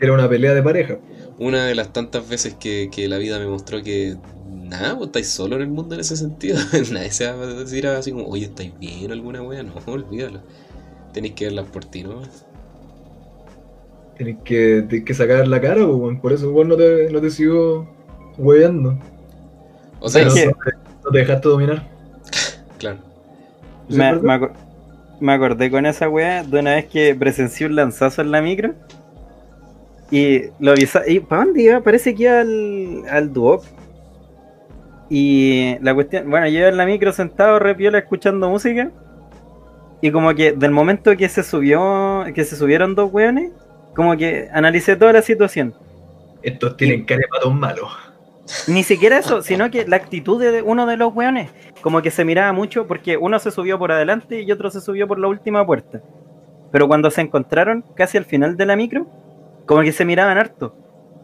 era 0.00 0.12
una 0.12 0.28
pelea 0.28 0.54
de 0.54 0.62
pareja. 0.62 0.98
una 1.38 1.66
de 1.66 1.74
las 1.74 1.92
tantas 1.92 2.28
veces 2.28 2.54
que, 2.54 2.88
que 2.90 3.08
la 3.08 3.18
vida 3.18 3.38
me 3.38 3.46
mostró 3.46 3.82
que 3.82 4.16
nada, 4.68 4.94
vos 4.94 5.06
estáis 5.06 5.28
solo 5.28 5.56
en 5.56 5.62
el 5.62 5.68
mundo 5.68 5.94
en 5.94 6.00
ese 6.00 6.16
sentido. 6.16 6.58
Nadie 6.92 7.10
se 7.10 7.30
va 7.30 7.42
a 7.42 7.46
decir 7.46 7.86
así 7.86 8.12
como, 8.12 8.26
oye, 8.26 8.46
¿estáis 8.46 8.78
bien 8.78 9.10
alguna 9.12 9.42
wea? 9.42 9.62
No, 9.62 9.74
olvídalo. 9.86 10.40
Tenéis 11.12 11.34
que 11.34 11.46
verlas 11.46 11.66
por 11.66 11.84
ti, 11.84 12.04
¿no? 12.04 12.22
Tenés 14.16 14.36
que, 14.44 14.84
tenés 14.88 15.04
que 15.04 15.14
sacar 15.14 15.46
la 15.46 15.60
cara, 15.60 15.86
weón. 15.86 16.20
Por 16.20 16.32
eso, 16.32 16.50
weón, 16.52 16.68
no 16.68 16.76
te, 16.76 17.10
no 17.10 17.20
te 17.20 17.30
sigo 17.30 17.88
hueveando. 18.36 18.98
O 20.00 20.08
sea, 20.08 20.24
no, 20.24 20.30
no 20.30 20.34
te, 20.34 20.46
no 20.46 21.10
te 21.12 21.18
dejaste 21.18 21.48
dominar. 21.48 21.88
claro. 22.78 22.98
¿Sí, 23.88 23.96
Me, 23.96 24.12
me 24.16 24.32
aco- 24.34 24.52
me 25.20 25.32
acordé 25.32 25.70
con 25.70 25.84
esa 25.86 26.08
weá 26.08 26.42
de 26.44 26.60
una 26.60 26.74
vez 26.76 26.86
que 26.86 27.14
presencié 27.14 27.66
un 27.66 27.76
lanzazo 27.76 28.22
en 28.22 28.30
la 28.30 28.40
micro. 28.42 28.74
Y 30.10 30.44
lo 30.58 30.70
avisa. 30.72 31.02
¿Y 31.06 31.20
para 31.20 31.44
dónde 31.44 31.62
iba? 31.62 31.80
Parece 31.80 32.14
que 32.14 32.22
iba 32.24 32.40
al, 32.40 33.02
al 33.10 33.32
Duoc. 33.32 33.64
Y 35.10 35.76
la 35.80 35.94
cuestión, 35.94 36.28
bueno, 36.30 36.46
yo 36.48 36.58
iba 36.60 36.68
en 36.68 36.76
la 36.76 36.86
micro 36.86 37.12
sentado, 37.12 37.58
repiola, 37.58 37.98
escuchando 37.98 38.48
música. 38.48 38.90
Y 40.00 40.10
como 40.10 40.34
que 40.34 40.52
del 40.52 40.70
momento 40.70 41.16
que 41.16 41.28
se 41.28 41.42
subió, 41.42 42.24
que 42.34 42.44
se 42.44 42.56
subieron 42.56 42.94
dos 42.94 43.12
weones, 43.12 43.50
como 43.96 44.16
que 44.16 44.48
analicé 44.52 44.96
toda 44.96 45.12
la 45.12 45.22
situación. 45.22 45.74
Estos 46.42 46.76
tienen 46.76 47.04
cara 47.04 47.20
de 47.20 47.28
patón 47.28 47.58
malo. 47.58 47.88
Ni 48.68 48.82
siquiera 48.82 49.18
eso, 49.18 49.42
sino 49.42 49.70
que 49.70 49.86
la 49.86 49.96
actitud 49.96 50.40
de 50.40 50.62
uno 50.62 50.86
de 50.86 50.96
los 50.96 51.12
weones, 51.14 51.50
como 51.82 52.02
que 52.02 52.10
se 52.10 52.24
miraba 52.24 52.52
mucho 52.52 52.86
porque 52.86 53.16
uno 53.16 53.38
se 53.38 53.50
subió 53.50 53.78
por 53.78 53.92
adelante 53.92 54.42
y 54.42 54.50
otro 54.52 54.70
se 54.70 54.80
subió 54.80 55.06
por 55.06 55.18
la 55.18 55.28
última 55.28 55.64
puerta. 55.66 56.00
Pero 56.70 56.86
cuando 56.88 57.10
se 57.10 57.20
encontraron 57.20 57.84
casi 57.94 58.18
al 58.18 58.24
final 58.24 58.56
de 58.56 58.66
la 58.66 58.76
micro, 58.76 59.06
como 59.66 59.82
que 59.82 59.92
se 59.92 60.04
miraban 60.04 60.38
harto. 60.38 60.74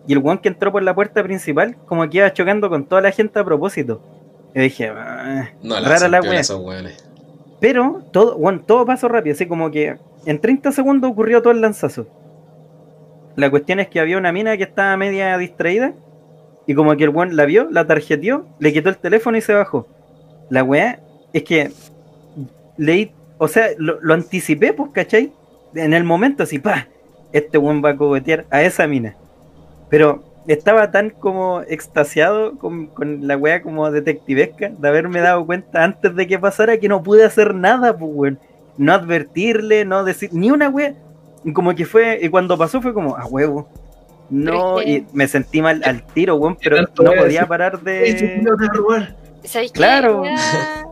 Y 0.06 0.12
el 0.12 0.18
weón 0.18 0.38
que 0.38 0.48
entró 0.48 0.70
por 0.72 0.82
la 0.82 0.94
puerta 0.94 1.22
principal, 1.22 1.76
como 1.86 2.08
que 2.08 2.18
iba 2.18 2.32
chocando 2.32 2.68
con 2.68 2.84
toda 2.84 3.00
la 3.00 3.10
gente 3.10 3.38
a 3.38 3.44
propósito. 3.44 4.02
Y 4.54 4.60
dije, 4.60 4.88
"Ah, 4.88 5.50
No 5.62 5.74
la 5.80 5.88
rara 5.88 6.08
la 6.08 6.20
wea. 6.20 6.42
Pero 7.60 8.02
todo, 8.12 8.36
bueno, 8.36 8.60
todo 8.66 8.84
pasó 8.84 9.08
rápido, 9.08 9.34
así 9.34 9.46
como 9.46 9.70
que 9.70 9.96
en 10.26 10.40
30 10.40 10.72
segundos 10.72 11.10
ocurrió 11.10 11.40
todo 11.42 11.52
el 11.52 11.60
lanzazo. 11.60 12.06
La 13.36 13.50
cuestión 13.50 13.80
es 13.80 13.88
que 13.88 14.00
había 14.00 14.18
una 14.18 14.32
mina 14.32 14.56
que 14.56 14.62
estaba 14.64 14.96
media 14.96 15.36
distraída 15.38 15.94
y 16.66 16.74
como 16.74 16.94
que 16.96 17.04
el 17.04 17.10
buen 17.10 17.36
la 17.36 17.44
vio, 17.46 17.68
la 17.70 17.86
tarjeteó, 17.86 18.46
le 18.58 18.72
quitó 18.72 18.90
el 18.90 18.98
teléfono 18.98 19.36
y 19.36 19.40
se 19.40 19.54
bajó. 19.54 19.86
La 20.50 20.62
weá 20.62 21.00
es 21.32 21.42
que 21.42 21.70
leí, 22.76 23.12
o 23.38 23.48
sea, 23.48 23.68
lo, 23.78 24.00
lo 24.00 24.14
anticipé, 24.14 24.72
pues, 24.72 24.90
¿cachai? 24.92 25.32
En 25.74 25.94
el 25.94 26.04
momento 26.04 26.42
así, 26.42 26.58
pa, 26.58 26.88
este 27.32 27.58
buen 27.58 27.84
va 27.84 27.90
a 27.90 27.96
cogotear 27.96 28.46
a 28.50 28.62
esa 28.62 28.86
mina. 28.86 29.16
Pero 29.90 30.22
estaba 30.46 30.90
tan 30.90 31.10
como 31.10 31.62
extasiado 31.62 32.58
con, 32.58 32.86
con 32.88 33.26
la 33.26 33.36
weá 33.36 33.62
como 33.62 33.90
detectivesca 33.90 34.70
de 34.70 34.88
haberme 34.88 35.20
dado 35.20 35.44
cuenta 35.46 35.84
antes 35.84 36.14
de 36.14 36.26
que 36.26 36.38
pasara 36.38 36.78
que 36.78 36.88
no 36.88 37.02
pude 37.02 37.24
hacer 37.24 37.54
nada, 37.54 37.96
pues 37.96 38.10
weón. 38.14 38.38
No 38.76 38.92
advertirle, 38.92 39.84
no 39.84 40.04
decir 40.04 40.30
ni 40.32 40.50
una 40.50 40.68
weá. 40.68 40.94
Como 41.52 41.74
que 41.74 41.84
fue, 41.84 42.18
y 42.22 42.28
cuando 42.28 42.58
pasó 42.58 42.80
fue 42.80 42.94
como, 42.94 43.16
a 43.16 43.26
huevo. 43.26 43.68
No, 44.30 44.82
y 44.82 45.06
me 45.12 45.28
sentí 45.28 45.60
mal 45.60 45.82
al 45.84 46.02
tiro, 46.06 46.36
weón, 46.36 46.56
pero 46.62 46.78
no 46.80 47.12
podía 47.12 47.46
parar 47.46 47.80
de. 47.80 48.08
¿Sabes 49.44 49.72
qué? 49.72 49.78
Claro. 49.78 50.22
Me 50.22 50.30
da, 50.34 50.84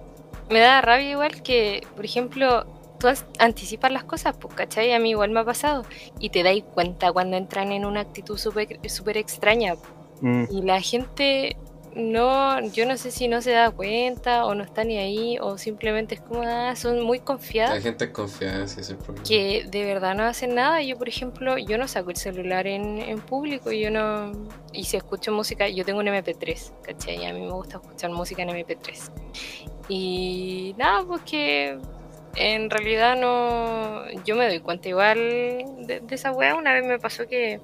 me 0.50 0.60
da 0.60 0.80
rabia 0.80 1.10
igual 1.10 1.42
que, 1.42 1.86
por 1.96 2.04
ejemplo, 2.04 2.66
tú 2.98 3.08
as- 3.08 3.24
anticipas 3.38 3.90
las 3.90 4.04
cosas, 4.04 4.36
pues, 4.38 4.54
¿cachai? 4.54 4.92
A 4.92 4.98
mí 4.98 5.10
igual 5.10 5.30
me 5.30 5.40
ha 5.40 5.44
pasado. 5.44 5.84
Y 6.18 6.30
te 6.30 6.42
dais 6.42 6.62
cuenta 6.74 7.12
cuando 7.12 7.36
entran 7.36 7.72
en 7.72 7.84
una 7.84 8.00
actitud 8.00 8.38
súper 8.38 8.78
súper 8.88 9.16
extraña. 9.16 9.74
Mm. 10.20 10.44
Y 10.50 10.62
la 10.62 10.80
gente 10.80 11.56
no, 11.94 12.60
yo 12.68 12.86
no 12.86 12.96
sé 12.96 13.10
si 13.10 13.28
no 13.28 13.42
se 13.42 13.50
da 13.50 13.70
cuenta 13.70 14.46
o 14.46 14.54
no 14.54 14.64
está 14.64 14.82
ni 14.82 14.96
ahí 14.96 15.38
o 15.40 15.58
simplemente 15.58 16.14
es 16.14 16.20
como, 16.22 16.42
ah, 16.42 16.74
son 16.74 17.02
muy 17.02 17.18
La 17.18 17.24
confiadas 17.24 17.82
gente 17.82 18.06
es 18.06 18.10
confiada, 18.10 18.64
ese 18.64 18.80
es 18.80 18.90
el 18.90 18.96
problema. 18.96 19.24
que 19.24 19.66
de 19.70 19.84
verdad 19.84 20.14
no 20.14 20.24
hacen 20.24 20.54
nada. 20.54 20.80
Yo, 20.82 20.96
por 20.96 21.08
ejemplo, 21.08 21.58
yo 21.58 21.76
no 21.76 21.86
saco 21.88 22.10
el 22.10 22.16
celular 22.16 22.66
en, 22.66 22.98
en 22.98 23.20
público, 23.20 23.72
yo 23.72 23.90
no... 23.90 24.32
Y 24.72 24.84
si 24.84 24.96
escucho 24.96 25.32
música, 25.32 25.68
yo 25.68 25.84
tengo 25.84 26.00
un 26.00 26.06
MP3, 26.06 26.72
¿cachai? 26.82 27.26
A 27.26 27.34
mí 27.34 27.40
me 27.40 27.50
gusta 27.50 27.76
escuchar 27.76 28.10
música 28.10 28.42
en 28.42 28.48
MP3. 28.48 29.10
Y 29.88 30.74
nada, 30.78 31.04
pues 31.04 31.20
que 31.22 31.78
en 32.36 32.70
realidad 32.70 33.16
no... 33.16 34.10
Yo 34.24 34.34
me 34.34 34.48
doy 34.48 34.60
cuenta 34.60 34.88
igual 34.88 35.18
de, 35.18 36.00
de 36.02 36.14
esa 36.14 36.32
weá. 36.32 36.54
Una 36.54 36.72
vez 36.72 36.86
me 36.86 36.98
pasó 36.98 37.26
que, 37.26 37.60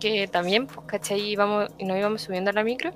que 0.00 0.28
también, 0.28 0.66
pues, 0.66 0.86
¿cachai? 0.86 1.20
Íbamos, 1.20 1.68
y 1.76 1.84
nos 1.84 1.98
íbamos 1.98 2.22
subiendo 2.22 2.50
a 2.50 2.54
la 2.54 2.64
micro. 2.64 2.92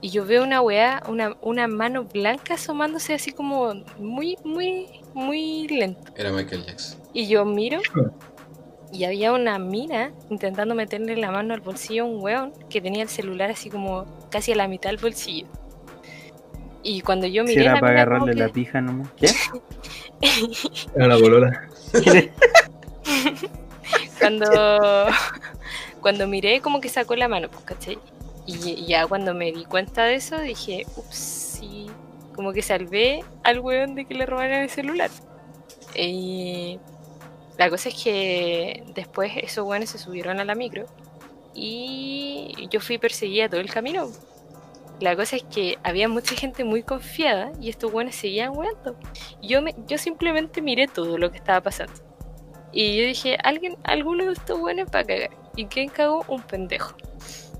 Y 0.00 0.10
yo 0.10 0.24
veo 0.26 0.42
una 0.44 0.60
weá, 0.60 1.02
una, 1.08 1.36
una 1.40 1.66
mano 1.68 2.04
blanca 2.04 2.54
asomándose 2.54 3.14
así 3.14 3.32
como 3.32 3.74
muy, 3.98 4.36
muy, 4.44 4.86
muy 5.14 5.66
lento. 5.68 6.12
Era 6.16 6.30
Michael 6.32 6.66
Jackson. 6.66 7.00
Y 7.12 7.26
yo 7.28 7.44
miro 7.44 7.80
y 8.92 9.04
había 9.04 9.32
una 9.32 9.58
mina 9.58 10.12
intentando 10.30 10.74
meterle 10.74 11.16
la 11.16 11.30
mano 11.30 11.54
al 11.54 11.60
bolsillo 11.60 12.04
a 12.04 12.06
un 12.06 12.22
weón 12.22 12.52
que 12.68 12.80
tenía 12.80 13.02
el 13.02 13.08
celular 13.08 13.50
así 13.50 13.70
como 13.70 14.04
casi 14.30 14.52
a 14.52 14.56
la 14.56 14.68
mitad 14.68 14.90
del 14.90 14.98
bolsillo. 14.98 15.46
Y 16.82 17.00
cuando 17.00 17.26
yo 17.26 17.42
Si 17.44 17.48
miré 17.48 17.62
era 17.64 17.74
la 17.74 17.80
para 17.80 17.92
mina 17.92 18.02
agarrarle 18.02 18.32
que- 18.34 18.38
la 18.40 18.48
pija 18.48 18.80
nomás. 18.80 19.08
¿Qué? 19.16 19.28
Era 20.94 21.08
la 21.08 21.18
cuando 24.18 25.06
cuando 26.00 26.26
miré 26.26 26.60
como 26.60 26.80
que 26.80 26.88
sacó 26.88 27.16
la 27.16 27.28
mano, 27.28 27.48
pues, 27.48 27.64
¿cachai? 27.64 27.98
Y, 28.46 28.86
ya 28.86 29.06
cuando 29.06 29.34
me 29.34 29.52
di 29.52 29.64
cuenta 29.64 30.04
de 30.04 30.14
eso 30.14 30.38
dije, 30.38 30.86
ups, 30.96 31.16
sí, 31.16 31.86
como 32.34 32.52
que 32.52 32.62
salvé 32.62 33.24
al 33.42 33.60
weón 33.60 33.94
de 33.94 34.04
que 34.04 34.14
le 34.14 34.26
robaran 34.26 34.62
el 34.62 34.70
celular. 34.70 35.10
Y 35.94 36.78
la 37.58 37.70
cosa 37.70 37.88
es 37.88 38.02
que 38.02 38.84
después 38.94 39.32
esos 39.36 39.66
weones 39.66 39.90
se 39.90 39.98
subieron 39.98 40.38
a 40.40 40.44
la 40.44 40.54
micro 40.54 40.86
y 41.54 42.68
yo 42.70 42.80
fui 42.80 42.98
perseguida 42.98 43.48
todo 43.48 43.60
el 43.60 43.70
camino. 43.70 44.10
La 45.00 45.14
cosa 45.16 45.36
es 45.36 45.42
que 45.42 45.78
había 45.82 46.08
mucha 46.08 46.34
gente 46.34 46.64
muy 46.64 46.82
confiada 46.82 47.52
y 47.60 47.68
estos 47.68 47.92
weones 47.92 48.14
seguían 48.14 48.56
weando. 48.56 48.96
Yo, 49.42 49.60
yo 49.86 49.98
simplemente 49.98 50.62
miré 50.62 50.86
todo 50.86 51.18
lo 51.18 51.30
que 51.30 51.38
estaba 51.38 51.60
pasando. 51.60 51.92
Y 52.72 52.98
yo 52.98 53.06
dije, 53.06 53.38
alguien, 53.42 53.76
alguno 53.84 54.26
de 54.26 54.32
estos 54.32 54.58
buenos 54.60 54.90
para 54.90 55.04
cagar. 55.04 55.30
¿Y 55.54 55.66
quién 55.66 55.88
cagó? 55.88 56.24
Un 56.28 56.42
pendejo. 56.42 56.94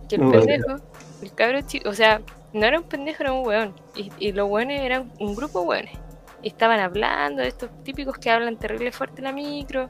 Que 0.08 0.16
el 0.16 0.22
Oh. 0.24 0.30
pendejo, 0.30 0.76
el 1.22 1.34
cabro 1.34 1.60
chico, 1.62 1.88
o 1.88 1.94
sea, 1.94 2.20
no 2.52 2.64
era 2.66 2.78
un 2.78 2.84
pendejo, 2.84 3.22
era 3.22 3.32
un 3.32 3.46
weón. 3.46 3.74
Y, 3.94 4.10
y 4.18 4.32
los 4.32 4.48
weones 4.48 4.82
eran 4.82 5.12
un 5.18 5.34
grupo 5.34 5.60
de 5.62 5.66
weones. 5.66 5.98
Y 6.42 6.48
estaban 6.48 6.78
hablando 6.80 7.42
de 7.42 7.48
estos 7.48 7.70
típicos 7.82 8.18
que 8.18 8.30
hablan 8.30 8.56
terrible 8.56 8.92
fuerte 8.92 9.18
en 9.20 9.24
la 9.24 9.32
micro. 9.32 9.88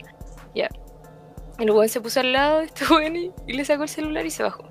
Ya. 0.55 0.69
El 1.59 1.71
weón 1.71 1.89
se 1.89 2.01
puso 2.01 2.21
al 2.21 2.33
lado 2.33 2.59
de 2.59 2.65
este 2.67 2.85
weón 2.93 3.17
y, 3.17 3.31
y 3.47 3.53
le 3.55 3.65
sacó 3.65 3.83
el 3.83 3.89
celular 3.89 4.25
y 4.27 4.31
se 4.31 4.43
bajó. 4.43 4.65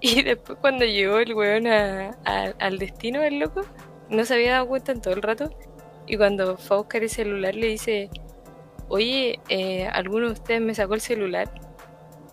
Y 0.00 0.22
después 0.22 0.58
cuando 0.60 0.84
llegó 0.84 1.18
el 1.18 1.34
weón 1.34 1.66
a- 1.66 2.10
a- 2.24 2.52
al 2.58 2.78
destino 2.78 3.20
del 3.20 3.38
loco, 3.38 3.62
no 4.10 4.24
se 4.24 4.34
había 4.34 4.52
dado 4.52 4.68
cuenta 4.68 4.92
en 4.92 5.00
todo 5.00 5.14
el 5.14 5.22
rato. 5.22 5.50
Y 6.06 6.16
cuando 6.18 6.56
fue 6.58 6.76
a 6.76 6.80
buscar 6.80 7.02
el 7.02 7.08
celular 7.10 7.54
le 7.54 7.68
dice, 7.68 8.10
oye, 8.88 9.40
eh, 9.48 9.86
¿alguno 9.86 10.26
de 10.26 10.32
ustedes 10.32 10.60
me 10.60 10.74
sacó 10.74 10.94
el 10.94 11.00
celular? 11.00 11.50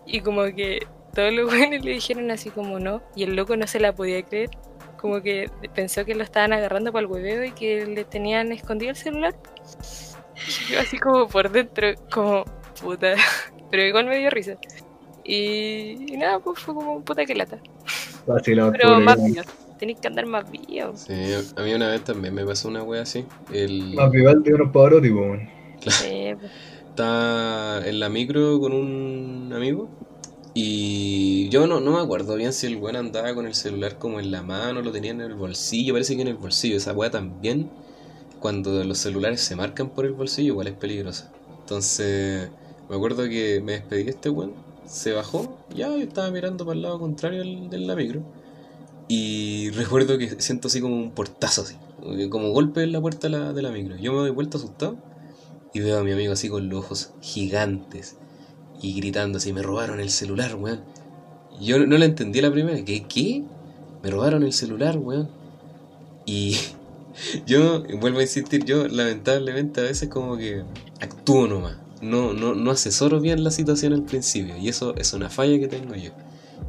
Y 0.04 0.20
como 0.20 0.42
que 0.44 0.86
todos 1.14 1.32
los 1.32 1.46
buenos 1.50 1.84
le 1.84 1.92
dijeron 1.92 2.30
así 2.30 2.50
como 2.50 2.78
no, 2.78 3.02
y 3.14 3.24
el 3.24 3.36
loco 3.36 3.56
no 3.56 3.66
se 3.66 3.80
la 3.80 3.94
podía 3.94 4.22
creer. 4.22 4.50
Como 4.96 5.20
que 5.20 5.50
pensó 5.74 6.04
que 6.04 6.14
lo 6.14 6.22
estaban 6.22 6.52
agarrando 6.52 6.92
para 6.92 7.04
el 7.04 7.10
hueveo 7.10 7.44
y 7.44 7.50
que 7.50 7.86
le 7.86 8.04
tenían 8.04 8.52
escondido 8.52 8.90
el 8.90 8.96
celular. 8.96 9.34
Y 10.68 10.72
yo 10.72 10.80
así 10.80 10.98
como 10.98 11.26
por 11.26 11.50
dentro, 11.50 11.88
como 12.10 12.44
puta. 12.80 13.14
Pero 13.70 13.82
igual 13.84 14.06
me 14.06 14.18
dio 14.18 14.30
risa. 14.30 14.56
Y, 15.24 16.12
y 16.12 16.16
nada, 16.16 16.38
pues 16.40 16.60
fue 16.60 16.74
como 16.74 17.00
puta 17.02 17.24
que 17.24 17.34
lata. 17.34 17.58
Pero 18.44 19.00
más 19.00 19.22
vivo. 19.24 19.42
Tenéis 19.78 19.98
que 19.98 20.06
andar 20.06 20.26
más 20.26 20.48
vivo. 20.48 20.92
Sí, 20.94 21.14
a 21.56 21.62
mí 21.62 21.74
una 21.74 21.88
vez 21.88 22.04
también 22.04 22.34
me 22.34 22.44
pasó 22.44 22.68
una 22.68 22.84
wea 22.84 23.02
así. 23.02 23.24
El... 23.52 23.94
Más 23.94 24.10
Vivaldi 24.10 24.50
y 24.50 24.52
unos 24.52 24.70
Pavarotti, 24.70 25.10
weón. 25.10 25.48
Sí, 25.88 26.34
pues. 26.38 26.52
Estaba 26.90 27.84
en 27.84 27.98
la 27.98 28.08
micro 28.08 28.60
con 28.60 28.72
un 28.72 29.52
amigo 29.52 29.88
y 30.54 31.48
yo 31.48 31.66
no, 31.66 31.80
no 31.80 31.92
me 31.92 32.00
acuerdo 32.00 32.36
bien 32.36 32.52
si 32.52 32.66
el 32.66 32.76
weón 32.76 32.96
andaba 32.96 33.34
con 33.34 33.46
el 33.46 33.54
celular 33.54 33.98
como 33.98 34.20
en 34.20 34.30
la 34.30 34.42
mano, 34.42 34.82
lo 34.82 34.92
tenía 34.92 35.10
en 35.10 35.22
el 35.22 35.34
bolsillo, 35.34 35.94
parece 35.94 36.14
que 36.14 36.22
en 36.22 36.28
el 36.28 36.36
bolsillo. 36.36 36.76
Esa 36.76 36.92
weá 36.92 37.10
también, 37.10 37.70
cuando 38.38 38.84
los 38.84 38.98
celulares 38.98 39.40
se 39.40 39.56
marcan 39.56 39.90
por 39.90 40.04
el 40.04 40.12
bolsillo, 40.12 40.52
igual 40.52 40.66
es 40.66 40.74
peligrosa. 40.74 41.32
Entonces, 41.60 42.50
me 42.90 42.96
acuerdo 42.96 43.24
que 43.24 43.62
me 43.64 43.72
despedí 43.72 44.04
de 44.04 44.10
este 44.10 44.28
weón, 44.28 44.52
se 44.86 45.12
bajó, 45.12 45.56
ya 45.74 45.88
yo 45.88 45.96
estaba 45.96 46.30
mirando 46.30 46.66
para 46.66 46.76
el 46.76 46.82
lado 46.82 46.98
contrario 46.98 47.42
de 47.70 47.78
la 47.78 47.96
micro 47.96 48.22
y 49.08 49.70
recuerdo 49.70 50.18
que 50.18 50.40
siento 50.40 50.68
así 50.68 50.82
como 50.82 50.96
un 50.96 51.12
portazo, 51.12 51.62
así, 51.62 51.76
como 52.28 52.50
golpe 52.50 52.82
en 52.82 52.92
la 52.92 53.00
puerta 53.00 53.28
de 53.28 53.30
la, 53.30 53.52
de 53.54 53.62
la 53.62 53.70
micro. 53.70 53.96
Yo 53.96 54.12
me 54.12 54.18
doy 54.18 54.30
vuelta 54.30 54.58
asustado 54.58 54.98
y 55.72 55.80
veo 55.80 55.98
a 55.98 56.04
mi 56.04 56.12
amigo 56.12 56.34
así 56.34 56.50
con 56.50 56.68
los 56.68 56.84
ojos 56.84 57.14
gigantes 57.22 58.16
y 58.82 58.94
gritando 58.96 59.38
así, 59.38 59.52
me 59.54 59.62
robaron 59.62 60.00
el 60.00 60.10
celular, 60.10 60.56
weón. 60.56 60.84
Y 61.50 61.66
yo 61.66 61.78
no, 61.78 61.86
no 61.86 61.98
la 61.98 62.06
entendí 62.06 62.40
la 62.42 62.52
primera, 62.52 62.84
¿qué? 62.84 63.06
¿Qué? 63.08 63.44
Me 64.02 64.10
robaron 64.10 64.42
el 64.44 64.52
celular, 64.52 64.98
weón. 64.98 65.30
Y 66.26 66.56
yo, 67.46 67.84
vuelvo 68.00 68.18
a 68.20 68.22
insistir, 68.22 68.64
yo 68.64 68.88
lamentablemente 68.88 69.80
a 69.80 69.84
veces 69.84 70.08
como 70.08 70.36
que 70.36 70.64
actúo 71.00 71.46
nomás. 71.48 71.78
No, 72.00 72.32
no, 72.32 72.54
no 72.54 72.70
asesoro 72.72 73.20
bien 73.20 73.44
la 73.44 73.50
situación 73.52 73.92
al 73.92 74.04
principio. 74.04 74.56
Y 74.58 74.68
eso 74.68 74.94
es 74.96 75.12
una 75.12 75.30
falla 75.30 75.58
que 75.58 75.68
tengo 75.68 75.94
yo. 75.94 76.10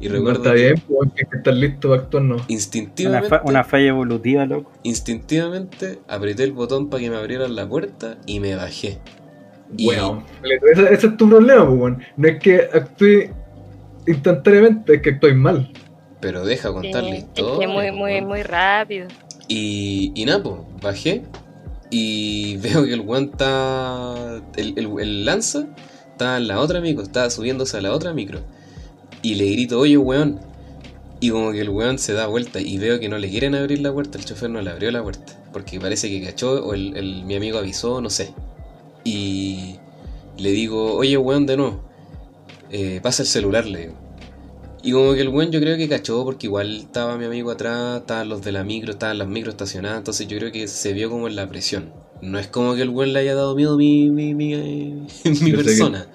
Y 0.00 0.08
No 0.08 0.14
recuerdo 0.14 0.42
está 0.44 0.54
que 0.54 0.54
bien, 0.54 0.74
que 1.14 1.36
estar 1.36 1.54
listo 1.54 1.88
para 1.88 2.02
actuar, 2.02 2.22
no. 2.24 2.36
Una, 2.36 2.46
instintivamente, 2.48 3.28
fa- 3.28 3.42
una 3.44 3.64
falla 3.64 3.88
evolutiva, 3.88 4.46
loco. 4.46 4.72
instintivamente 4.84 6.00
apreté 6.08 6.44
el 6.44 6.52
botón 6.52 6.88
para 6.90 7.02
que 7.02 7.10
me 7.10 7.16
abrieran 7.16 7.54
la 7.56 7.68
puerta 7.68 8.18
y 8.26 8.40
me 8.40 8.54
bajé. 8.54 8.98
Y- 9.76 9.86
Bueno, 9.86 10.24
ese, 10.72 10.92
ese 10.94 11.06
es 11.08 11.16
tu 11.16 11.28
problema, 11.28 11.66
po, 11.66 11.72
weón. 11.72 12.02
No 12.16 12.28
es 12.28 12.38
que 12.40 12.56
actúe 12.72 13.30
instantáneamente, 14.06 14.94
es 14.96 15.02
que 15.02 15.10
actúes 15.10 15.36
mal. 15.36 15.70
Pero 16.20 16.44
deja 16.44 16.72
contar 16.72 17.02
la 17.02 17.10
Sí, 17.10 17.16
historia. 17.16 17.52
es 17.54 17.58
que 17.60 17.66
muy, 17.68 17.90
po, 17.90 17.96
muy, 17.96 18.20
muy 18.22 18.42
rápido. 18.42 19.08
Y, 19.48 20.12
y 20.14 20.24
nada, 20.24 20.42
pues, 20.42 20.56
bajé 20.80 21.22
y 21.90 22.56
veo 22.62 22.84
que 22.84 22.92
el 22.94 23.00
weón 23.00 23.30
está. 23.32 24.40
El, 24.56 24.74
el, 24.78 24.88
el 25.00 25.24
lanza 25.24 25.66
está 26.12 26.36
en 26.38 26.48
la 26.48 26.60
otra 26.60 26.80
micro, 26.80 27.02
está 27.02 27.28
subiéndose 27.30 27.76
a 27.76 27.80
la 27.82 27.92
otra 27.92 28.12
micro. 28.14 28.40
Y 29.22 29.34
le 29.34 29.50
grito, 29.50 29.78
oye, 29.80 29.96
weón. 29.98 30.40
Y 31.20 31.30
como 31.30 31.52
que 31.52 31.60
el 31.60 31.70
weón 31.70 31.98
se 31.98 32.12
da 32.12 32.26
vuelta 32.26 32.60
y 32.60 32.76
veo 32.76 33.00
que 33.00 33.08
no 33.08 33.16
le 33.16 33.30
quieren 33.30 33.54
abrir 33.54 33.80
la 33.80 33.92
puerta, 33.92 34.18
el 34.18 34.24
chofer 34.26 34.50
no 34.50 34.60
le 34.60 34.70
abrió 34.70 34.90
la 34.90 35.02
puerta. 35.02 35.32
Porque 35.52 35.80
parece 35.80 36.08
que 36.10 36.22
cachó 36.22 36.64
o 36.66 36.74
el, 36.74 36.96
el- 36.96 37.24
mi 37.24 37.36
amigo 37.36 37.58
avisó, 37.58 38.00
no 38.02 38.10
sé. 38.10 38.34
Y 39.04 39.76
le 40.38 40.50
digo, 40.52 40.94
oye, 40.96 41.16
weón, 41.18 41.46
de 41.46 41.56
nuevo. 41.56 41.82
eh, 42.70 43.00
pasa 43.02 43.22
el 43.22 43.28
celular, 43.28 43.66
le 43.66 43.80
digo. 43.80 43.94
Y 44.82 44.92
como 44.92 45.14
que 45.14 45.22
el 45.22 45.28
weón 45.28 45.50
yo 45.52 45.60
creo 45.60 45.76
que 45.78 45.88
cachó 45.88 46.24
porque 46.24 46.46
igual 46.46 46.76
estaba 46.78 47.16
mi 47.18 47.24
amigo 47.26 47.50
atrás, 47.50 48.00
estaban 48.00 48.28
los 48.28 48.42
de 48.42 48.52
la 48.52 48.64
micro, 48.64 48.92
estaban 48.92 49.18
las 49.18 49.28
micros 49.28 49.54
estacionadas, 49.54 49.98
entonces 49.98 50.28
yo 50.28 50.38
creo 50.38 50.52
que 50.52 50.68
se 50.68 50.92
vio 50.92 51.10
como 51.10 51.28
en 51.28 51.36
la 51.36 51.48
presión. 51.48 51.92
No 52.22 52.38
es 52.38 52.48
como 52.48 52.74
que 52.74 52.82
el 52.82 52.90
weón 52.90 53.12
le 53.12 53.20
haya 53.20 53.34
dado 53.34 53.54
miedo 53.56 53.74
a 53.74 53.76
mi, 53.78 54.10
mi, 54.10 54.34
mi, 54.34 55.06
que- 55.22 55.54
persona. 55.54 56.06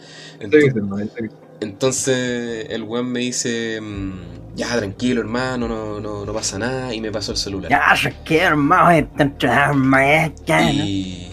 Entonces 1.62 2.68
el 2.70 2.84
weón 2.84 3.12
me 3.12 3.20
dice, 3.20 3.80
mm, 3.82 4.56
ya 4.56 4.78
tranquilo 4.78 5.22
hermano, 5.22 5.68
no, 5.68 6.00
no, 6.00 6.26
no 6.26 6.34
pasa 6.34 6.58
nada, 6.60 6.94
y 6.94 7.02
me 7.02 7.12
pasó 7.12 7.32
el 7.34 7.38
celular. 7.38 7.70
Ya, 7.70 7.96
se 7.96 8.14
quiere 8.24 8.56
más 8.56 9.04
entrar 9.18 9.74
más 9.76 10.32
ya, 10.46 10.62
¿no? 10.62 10.72
Y, 10.74 11.28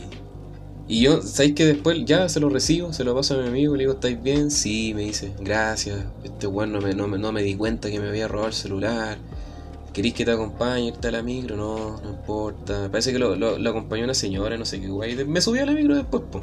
y 0.88 1.02
yo, 1.02 1.20
¿sabéis 1.22 1.54
que 1.54 1.64
después 1.64 2.04
ya 2.04 2.28
se 2.28 2.38
lo 2.40 2.48
recibo? 2.48 2.92
Se 2.92 3.02
lo 3.04 3.14
paso 3.14 3.34
a 3.34 3.42
mi 3.42 3.48
amigo, 3.48 3.74
le 3.74 3.80
digo, 3.84 3.94
¿estáis 3.94 4.22
bien? 4.22 4.50
Sí, 4.50 4.92
me 4.94 5.02
dice, 5.02 5.32
gracias. 5.40 5.98
Este 6.22 6.46
weón 6.46 6.72
no 6.72 6.80
me, 6.80 6.94
no, 6.94 7.08
me, 7.08 7.18
no 7.18 7.32
me 7.32 7.42
di 7.42 7.56
cuenta 7.56 7.90
que 7.90 7.98
me 8.00 8.08
había 8.08 8.28
robado 8.28 8.48
el 8.48 8.54
celular. 8.54 9.18
¿Queréis 9.92 10.14
que 10.14 10.24
te 10.24 10.30
acompañe? 10.30 10.88
¿Está 10.90 11.10
la 11.10 11.22
micro? 11.22 11.56
No, 11.56 12.00
no 12.02 12.10
importa. 12.10 12.88
Parece 12.90 13.12
que 13.12 13.18
lo, 13.18 13.34
lo, 13.34 13.58
lo 13.58 13.70
acompañó 13.70 14.04
una 14.04 14.14
señora, 14.14 14.56
no 14.58 14.64
sé 14.64 14.80
qué 14.80 14.88
guay. 14.88 15.24
Me 15.24 15.40
subí 15.40 15.58
a 15.58 15.66
la 15.66 15.72
micro 15.72 15.96
después, 15.96 16.22
po. 16.30 16.42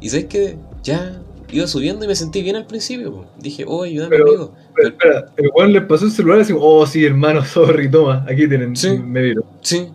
Y 0.00 0.08
sabéis 0.10 0.26
que 0.28 0.56
ya 0.82 1.20
iba 1.50 1.66
subiendo 1.66 2.04
y 2.04 2.08
me 2.08 2.14
sentí 2.14 2.42
bien 2.42 2.56
al 2.56 2.66
principio, 2.66 3.10
po. 3.12 3.24
Dije, 3.38 3.64
oh, 3.66 3.82
ayúdame, 3.84 4.10
Pero- 4.10 4.28
amigo. 4.28 4.54
Pero 4.76 4.88
espera, 4.88 5.32
el 5.36 5.50
weón 5.56 5.72
le 5.72 5.80
pasó 5.80 6.04
el 6.04 6.12
celular 6.12 6.38
y 6.38 6.42
así, 6.42 6.54
oh 6.56 6.86
sí, 6.86 7.04
hermano, 7.04 7.42
sorry, 7.44 7.90
toma, 7.90 8.24
aquí 8.28 8.46
tienen, 8.46 8.76
Sí. 8.76 8.90
me 8.98 9.22
viro. 9.22 9.44
Sí, 9.62 9.88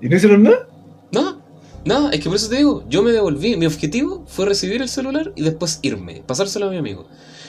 ¿Y 0.00 0.08
no 0.08 0.16
hicieron 0.16 0.42
nada? 0.42 0.66
Nada, 1.12 1.38
nada, 1.84 2.10
es 2.10 2.20
que 2.20 2.28
por 2.28 2.36
eso 2.36 2.48
te 2.48 2.56
digo, 2.56 2.84
yo 2.88 3.02
me 3.02 3.12
devolví, 3.12 3.56
mi 3.56 3.66
objetivo 3.66 4.24
fue 4.26 4.46
recibir 4.46 4.82
el 4.82 4.88
celular 4.88 5.32
y 5.36 5.42
después 5.42 5.78
irme, 5.82 6.22
pasárselo 6.26 6.66
a 6.66 6.70
mi 6.70 6.76
amigo. 6.76 7.06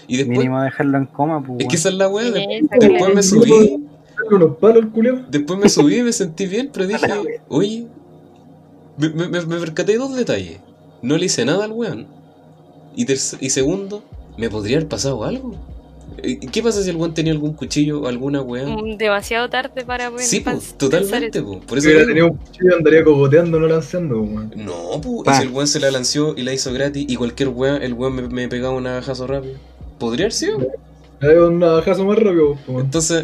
Y 0.07 0.17
después, 0.17 0.39
Mínimo 0.39 0.61
dejarlo 0.61 0.97
en 0.97 1.05
coma, 1.05 1.41
pues. 1.43 1.59
es 1.61 1.67
que 1.67 1.75
esa 1.75 1.89
es 1.89 1.95
la 1.95 2.09
weá, 2.09 2.29
de- 2.31 2.67
después 2.79 3.15
me 3.15 3.23
subí, 3.23 3.85
después 5.29 5.59
me 5.59 5.69
subí 5.69 5.97
y 5.99 6.03
me 6.03 6.13
sentí 6.13 6.45
bien, 6.47 6.69
pero 6.73 6.87
dije, 6.87 7.07
oye, 7.49 7.87
me, 8.97 9.09
me, 9.09 9.27
me- 9.29 9.45
me 9.45 9.57
percaté 9.59 9.97
dos 9.97 10.15
detalles, 10.15 10.59
no 11.01 11.17
le 11.17 11.25
hice 11.25 11.45
nada 11.45 11.65
al 11.65 11.71
weón, 11.71 12.07
y, 12.95 13.11
y 13.11 13.49
segundo, 13.49 14.03
me 14.37 14.49
podría 14.49 14.77
haber 14.77 14.89
pasado 14.89 15.23
algo. 15.23 15.55
¿Y 16.23 16.47
¿Qué 16.49 16.61
pasa 16.63 16.83
si 16.83 16.89
el 16.89 16.95
weón 16.97 17.13
tenía 17.13 17.33
algún 17.33 17.53
cuchillo 17.53 18.01
o 18.01 18.07
alguna 18.07 18.41
weá? 18.41 18.65
Mm, 18.65 18.97
Demasiado 18.97 19.49
tarde 19.49 19.85
para 19.85 20.09
poder 20.11 20.25
Sí, 20.27 20.39
pues, 20.41 20.75
totalmente, 20.77 21.41
po, 21.41 21.59
por 21.61 21.79
Si 21.79 21.87
eso 21.87 21.87
hubiera 21.89 22.05
digo. 22.05 22.07
tenido 22.07 22.27
un 22.27 22.37
cuchillo 22.37 22.75
andaría 22.77 23.03
cogoteando, 23.03 23.59
no 23.59 23.67
lanzando, 23.67 24.21
weón. 24.21 24.51
No, 24.55 25.01
pues, 25.01 25.37
si 25.37 25.43
el 25.43 25.49
weón 25.49 25.67
se 25.67 25.79
la 25.79 25.91
lanzó 25.91 26.33
y 26.37 26.43
la 26.43 26.53
hizo 26.53 26.71
gratis 26.73 27.05
y 27.07 27.15
cualquier 27.15 27.49
weón, 27.49 27.81
el 27.83 27.93
weón 27.93 28.15
me, 28.15 28.27
me 28.29 28.47
pegaba 28.49 28.75
un 28.75 28.83
navajazo 28.83 29.27
rápido. 29.27 29.59
Podría 29.97 30.25
haber 30.25 30.33
sido. 30.33 30.67
Un 31.21 31.59
navajazo 31.59 32.05
más 32.05 32.19
rápido, 32.19 32.55
po, 32.65 32.73
weón. 32.73 32.85
Entonces, 32.85 33.23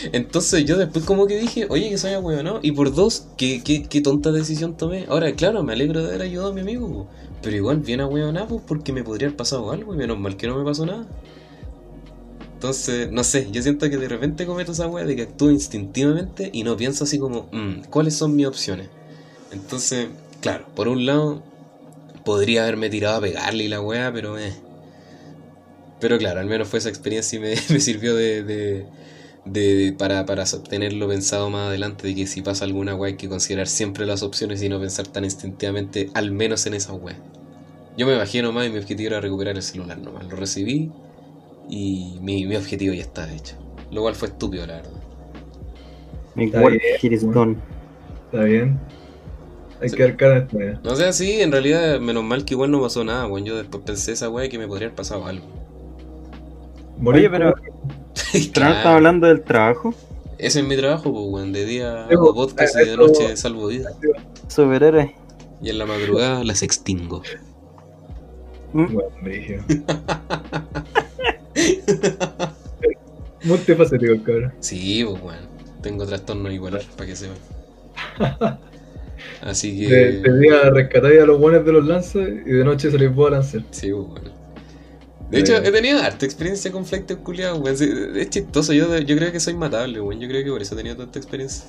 entonces 0.12 0.64
yo 0.64 0.76
después 0.78 1.04
como 1.04 1.26
que 1.26 1.38
dije, 1.38 1.66
oye, 1.68 1.90
que 1.90 1.98
soy 1.98 2.16
weón, 2.16 2.44
¿no? 2.44 2.60
Y 2.62 2.72
por 2.72 2.94
dos, 2.94 3.28
¿qué, 3.36 3.62
qué, 3.62 3.84
qué 3.88 4.00
tonta 4.00 4.32
decisión 4.32 4.76
tomé. 4.76 5.04
Ahora, 5.08 5.34
claro, 5.34 5.62
me 5.62 5.72
alegro 5.74 6.02
de 6.02 6.08
haber 6.08 6.22
ayudado 6.22 6.50
a 6.50 6.54
mi 6.54 6.62
amigo, 6.62 6.88
po. 6.88 7.10
pero 7.42 7.56
igual 7.56 7.80
bien 7.80 8.00
a 8.00 8.06
weón, 8.06 8.36
pues 8.48 8.62
porque 8.66 8.92
me 8.92 9.04
podría 9.04 9.28
haber 9.28 9.36
pasado 9.36 9.70
algo 9.70 9.94
y 9.94 9.98
menos 9.98 10.18
mal 10.18 10.36
que 10.36 10.46
no 10.48 10.56
me 10.58 10.64
pasó 10.64 10.86
nada. 10.86 11.06
Entonces, 12.66 13.10
no 13.12 13.22
sé, 13.24 13.50
yo 13.52 13.62
siento 13.62 13.88
que 13.88 13.96
de 13.96 14.08
repente 14.08 14.44
cometo 14.46 14.72
esa 14.72 14.88
weá 14.88 15.04
de 15.04 15.14
que 15.16 15.22
actúo 15.22 15.50
instintivamente 15.52 16.50
y 16.52 16.64
no 16.64 16.76
pienso 16.76 17.04
así 17.04 17.18
como, 17.18 17.48
"Mm, 17.52 17.82
¿cuáles 17.90 18.16
son 18.16 18.34
mis 18.36 18.46
opciones? 18.46 18.90
Entonces, 19.50 20.10
claro, 20.40 20.70
por 20.74 20.88
un 20.88 21.06
lado, 21.06 21.48
podría 22.24 22.62
haberme 22.64 22.90
tirado 22.90 23.18
a 23.18 23.20
pegarle 23.22 23.64
y 23.64 23.68
la 23.68 23.80
weá, 23.82 24.12
pero 24.12 24.38
eh. 24.38 24.64
Pero 25.98 26.18
claro, 26.18 26.40
al 26.40 26.46
menos 26.46 26.68
fue 26.68 26.78
esa 26.78 26.88
experiencia 26.88 27.36
y 27.36 27.40
me, 27.40 27.56
sirvió 27.80 28.14
de, 28.14 28.42
de- 28.44 28.90
de- 29.44 29.92
para, 29.98 30.26
para 30.26 30.44
tenerlo 30.68 31.08
pensado 31.08 31.50
más 31.50 31.68
adelante 31.68 32.06
de 32.08 32.14
que 32.14 32.26
si 32.26 32.42
pasa 32.42 32.64
alguna 32.64 32.94
weá 32.96 33.10
hay 33.12 33.16
que 33.16 33.28
considerar 33.28 33.68
siempre 33.68 34.06
las 34.06 34.22
opciones 34.22 34.62
y 34.62 34.68
no 34.68 34.80
pensar 34.80 35.08
tan 35.08 35.24
instintivamente, 35.24 36.10
al 36.14 36.32
menos 36.32 36.66
en 36.66 36.74
esa 36.74 36.92
weá. 36.94 37.24
Yo 37.96 38.06
me 38.06 38.16
bajé 38.16 38.42
nomás 38.42 38.66
y 38.68 38.70
mi 38.70 38.78
objetivo 38.78 39.08
era 39.08 39.20
recuperar 39.20 39.56
el 39.56 39.62
celular 39.62 39.98
nomás. 39.98 40.26
Lo 40.28 40.36
recibí 40.36 40.96
y 41.68 42.18
mi, 42.20 42.46
mi 42.46 42.56
objetivo 42.56 42.94
ya 42.94 43.02
estaba 43.02 43.32
hecho. 43.32 43.56
Lo 43.90 44.02
cual 44.02 44.14
fue 44.14 44.28
estúpido, 44.28 44.66
la 44.66 44.74
verdad. 44.76 44.90
Mi 46.34 46.44
Está 46.46 46.60
work 46.60 46.78
bien. 47.02 47.56
Está 48.32 48.44
bien. 48.44 48.80
Hay 49.80 49.88
Sí. 49.90 49.96
que 49.96 50.02
dar 50.04 50.16
cara 50.16 50.36
en 50.50 50.62
esta. 50.62 50.80
No 50.88 50.96
sé, 50.96 51.12
sí, 51.12 51.40
en 51.40 51.52
realidad, 51.52 52.00
menos 52.00 52.24
mal 52.24 52.44
que 52.44 52.54
igual 52.54 52.70
no 52.70 52.80
pasó 52.80 53.04
nada, 53.04 53.26
weón. 53.26 53.44
Yo 53.44 53.56
después 53.56 53.82
pensé 53.84 54.12
esa 54.12 54.28
weá 54.28 54.48
que 54.48 54.58
me 54.58 54.66
podría 54.66 54.88
haber 54.88 54.96
pasado 54.96 55.26
algo. 55.26 55.46
Oye, 57.04 57.28
pero, 57.30 57.54
Claro. 58.52 58.74
estamos 58.74 58.86
hablando 58.86 59.26
del 59.26 59.42
trabajo. 59.42 59.94
Ese 60.38 60.60
es 60.60 60.66
mi 60.66 60.76
trabajo, 60.76 61.12
pues, 61.12 61.24
weón. 61.28 61.52
De 61.52 61.64
día 61.64 62.06
hago 62.06 62.34
pues, 62.34 62.52
podcast 62.52 62.76
y 62.82 62.88
de 62.88 62.96
noche 62.96 63.36
salvo 63.36 63.68
vidas. 63.68 63.94
Superhéroe. 64.48 65.14
Y 65.62 65.70
en 65.70 65.78
la 65.78 65.86
madrugada 65.86 66.44
las 66.44 66.62
extingo. 66.62 67.22
¿Mm? 68.72 68.86
Multifacético 73.44 74.12
el 74.12 74.22
cabrón. 74.22 74.52
Sí, 74.60 75.04
pues, 75.04 75.22
weón. 75.22 75.56
Tengo 75.82 76.06
trastornos 76.06 76.52
igual, 76.52 76.80
para 76.96 77.06
que 77.08 77.16
sepan. 77.16 77.38
Así 79.42 79.78
que. 79.78 79.88
De, 79.88 80.20
de 80.20 80.38
día 80.40 80.70
rescatáis 80.70 81.20
a 81.20 81.26
los 81.26 81.38
buenos 81.38 81.64
de 81.64 81.72
los 81.72 81.86
lanzas 81.86 82.28
y 82.28 82.50
de 82.50 82.64
noche 82.64 82.90
se 82.90 82.98
les 82.98 83.10
va 83.10 83.28
a 83.28 83.30
lanzar. 83.32 83.62
Sí, 83.70 83.90
pues, 83.92 84.06
weón. 84.08 84.36
De 85.30 85.40
hecho, 85.40 85.56
he 85.56 85.72
tenido 85.72 85.98
harta 86.00 86.24
experiencia 86.24 86.70
con 86.70 86.84
flight 86.84 87.12
culiados, 87.22 87.60
weón. 87.60 88.16
Es 88.16 88.30
chistoso, 88.30 88.72
yo, 88.72 88.98
yo 88.98 89.16
creo 89.16 89.32
que 89.32 89.40
soy 89.40 89.54
matable, 89.54 90.00
weón. 90.00 90.20
Yo 90.20 90.28
creo 90.28 90.44
que 90.44 90.50
por 90.50 90.62
eso 90.62 90.74
he 90.74 90.78
tenido 90.78 90.96
tanta 90.96 91.18
experiencia. 91.18 91.64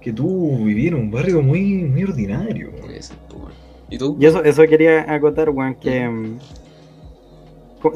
Que 0.00 0.12
tú 0.12 0.64
viví 0.64 0.88
en 0.88 0.94
un 0.94 1.10
barrio 1.10 1.42
muy, 1.42 1.84
muy 1.84 2.04
ordinario. 2.04 2.70
weón. 2.70 2.86
Pues, 2.86 3.12
weón. 3.30 3.52
¿Y 3.90 3.98
tú? 3.98 4.16
Y 4.20 4.26
eso, 4.26 4.42
eso 4.44 4.62
quería 4.64 5.12
acotar, 5.12 5.50
weón, 5.50 5.74
que 5.74 6.08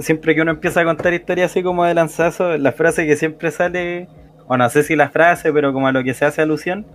siempre 0.01 0.35
que 0.35 0.43
uno 0.43 0.51
empieza 0.53 0.81
a 0.81 0.85
contar 0.85 1.13
historias 1.15 1.51
así 1.51 1.63
como 1.63 1.85
de 1.85 1.95
lanzazo, 1.95 2.57
la 2.59 2.73
frase 2.73 3.07
que 3.07 3.17
siempre 3.17 3.51
sale, 3.51 4.09
o 4.47 4.57
no 4.57 4.69
sé 4.71 4.83
si 4.83 4.97
la 4.97 5.09
frase, 5.11 5.53
pero 5.53 5.73
como 5.73 5.87
a 5.89 5.93
lo 5.93 6.03
que 6.05 6.15
se 6.15 6.25
hace 6.25 6.43
alusión, 6.43 6.87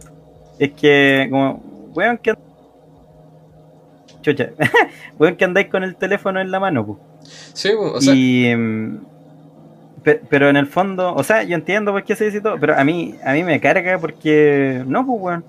es 0.59 0.71
que, 0.71 1.27
como, 1.29 1.61
weón, 1.95 2.17
que. 2.17 2.33
Chucha, 4.21 4.49
weón, 5.19 5.35
que 5.35 5.45
andáis 5.45 5.67
con 5.67 5.83
el 5.83 5.95
teléfono 5.95 6.39
en 6.39 6.51
la 6.51 6.59
mano, 6.59 6.85
pues. 6.85 6.99
Sí, 7.53 7.71
o 7.77 7.99
sea. 7.99 8.13
y. 8.15 8.55
mm, 8.55 8.97
pe- 10.03 10.21
pero 10.29 10.49
en 10.49 10.57
el 10.57 10.67
fondo, 10.67 11.13
o 11.15 11.23
sea, 11.23 11.43
yo 11.43 11.55
entiendo 11.55 11.91
por 11.91 12.03
qué 12.03 12.15
se 12.15 12.25
dice 12.25 12.41
todo, 12.41 12.57
pero 12.59 12.77
a 12.77 12.83
mí, 12.83 13.15
a 13.23 13.33
mí 13.33 13.43
me 13.43 13.59
carga 13.59 13.97
porque. 13.97 14.83
No, 14.85 15.05
pues, 15.05 15.17
weón. 15.21 15.45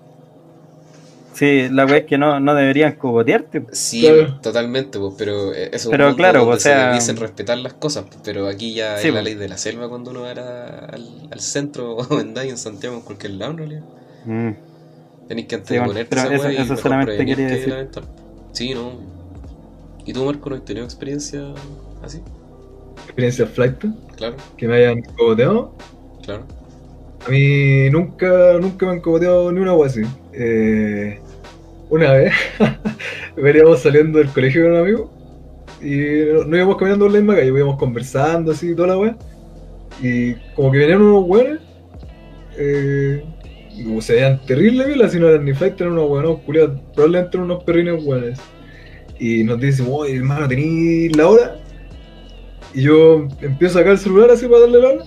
Sí, 1.34 1.68
la 1.70 1.86
weá 1.86 1.98
es 1.98 2.04
que 2.06 2.18
no, 2.18 2.40
no 2.40 2.54
deberían 2.54 2.96
cogotearte. 2.96 3.64
Sí, 3.72 4.02
Claro. 4.02 4.38
totalmente, 4.40 4.98
pues, 4.98 5.14
pero 5.16 5.52
eh, 5.54 5.70
es 5.72 5.84
un 5.86 5.90
Pero 5.92 6.04
mundo 6.06 6.16
claro, 6.18 6.40
donde 6.40 6.56
o 6.56 6.60
sea- 6.60 6.78
se 6.80 6.86
debiesen 6.86 7.16
respetar 7.16 7.59
las 7.59 7.72
cosas, 7.74 8.04
pero 8.22 8.48
aquí 8.48 8.74
ya 8.74 8.98
Sí, 8.98 9.09
es 9.09 9.14
la 9.14 9.22
ley 9.22 9.34
de 9.34 9.48
la 9.48 9.56
selva 9.56 9.88
cuando 9.88 10.10
uno 10.10 10.28
era 10.28 10.84
al, 10.86 11.28
al 11.30 11.40
centro 11.40 11.96
o 11.96 12.20
en 12.20 12.36
en 12.36 12.59
Santiago, 12.59 12.96
en 12.96 13.02
cualquier 13.02 13.32
lado, 13.34 13.52
en 13.52 13.59
realidad. 13.59 13.82
Mm. 14.26 14.50
Tenéis 15.28 15.46
que 15.48 15.54
antes 15.54 15.68
Sí, 15.68 15.74
de 15.74 15.80
bueno, 15.80 16.00
esa 16.00 16.34
eso- 16.34 16.48
eso 16.48 16.76
solamente 16.76 17.16
quería 17.16 17.36
que 17.36 17.44
decir. 17.54 17.68
lamentar. 17.70 18.04
Sí, 18.52 18.74
no. 18.74 18.92
¿Y 20.04 20.12
tú, 20.12 20.24
Marco, 20.24 20.50
no 20.50 20.56
has 20.56 20.64
tenido 20.64 20.84
experiencia 20.84 21.42
así? 22.02 22.20
Experiencia 23.06 23.46
flight 23.46 23.84
Claro, 24.16 24.36
que 24.56 24.68
me 24.68 24.76
hayan 24.76 25.00
cogoteado. 25.02 25.74
claro. 26.24 26.44
A 27.27 27.31
mí 27.31 27.89
nunca, 27.90 28.59
nunca 28.61 28.86
me 28.86 28.93
han 28.93 29.01
cogoteado 29.01 29.53
ni 29.53 29.61
una 29.61 29.70
agua 29.70 29.86
así. 29.86 30.03
Eh, 30.32 31.19
una 31.89 32.12
vez 32.12 32.32
veníamos 33.36 33.81
saliendo 33.81 34.19
del 34.19 34.28
colegio 34.28 34.62
con 34.62 34.73
un 34.73 34.78
amigo 34.78 35.23
y 35.82 35.97
no, 36.47 36.57
íbamos 36.57 36.77
caminando 36.77 37.07
por 37.07 37.12
la 37.12 37.19
misma 37.19 37.35
calle, 37.35 37.49
íbamos 37.49 37.78
conversando 37.78 38.53
así 38.53 38.74
toda 38.74 38.89
la 38.89 38.99
weá. 38.99 39.16
Y 40.01 40.35
como 40.55 40.70
que 40.70 40.78
venían 40.78 41.03
unos 41.03 41.24
weones, 41.28 41.59
eh, 42.57 43.24
y 43.77 43.85
como 43.85 44.01
se 44.01 44.15
veían 44.15 44.40
terribles, 44.47 44.86
violas, 44.86 45.12
si 45.12 45.19
no 45.19 45.28
eran 45.28 45.44
ni 45.44 45.53
flight, 45.53 45.81
eran 45.81 45.94
unos 45.94 46.11
weones 46.11 46.39
culiados, 46.44 46.81
probablemente 46.94 47.36
eran 47.36 47.51
unos 47.51 47.65
perrines 47.65 48.05
weones. 48.05 48.40
Y 49.19 49.44
nos 49.44 49.61
dicen, 49.61 49.86
oye 49.90 50.16
hermano, 50.16 50.49
¿tení 50.49 51.09
la 51.11 51.28
hora? 51.28 51.57
Y 52.74 52.82
yo 52.82 53.28
empiezo 53.40 53.78
a 53.78 53.81
sacar 53.81 53.93
el 53.93 53.99
celular 53.99 54.31
así 54.31 54.47
para 54.47 54.61
darle 54.61 54.81
la 54.81 54.89
hora. 54.89 55.05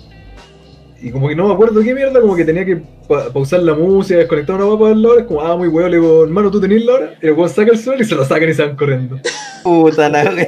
Y 1.08 1.12
como 1.12 1.28
que 1.28 1.36
no 1.36 1.48
me 1.48 1.54
acuerdo 1.54 1.82
qué 1.82 1.94
mierda, 1.94 2.20
como 2.20 2.36
que 2.36 2.44
tenía 2.44 2.66
que 2.66 2.78
pa- 3.08 3.32
pausar 3.32 3.62
la 3.62 3.76
música, 3.76 4.18
desconectar 4.18 4.56
una 4.56 4.68
papa 4.76 4.94
la 4.96 5.10
hora, 5.10 5.22
es 5.22 5.28
como, 5.28 5.42
ah, 5.42 5.56
muy 5.56 5.68
weón, 5.68 5.92
le 5.92 5.98
digo, 5.98 6.24
hermano, 6.24 6.50
¿tú 6.50 6.60
tenés 6.60 6.84
la 6.84 6.94
hora? 6.96 7.14
Y 7.22 7.28
el 7.28 7.34
weón 7.34 7.50
saca 7.50 7.72
el 7.72 7.78
celular 7.78 8.02
y 8.02 8.06
se 8.06 8.16
lo 8.16 8.26
sacan 8.26 8.50
y 8.50 8.54
se 8.54 8.66
van 8.66 8.76
corriendo. 8.76 9.20
Puta 9.64 10.10
la 10.10 10.24
wea. 10.34 10.48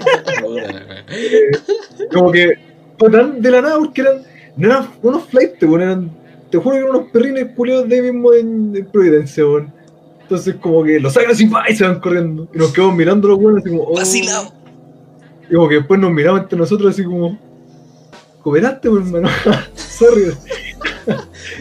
Como 2.13 2.31
que 2.31 2.53
fue 2.97 3.09
tan 3.11 3.41
de 3.41 3.51
la 3.51 3.61
nada 3.61 3.77
porque 3.77 4.01
eran, 4.01 4.17
no 4.55 4.67
eran 4.67 4.87
unos 5.03 5.23
flights, 5.25 5.61
weón, 5.63 5.81
eran, 5.81 6.11
te 6.49 6.57
juro 6.57 6.71
que 6.75 6.81
eran 6.81 6.95
unos 6.95 7.11
perrines 7.11 7.47
culiados 7.55 7.87
de 7.87 7.95
ahí 7.95 8.01
mismo 8.01 8.33
en, 8.33 8.75
en 8.75 8.85
Providencia, 8.87 9.45
weón. 9.45 9.71
Entonces 10.23 10.55
como 10.55 10.83
que 10.83 10.99
lo 10.99 11.09
sacan 11.09 11.31
así 11.31 11.45
¡pa! 11.47 11.63
y 11.69 11.75
se 11.75 11.85
van 11.85 11.99
corriendo. 11.99 12.47
Y 12.53 12.57
nos 12.57 12.73
quedamos 12.73 12.95
mirando 12.95 13.27
los 13.29 13.37
weones 13.37 13.63
así 13.63 13.69
como, 13.69 13.83
oh. 13.83 13.95
Vacilado. 13.95 14.51
Y 15.49 15.53
como 15.55 15.69
que 15.69 15.75
después 15.75 15.99
nos 15.99 16.11
miramos 16.11 16.41
entre 16.41 16.57
nosotros 16.57 16.91
así 16.91 17.03
como, 17.03 17.37
cooperaste, 18.47 18.89
weón, 18.89 19.07
hermano. 19.15 19.29
Sorry. 19.75 20.31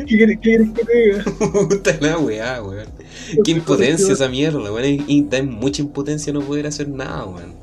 ¿Qué 0.06 0.18
querés, 0.18 0.38
querés 0.40 0.70
que 0.70 0.84
te 0.84 0.96
diga? 0.96 1.24
Puta 1.68 1.96
la 2.00 2.18
weá, 2.18 2.62
weón. 2.62 2.86
Qué 3.44 3.50
impotencia 3.50 4.12
esa 4.12 4.28
mierda, 4.28 4.72
weón. 4.72 5.04
Y 5.06 5.24
da 5.28 5.42
mucha 5.42 5.82
impotencia 5.82 6.32
no 6.32 6.40
poder 6.40 6.66
hacer 6.66 6.88
nada, 6.88 7.24
weón. 7.24 7.54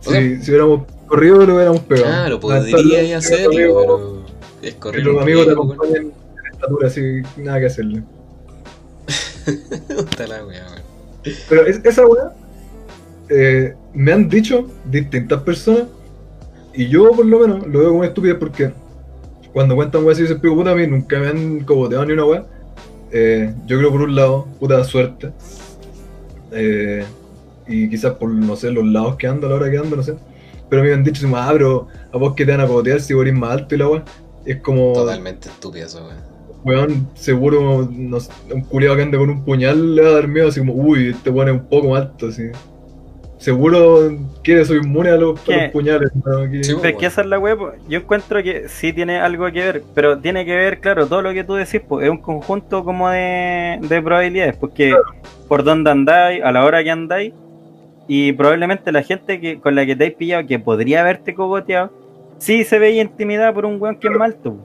Sea, 0.00 0.20
Si, 0.20 0.50
hubiéramos 0.50 0.82
corrido, 1.06 1.44
lo 1.46 1.54
hubiéramos 1.56 1.80
pegado. 1.82 2.38
claro, 2.38 2.40
está- 2.66 3.18
hacerlo, 3.18 3.50
pero 3.50 4.24
es 4.62 4.74
correr 4.74 5.04
Los 5.04 5.22
amigos 5.22 5.46
te 5.46 5.52
acompañan 5.52 5.96
en 5.96 6.12
estatura, 6.52 6.86
así, 6.88 7.00
nada 7.36 7.60
que 7.60 7.66
hacerle. 7.66 8.02
Puta 9.88 10.26
la 10.28 10.44
weá, 10.44 10.66
weón. 10.68 10.82
Pero 11.48 11.66
es- 11.66 11.80
esa 11.84 12.06
weá, 12.06 12.32
eh, 13.28 13.74
me 13.92 14.12
han 14.12 14.28
dicho 14.28 14.68
distintas 14.84 15.42
personas, 15.42 15.84
y 16.74 16.88
yo 16.88 17.10
por 17.12 17.26
lo 17.26 17.40
menos 17.40 17.66
lo 17.66 17.78
veo 17.80 17.90
como 17.90 18.04
estupidez 18.04 18.36
porque 18.36 18.72
cuando 19.52 19.74
cuentan 19.74 20.04
weá 20.04 20.14
así, 20.14 20.26
se 20.26 20.32
explico, 20.32 20.56
puta, 20.56 20.70
a 20.70 20.74
mí 20.74 20.86
nunca 20.86 21.18
me 21.18 21.28
han 21.28 21.60
cogoteado 21.60 22.04
ni 22.06 22.12
una 22.12 22.24
weá. 22.24 22.46
Eh, 23.10 23.54
yo 23.66 23.78
creo 23.78 23.90
por 23.90 24.02
un 24.02 24.14
lado, 24.14 24.46
puta 24.58 24.82
suerte. 24.84 25.30
Eh, 26.52 27.04
y 27.68 27.88
quizás 27.88 28.14
por, 28.14 28.30
no 28.30 28.56
sé, 28.56 28.70
los 28.70 28.86
lados 28.86 29.16
que 29.16 29.26
ando, 29.26 29.46
a 29.46 29.50
la 29.50 29.56
hora 29.56 29.70
que 29.70 29.78
ando, 29.78 29.96
no 29.96 30.02
sé. 30.02 30.14
Pero 30.70 30.80
a 30.80 30.84
mí 30.84 30.90
me 30.90 30.94
han 30.94 31.04
dicho, 31.04 31.26
ah, 31.36 31.50
pero 31.52 31.88
a 32.12 32.16
vos 32.16 32.34
que 32.34 32.46
te 32.46 32.52
van 32.52 32.62
a 32.62 32.66
cogotear 32.66 33.00
si 33.00 33.12
eres 33.12 33.34
más 33.34 33.52
alto 33.52 33.74
y 33.74 33.78
la 33.78 33.88
weá. 33.88 34.04
Es 34.46 34.56
como, 34.60 34.94
Totalmente 34.94 35.48
estúpida 35.48 35.84
esa 35.84 36.02
weá. 36.02 36.16
weón, 36.64 37.08
seguro 37.14 37.88
no 37.92 38.18
un 38.52 38.62
culiado 38.62 38.96
que 38.96 39.02
ande 39.02 39.18
con 39.18 39.28
un 39.28 39.44
puñal 39.44 39.94
le 39.94 40.02
va 40.02 40.08
a 40.08 40.12
dar 40.12 40.28
miedo, 40.28 40.48
así 40.48 40.60
como, 40.60 40.72
uy, 40.72 41.10
este 41.10 41.28
weón 41.28 41.48
es 41.48 41.54
un 41.56 41.68
poco 41.68 41.90
más 41.90 42.02
alto, 42.02 42.28
así. 42.28 42.44
Seguro 43.42 44.16
quiere 44.44 44.64
soy 44.64 44.78
inmune 44.78 45.10
a 45.10 45.16
los, 45.16 45.40
a 45.40 45.44
¿Qué? 45.44 45.56
los 45.62 45.70
puñales, 45.72 46.10
¿no? 46.24 46.48
Que- 46.48 46.62
Sí, 46.62 46.74
Pero 46.80 46.94
es 46.94 47.00
que 47.00 47.06
esa 47.06 47.22
es 47.22 47.26
la 47.26 47.40
web, 47.40 47.58
yo 47.88 47.98
encuentro 47.98 48.40
que 48.40 48.68
sí 48.68 48.92
tiene 48.92 49.18
algo 49.18 49.46
que 49.46 49.58
ver, 49.60 49.82
pero 49.96 50.16
tiene 50.18 50.44
que 50.44 50.54
ver, 50.54 50.78
claro, 50.78 51.08
todo 51.08 51.22
lo 51.22 51.32
que 51.32 51.42
tú 51.42 51.54
decís, 51.54 51.80
pues, 51.86 52.04
es 52.04 52.10
un 52.10 52.18
conjunto 52.18 52.84
como 52.84 53.10
de, 53.10 53.78
de 53.82 54.00
probabilidades, 54.00 54.56
porque 54.56 54.94
por 55.48 55.64
dónde 55.64 55.90
andáis, 55.90 56.40
a 56.44 56.52
la 56.52 56.64
hora 56.64 56.84
que 56.84 56.90
andáis, 56.92 57.32
y 58.06 58.32
probablemente 58.32 58.92
la 58.92 59.02
gente 59.02 59.40
que 59.40 59.58
con 59.58 59.74
la 59.74 59.84
que 59.86 59.96
te 59.96 60.06
has 60.06 60.12
pillado, 60.12 60.46
que 60.46 60.60
podría 60.60 61.00
haberte 61.00 61.34
cogoteado, 61.34 61.90
sí 62.38 62.62
se 62.62 62.78
veía 62.78 63.02
intimidada 63.02 63.52
por 63.52 63.64
un 63.66 63.82
weón 63.82 63.96
que 63.96 64.06
es 64.06 64.14
más 64.14 64.34
alto. 64.34 64.56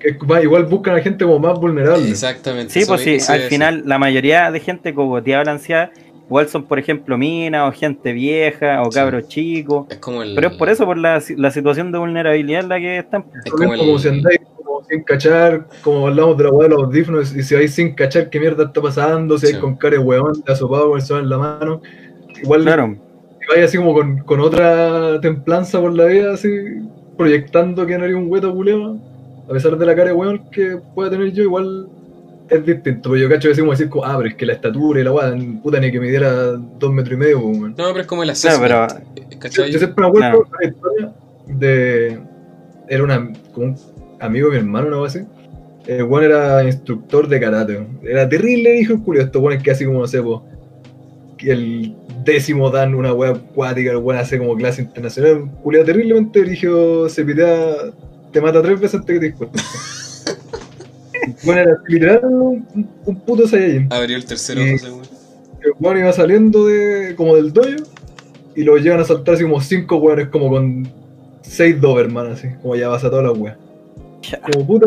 que 0.00 0.10
es 0.10 0.22
más, 0.22 0.42
igual 0.44 0.64
buscan 0.66 0.96
a 0.96 1.00
gente 1.00 1.24
como 1.24 1.38
más 1.38 1.58
vulnerable. 1.58 2.10
Exactamente. 2.10 2.72
Sí, 2.74 2.84
pues 2.86 3.00
sí, 3.00 3.16
al 3.32 3.40
final 3.42 3.82
la 3.86 3.98
mayoría 3.98 4.50
de 4.50 4.60
gente 4.60 4.92
cogoteada 4.92 5.42
o 5.42 5.44
lanceada, 5.46 5.90
igual 6.28 6.46
son, 6.48 6.64
por 6.64 6.78
ejemplo, 6.78 7.18
minas 7.18 7.68
o 7.68 7.72
gente 7.76 8.12
vieja 8.12 8.82
o 8.82 8.90
Sí. 8.92 8.98
cabros 8.98 9.26
chicos. 9.28 9.86
Es 9.90 9.98
como 9.98 10.22
el. 10.22 10.34
Pero 10.34 10.48
es 10.48 10.56
por 10.56 10.68
eso, 10.68 10.84
por 10.84 10.96
la, 10.98 11.20
la 11.36 11.50
situación 11.50 11.90
de 11.90 11.98
vulnerabilidad 11.98 12.60
en 12.62 12.68
la 12.68 12.78
que 12.78 12.98
están. 12.98 13.24
Es 13.44 13.50
como 13.52 13.98
si 13.98 14.08
andáis 14.08 14.40
como 14.56 14.82
sin 14.84 15.02
cachar, 15.02 15.66
como 15.82 16.06
hablamos 16.08 16.36
de 16.38 16.44
la 16.44 16.50
weá 16.50 16.68
de 16.68 16.74
los 16.74 16.84
audífonos, 16.84 17.34
y 17.34 17.42
si 17.42 17.54
vais 17.54 17.74
sin 17.74 17.94
cachar 17.94 18.30
qué 18.30 18.38
mierda 18.38 18.64
está 18.64 18.80
pasando, 18.80 19.38
si 19.38 19.46
Sí. 19.46 19.52
vais 19.54 19.62
con 19.62 19.76
cara 19.76 19.96
de 19.96 20.02
weón, 20.02 20.42
te 20.42 20.52
asopado 20.52 20.90
con 20.90 20.98
el 21.00 21.04
sol 21.04 21.22
en 21.22 21.28
la 21.30 21.38
mano. 21.38 21.80
Igual 22.42 22.62
Claro, 22.62 22.96
si 23.40 23.46
vais 23.54 23.64
así 23.66 23.76
como 23.78 23.94
con, 23.94 24.18
con 24.18 24.40
otra 24.40 25.20
templanza 25.20 25.80
por 25.80 25.92
la 25.94 26.04
vida, 26.04 26.34
así, 26.34 26.48
proyectando 27.16 27.84
que 27.86 27.98
no 27.98 28.04
haría 28.04 28.16
un 28.16 28.30
hueto 28.30 28.54
culeo, 28.54 28.98
a 29.48 29.52
pesar 29.52 29.76
de 29.78 29.86
la 29.86 29.94
cara 29.96 30.08
de 30.08 30.14
weón 30.14 30.50
que 30.50 30.78
pueda 30.94 31.10
tener 31.10 31.32
yo, 31.32 31.42
igual 31.42 31.88
es 32.50 32.64
distinto. 32.66 33.10
Pero 33.10 33.22
yo 33.22 33.28
cacho 33.28 33.48
que 33.48 33.52
así 33.52 33.60
como 33.60 33.72
decir, 33.72 33.88
como, 33.88 34.04
ah, 34.04 34.14
pero 34.16 34.28
es 34.28 34.34
que 34.36 34.46
la 34.46 34.52
estatura 34.54 35.00
y 35.00 35.04
la 35.04 35.12
weá, 35.12 35.34
puta, 35.62 35.80
ni 35.80 35.90
que 35.92 36.00
midiera 36.00 36.32
dos 36.52 36.92
metros 36.92 37.14
y 37.14 37.16
medio, 37.16 37.40
pues. 37.42 37.58
No, 37.60 37.74
pero 37.76 38.00
es 38.00 38.06
como 38.06 38.22
el 38.22 38.28
pero- 38.42 38.82
assessment. 38.84 39.52
Yo, 39.52 39.78
siempre 39.78 39.94
me 39.96 40.06
acuerdo 40.06 40.18
Claro. 40.18 40.38
de 40.38 40.66
una 40.66 40.66
historia 40.68 41.12
de. 41.46 42.18
Era 42.88 43.04
una, 43.04 43.32
como 43.52 43.66
un 43.66 43.76
amigo 44.20 44.48
de 44.48 44.54
mi 44.54 44.58
hermano, 44.58 44.88
una 44.88 44.96
cosa 44.96 45.18
así. 45.20 45.28
El 45.86 46.02
weón 46.04 46.24
era 46.24 46.64
instructor 46.64 47.28
de 47.28 47.40
karate. 47.40 47.86
Era 48.02 48.28
terrible, 48.28 48.78
hijo 48.80 48.94
el 48.94 49.02
culo. 49.02 49.20
Estos 49.20 49.40
weones 49.42 49.62
que 49.62 49.70
así 49.70 49.84
como, 49.84 50.00
no 50.00 50.06
sé, 50.06 50.22
que 51.36 51.52
el 51.52 51.94
décimo 52.24 52.68
dan 52.70 52.94
una 52.94 53.12
wea 53.12 53.30
acuática, 53.30 53.92
el 53.92 53.98
weón 53.98 54.20
hace 54.20 54.38
como 54.38 54.56
clase 54.56 54.82
internacional. 54.82 55.42
Un 55.42 55.48
culiao 55.48 55.84
terriblemente 55.84 56.42
dirigió, 56.42 57.08
se 57.08 57.24
pitea, 57.24 57.74
te 58.32 58.40
mata 58.40 58.60
tres 58.60 58.80
veces 58.80 58.96
antes 59.00 59.14
que 59.14 59.20
te 59.20 59.26
disculpe. 59.26 59.58
Bueno, 61.44 61.60
era 61.62 61.76
literal 61.86 62.20
un, 62.24 62.66
un 63.06 63.20
puto 63.20 63.46
Saiyajin. 63.48 63.92
Abrió 63.92 64.16
el 64.16 64.24
tercer 64.24 64.58
ojo. 64.58 65.02
El 65.62 65.72
weón 65.80 65.98
iba 65.98 66.12
saliendo 66.12 66.66
de, 66.66 67.14
como 67.16 67.36
del 67.36 67.52
dojo 67.52 67.68
y 68.54 68.62
lo 68.62 68.76
llevan 68.76 69.00
a 69.00 69.04
saltar 69.04 69.34
así 69.34 69.42
como 69.44 69.60
cinco 69.60 69.96
weones 69.96 70.28
como 70.28 70.48
con 70.50 70.88
seis 71.42 71.80
Doberman 71.80 72.32
así, 72.32 72.48
como 72.62 72.76
ya 72.76 72.88
vas 72.88 73.04
a 73.04 73.10
todas 73.10 73.24
las 73.26 73.36
weas. 73.38 73.56
Como 74.52 74.66
puta, 74.66 74.86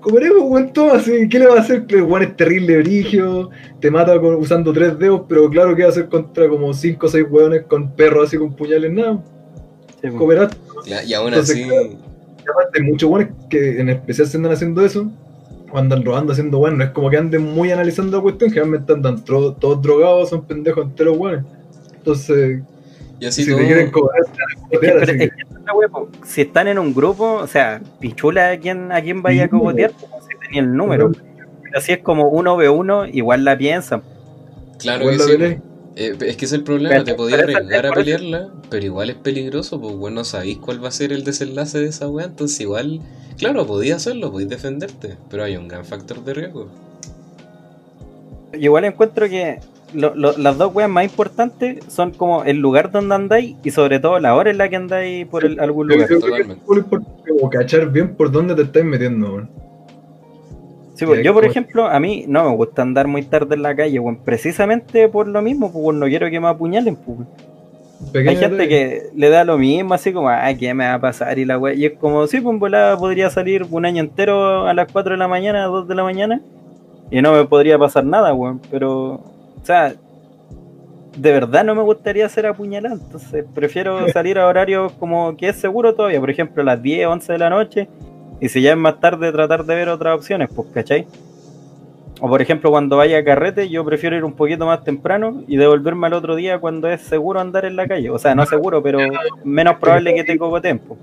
comeremos 0.00 0.42
weón 0.44 0.72
todo 0.72 0.92
así, 0.92 1.28
¿qué 1.28 1.38
le 1.38 1.46
va 1.46 1.56
a 1.56 1.60
hacer? 1.60 1.84
El 1.88 2.02
weón 2.02 2.22
es 2.22 2.36
terrible 2.36 2.78
brigio, 2.78 3.50
te 3.80 3.90
mata 3.90 4.18
con- 4.20 4.34
usando 4.34 4.72
tres 4.72 4.98
dedos, 4.98 5.22
pero 5.28 5.48
claro 5.48 5.74
que 5.76 5.82
va 5.82 5.88
a 5.88 5.92
hacer 5.92 6.08
contra 6.08 6.48
como 6.48 6.72
cinco 6.74 7.06
o 7.06 7.08
seis 7.08 7.24
weones 7.30 7.62
con 7.62 7.90
perros 7.92 8.26
así 8.28 8.36
con 8.36 8.54
puñales, 8.54 8.90
nada, 8.92 9.22
sí, 10.00 10.08
pues. 10.08 10.14
comerás. 10.14 10.52
Y 11.06 11.12
aún 11.14 11.28
Entonces, 11.28 11.56
así. 11.56 11.64
claro. 11.68 11.86
Y 11.86 12.50
aparte 12.50 12.80
hay 12.80 12.90
muchos 12.90 13.08
weones 13.08 13.28
que 13.48 13.80
en 13.80 13.88
especial 13.90 14.26
se 14.26 14.36
andan 14.36 14.52
haciendo 14.52 14.84
eso, 14.84 15.08
o 15.72 15.78
andan 15.78 16.04
robando 16.04 16.32
haciendo 16.32 16.58
weón, 16.58 16.78
no 16.78 16.84
es 16.84 16.90
como 16.90 17.08
que 17.10 17.16
anden 17.16 17.42
muy 17.42 17.70
analizando 17.72 18.18
la 18.18 18.22
cuestión, 18.22 18.50
generalmente 18.50 18.92
andan 18.92 19.24
tro- 19.24 19.56
todos 19.58 19.80
drogados, 19.82 20.28
son 20.30 20.44
pendejos 20.44 20.84
enteros 20.84 21.16
weones. 21.16 21.44
Entonces, 21.94 22.62
Y 23.18 23.26
así 23.26 23.44
si 23.44 23.50
todo. 23.50 23.60
te 23.60 23.66
quieren 23.66 23.90
cobrar, 23.90 24.22
te 24.24 24.38
van 24.38 24.58
a 24.58 24.70
Es 24.70 24.80
que, 24.80 24.90
así 24.90 25.18
que 25.18 25.24
es 25.24 25.30
si 26.24 26.40
están 26.42 26.68
en 26.68 26.78
un 26.78 26.92
grupo, 26.94 27.34
o 27.34 27.46
sea, 27.46 27.80
pichula 28.00 28.50
a 28.50 28.58
quién, 28.58 28.92
a 28.92 29.00
quién 29.00 29.22
vaya 29.22 29.44
a 29.44 29.48
po, 29.48 30.06
si 30.20 30.36
tenía 30.46 30.60
el 30.60 30.74
número. 30.74 31.12
Pero 31.62 31.80
si 31.80 31.92
es 31.92 31.98
como 31.98 32.28
uno 32.28 32.56
ve 32.56 32.68
uno, 32.68 33.06
igual 33.06 33.44
la 33.44 33.56
piensan. 33.56 34.02
Claro 34.78 35.02
igual 35.04 35.16
que 35.16 35.18
la 35.18 35.24
sí. 35.24 35.62
Eh, 35.94 36.16
es 36.20 36.36
que 36.36 36.46
es 36.46 36.52
el 36.52 36.62
problema, 36.64 36.90
Pero- 36.94 37.04
te 37.04 37.14
podías 37.14 37.40
arriesgar 37.40 37.86
a 37.86 37.92
pelearla, 37.92 38.48
pero 38.70 38.84
igual 38.86 39.10
es 39.10 39.16
peligroso, 39.16 39.80
pues 39.80 39.94
bueno, 39.94 40.16
no 40.16 40.24
sabéis 40.24 40.56
cuál 40.58 40.82
va 40.82 40.88
a 40.88 40.92
ser 40.92 41.12
el 41.12 41.22
desenlace 41.22 41.78
de 41.80 41.86
esa 41.88 42.08
weá, 42.08 42.26
entonces 42.26 42.58
igual, 42.62 43.00
claro, 43.36 43.66
podías 43.66 43.98
hacerlo, 43.98 44.32
podías 44.32 44.48
defenderte, 44.50 45.16
pero 45.30 45.44
hay 45.44 45.56
un 45.56 45.68
gran 45.68 45.84
factor 45.84 46.24
de 46.24 46.32
riesgo. 46.34 46.68
Yo 48.52 48.58
igual 48.58 48.84
encuentro 48.86 49.28
que 49.28 49.58
lo- 49.92 50.14
lo- 50.14 50.36
las 50.38 50.56
dos 50.56 50.74
weas 50.74 50.88
más 50.88 51.04
importantes 51.04 51.84
son 51.88 52.12
como 52.12 52.44
el 52.44 52.56
lugar 52.58 52.90
donde 52.90 53.14
andáis 53.14 53.56
y 53.62 53.70
sobre 53.70 53.98
todo 54.00 54.18
la 54.18 54.34
hora 54.34 54.50
en 54.50 54.56
la 54.58 54.70
que 54.70 54.76
andáis 54.76 55.26
por 55.26 55.44
el- 55.44 55.60
algún 55.60 55.88
Yo 55.88 55.94
lugar. 55.94 56.06
creo 56.08 56.20
que 56.20 56.26
totalmente. 56.26 56.62
es 56.62 56.68
muy 56.68 56.78
importante 56.78 57.30
como 57.38 57.50
cachar 57.50 57.90
bien 57.90 58.14
por 58.14 58.30
dónde 58.32 58.54
te 58.54 58.62
estás 58.62 58.84
metiendo, 58.84 59.26
weón. 59.34 59.50
Sí, 61.02 61.06
pues, 61.06 61.24
yo, 61.24 61.34
por 61.34 61.44
ejemplo, 61.44 61.86
a 61.86 61.98
mí 61.98 62.26
no 62.28 62.48
me 62.48 62.54
gusta 62.54 62.82
andar 62.82 63.08
muy 63.08 63.24
tarde 63.24 63.56
en 63.56 63.62
la 63.62 63.74
calle, 63.74 63.98
weón, 63.98 64.18
precisamente 64.18 65.08
por 65.08 65.26
lo 65.26 65.42
mismo, 65.42 65.72
pues 65.72 65.96
no 65.96 66.06
quiero 66.06 66.30
que 66.30 66.38
me 66.38 66.46
apuñalen, 66.46 66.94
pues. 66.94 67.26
Pequeño 68.12 68.30
Hay 68.30 68.36
gente 68.36 68.68
que 68.68 69.02
le 69.12 69.28
da 69.28 69.42
lo 69.42 69.58
mismo, 69.58 69.94
así 69.94 70.12
como, 70.12 70.28
ay, 70.28 70.56
¿qué 70.56 70.72
me 70.74 70.84
va 70.84 70.94
a 70.94 71.00
pasar? 71.00 71.40
Y 71.40 71.44
la 71.44 71.58
wea, 71.58 71.74
y 71.74 71.86
es 71.86 71.92
como, 71.98 72.24
sí, 72.28 72.40
pues 72.40 72.56
volada 72.56 72.96
podría 72.96 73.30
salir 73.30 73.66
un 73.68 73.84
año 73.84 74.00
entero 74.00 74.68
a 74.68 74.74
las 74.74 74.92
4 74.92 75.14
de 75.14 75.18
la 75.18 75.26
mañana, 75.26 75.64
2 75.64 75.88
de 75.88 75.94
la 75.96 76.04
mañana, 76.04 76.40
y 77.10 77.20
no 77.20 77.32
me 77.32 77.44
podría 77.46 77.76
pasar 77.80 78.04
nada, 78.04 78.32
weón, 78.32 78.60
pero, 78.70 79.14
o 79.14 79.64
sea, 79.64 79.94
de 81.16 81.32
verdad 81.32 81.64
no 81.64 81.74
me 81.74 81.82
gustaría 81.82 82.28
ser 82.28 82.46
apuñalado, 82.46 82.94
entonces 82.94 83.44
prefiero 83.52 84.08
salir 84.12 84.38
a 84.38 84.46
horarios 84.46 84.92
como 85.00 85.36
que 85.36 85.48
es 85.48 85.56
seguro 85.56 85.96
todavía, 85.96 86.20
por 86.20 86.30
ejemplo, 86.30 86.62
a 86.62 86.66
las 86.66 86.80
10, 86.80 87.08
11 87.08 87.32
de 87.32 87.38
la 87.40 87.50
noche, 87.50 87.88
y 88.42 88.48
si 88.48 88.60
ya 88.60 88.72
es 88.72 88.76
más 88.76 88.98
tarde, 88.98 89.30
tratar 89.30 89.64
de 89.64 89.72
ver 89.76 89.88
otras 89.88 90.16
opciones, 90.16 90.50
pues, 90.52 90.66
¿cachai? 90.74 91.06
O 92.20 92.28
por 92.28 92.42
ejemplo, 92.42 92.72
cuando 92.72 92.96
vaya 92.96 93.18
a 93.18 93.24
carrete, 93.24 93.68
yo 93.68 93.84
prefiero 93.84 94.16
ir 94.16 94.24
un 94.24 94.32
poquito 94.32 94.66
más 94.66 94.82
temprano 94.82 95.44
y 95.46 95.56
devolverme 95.56 96.08
al 96.08 96.14
otro 96.14 96.34
día 96.34 96.58
cuando 96.58 96.88
es 96.88 97.02
seguro 97.02 97.38
andar 97.38 97.66
en 97.66 97.76
la 97.76 97.86
calle. 97.86 98.10
O 98.10 98.18
sea, 98.18 98.34
no 98.34 98.44
seguro, 98.44 98.82
pero 98.82 98.98
menos 99.44 99.76
probable 99.76 100.12
que 100.16 100.24
te 100.24 100.36
cogoteen. 100.36 100.80
po. 100.80 100.98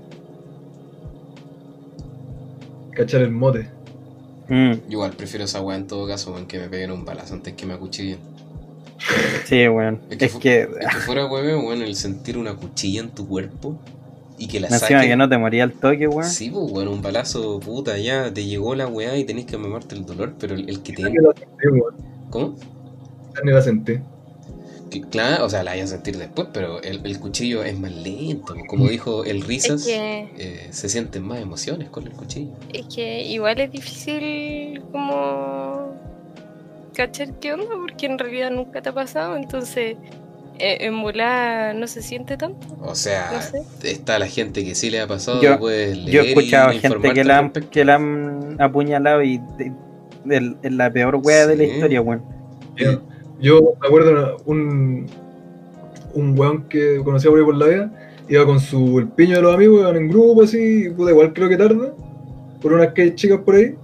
Cachar 2.90 3.22
el 3.22 3.30
mote. 3.30 3.70
Mm, 4.48 4.72
Igual 4.90 5.12
prefiero 5.12 5.46
esa 5.46 5.62
weá 5.62 5.78
en 5.78 5.86
todo 5.86 6.06
caso, 6.06 6.32
weón, 6.32 6.44
que 6.46 6.58
me 6.58 6.68
peguen 6.68 6.90
un 6.90 7.06
balazo 7.06 7.32
antes 7.32 7.54
que 7.54 7.64
me 7.64 7.72
acuchillen. 7.72 8.18
sí, 9.44 9.66
weón. 9.66 9.98
Es 10.10 10.18
que 10.18 10.24
Es 10.26 10.36
que, 10.36 10.60
Es 10.60 10.88
que 10.88 10.96
fuera 11.06 11.24
weón, 11.24 11.64
weón, 11.64 11.80
el 11.80 11.94
sentir 11.96 12.36
una 12.36 12.54
cuchilla 12.54 13.00
en 13.00 13.08
tu 13.10 13.26
cuerpo 13.26 13.80
y 14.40 14.48
que 14.48 14.58
la 14.60 14.68
saquen. 14.70 15.00
que 15.02 15.16
no 15.16 15.28
te 15.28 15.38
moría 15.38 15.62
al 15.64 15.72
toque, 15.72 16.08
weón. 16.08 16.24
Sí, 16.28 16.50
pues, 16.50 16.70
bueno, 16.72 16.90
un 16.90 17.02
balazo, 17.02 17.60
puta, 17.60 17.96
ya 17.98 18.32
te 18.32 18.44
llegó 18.44 18.74
la 18.74 18.86
weá 18.88 19.16
y 19.16 19.24
tenés 19.24 19.44
que 19.44 19.56
mamarte 19.58 19.94
el 19.94 20.04
dolor, 20.06 20.34
pero 20.38 20.54
el, 20.54 20.68
el 20.68 20.82
que 20.82 20.92
te. 20.94 21.02
Weón. 21.04 21.94
¿Cómo? 22.30 22.54
Ni 23.44 23.52
la 23.52 23.62
sentí. 23.62 23.94
Que- 24.90 25.02
Claro, 25.02 25.44
o 25.46 25.48
sea, 25.48 25.62
la 25.62 25.70
vayas 25.70 25.92
a 25.92 25.94
sentir 25.94 26.16
después, 26.18 26.48
pero 26.52 26.82
el, 26.82 27.06
el 27.06 27.20
cuchillo 27.20 27.62
es 27.62 27.78
más 27.78 27.92
lento. 27.92 28.56
Como 28.66 28.88
dijo 28.88 29.24
el 29.24 29.42
Risas, 29.42 29.82
Es 29.82 29.86
que, 29.86 30.28
eh, 30.36 30.66
se 30.70 30.88
sienten 30.88 31.22
más 31.22 31.38
emociones 31.40 31.88
con 31.90 32.06
el 32.08 32.12
cuchillo. 32.12 32.50
es 32.72 32.86
que 32.92 33.22
igual 33.24 33.60
es 33.60 33.70
difícil 33.70 34.82
como 34.90 35.94
cachar 36.94 37.32
qué 37.38 37.52
onda 37.52 37.70
porque 37.80 38.06
en 38.06 38.18
realidad 38.18 38.50
nunca 38.50 38.82
te 38.82 38.88
ha 38.88 38.92
pasado, 38.92 39.36
entonces 39.36 39.96
en 40.60 41.00
volar 41.02 41.74
no 41.74 41.86
se 41.86 42.02
siente 42.02 42.36
tanto, 42.36 42.66
O 42.82 42.94
sea, 42.94 43.30
no 43.32 43.42
sé. 43.42 43.90
está 43.90 44.18
la 44.18 44.26
gente 44.26 44.64
que 44.64 44.74
sí 44.74 44.90
le 44.90 45.00
ha 45.00 45.06
pasado, 45.06 45.40
Yo- 45.42 45.58
puedes 45.58 45.96
leer 45.96 46.10
Yo 46.10 46.20
he 46.22 46.28
escuchado 46.28 46.72
y 46.72 46.78
gente 46.78 47.12
que 47.12 47.24
la, 47.24 47.38
han, 47.38 47.44
respecto. 47.44 47.70
que 47.70 47.84
la 47.84 47.94
han 47.96 48.56
apuñalado 48.60 49.22
y 49.22 49.38
de- 49.58 49.72
de- 50.24 50.56
es 50.62 50.72
la 50.72 50.90
peor 50.92 51.16
wea 51.22 51.46
de 51.46 51.56
la 51.56 51.64
historia, 51.64 52.00
weón. 52.02 52.22
Yo, 52.76 53.00
yo 53.40 53.60
me 53.80 53.86
acuerdo 53.86 54.10
una- 54.12 54.30
un, 54.46 55.06
un 56.14 56.38
weón 56.38 56.62
que 56.68 57.00
conocía 57.04 57.30
por 57.30 57.38
ahí 57.38 57.44
por 57.44 57.56
la 57.56 57.66
vida, 57.66 57.92
iba 58.28 58.44
con 58.46 58.60
su 58.60 58.98
el 58.98 59.08
piño 59.08 59.36
de 59.36 59.42
los 59.42 59.54
amigos, 59.54 59.80
iban 59.80 59.96
en 59.96 60.08
grupo 60.08 60.42
así, 60.42 60.86
y 60.86 60.90
puta, 60.90 61.10
igual 61.10 61.32
creo 61.32 61.48
que 61.48 61.56
tarde, 61.56 61.92
por 62.60 62.72
unas 62.72 62.88
calles 62.92 63.14
chicas 63.14 63.40
por 63.44 63.54
ahí, 63.54 63.74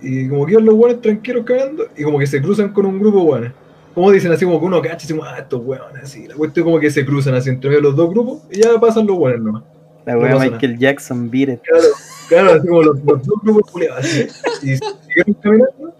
y 0.00 0.28
como 0.28 0.46
que 0.46 0.52
iban 0.52 0.64
los 0.64 0.74
weones 0.74 1.00
tranquilos 1.00 1.44
caminando, 1.44 1.86
y 1.96 2.02
como 2.02 2.18
que 2.18 2.26
se 2.26 2.40
cruzan 2.40 2.72
con 2.72 2.86
un 2.86 2.98
grupo 3.00 3.18
de 3.18 3.24
weones. 3.24 3.52
Como 3.94 4.10
dicen 4.10 4.32
así 4.32 4.44
como 4.44 4.58
que 4.58 4.66
uno 4.66 4.82
cacha 4.82 5.06
y 5.06 5.12
dice, 5.12 5.20
ah, 5.24 5.38
estos 5.38 5.60
weones 5.64 6.02
así, 6.02 6.26
la 6.26 6.34
cuestión 6.34 6.64
como 6.64 6.80
que 6.80 6.90
se 6.90 7.04
cruzan 7.06 7.34
así 7.34 7.50
entre 7.50 7.80
los 7.80 7.94
dos 7.94 8.10
grupos, 8.10 8.42
y 8.50 8.62
ya 8.62 8.78
pasan 8.80 9.06
los 9.06 9.16
weones 9.16 9.42
nomás. 9.42 9.62
La 10.04 10.18
wea 10.18 10.36
Michael 10.38 10.78
Jackson, 10.78 11.30
beat 11.30 11.48
it. 11.48 11.60
Claro, 11.62 11.86
claro, 12.28 12.50
así 12.52 12.68
como 12.68 12.82
los, 12.82 12.96
los 13.04 13.26
dos 13.26 13.40
grupos 13.42 13.70
culiados 13.70 14.00
así. 14.00 14.26
Y 14.62 14.76
siguieron 14.76 15.34
caminando. 15.40 15.94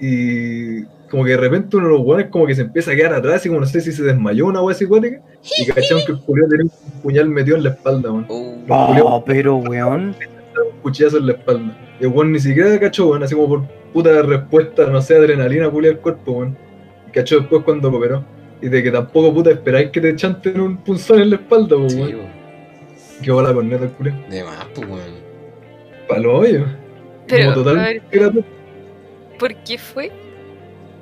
Y 0.00 0.84
como 1.10 1.24
que 1.24 1.30
de 1.30 1.36
repente 1.36 1.76
uno 1.76 1.86
de 1.86 1.92
los 1.92 2.02
guanes 2.02 2.26
como 2.30 2.46
que 2.46 2.54
se 2.54 2.62
empieza 2.62 2.90
a 2.90 2.96
quedar 2.96 3.14
atrás 3.14 3.44
y 3.46 3.48
como 3.48 3.60
no 3.60 3.66
sé 3.66 3.80
si 3.80 3.92
se 3.92 4.02
desmayó 4.02 4.46
una 4.46 4.62
wea 4.62 4.74
psicótica. 4.74 5.20
Y 5.58 5.66
cacharon 5.66 6.02
que 6.04 6.12
el 6.12 6.20
culiado 6.20 6.50
tenía 6.50 6.64
un 6.64 7.00
puñal 7.02 7.28
metido 7.28 7.56
en 7.56 7.64
la 7.64 7.70
espalda, 7.70 8.10
weón. 8.10 8.26
Oh, 8.28 8.56
Oh, 8.68 9.24
pero 9.24 9.56
weón. 9.56 10.14
Un 10.56 10.80
cuchillazo 10.80 11.18
en 11.18 11.26
la 11.26 11.32
espalda. 11.32 11.76
Y 12.00 12.04
el 12.04 12.08
weón 12.08 12.32
ni 12.32 12.40
siquiera 12.40 12.80
cachó, 12.80 13.08
weón, 13.08 13.22
así 13.22 13.34
como 13.34 13.48
por 13.48 13.62
puta 13.92 14.22
respuesta, 14.22 14.86
no 14.86 15.02
sé, 15.02 15.14
adrenalina 15.14 15.68
culia 15.68 15.90
el 15.90 15.98
cuerpo, 15.98 16.32
weón. 16.32 16.56
Cachó 17.16 17.40
después 17.40 17.62
cuando 17.64 17.90
cooperó. 17.90 18.22
Y 18.60 18.68
de 18.68 18.82
que 18.82 18.90
tampoco 18.90 19.32
puta 19.32 19.50
esperáis 19.50 19.90
que 19.90 20.02
te 20.02 20.14
chanten 20.14 20.60
un 20.60 20.76
punzón 20.76 21.22
en 21.22 21.30
la 21.30 21.36
espalda, 21.36 21.74
weón. 21.76 21.88
sí, 21.88 21.98
weón. 21.98 22.28
Que 23.22 23.30
bola 23.30 23.54
con 23.54 23.70
neta 23.70 23.84
el 23.84 23.90
culiado. 23.92 24.20
de 24.28 24.44
más, 24.44 24.66
pues, 24.74 24.86
weón. 24.86 25.14
Palo 26.06 26.38
hoyo. 26.38 26.66
Pero, 27.26 27.54
Como 27.54 27.64
total 27.64 28.02
ver. 28.10 28.44
¿por 29.38 29.54
qué 29.64 29.78
fue? 29.78 30.12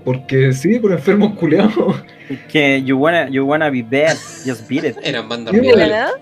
Porque 0.04 0.52
sí, 0.52 0.78
por 0.78 0.92
enfermos 0.92 1.36
culiados. 1.36 2.02
Que 2.48 2.80
you 2.82 2.96
wanna, 2.96 3.28
you 3.28 3.44
wanna 3.44 3.68
be 3.68 3.82
bad, 3.82 4.16
just 4.46 4.68
beat 4.68 4.84
it. 4.84 4.96
Eran 5.02 5.28
bandas 5.28 5.52
¿De 5.52 5.76
la 5.76 5.86
nada? 5.86 6.12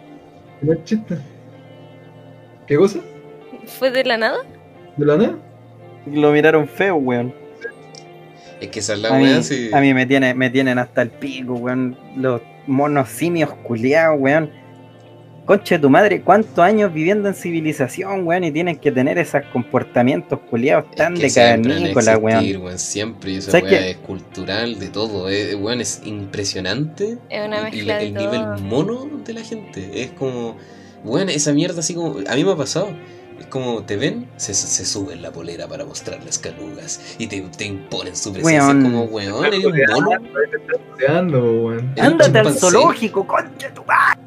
No 0.62 0.72
es 0.72 0.84
chiste. 0.84 1.18
¿Qué 2.66 2.76
cosa? 2.76 2.98
¿Fue 3.66 3.90
de 3.90 4.04
la 4.04 4.16
nada? 4.16 4.38
¿De 4.96 5.04
la 5.04 5.16
nada? 5.18 5.38
Lo 6.06 6.32
miraron 6.32 6.66
feo, 6.66 6.96
weón. 6.96 7.41
Es 8.62 8.68
que 8.70 8.78
esa 8.80 8.92
es 8.94 9.00
la 9.00 9.08
A 9.14 9.18
mí, 9.18 9.42
sí. 9.42 9.70
a 9.72 9.80
mí 9.80 9.92
me, 9.92 10.06
tiene, 10.06 10.34
me 10.34 10.48
tienen 10.50 10.78
hasta 10.78 11.02
el 11.02 11.10
pico, 11.10 11.54
weón. 11.54 11.96
Los 12.16 12.40
monos 12.66 13.08
simios 13.08 13.50
culiados, 13.64 14.18
weón. 14.20 14.50
Conche 15.44 15.74
de 15.74 15.80
tu 15.82 15.90
madre, 15.90 16.22
¿cuántos 16.22 16.60
años 16.60 16.94
viviendo 16.94 17.28
en 17.28 17.34
civilización, 17.34 18.24
weón? 18.24 18.44
Y 18.44 18.52
tienen 18.52 18.76
que 18.76 18.92
tener 18.92 19.18
esos 19.18 19.42
comportamientos 19.52 20.38
culiados 20.48 20.84
Es 20.90 20.96
tan 20.96 21.14
que 21.14 21.22
de 21.22 21.32
cavernícola, 21.32 22.16
weón. 22.18 22.44
weón. 22.62 22.78
Siempre, 22.78 23.32
y 23.32 23.36
esa 23.38 23.50
¿Sabes 23.50 23.64
weá 23.64 23.80
qué? 23.80 23.90
es 23.90 23.96
cultural, 23.98 24.78
de 24.78 24.88
todo. 24.88 25.28
eh, 25.28 25.56
weón, 25.56 25.80
es 25.80 26.00
impresionante. 26.04 27.18
Es 27.28 27.44
una 27.46 27.62
mezcla 27.62 27.96
de 27.98 28.06
el 28.06 28.14
todo. 28.14 28.24
nivel 28.24 28.62
mono 28.62 29.10
de 29.24 29.32
la 29.32 29.42
gente. 29.42 30.02
Es 30.02 30.12
como, 30.12 30.56
weón, 31.02 31.28
esa 31.28 31.52
mierda 31.52 31.80
así 31.80 31.94
como. 31.94 32.18
A 32.28 32.36
mí 32.36 32.44
me 32.44 32.52
ha 32.52 32.56
pasado. 32.56 32.90
Es 33.42 33.48
como 33.48 33.82
te 33.82 33.96
ven, 33.96 34.28
se, 34.36 34.54
se 34.54 34.84
suben 34.84 35.20
la 35.20 35.32
polera 35.32 35.66
para 35.66 35.84
mostrar 35.84 36.22
las 36.24 36.38
calugas 36.38 37.16
y 37.18 37.26
te, 37.26 37.40
te 37.40 37.64
imponen 37.64 38.14
su 38.14 38.32
presencia. 38.32 38.62
Weón. 38.62 38.78
Es 38.78 38.84
como, 38.84 39.04
weón, 39.06 39.44
eres 39.44 39.64
un 39.64 39.80
mono. 39.90 40.10
Ándate 41.98 42.38
al 42.38 42.54
zoológico, 42.54 43.26
conche 43.26 43.68
tu 43.70 43.84
madre. 43.84 44.20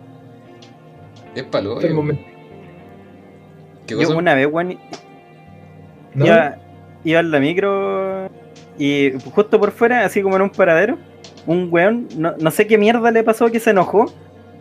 Es 1.34 1.44
palo. 1.44 1.80
Una 4.18 4.36
vez, 4.36 4.48
weón, 4.52 4.78
¿No? 6.14 6.26
iba, 6.26 6.58
iba 7.06 7.20
en 7.22 7.32
la 7.32 7.40
micro 7.40 8.30
y 8.78 9.14
justo 9.34 9.58
por 9.62 9.72
fuera, 9.72 10.04
así 10.04 10.22
como 10.22 10.36
en 10.36 10.42
un 10.42 10.50
paradero, 10.50 10.98
un 11.48 11.70
weón, 11.72 12.10
no, 12.18 12.36
no 12.38 12.52
sé 12.52 12.68
qué 12.68 12.78
mierda 12.78 13.12
le 13.12 13.24
pasó 13.24 13.50
que 13.50 13.62
se 13.62 13.70
enojó 13.70 14.12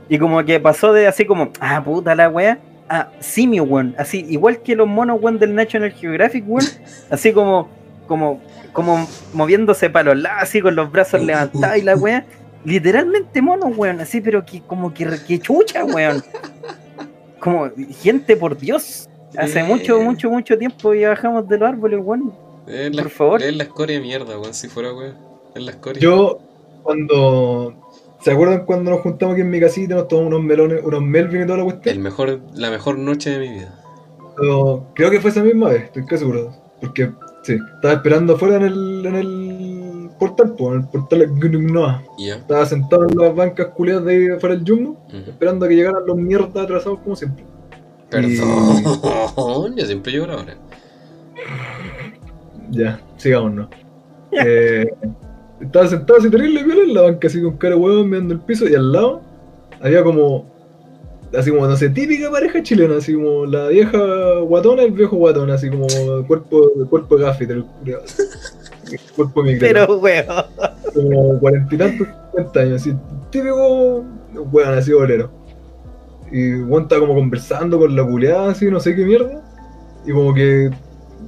y 0.08 0.16
como 0.18 0.44
que 0.44 0.60
pasó 0.60 0.92
de 0.92 1.08
así 1.08 1.24
como, 1.24 1.50
ah, 1.58 1.82
puta 1.82 2.14
la 2.14 2.28
wea, 2.28 2.60
a 2.88 3.08
simio, 3.20 3.64
weón, 3.64 3.94
así, 3.98 4.24
igual 4.28 4.60
que 4.62 4.76
los 4.76 4.86
monos, 4.86 5.18
weón, 5.20 5.38
del 5.38 5.54
National 5.54 5.92
Geographic, 5.92 6.44
weón, 6.46 6.66
así 7.10 7.32
como, 7.32 7.68
como, 8.06 8.40
como 8.72 9.08
moviéndose 9.32 9.88
para 9.90 10.14
los 10.14 10.22
lados, 10.22 10.42
así 10.42 10.60
con 10.60 10.76
los 10.76 10.90
brazos 10.92 11.22
levantados 11.22 11.76
y 11.78 11.82
la 11.82 11.96
wea. 11.96 12.24
Literalmente 12.64 13.42
mono, 13.42 13.66
weón, 13.66 14.00
así, 14.00 14.20
pero 14.20 14.44
que 14.44 14.62
como 14.62 14.92
que, 14.94 15.06
que 15.26 15.38
chucha, 15.38 15.84
weón. 15.84 16.22
Como, 17.38 17.70
gente, 18.02 18.36
por 18.36 18.56
Dios. 18.56 19.08
Hace 19.36 19.60
Eh. 19.60 19.64
mucho, 19.64 20.00
mucho, 20.00 20.30
mucho 20.30 20.56
tiempo 20.56 20.94
ya 20.94 21.10
bajamos 21.10 21.46
de 21.48 21.58
los 21.58 21.68
árboles, 21.68 22.00
weón. 22.02 22.32
La, 22.66 23.02
por 23.02 23.10
favor. 23.10 23.42
Es 23.42 23.54
la 23.54 23.64
escoria 23.64 23.96
de 23.96 24.02
mierda, 24.02 24.38
weón, 24.38 24.54
si 24.54 24.68
fuera 24.68 24.94
weón. 24.94 25.14
Es 25.54 25.62
la 25.62 25.72
escoria. 25.72 26.00
Yo, 26.00 26.38
cuando. 26.82 27.74
¿Se 28.24 28.30
acuerdan 28.30 28.64
cuando 28.64 28.90
nos 28.90 29.00
juntamos 29.00 29.34
aquí 29.34 29.42
en 29.42 29.50
mi 29.50 29.60
casita, 29.60 29.96
nos 29.96 30.08
tomamos 30.08 30.32
unos 30.32 30.44
melones, 30.44 30.82
unos 30.82 31.02
Melvin 31.02 31.42
y 31.42 31.44
toda 31.44 31.58
la 31.58 31.64
El 31.64 31.70
cuestión? 31.70 32.00
mejor, 32.00 32.40
la 32.54 32.70
mejor 32.70 32.98
noche 32.98 33.28
de 33.28 33.38
mi 33.38 33.52
vida. 33.52 33.74
Creo 34.94 35.10
que 35.10 35.20
fue 35.20 35.28
esa 35.28 35.42
misma 35.42 35.68
vez, 35.68 35.82
estoy 35.82 36.06
casi 36.06 36.20
seguro. 36.20 36.50
Porque, 36.80 37.10
sí, 37.42 37.58
estaba 37.74 37.92
esperando 37.92 38.34
afuera 38.34 38.56
en 38.56 38.62
el, 38.62 39.04
en 39.04 39.14
el 39.14 40.10
portal, 40.18 40.54
pues, 40.56 40.72
en 40.74 40.80
el 40.80 40.88
portal 40.88 41.18
de 41.18 41.26
Gnugnoa. 41.26 42.02
Y 42.16 42.28
ya. 42.28 42.36
Estaba 42.36 42.64
sentado 42.64 43.06
en 43.06 43.14
las 43.14 43.34
bancas 43.34 43.66
culiadas 43.76 44.06
de 44.06 44.12
ahí 44.12 44.28
afuera 44.28 44.56
del 44.56 44.64
Jumbo, 44.66 44.96
esperando 45.12 45.66
a 45.66 45.68
que 45.68 45.76
llegaran 45.76 46.06
los 46.06 46.16
mierdas 46.16 46.64
atrasados 46.64 47.00
como 47.00 47.16
siempre. 47.16 47.44
Perdón, 48.08 48.32
yo 49.76 49.84
siempre 49.84 50.12
llego 50.12 50.24
a 50.24 50.28
la 50.28 50.36
hora. 50.36 50.56
Ya, 52.70 53.02
sigámonos. 53.18 53.68
Eh, 54.32 54.86
estaba 55.64 55.86
sentado 55.86 56.18
así 56.18 56.30
terrible 56.30 56.64
piola 56.64 56.82
en 56.82 56.94
la 56.94 57.02
banca 57.02 57.28
así 57.28 57.42
con 57.42 57.56
cara 57.56 57.76
huevo 57.76 58.04
mirando 58.04 58.34
el 58.34 58.40
piso 58.40 58.68
y 58.68 58.74
al 58.74 58.92
lado 58.92 59.22
había 59.80 60.02
como 60.02 60.46
así 61.36 61.50
como 61.50 61.66
no 61.66 61.76
sé, 61.76 61.90
típica 61.90 62.30
pareja 62.30 62.62
chilena, 62.62 62.96
así 62.96 63.14
como 63.14 63.46
la 63.46 63.68
vieja 63.68 64.40
guatona 64.40 64.82
y 64.82 64.86
el 64.86 64.92
viejo 64.92 65.16
guatón, 65.16 65.50
así 65.50 65.68
como 65.68 65.86
cuerpo, 66.26 66.70
cuerpo 66.88 67.16
de 67.16 67.26
el 68.92 69.00
cuerpo 69.16 69.42
de 69.42 69.56
Pero, 69.56 69.98
weón. 69.98 70.26
como 70.94 71.38
cuarenta 71.40 71.74
y 71.74 71.78
tantos, 71.78 72.06
cincuenta 72.06 72.60
años, 72.60 72.82
así, 72.82 72.94
típico 73.30 74.04
weón, 74.52 74.74
así 74.74 74.92
bolero. 74.92 75.30
Y 76.30 76.60
Juan 76.68 76.84
estaba 76.84 77.00
como 77.00 77.14
conversando 77.14 77.78
con 77.78 77.94
la 77.94 78.04
culeada, 78.04 78.50
así, 78.50 78.66
no 78.66 78.80
sé 78.80 78.96
qué 78.96 79.04
mierda. 79.04 79.42
Y 80.06 80.12
como 80.12 80.34
que 80.34 80.70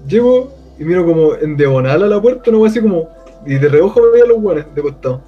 llego 0.08 0.52
y 0.78 0.84
miro 0.84 1.06
como 1.06 1.34
en 1.36 1.56
diagonal 1.56 2.02
a 2.02 2.06
la 2.06 2.20
puerta, 2.20 2.50
no 2.50 2.64
así 2.64 2.80
como. 2.80 3.08
Y 3.46 3.54
de 3.54 3.68
reojo 3.68 4.00
veía 4.12 4.24
a 4.24 4.28
los 4.28 4.40
guanes 4.40 4.66
de 4.74 4.82
costado. 4.82 5.22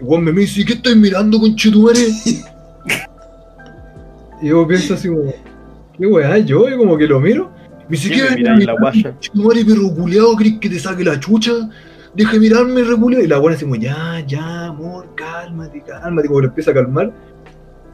Y 0.00 0.04
Juan 0.04 0.22
me 0.24 0.32
dice, 0.32 0.64
¿qué 0.64 0.74
estás 0.74 0.94
mirando, 0.94 1.40
conchetumare? 1.40 1.98
y 4.42 4.48
yo 4.48 4.66
pienso 4.66 4.94
así 4.94 5.08
como, 5.08 5.32
¿qué 5.96 6.06
weá? 6.06 6.38
Yo, 6.38 6.68
y 6.68 6.76
como 6.76 6.96
que 6.96 7.06
lo 7.06 7.18
miro. 7.20 7.50
Me 7.88 7.96
dice, 7.96 8.10
¿qué 8.10 8.26
en 8.26 8.66
la 8.66 8.74
guaya. 8.74 9.12
conchetumare, 9.12 9.64
perro 9.64 9.94
culeado? 9.94 10.36
¿Crees 10.36 10.58
que 10.58 10.68
te 10.68 10.78
saque 10.78 11.02
la 11.02 11.18
chucha? 11.18 11.52
Deja 12.14 12.32
de 12.32 12.40
mirarme, 12.40 12.82
reculeo. 12.82 13.22
Y 13.22 13.26
la 13.26 13.38
buena 13.38 13.56
así 13.56 13.64
como, 13.64 13.76
ya, 13.76 14.22
ya, 14.26 14.66
amor, 14.66 15.06
cálmate, 15.14 15.82
cálmate. 15.82 16.28
Como 16.28 16.40
lo 16.42 16.48
empieza 16.48 16.72
a 16.72 16.74
calmar. 16.74 17.12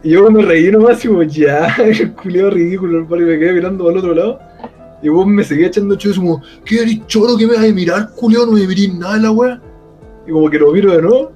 Y 0.03 0.11
yo 0.11 0.31
me 0.31 0.43
reí 0.43 0.71
nomás 0.71 1.03
y 1.05 1.09
como, 1.09 1.23
ya, 1.23 1.75
el 1.79 2.13
culiado 2.13 2.51
ridículo, 2.51 2.99
el 2.99 3.23
y 3.23 3.25
me 3.25 3.39
quedé 3.39 3.53
mirando 3.53 3.89
el 3.89 3.99
otro 3.99 4.15
lado. 4.15 4.41
Y 5.05 5.11
vos 5.11 5.27
me 5.27 5.45
seguía 5.45 5.67
echando 5.67 5.97
chulos 5.97 6.19
como, 6.19 6.43
¿qué 6.65 6.81
eres 6.81 7.07
choro 7.07 7.37
que 7.37 7.47
me 7.47 7.57
vas 7.57 7.69
a 7.69 7.73
mirar, 7.73 8.11
culiado? 8.15 8.47
No 8.47 8.53
me 8.53 8.67
mirís 8.67 8.95
nada 8.95 9.19
la 9.19 9.31
wea. 9.31 9.61
Y 10.27 10.33
como 10.33 10.49
que 10.49 10.59
lo 10.59 10.73
miro 10.73 10.93
de 10.93 11.03
nuevo. 11.03 11.31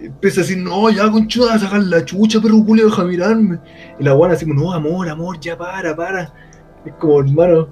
Y 0.00 0.06
empieza 0.06 0.40
a 0.40 0.42
decir, 0.44 0.56
no, 0.56 0.88
ya 0.88 1.10
conchuda, 1.10 1.58
sacar 1.58 1.82
la 1.82 2.02
chucha, 2.02 2.40
perro 2.40 2.64
culiado, 2.64 2.88
deja 2.88 3.02
de 3.04 3.08
mirarme. 3.10 3.58
Y 3.98 4.04
la 4.04 4.14
buena 4.14 4.32
así 4.32 4.46
como, 4.46 4.58
no, 4.58 4.72
amor, 4.72 5.06
amor, 5.06 5.38
ya 5.38 5.58
para, 5.58 5.94
para. 5.94 6.32
Es 6.86 6.94
como, 6.94 7.20
hermano, 7.20 7.68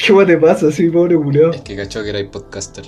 ¿qué 0.00 0.12
wea 0.12 0.26
te 0.26 0.36
pasa 0.36 0.66
así, 0.66 0.90
pobre 0.90 1.14
culiado? 1.14 1.52
Es 1.52 1.60
que 1.60 1.76
cachó 1.76 2.02
que 2.02 2.10
era 2.10 2.28
podcaster. 2.28 2.86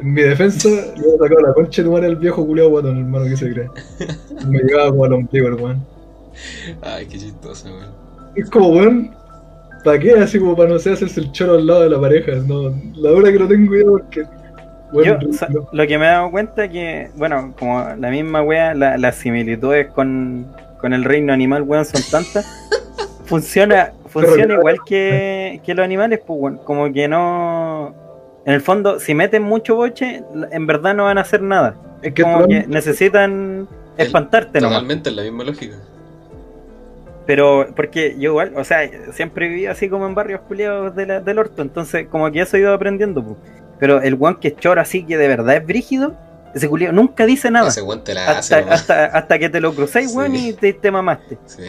En 0.00 0.14
mi 0.14 0.22
defensa, 0.22 0.68
le 0.68 1.08
he 1.08 1.18
sacado 1.18 1.40
la 1.40 1.54
concha 1.54 1.82
de 1.82 1.88
tu 1.88 1.92
madre 1.92 2.06
al 2.06 2.16
viejo 2.16 2.46
culiado 2.46 2.70
guatón, 2.70 2.98
hermano, 2.98 3.24
que 3.24 3.36
se 3.36 3.52
cree. 3.52 3.68
Me 4.46 4.60
llegaba 4.60 4.90
como 4.90 5.06
al 5.06 5.12
ombligo 5.14 5.48
el 5.48 5.54
weón. 5.54 5.84
Ay, 6.82 7.06
qué 7.06 7.18
chistoso, 7.18 7.66
weón. 7.66 7.90
Es 8.36 8.48
como, 8.48 8.68
weón, 8.68 9.10
¿para 9.84 9.98
qué? 9.98 10.12
Así 10.12 10.38
como 10.38 10.56
para 10.56 10.70
no 10.70 10.78
sé, 10.78 10.92
hacerse 10.92 11.20
el 11.20 11.32
choro 11.32 11.54
al 11.54 11.66
lado 11.66 11.82
de 11.82 11.90
la 11.90 12.00
pareja. 12.00 12.32
No, 12.46 12.72
la 12.96 13.10
hora 13.12 13.32
que 13.32 13.38
no 13.38 13.48
tengo 13.48 13.74
idea 13.74 13.86
porque. 13.86 14.20
Yo, 14.22 14.28
Bueno, 14.92 15.18
o 15.28 15.32
sea, 15.32 15.48
lo 15.72 15.86
que 15.86 15.98
me 15.98 16.04
he 16.06 16.08
dado 16.08 16.30
cuenta 16.32 16.64
es 16.64 16.70
que, 16.72 17.10
bueno, 17.16 17.54
como 17.58 17.84
la 17.96 18.10
misma 18.10 18.42
wea, 18.42 18.74
la- 18.74 18.98
las 18.98 19.14
similitudes 19.16 19.86
con, 19.88 20.46
con 20.80 20.92
el 20.92 21.04
reino 21.04 21.32
animal, 21.32 21.62
weón, 21.62 21.84
son 21.84 22.02
tantas. 22.10 22.44
funciona 23.24 23.92
funciona 24.08 24.54
igual 24.54 24.78
que, 24.84 25.60
que 25.64 25.74
los 25.74 25.84
animales, 25.84 26.20
pues, 26.26 26.40
weón. 26.40 26.56
Como 26.64 26.92
que 26.92 27.06
no. 27.06 27.94
En 28.44 28.54
el 28.54 28.60
fondo, 28.60 28.98
si 28.98 29.14
meten 29.14 29.42
mucho 29.42 29.76
boche, 29.76 30.22
en 30.50 30.66
verdad 30.66 30.94
no 30.94 31.04
van 31.04 31.18
a 31.18 31.20
hacer 31.20 31.42
nada. 31.42 31.76
es 32.02 32.12
que 32.14 32.22
Como 32.22 32.48
que 32.48 32.66
necesitan 32.66 33.68
El- 33.96 34.06
espantarte 34.06 34.60
nomás. 34.60 34.78
Totalmente, 34.78 35.10
es 35.10 35.14
la 35.16 35.22
misma 35.22 35.44
lógica. 35.44 35.76
Pero, 37.26 37.68
porque 37.76 38.16
yo 38.18 38.30
igual, 38.30 38.52
o 38.56 38.64
sea, 38.64 38.88
siempre 39.12 39.48
viví 39.48 39.66
así 39.66 39.88
como 39.88 40.06
en 40.06 40.14
barrios 40.14 40.40
culiados 40.42 40.94
de 40.96 41.06
la- 41.06 41.20
del 41.20 41.38
orto, 41.38 41.62
entonces 41.62 42.06
como 42.08 42.30
que 42.32 42.40
eso 42.40 42.56
he 42.56 42.60
ido 42.60 42.72
aprendiendo, 42.74 43.22
pues. 43.22 43.36
Pero 43.78 44.00
el 44.02 44.14
guan 44.16 44.36
que 44.36 44.48
es 44.48 44.56
choro 44.56 44.80
así 44.80 45.04
que 45.04 45.16
de 45.16 45.28
verdad 45.28 45.56
es 45.56 45.66
brígido, 45.66 46.14
ese 46.54 46.68
culiado 46.68 46.92
nunca 46.94 47.26
dice 47.26 47.50
nada. 47.50 47.68
Ese 47.68 47.82
weón 47.82 48.02
te 48.02 48.14
la 48.14 48.26
hace, 48.38 48.54
Hasta, 48.56 48.74
hasta, 48.74 49.04
hasta 49.06 49.38
que 49.38 49.48
te 49.48 49.60
lo 49.60 49.72
crucéis, 49.74 50.10
Sí. 50.10 50.16
weón, 50.16 50.34
y 50.34 50.52
te, 50.54 50.72
te 50.72 50.90
mamaste. 50.90 51.38
Sí. 51.46 51.62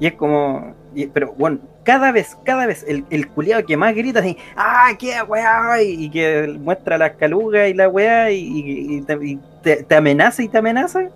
Y 0.00 0.06
es 0.06 0.14
como. 0.14 0.74
y- 0.94 1.06
pero, 1.06 1.34
bueno, 1.36 1.58
cada 1.84 2.10
vez, 2.12 2.36
cada 2.44 2.66
vez, 2.66 2.84
el, 2.88 3.04
el 3.10 3.28
culiado 3.28 3.64
que 3.66 3.76
más 3.76 3.94
grita 3.94 4.20
así, 4.20 4.36
¡ah, 4.56 4.90
qué 4.98 5.20
weá! 5.22 5.82
Y, 5.82 6.04
y 6.06 6.10
que 6.10 6.56
muestra 6.58 6.96
las 6.98 7.12
calugas 7.12 7.68
y 7.68 7.74
la 7.74 7.88
weá, 7.88 8.30
y, 8.30 8.38
y- 8.40 8.96
y 8.96 9.02
te, 9.02 9.14
y 9.22 9.38
te- 9.62 9.82
te 9.84 9.94
amenaza 9.94 10.42
y 10.42 10.48
te 10.48 10.58
amenaza, 10.58 11.08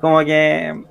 como 0.00 0.20
que. 0.24 0.82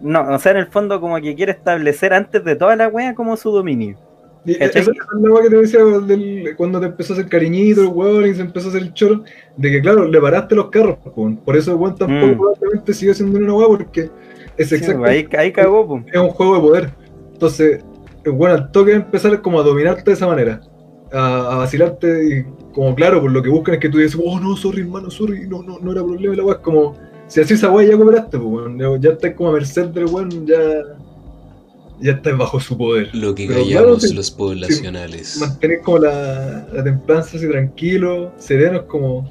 No, 0.00 0.34
o 0.34 0.38
sea, 0.38 0.52
en 0.52 0.58
el 0.58 0.66
fondo, 0.66 1.00
como 1.00 1.20
que 1.20 1.34
quiere 1.34 1.52
establecer 1.52 2.12
antes 2.12 2.44
de 2.44 2.56
toda 2.56 2.76
la 2.76 2.88
weá 2.88 3.14
como 3.14 3.36
su 3.36 3.50
dominio. 3.50 3.96
Esa 4.44 4.78
es 4.78 4.86
la 4.86 5.30
weá 5.32 5.42
que 5.42 5.50
te 5.50 5.56
decía 5.56 5.80
del- 5.84 6.54
cuando 6.56 6.78
te 6.78 6.86
empezó 6.86 7.12
a 7.12 7.16
hacer 7.16 7.28
cariñito 7.28 7.80
el 7.80 7.88
weón 7.88 8.26
y 8.26 8.34
se 8.34 8.42
empezó 8.42 8.68
a 8.68 8.70
hacer 8.70 8.82
el 8.82 8.94
choro, 8.94 9.24
de 9.56 9.70
que 9.70 9.80
claro, 9.80 10.04
le 10.06 10.20
paraste 10.20 10.54
los 10.54 10.70
carros, 10.70 10.98
po, 10.98 11.12
weón. 11.16 11.36
por 11.38 11.56
eso 11.56 11.72
el 11.72 11.78
weón 11.78 11.96
tampoco 11.96 12.54
Mm. 12.60 12.92
sigue 12.92 13.14
siendo 13.14 13.38
una 13.38 13.54
weá 13.54 13.66
porque 13.66 14.10
es 14.56 14.68
Sí, 14.68 14.76
exactamente 14.76 15.36
ahí, 15.36 15.46
ahí 15.46 15.52
cagó, 15.52 15.86
pues. 15.88 16.04
es 16.12 16.20
un 16.20 16.28
juego 16.28 16.54
de 16.54 16.60
poder. 16.60 16.90
Entonces, 17.32 17.84
el 18.24 18.32
weón 18.32 18.52
al 18.56 18.70
toque 18.70 18.92
empezar 18.92 19.40
como 19.42 19.58
a 19.58 19.62
dominarte 19.64 20.02
de 20.04 20.12
esa 20.12 20.26
manera, 20.28 20.60
a, 21.12 21.54
a 21.54 21.56
vacilarte 21.58 22.24
y 22.28 22.44
como 22.72 22.94
claro, 22.94 23.20
por 23.22 23.32
lo 23.32 23.42
que 23.42 23.48
buscan 23.48 23.74
es 23.74 23.80
que 23.80 23.88
tú 23.88 23.98
dices, 23.98 24.20
oh 24.22 24.38
no, 24.38 24.54
sorry 24.56 24.82
hermano, 24.82 25.10
sorry, 25.10 25.48
no, 25.48 25.62
no, 25.62 25.78
no 25.80 25.90
era 25.92 26.02
problema 26.04 26.36
la 26.36 26.44
weá, 26.44 26.54
es 26.56 26.60
como 26.62 26.94
si 27.28 27.40
así 27.40 27.54
esa 27.54 27.70
weá 27.70 27.88
ya 27.88 27.96
cooperaste, 27.96 28.38
pues 28.38 28.50
weón, 28.50 29.00
ya- 29.00 29.10
estás 29.10 29.34
como 29.34 29.50
a 29.50 29.52
merced 29.52 29.86
del 29.86 30.06
weón, 30.06 30.46
ya, 30.46 30.58
ya 32.00 32.12
estás 32.12 32.36
bajo 32.36 32.60
su 32.60 32.76
poder. 32.76 33.14
Lo 33.14 33.34
que 33.34 33.46
Pero 33.46 33.60
callamos 33.60 33.98
claro, 34.00 34.14
los 34.14 34.30
poblacionales. 34.30 35.38
mantener 35.38 35.80
como 35.80 35.98
la, 35.98 36.66
la 36.72 36.84
templanza 36.84 37.36
así 37.36 37.48
tranquilo, 37.48 38.32
sereno, 38.38 38.78
es 38.78 38.84
como 38.84 39.30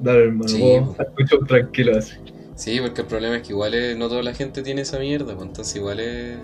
dar 0.00 0.16
hermano, 0.16 0.48
Sí, 0.48 0.60
vos, 0.60 0.96
show 1.28 1.44
tranquilo 1.46 1.98
así. 1.98 2.14
Sí, 2.54 2.78
porque 2.80 3.00
el 3.00 3.06
problema 3.06 3.36
es 3.36 3.42
que 3.42 3.52
igual 3.52 3.74
es- 3.74 3.96
no 3.96 4.08
toda 4.08 4.22
la 4.22 4.34
gente 4.34 4.62
tiene 4.62 4.82
esa 4.82 4.98
mierda, 4.98 5.34
pues 5.34 5.46
entonces 5.48 5.76
igual 5.76 6.00
es. 6.00 6.36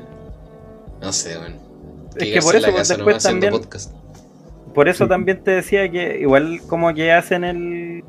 No 1.00 1.12
sé, 1.12 1.38
weón. 1.38 1.54
Es 2.16 2.32
que 2.32 2.40
por 2.40 2.56
eso, 2.56 2.72
pues, 2.72 2.88
después 2.88 3.22
también- 3.22 3.52
podcast. 3.52 3.94
Por 4.74 4.88
eso 4.88 5.04
Sí. 5.04 5.08
también 5.08 5.42
te 5.42 5.50
decía 5.52 5.90
que 5.90 6.18
igual 6.20 6.60
como 6.68 6.92
que 6.94 7.10
hacen 7.12 7.44
el 7.44 8.04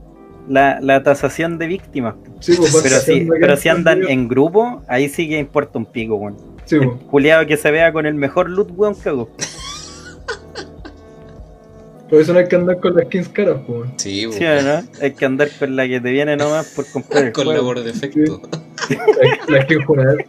la, 0.49 0.80
la 0.81 1.01
tasación 1.03 1.57
de 1.57 1.67
víctimas. 1.67 2.15
Sí, 2.41 2.55
pues, 2.57 2.76
Pero 2.84 2.99
si, 2.99 3.21
pero 3.26 3.55
que- 3.55 3.61
si 3.61 3.69
andan 3.69 4.01
en 4.09 4.27
grupo, 4.27 4.81
ahí 4.88 5.07
sí 5.07 5.30
que 5.30 5.39
importa 5.39 5.77
un 5.80 5.85
pico, 5.85 6.15
weón. 6.15 6.35
Sí, 6.65 6.76
El 6.76 6.88
pues. 6.89 7.01
culiado 7.09 7.45
que 7.47 7.55
se 7.57 7.71
vea 7.71 7.93
con 7.93 8.05
el 8.05 8.15
mejor 8.15 8.49
loot, 8.49 8.69
weón, 8.76 8.95
cagó. 8.95 9.30
por 12.09 12.19
eso 12.21 12.34
no 12.34 12.39
hay 12.39 12.47
que 12.47 12.55
andar 12.55 12.80
con 12.80 12.95
las 12.95 13.05
skins 13.05 13.30
caras, 13.30 13.57
pues. 13.65 13.80
weón. 13.80 13.93
Sí, 13.97 14.27
¿Sí 14.31 14.43
o 14.45 14.61
no? 14.61 14.81
Hay 15.01 15.13
que 15.13 15.26
andar 15.26 15.49
con 15.57 15.76
la 15.76 15.88
que 15.88 16.01
te 16.01 16.11
viene 16.11 16.35
nomás 16.35 16.67
por 16.76 16.85
comprar 16.91 17.26
el 17.26 17.31
con 17.31 17.47
la 17.47 17.53
juego. 17.53 17.67
por 17.67 17.84
defecto. 17.84 18.41
La, 18.89 19.55
la 19.57 19.61
skin 19.63 19.84
jugar. 19.85 20.26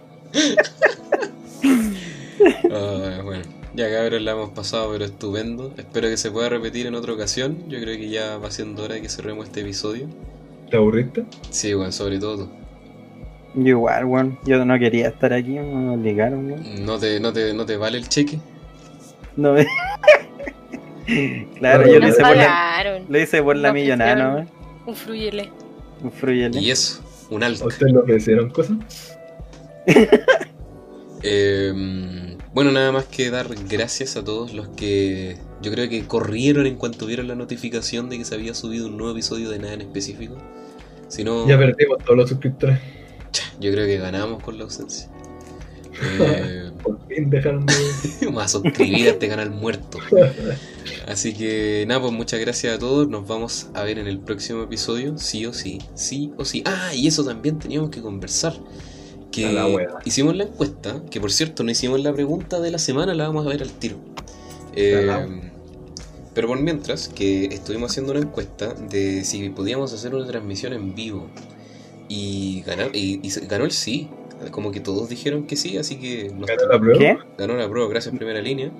Ah, 2.72 3.20
bueno, 3.24 3.42
ya 3.74 3.90
cabrón 3.90 4.24
la 4.24 4.32
hemos 4.32 4.50
pasado, 4.50 4.90
pero 4.92 5.04
estupendo. 5.04 5.72
Espero 5.76 6.08
que 6.08 6.16
se 6.16 6.30
pueda 6.30 6.48
repetir 6.48 6.86
en 6.86 6.94
otra 6.94 7.12
ocasión. 7.12 7.58
Yo 7.68 7.80
creo 7.80 7.96
que 7.96 8.08
ya 8.08 8.38
va 8.38 8.50
siendo 8.50 8.84
hora 8.84 8.94
de 8.94 9.02
que 9.02 9.08
cerremos 9.08 9.46
este 9.46 9.60
episodio. 9.60 10.08
¿Te 10.70 10.76
aburriste? 10.76 11.24
Sí, 11.50 11.74
bueno, 11.74 11.92
sobre 11.92 12.18
todo. 12.18 12.50
Yo 13.54 13.68
igual, 13.68 14.04
weón. 14.04 14.38
Yo 14.44 14.64
no 14.64 14.78
quería 14.78 15.08
estar 15.08 15.32
aquí, 15.32 15.50
me 15.50 15.90
obligaron, 15.90 16.46
weón. 16.46 16.84
¿No 16.84 16.98
te, 16.98 17.20
no 17.20 17.32
te, 17.32 17.54
no 17.54 17.66
te 17.66 17.76
vale 17.76 17.98
el 17.98 18.08
cheque? 18.08 18.38
No 19.36 19.52
me... 19.52 19.66
claro, 21.58 21.86
yo 21.86 21.98
lo 21.98 22.08
hice 22.08 22.22
por 22.22 22.36
la, 22.36 23.02
lo 23.08 23.18
hice 23.18 23.42
por 23.42 23.56
la 23.56 23.68
Nos 23.68 23.74
millonada, 23.74 24.14
¿no? 24.14 24.46
Un 24.86 24.94
fruyele. 24.94 25.50
Un 26.02 26.12
fruyele. 26.12 26.60
Y 26.60 26.70
eso, 26.70 27.02
un 27.30 27.42
alto. 27.42 27.64
¿A 27.64 27.66
ustedes 27.68 27.92
le 27.92 27.98
ofrecieron 27.98 28.50
cosas? 28.50 28.76
Eh, 31.22 32.29
bueno, 32.54 32.72
nada 32.72 32.90
más 32.92 33.04
que 33.04 33.30
dar 33.30 33.48
gracias 33.68 34.16
a 34.16 34.24
todos 34.24 34.52
los 34.52 34.68
que 34.68 35.36
yo 35.62 35.70
creo 35.70 35.88
que 35.88 36.04
corrieron 36.06 36.66
en 36.66 36.76
cuanto 36.76 37.06
vieron 37.06 37.28
la 37.28 37.34
notificación 37.34 38.08
de 38.08 38.18
que 38.18 38.24
se 38.24 38.34
había 38.34 38.54
subido 38.54 38.86
un 38.88 38.96
nuevo 38.96 39.12
episodio 39.12 39.50
de 39.50 39.58
nada 39.58 39.74
en 39.74 39.82
específico. 39.82 40.36
Si 41.08 41.24
no, 41.24 41.46
Ya 41.46 41.58
perdimos 41.58 41.98
todos 42.04 42.16
los 42.16 42.28
suscriptores. 42.28 42.78
yo 43.60 43.70
creo 43.72 43.86
que 43.86 43.98
ganamos 43.98 44.42
con 44.42 44.58
la 44.58 44.64
ausencia. 44.64 45.08
Eh, 46.02 46.70
Por 46.82 46.98
fin 47.08 47.28
dejaron 47.28 47.66
de. 47.66 47.74
a 48.40 48.48
suscribir 48.48 49.08
a 49.08 49.10
este 49.10 49.28
canal 49.28 49.50
muerto. 49.50 49.98
Así 51.06 51.34
que 51.34 51.84
nada, 51.86 52.00
pues 52.00 52.12
muchas 52.12 52.40
gracias 52.40 52.74
a 52.74 52.78
todos. 52.78 53.06
Nos 53.08 53.26
vamos 53.28 53.68
a 53.74 53.82
ver 53.82 53.98
en 53.98 54.06
el 54.06 54.18
próximo 54.18 54.62
episodio, 54.62 55.18
sí 55.18 55.44
o 55.44 55.52
sí, 55.52 55.78
sí 55.94 56.32
o 56.38 56.44
sí. 56.46 56.62
Ah, 56.64 56.94
y 56.94 57.06
eso 57.06 57.22
también 57.22 57.58
teníamos 57.58 57.90
que 57.90 58.00
conversar. 58.00 58.54
Que 59.30 59.46
A 59.46 59.52
la 59.52 59.66
wea. 59.66 59.88
hicimos 60.04 60.36
la 60.36 60.44
encuesta, 60.44 61.02
que 61.10 61.20
por 61.20 61.30
cierto 61.30 61.62
no 61.62 61.70
hicimos 61.70 62.00
la 62.00 62.12
pregunta 62.12 62.60
de 62.60 62.70
la 62.70 62.78
semana, 62.78 63.14
la 63.14 63.26
vamos 63.28 63.46
a 63.46 63.50
ver 63.50 63.62
al 63.62 63.70
tiro. 63.70 63.96
Eh, 64.74 65.08
pero 66.34 66.48
por 66.48 66.60
mientras, 66.60 67.08
que 67.08 67.46
estuvimos 67.46 67.90
haciendo 67.90 68.12
una 68.12 68.20
encuesta 68.20 68.72
de 68.74 69.24
si 69.24 69.48
podíamos 69.50 69.92
hacer 69.92 70.14
una 70.14 70.26
transmisión 70.26 70.72
en 70.72 70.94
vivo. 70.94 71.28
Y, 72.08 72.62
ganar, 72.66 72.90
y, 72.92 73.20
ganó 73.48 73.64
el 73.64 73.70
sí. 73.72 74.08
Como 74.50 74.72
que 74.72 74.80
todos 74.80 75.08
dijeron 75.08 75.46
que 75.46 75.54
sí, 75.56 75.76
así 75.76 75.96
que 75.96 76.30
nos- 76.34 76.48
¿Ganó 76.48 76.66
la 76.72 76.78
prueba? 76.80 76.98
¿Qué? 76.98 77.18
ganó 77.36 77.56
la 77.56 77.68
prueba, 77.68 77.88
gracias 77.90 78.14
primera 78.16 78.40
línea. 78.40 78.70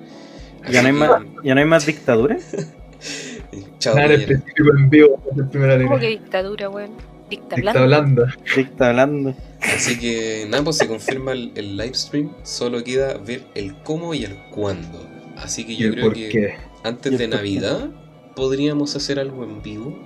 ¿Ya 0.69 0.81
no, 0.81 0.87
hay 0.87 0.93
más, 0.93 1.21
¿Ya 1.43 1.53
no 1.55 1.61
hay 1.61 1.67
más 1.67 1.85
dictadura? 1.85 2.37
Chao, 3.79 3.95
Nada 3.95 4.13
en 4.13 4.89
vivo 4.89 5.19
primera 5.51 5.77
¿Cómo 5.77 5.95
que 5.97 6.05
línea. 6.07 6.19
dictadura, 6.21 6.69
weón? 6.69 6.91
Dicta 7.31 7.55
hablando. 7.79 8.25
Dicta 8.55 8.89
hablando. 8.89 9.33
Así 9.61 9.97
que 9.97 10.45
nada, 10.49 10.63
pues 10.63 10.77
se 10.77 10.87
confirma 10.87 11.31
el, 11.31 11.51
el 11.55 11.77
live 11.77 11.93
stream. 11.95 12.31
Solo 12.43 12.83
queda 12.83 13.17
ver 13.17 13.43
el 13.55 13.73
cómo 13.83 14.13
y 14.13 14.23
el 14.25 14.35
cuándo. 14.51 15.07
Así 15.37 15.65
que 15.65 15.71
¿Y 15.73 15.77
yo 15.77 15.91
creo 15.91 16.11
que 16.13 16.29
qué? 16.29 16.55
antes 16.83 17.13
¿Y 17.13 17.17
de? 17.17 17.27
Navidad 17.27 17.89
podríamos 18.35 18.95
hacer 18.95 19.19
algo 19.19 19.43
en 19.43 19.61
vivo. 19.61 19.97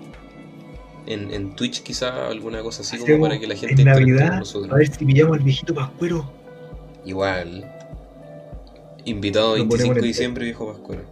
En, 1.08 1.32
en 1.34 1.56
Twitch 1.56 1.84
quizá 1.84 2.28
alguna 2.30 2.62
cosa 2.62 2.82
así 2.82 2.98
como 2.98 3.20
para 3.22 3.40
que 3.40 3.46
la 3.48 3.56
gente 3.56 3.74
en 3.82 3.88
interactúe 3.90 4.16
con 4.16 4.16
Navidad, 4.18 4.40
nosotros. 4.40 4.72
a 4.72 4.76
ver 4.76 4.88
si 4.88 5.06
pillamos 5.06 5.38
al 5.38 5.44
viejito 5.44 5.74
pascuero. 5.76 6.32
Igual. 7.06 7.72
Invitado 9.06 9.50
Lo 9.50 9.66
25 9.66 9.70
ponemos 9.70 9.98
en 9.98 10.02
de 10.02 10.08
diciembre, 10.08 10.46
viejo 10.46 10.68
Pascuero. 10.68 11.04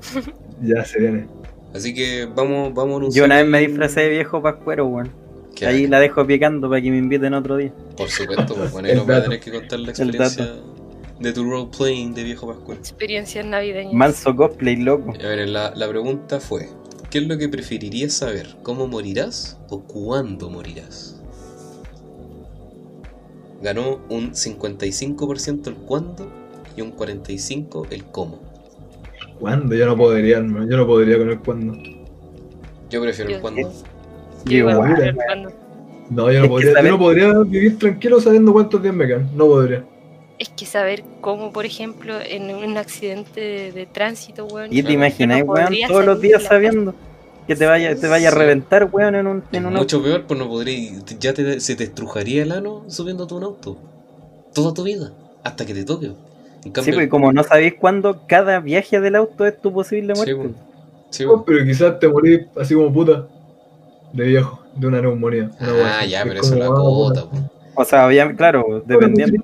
Ya 0.62 0.84
se 0.84 0.98
viene. 1.00 1.26
Así 1.74 1.94
que 1.94 2.26
vamos, 2.26 2.72
vamos 2.74 3.02
a 3.02 3.14
Yo 3.14 3.24
anunciar. 3.24 3.24
una 3.24 3.36
vez 3.36 3.46
me 3.46 3.60
disfracé 3.60 4.00
de 4.02 4.08
viejo 4.10 4.42
pascuero, 4.42 4.86
weón. 4.86 5.25
Que 5.56 5.66
Ahí 5.66 5.86
la 5.88 5.98
dejo 5.98 6.24
picando 6.26 6.68
para 6.68 6.80
que 6.80 6.90
me 6.90 6.98
inviten 6.98 7.34
otro 7.34 7.56
día. 7.56 7.72
Por 7.96 8.08
supuesto, 8.08 8.54
pues 8.54 8.70
bueno, 8.70 8.86
ahí 8.86 8.92
El 8.92 8.98
nos 8.98 9.10
va 9.10 9.16
a 9.16 9.22
tener 9.24 9.40
que 9.40 9.50
contar 9.50 9.80
la 9.80 9.90
experiencia 9.90 10.54
de 11.18 11.32
tu 11.32 11.44
roleplaying 11.50 12.14
de 12.14 12.22
viejo 12.24 12.46
Pascuero. 12.46 12.78
Experiencias 12.80 13.44
navideñas. 13.44 13.94
Manso 13.94 14.36
cosplay, 14.36 14.76
loco. 14.76 15.14
A 15.14 15.26
ver, 15.26 15.48
la, 15.48 15.72
la 15.74 15.88
pregunta 15.88 16.38
fue: 16.40 16.68
¿Qué 17.10 17.18
es 17.18 17.26
lo 17.26 17.38
que 17.38 17.48
preferirías 17.48 18.12
saber? 18.12 18.54
¿Cómo 18.62 18.86
morirás 18.86 19.58
o 19.70 19.80
cuándo 19.82 20.50
morirás? 20.50 21.20
Ganó 23.62 24.00
un 24.10 24.32
55% 24.32 25.66
el 25.68 25.74
cuándo 25.76 26.30
y 26.76 26.82
un 26.82 26.94
45% 26.94 27.86
el 27.90 28.04
cómo. 28.04 28.40
¿Cuándo? 29.40 29.74
Yo 29.74 29.86
no 29.86 29.96
podría. 29.96 30.36
Yo 30.36 30.42
no 30.76 30.86
podría 30.86 31.16
con 31.18 31.30
el 31.30 31.40
cuándo. 31.40 31.72
Yo 32.90 33.00
prefiero 33.00 33.30
el 33.30 33.36
Yo- 33.36 33.40
cuándo. 33.40 33.72
Igual, 34.48 35.16
No, 36.10 36.30
yo 36.30 36.42
no 36.42 36.48
podría. 36.48 36.72
saber- 36.72 36.84
Yo 36.84 36.90
no 36.92 36.98
podría 36.98 37.32
vivir 37.40 37.78
tranquilo 37.78 38.20
sabiendo 38.20 38.52
cuántos 38.52 38.82
días 38.82 38.94
me 38.94 39.06
quedan. 39.06 39.28
No 39.36 39.46
podría. 39.46 39.84
Es 40.38 40.50
que 40.50 40.66
saber 40.66 41.02
cómo, 41.20 41.52
por 41.52 41.64
ejemplo, 41.64 42.14
en 42.20 42.54
un 42.54 42.76
accidente 42.76 43.40
de, 43.40 43.72
de 43.72 43.86
tránsito, 43.86 44.46
weón. 44.46 44.68
Y 44.70 44.82
te 44.82 45.26
No 45.26 45.36
weón, 45.44 45.74
todos 45.88 46.04
los 46.04 46.20
días 46.20 46.42
sabiendo 46.42 46.94
que 47.46 47.56
te 47.56 47.66
vaya, 47.66 47.94
te 47.96 48.06
vaya 48.06 48.28
a 48.28 48.32
Sí. 48.32 48.38
reventar, 48.38 48.88
weón, 48.92 49.14
en 49.14 49.26
un, 49.26 49.44
en 49.52 49.60
un 49.66 49.72
auto. 49.72 49.78
mucho 49.78 50.02
peor, 50.02 50.24
pues 50.26 50.38
no 50.38 50.48
podría. 50.48 50.92
Ya 51.18 51.32
te, 51.32 51.58
se 51.60 51.74
te 51.74 51.84
estrujaría 51.84 52.42
el 52.42 52.52
ano 52.52 52.84
subiendo 52.88 53.26
a 53.30 53.34
un 53.34 53.44
auto. 53.44 53.78
toda 54.52 54.72
tu 54.72 54.84
vida, 54.84 55.12
hasta 55.44 55.66
que 55.66 55.74
te 55.74 55.84
toque. 55.84 56.06
En 56.06 56.14
Sí, 56.64 56.70
cambio, 56.70 56.94
pues 56.94 57.08
como 57.08 57.30
no 57.32 57.42
sabéis 57.44 57.74
cuándo 57.78 58.22
cada 58.26 58.58
viaje 58.60 59.00
del 59.00 59.14
auto 59.16 59.44
es 59.46 59.60
tu 59.60 59.70
posible 59.72 60.14
Sí, 60.14 60.32
muerte. 60.34 60.54
po. 60.54 60.54
sí, 61.10 61.24
Oh, 61.26 61.36
po. 61.36 61.44
pero 61.44 61.62
quizás 61.64 61.98
te 62.00 62.08
morís 62.08 62.40
así 62.58 62.74
como 62.74 62.90
puta. 62.92 63.26
De 64.12 64.24
viejo, 64.24 64.62
de 64.74 64.86
una 64.86 65.00
neumonía. 65.00 65.50
una 65.60 66.00
ah, 66.00 66.04
ya, 66.06 66.22
Es 66.22 66.28
pero 66.28 66.40
eso 66.40 66.54
es 66.54 66.60
la 66.60 66.66
cota. 66.66 67.22
puta. 67.22 67.30
po. 67.30 67.56
O 67.78 67.84
sea, 67.84 68.06
obviamente, 68.06 68.38
claro, 68.38 68.82
dependiendo. 68.86 69.36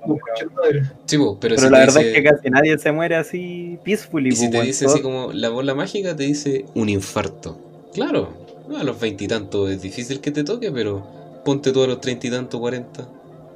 Sí, 1.04 1.18
pero, 1.18 1.36
Pero 1.38 1.58
si 1.58 1.68
la 1.68 1.78
verdad 1.80 2.00
dice, 2.00 2.08
es 2.08 2.14
que 2.14 2.22
casi 2.22 2.50
nadie 2.50 2.78
se 2.78 2.90
muere 2.90 3.16
así 3.16 3.78
peacefully. 3.84 4.30
y 4.30 4.32
si 4.32 4.50
te 4.50 4.62
dice 4.62 4.86
así 4.86 5.02
como 5.02 5.32
la 5.32 5.50
bola 5.50 5.74
mágica, 5.74 6.16
te 6.16 6.22
dice 6.22 6.64
un 6.74 6.88
infarto. 6.88 7.58
Claro, 7.92 8.30
a 8.74 8.84
los 8.84 8.98
veintitantos 8.98 9.70
es 9.70 9.82
difícil 9.82 10.20
que 10.20 10.30
te 10.30 10.44
toque, 10.44 10.72
pero 10.72 11.06
ponte 11.44 11.72
tú 11.72 11.82
a 11.84 11.86
los 11.86 12.00
treinta 12.00 12.26
y 12.26 12.30
tantos, 12.30 12.58
cuarenta. 12.58 13.06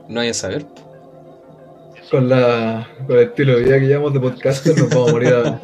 No 0.09 0.21
hay 0.21 0.29
a 0.29 0.35
saber. 0.35 0.67
Con, 2.11 2.29
la, 2.29 2.87
con 3.07 3.17
el 3.17 3.25
estilo 3.25 3.57
de 3.57 3.65
vida 3.65 3.81
que 3.81 3.87
llevamos 3.87 4.13
de 4.13 4.21
podcast, 4.21 4.67
nos 4.67 4.91
vamos 4.91 5.09
a 5.09 5.13
morir 5.13 5.29
a, 5.35 5.61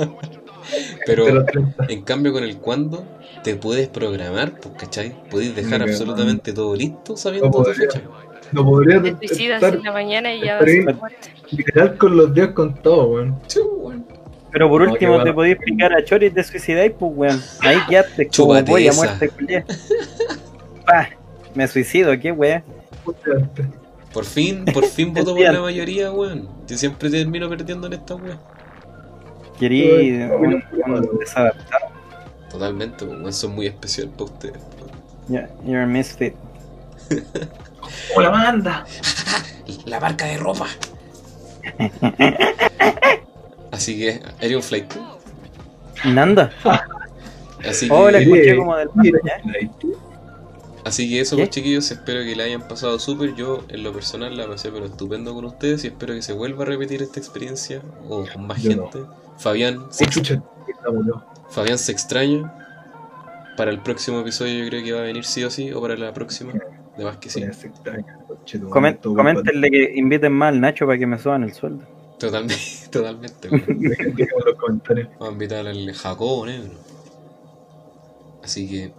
Pero 1.06 1.24
de 1.26 1.32
los 1.32 1.46
30. 1.46 1.86
en 1.88 2.02
cambio 2.02 2.32
con 2.32 2.44
el 2.44 2.56
cuándo 2.58 3.04
te 3.42 3.56
puedes 3.56 3.88
programar, 3.88 4.58
pues, 4.60 4.74
¿cachai? 4.78 5.14
Podéis 5.30 5.54
dejar 5.56 5.82
absolutamente 5.82 6.52
todo 6.52 6.74
listo 6.74 7.16
sabiendo 7.16 7.46
No 7.48 7.52
tu 7.52 7.58
podría. 7.64 7.90
fecha. 7.90 8.02
No 8.52 8.64
podría 8.64 9.02
Te 9.02 9.26
suicidas 9.28 9.62
estar 9.62 9.74
en 9.78 9.82
la 9.84 9.92
mañana 9.92 10.34
y 10.34 10.44
ya 10.44 10.60
literal 11.50 11.96
con 11.96 12.16
los 12.16 12.34
días 12.34 12.48
contados, 12.48 13.08
weón. 13.08 13.38
Bueno. 13.80 14.04
Pero 14.50 14.68
por 14.68 14.84
No, 14.84 14.92
último 14.92 15.22
te 15.22 15.32
podéis 15.32 15.56
picar 15.64 15.94
a 15.94 16.04
Chori 16.04 16.26
y 16.26 16.30
te 16.30 16.44
suicidáis, 16.44 16.92
pues 16.98 17.12
weón. 17.14 17.42
Ahí 17.60 17.78
quedaste 17.88 18.26
como 18.26 18.30
Chúpate 18.30 18.70
voy 18.70 18.88
a 18.88 18.92
muerte. 18.92 19.30
Pa, 20.86 21.08
me 21.54 21.66
suicido, 21.66 22.18
qué 22.20 22.32
weón. 22.32 22.62
Por 24.12 24.26
fin, 24.26 24.64
por 24.66 24.84
fin 24.84 25.12
voto 25.14 25.34
por 25.34 25.40
la 25.40 25.60
mayoría, 25.60 26.12
weón. 26.12 26.48
Yo 26.66 26.76
siempre 26.76 27.08
termino 27.08 27.48
perdiendo 27.48 27.86
en 27.86 27.94
esta 27.94 28.14
weón. 28.14 28.38
Un, 29.62 30.62
un 30.86 31.18
desadaptado. 31.18 31.86
Totalmente, 32.50 33.04
pues, 33.04 33.18
weón. 33.18 33.32
Son 33.32 33.54
muy 33.54 33.66
especial 33.66 34.08
para 34.10 34.24
ustedes. 34.24 34.58
Yeah, 35.28 35.48
you're 35.64 35.82
a 35.82 35.86
misfit. 35.86 36.34
¡Hola, 38.16 38.30
manda! 38.30 38.84
La 39.86 40.00
marca 40.00 40.26
de 40.26 40.36
ropa. 40.38 40.66
Así 43.70 43.98
que, 43.98 44.20
¿eres 44.40 44.56
un 44.56 44.62
flight? 44.62 44.92
Nanda. 46.04 46.50
Así 47.68 47.88
que, 47.88 47.94
Hola, 47.94 48.18
escuché 48.18 48.56
como 48.56 48.76
del 48.76 48.88
allá. 48.88 49.40
así 50.84 51.08
que 51.08 51.20
eso, 51.20 51.36
¿Qué? 51.36 51.42
pues 51.42 51.50
chiquillos, 51.50 51.90
espero 51.92 52.24
que 52.24 52.34
la 52.34 52.42
hayan 52.44 52.66
pasado 52.66 52.98
súper. 52.98 53.36
Yo, 53.36 53.64
en 53.68 53.84
lo 53.84 53.92
personal, 53.92 54.36
la 54.36 54.48
pasé 54.48 54.72
pero 54.72 54.86
estupendo 54.86 55.32
con 55.32 55.44
ustedes 55.44 55.84
y 55.84 55.86
espero 55.86 56.14
que 56.14 56.22
se 56.22 56.32
vuelva 56.32 56.64
a 56.64 56.66
repetir 56.66 57.02
esta 57.02 57.20
experiencia 57.20 57.80
o 58.08 58.24
con 58.26 58.46
más 58.48 58.60
Yo 58.60 58.74
no. 58.76 58.90
Fabián, 59.42 59.86
se 59.90 60.04
Sí, 60.04 60.10
chucha, 60.10 60.42
la 60.84 60.90
murió. 60.92 61.24
Fabián 61.50 61.78
se 61.78 61.92
extraña. 61.92 62.54
Para 63.56 63.70
el 63.70 63.80
próximo 63.80 64.20
episodio 64.20 64.62
yo 64.64 64.70
creo 64.70 64.82
que 64.84 64.92
va 64.92 65.00
a 65.00 65.04
venir 65.04 65.24
sí 65.24 65.44
o 65.44 65.50
sí, 65.50 65.72
o 65.72 65.80
para 65.80 65.96
la 65.96 66.12
próxima. 66.14 66.52
De 66.96 67.04
más 67.04 67.16
que 67.18 67.28
sí. 67.30 67.40
Comen- 68.70 68.98
coméntenle 69.00 69.70
que 69.70 69.92
inviten 69.96 70.32
más 70.32 70.48
al 70.50 70.60
Nacho 70.60 70.86
para 70.86 70.98
que 70.98 71.06
me 71.06 71.18
suban 71.18 71.42
el 71.42 71.52
sueldo. 71.52 71.84
Totalmente, 72.18 72.54
totalmente. 72.90 73.48
Vamos 75.18 75.28
a 75.28 75.32
invitar 75.32 75.66
al 75.66 75.92
Jacobo 75.92 76.46
Negro. 76.46 76.70
Así 78.42 78.68
que 78.68 78.92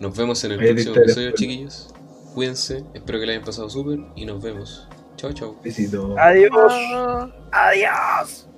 nos 0.00 0.16
vemos 0.16 0.42
en 0.44 0.52
el 0.52 0.60
Ahí 0.60 0.72
próximo 0.72 0.96
episodio, 0.96 1.30
chiquillos. 1.32 1.94
Cuídense, 2.34 2.84
espero 2.94 3.18
que 3.20 3.26
la 3.26 3.32
hayan 3.32 3.44
pasado 3.44 3.68
súper 3.68 3.98
y 4.14 4.24
nos 4.24 4.42
vemos. 4.42 4.86
Chao, 5.16 5.32
chao. 5.32 5.56
Besito. 5.62 6.14
Adiós. 6.18 6.50
Oh. 6.52 7.28
Adiós. 7.52 8.48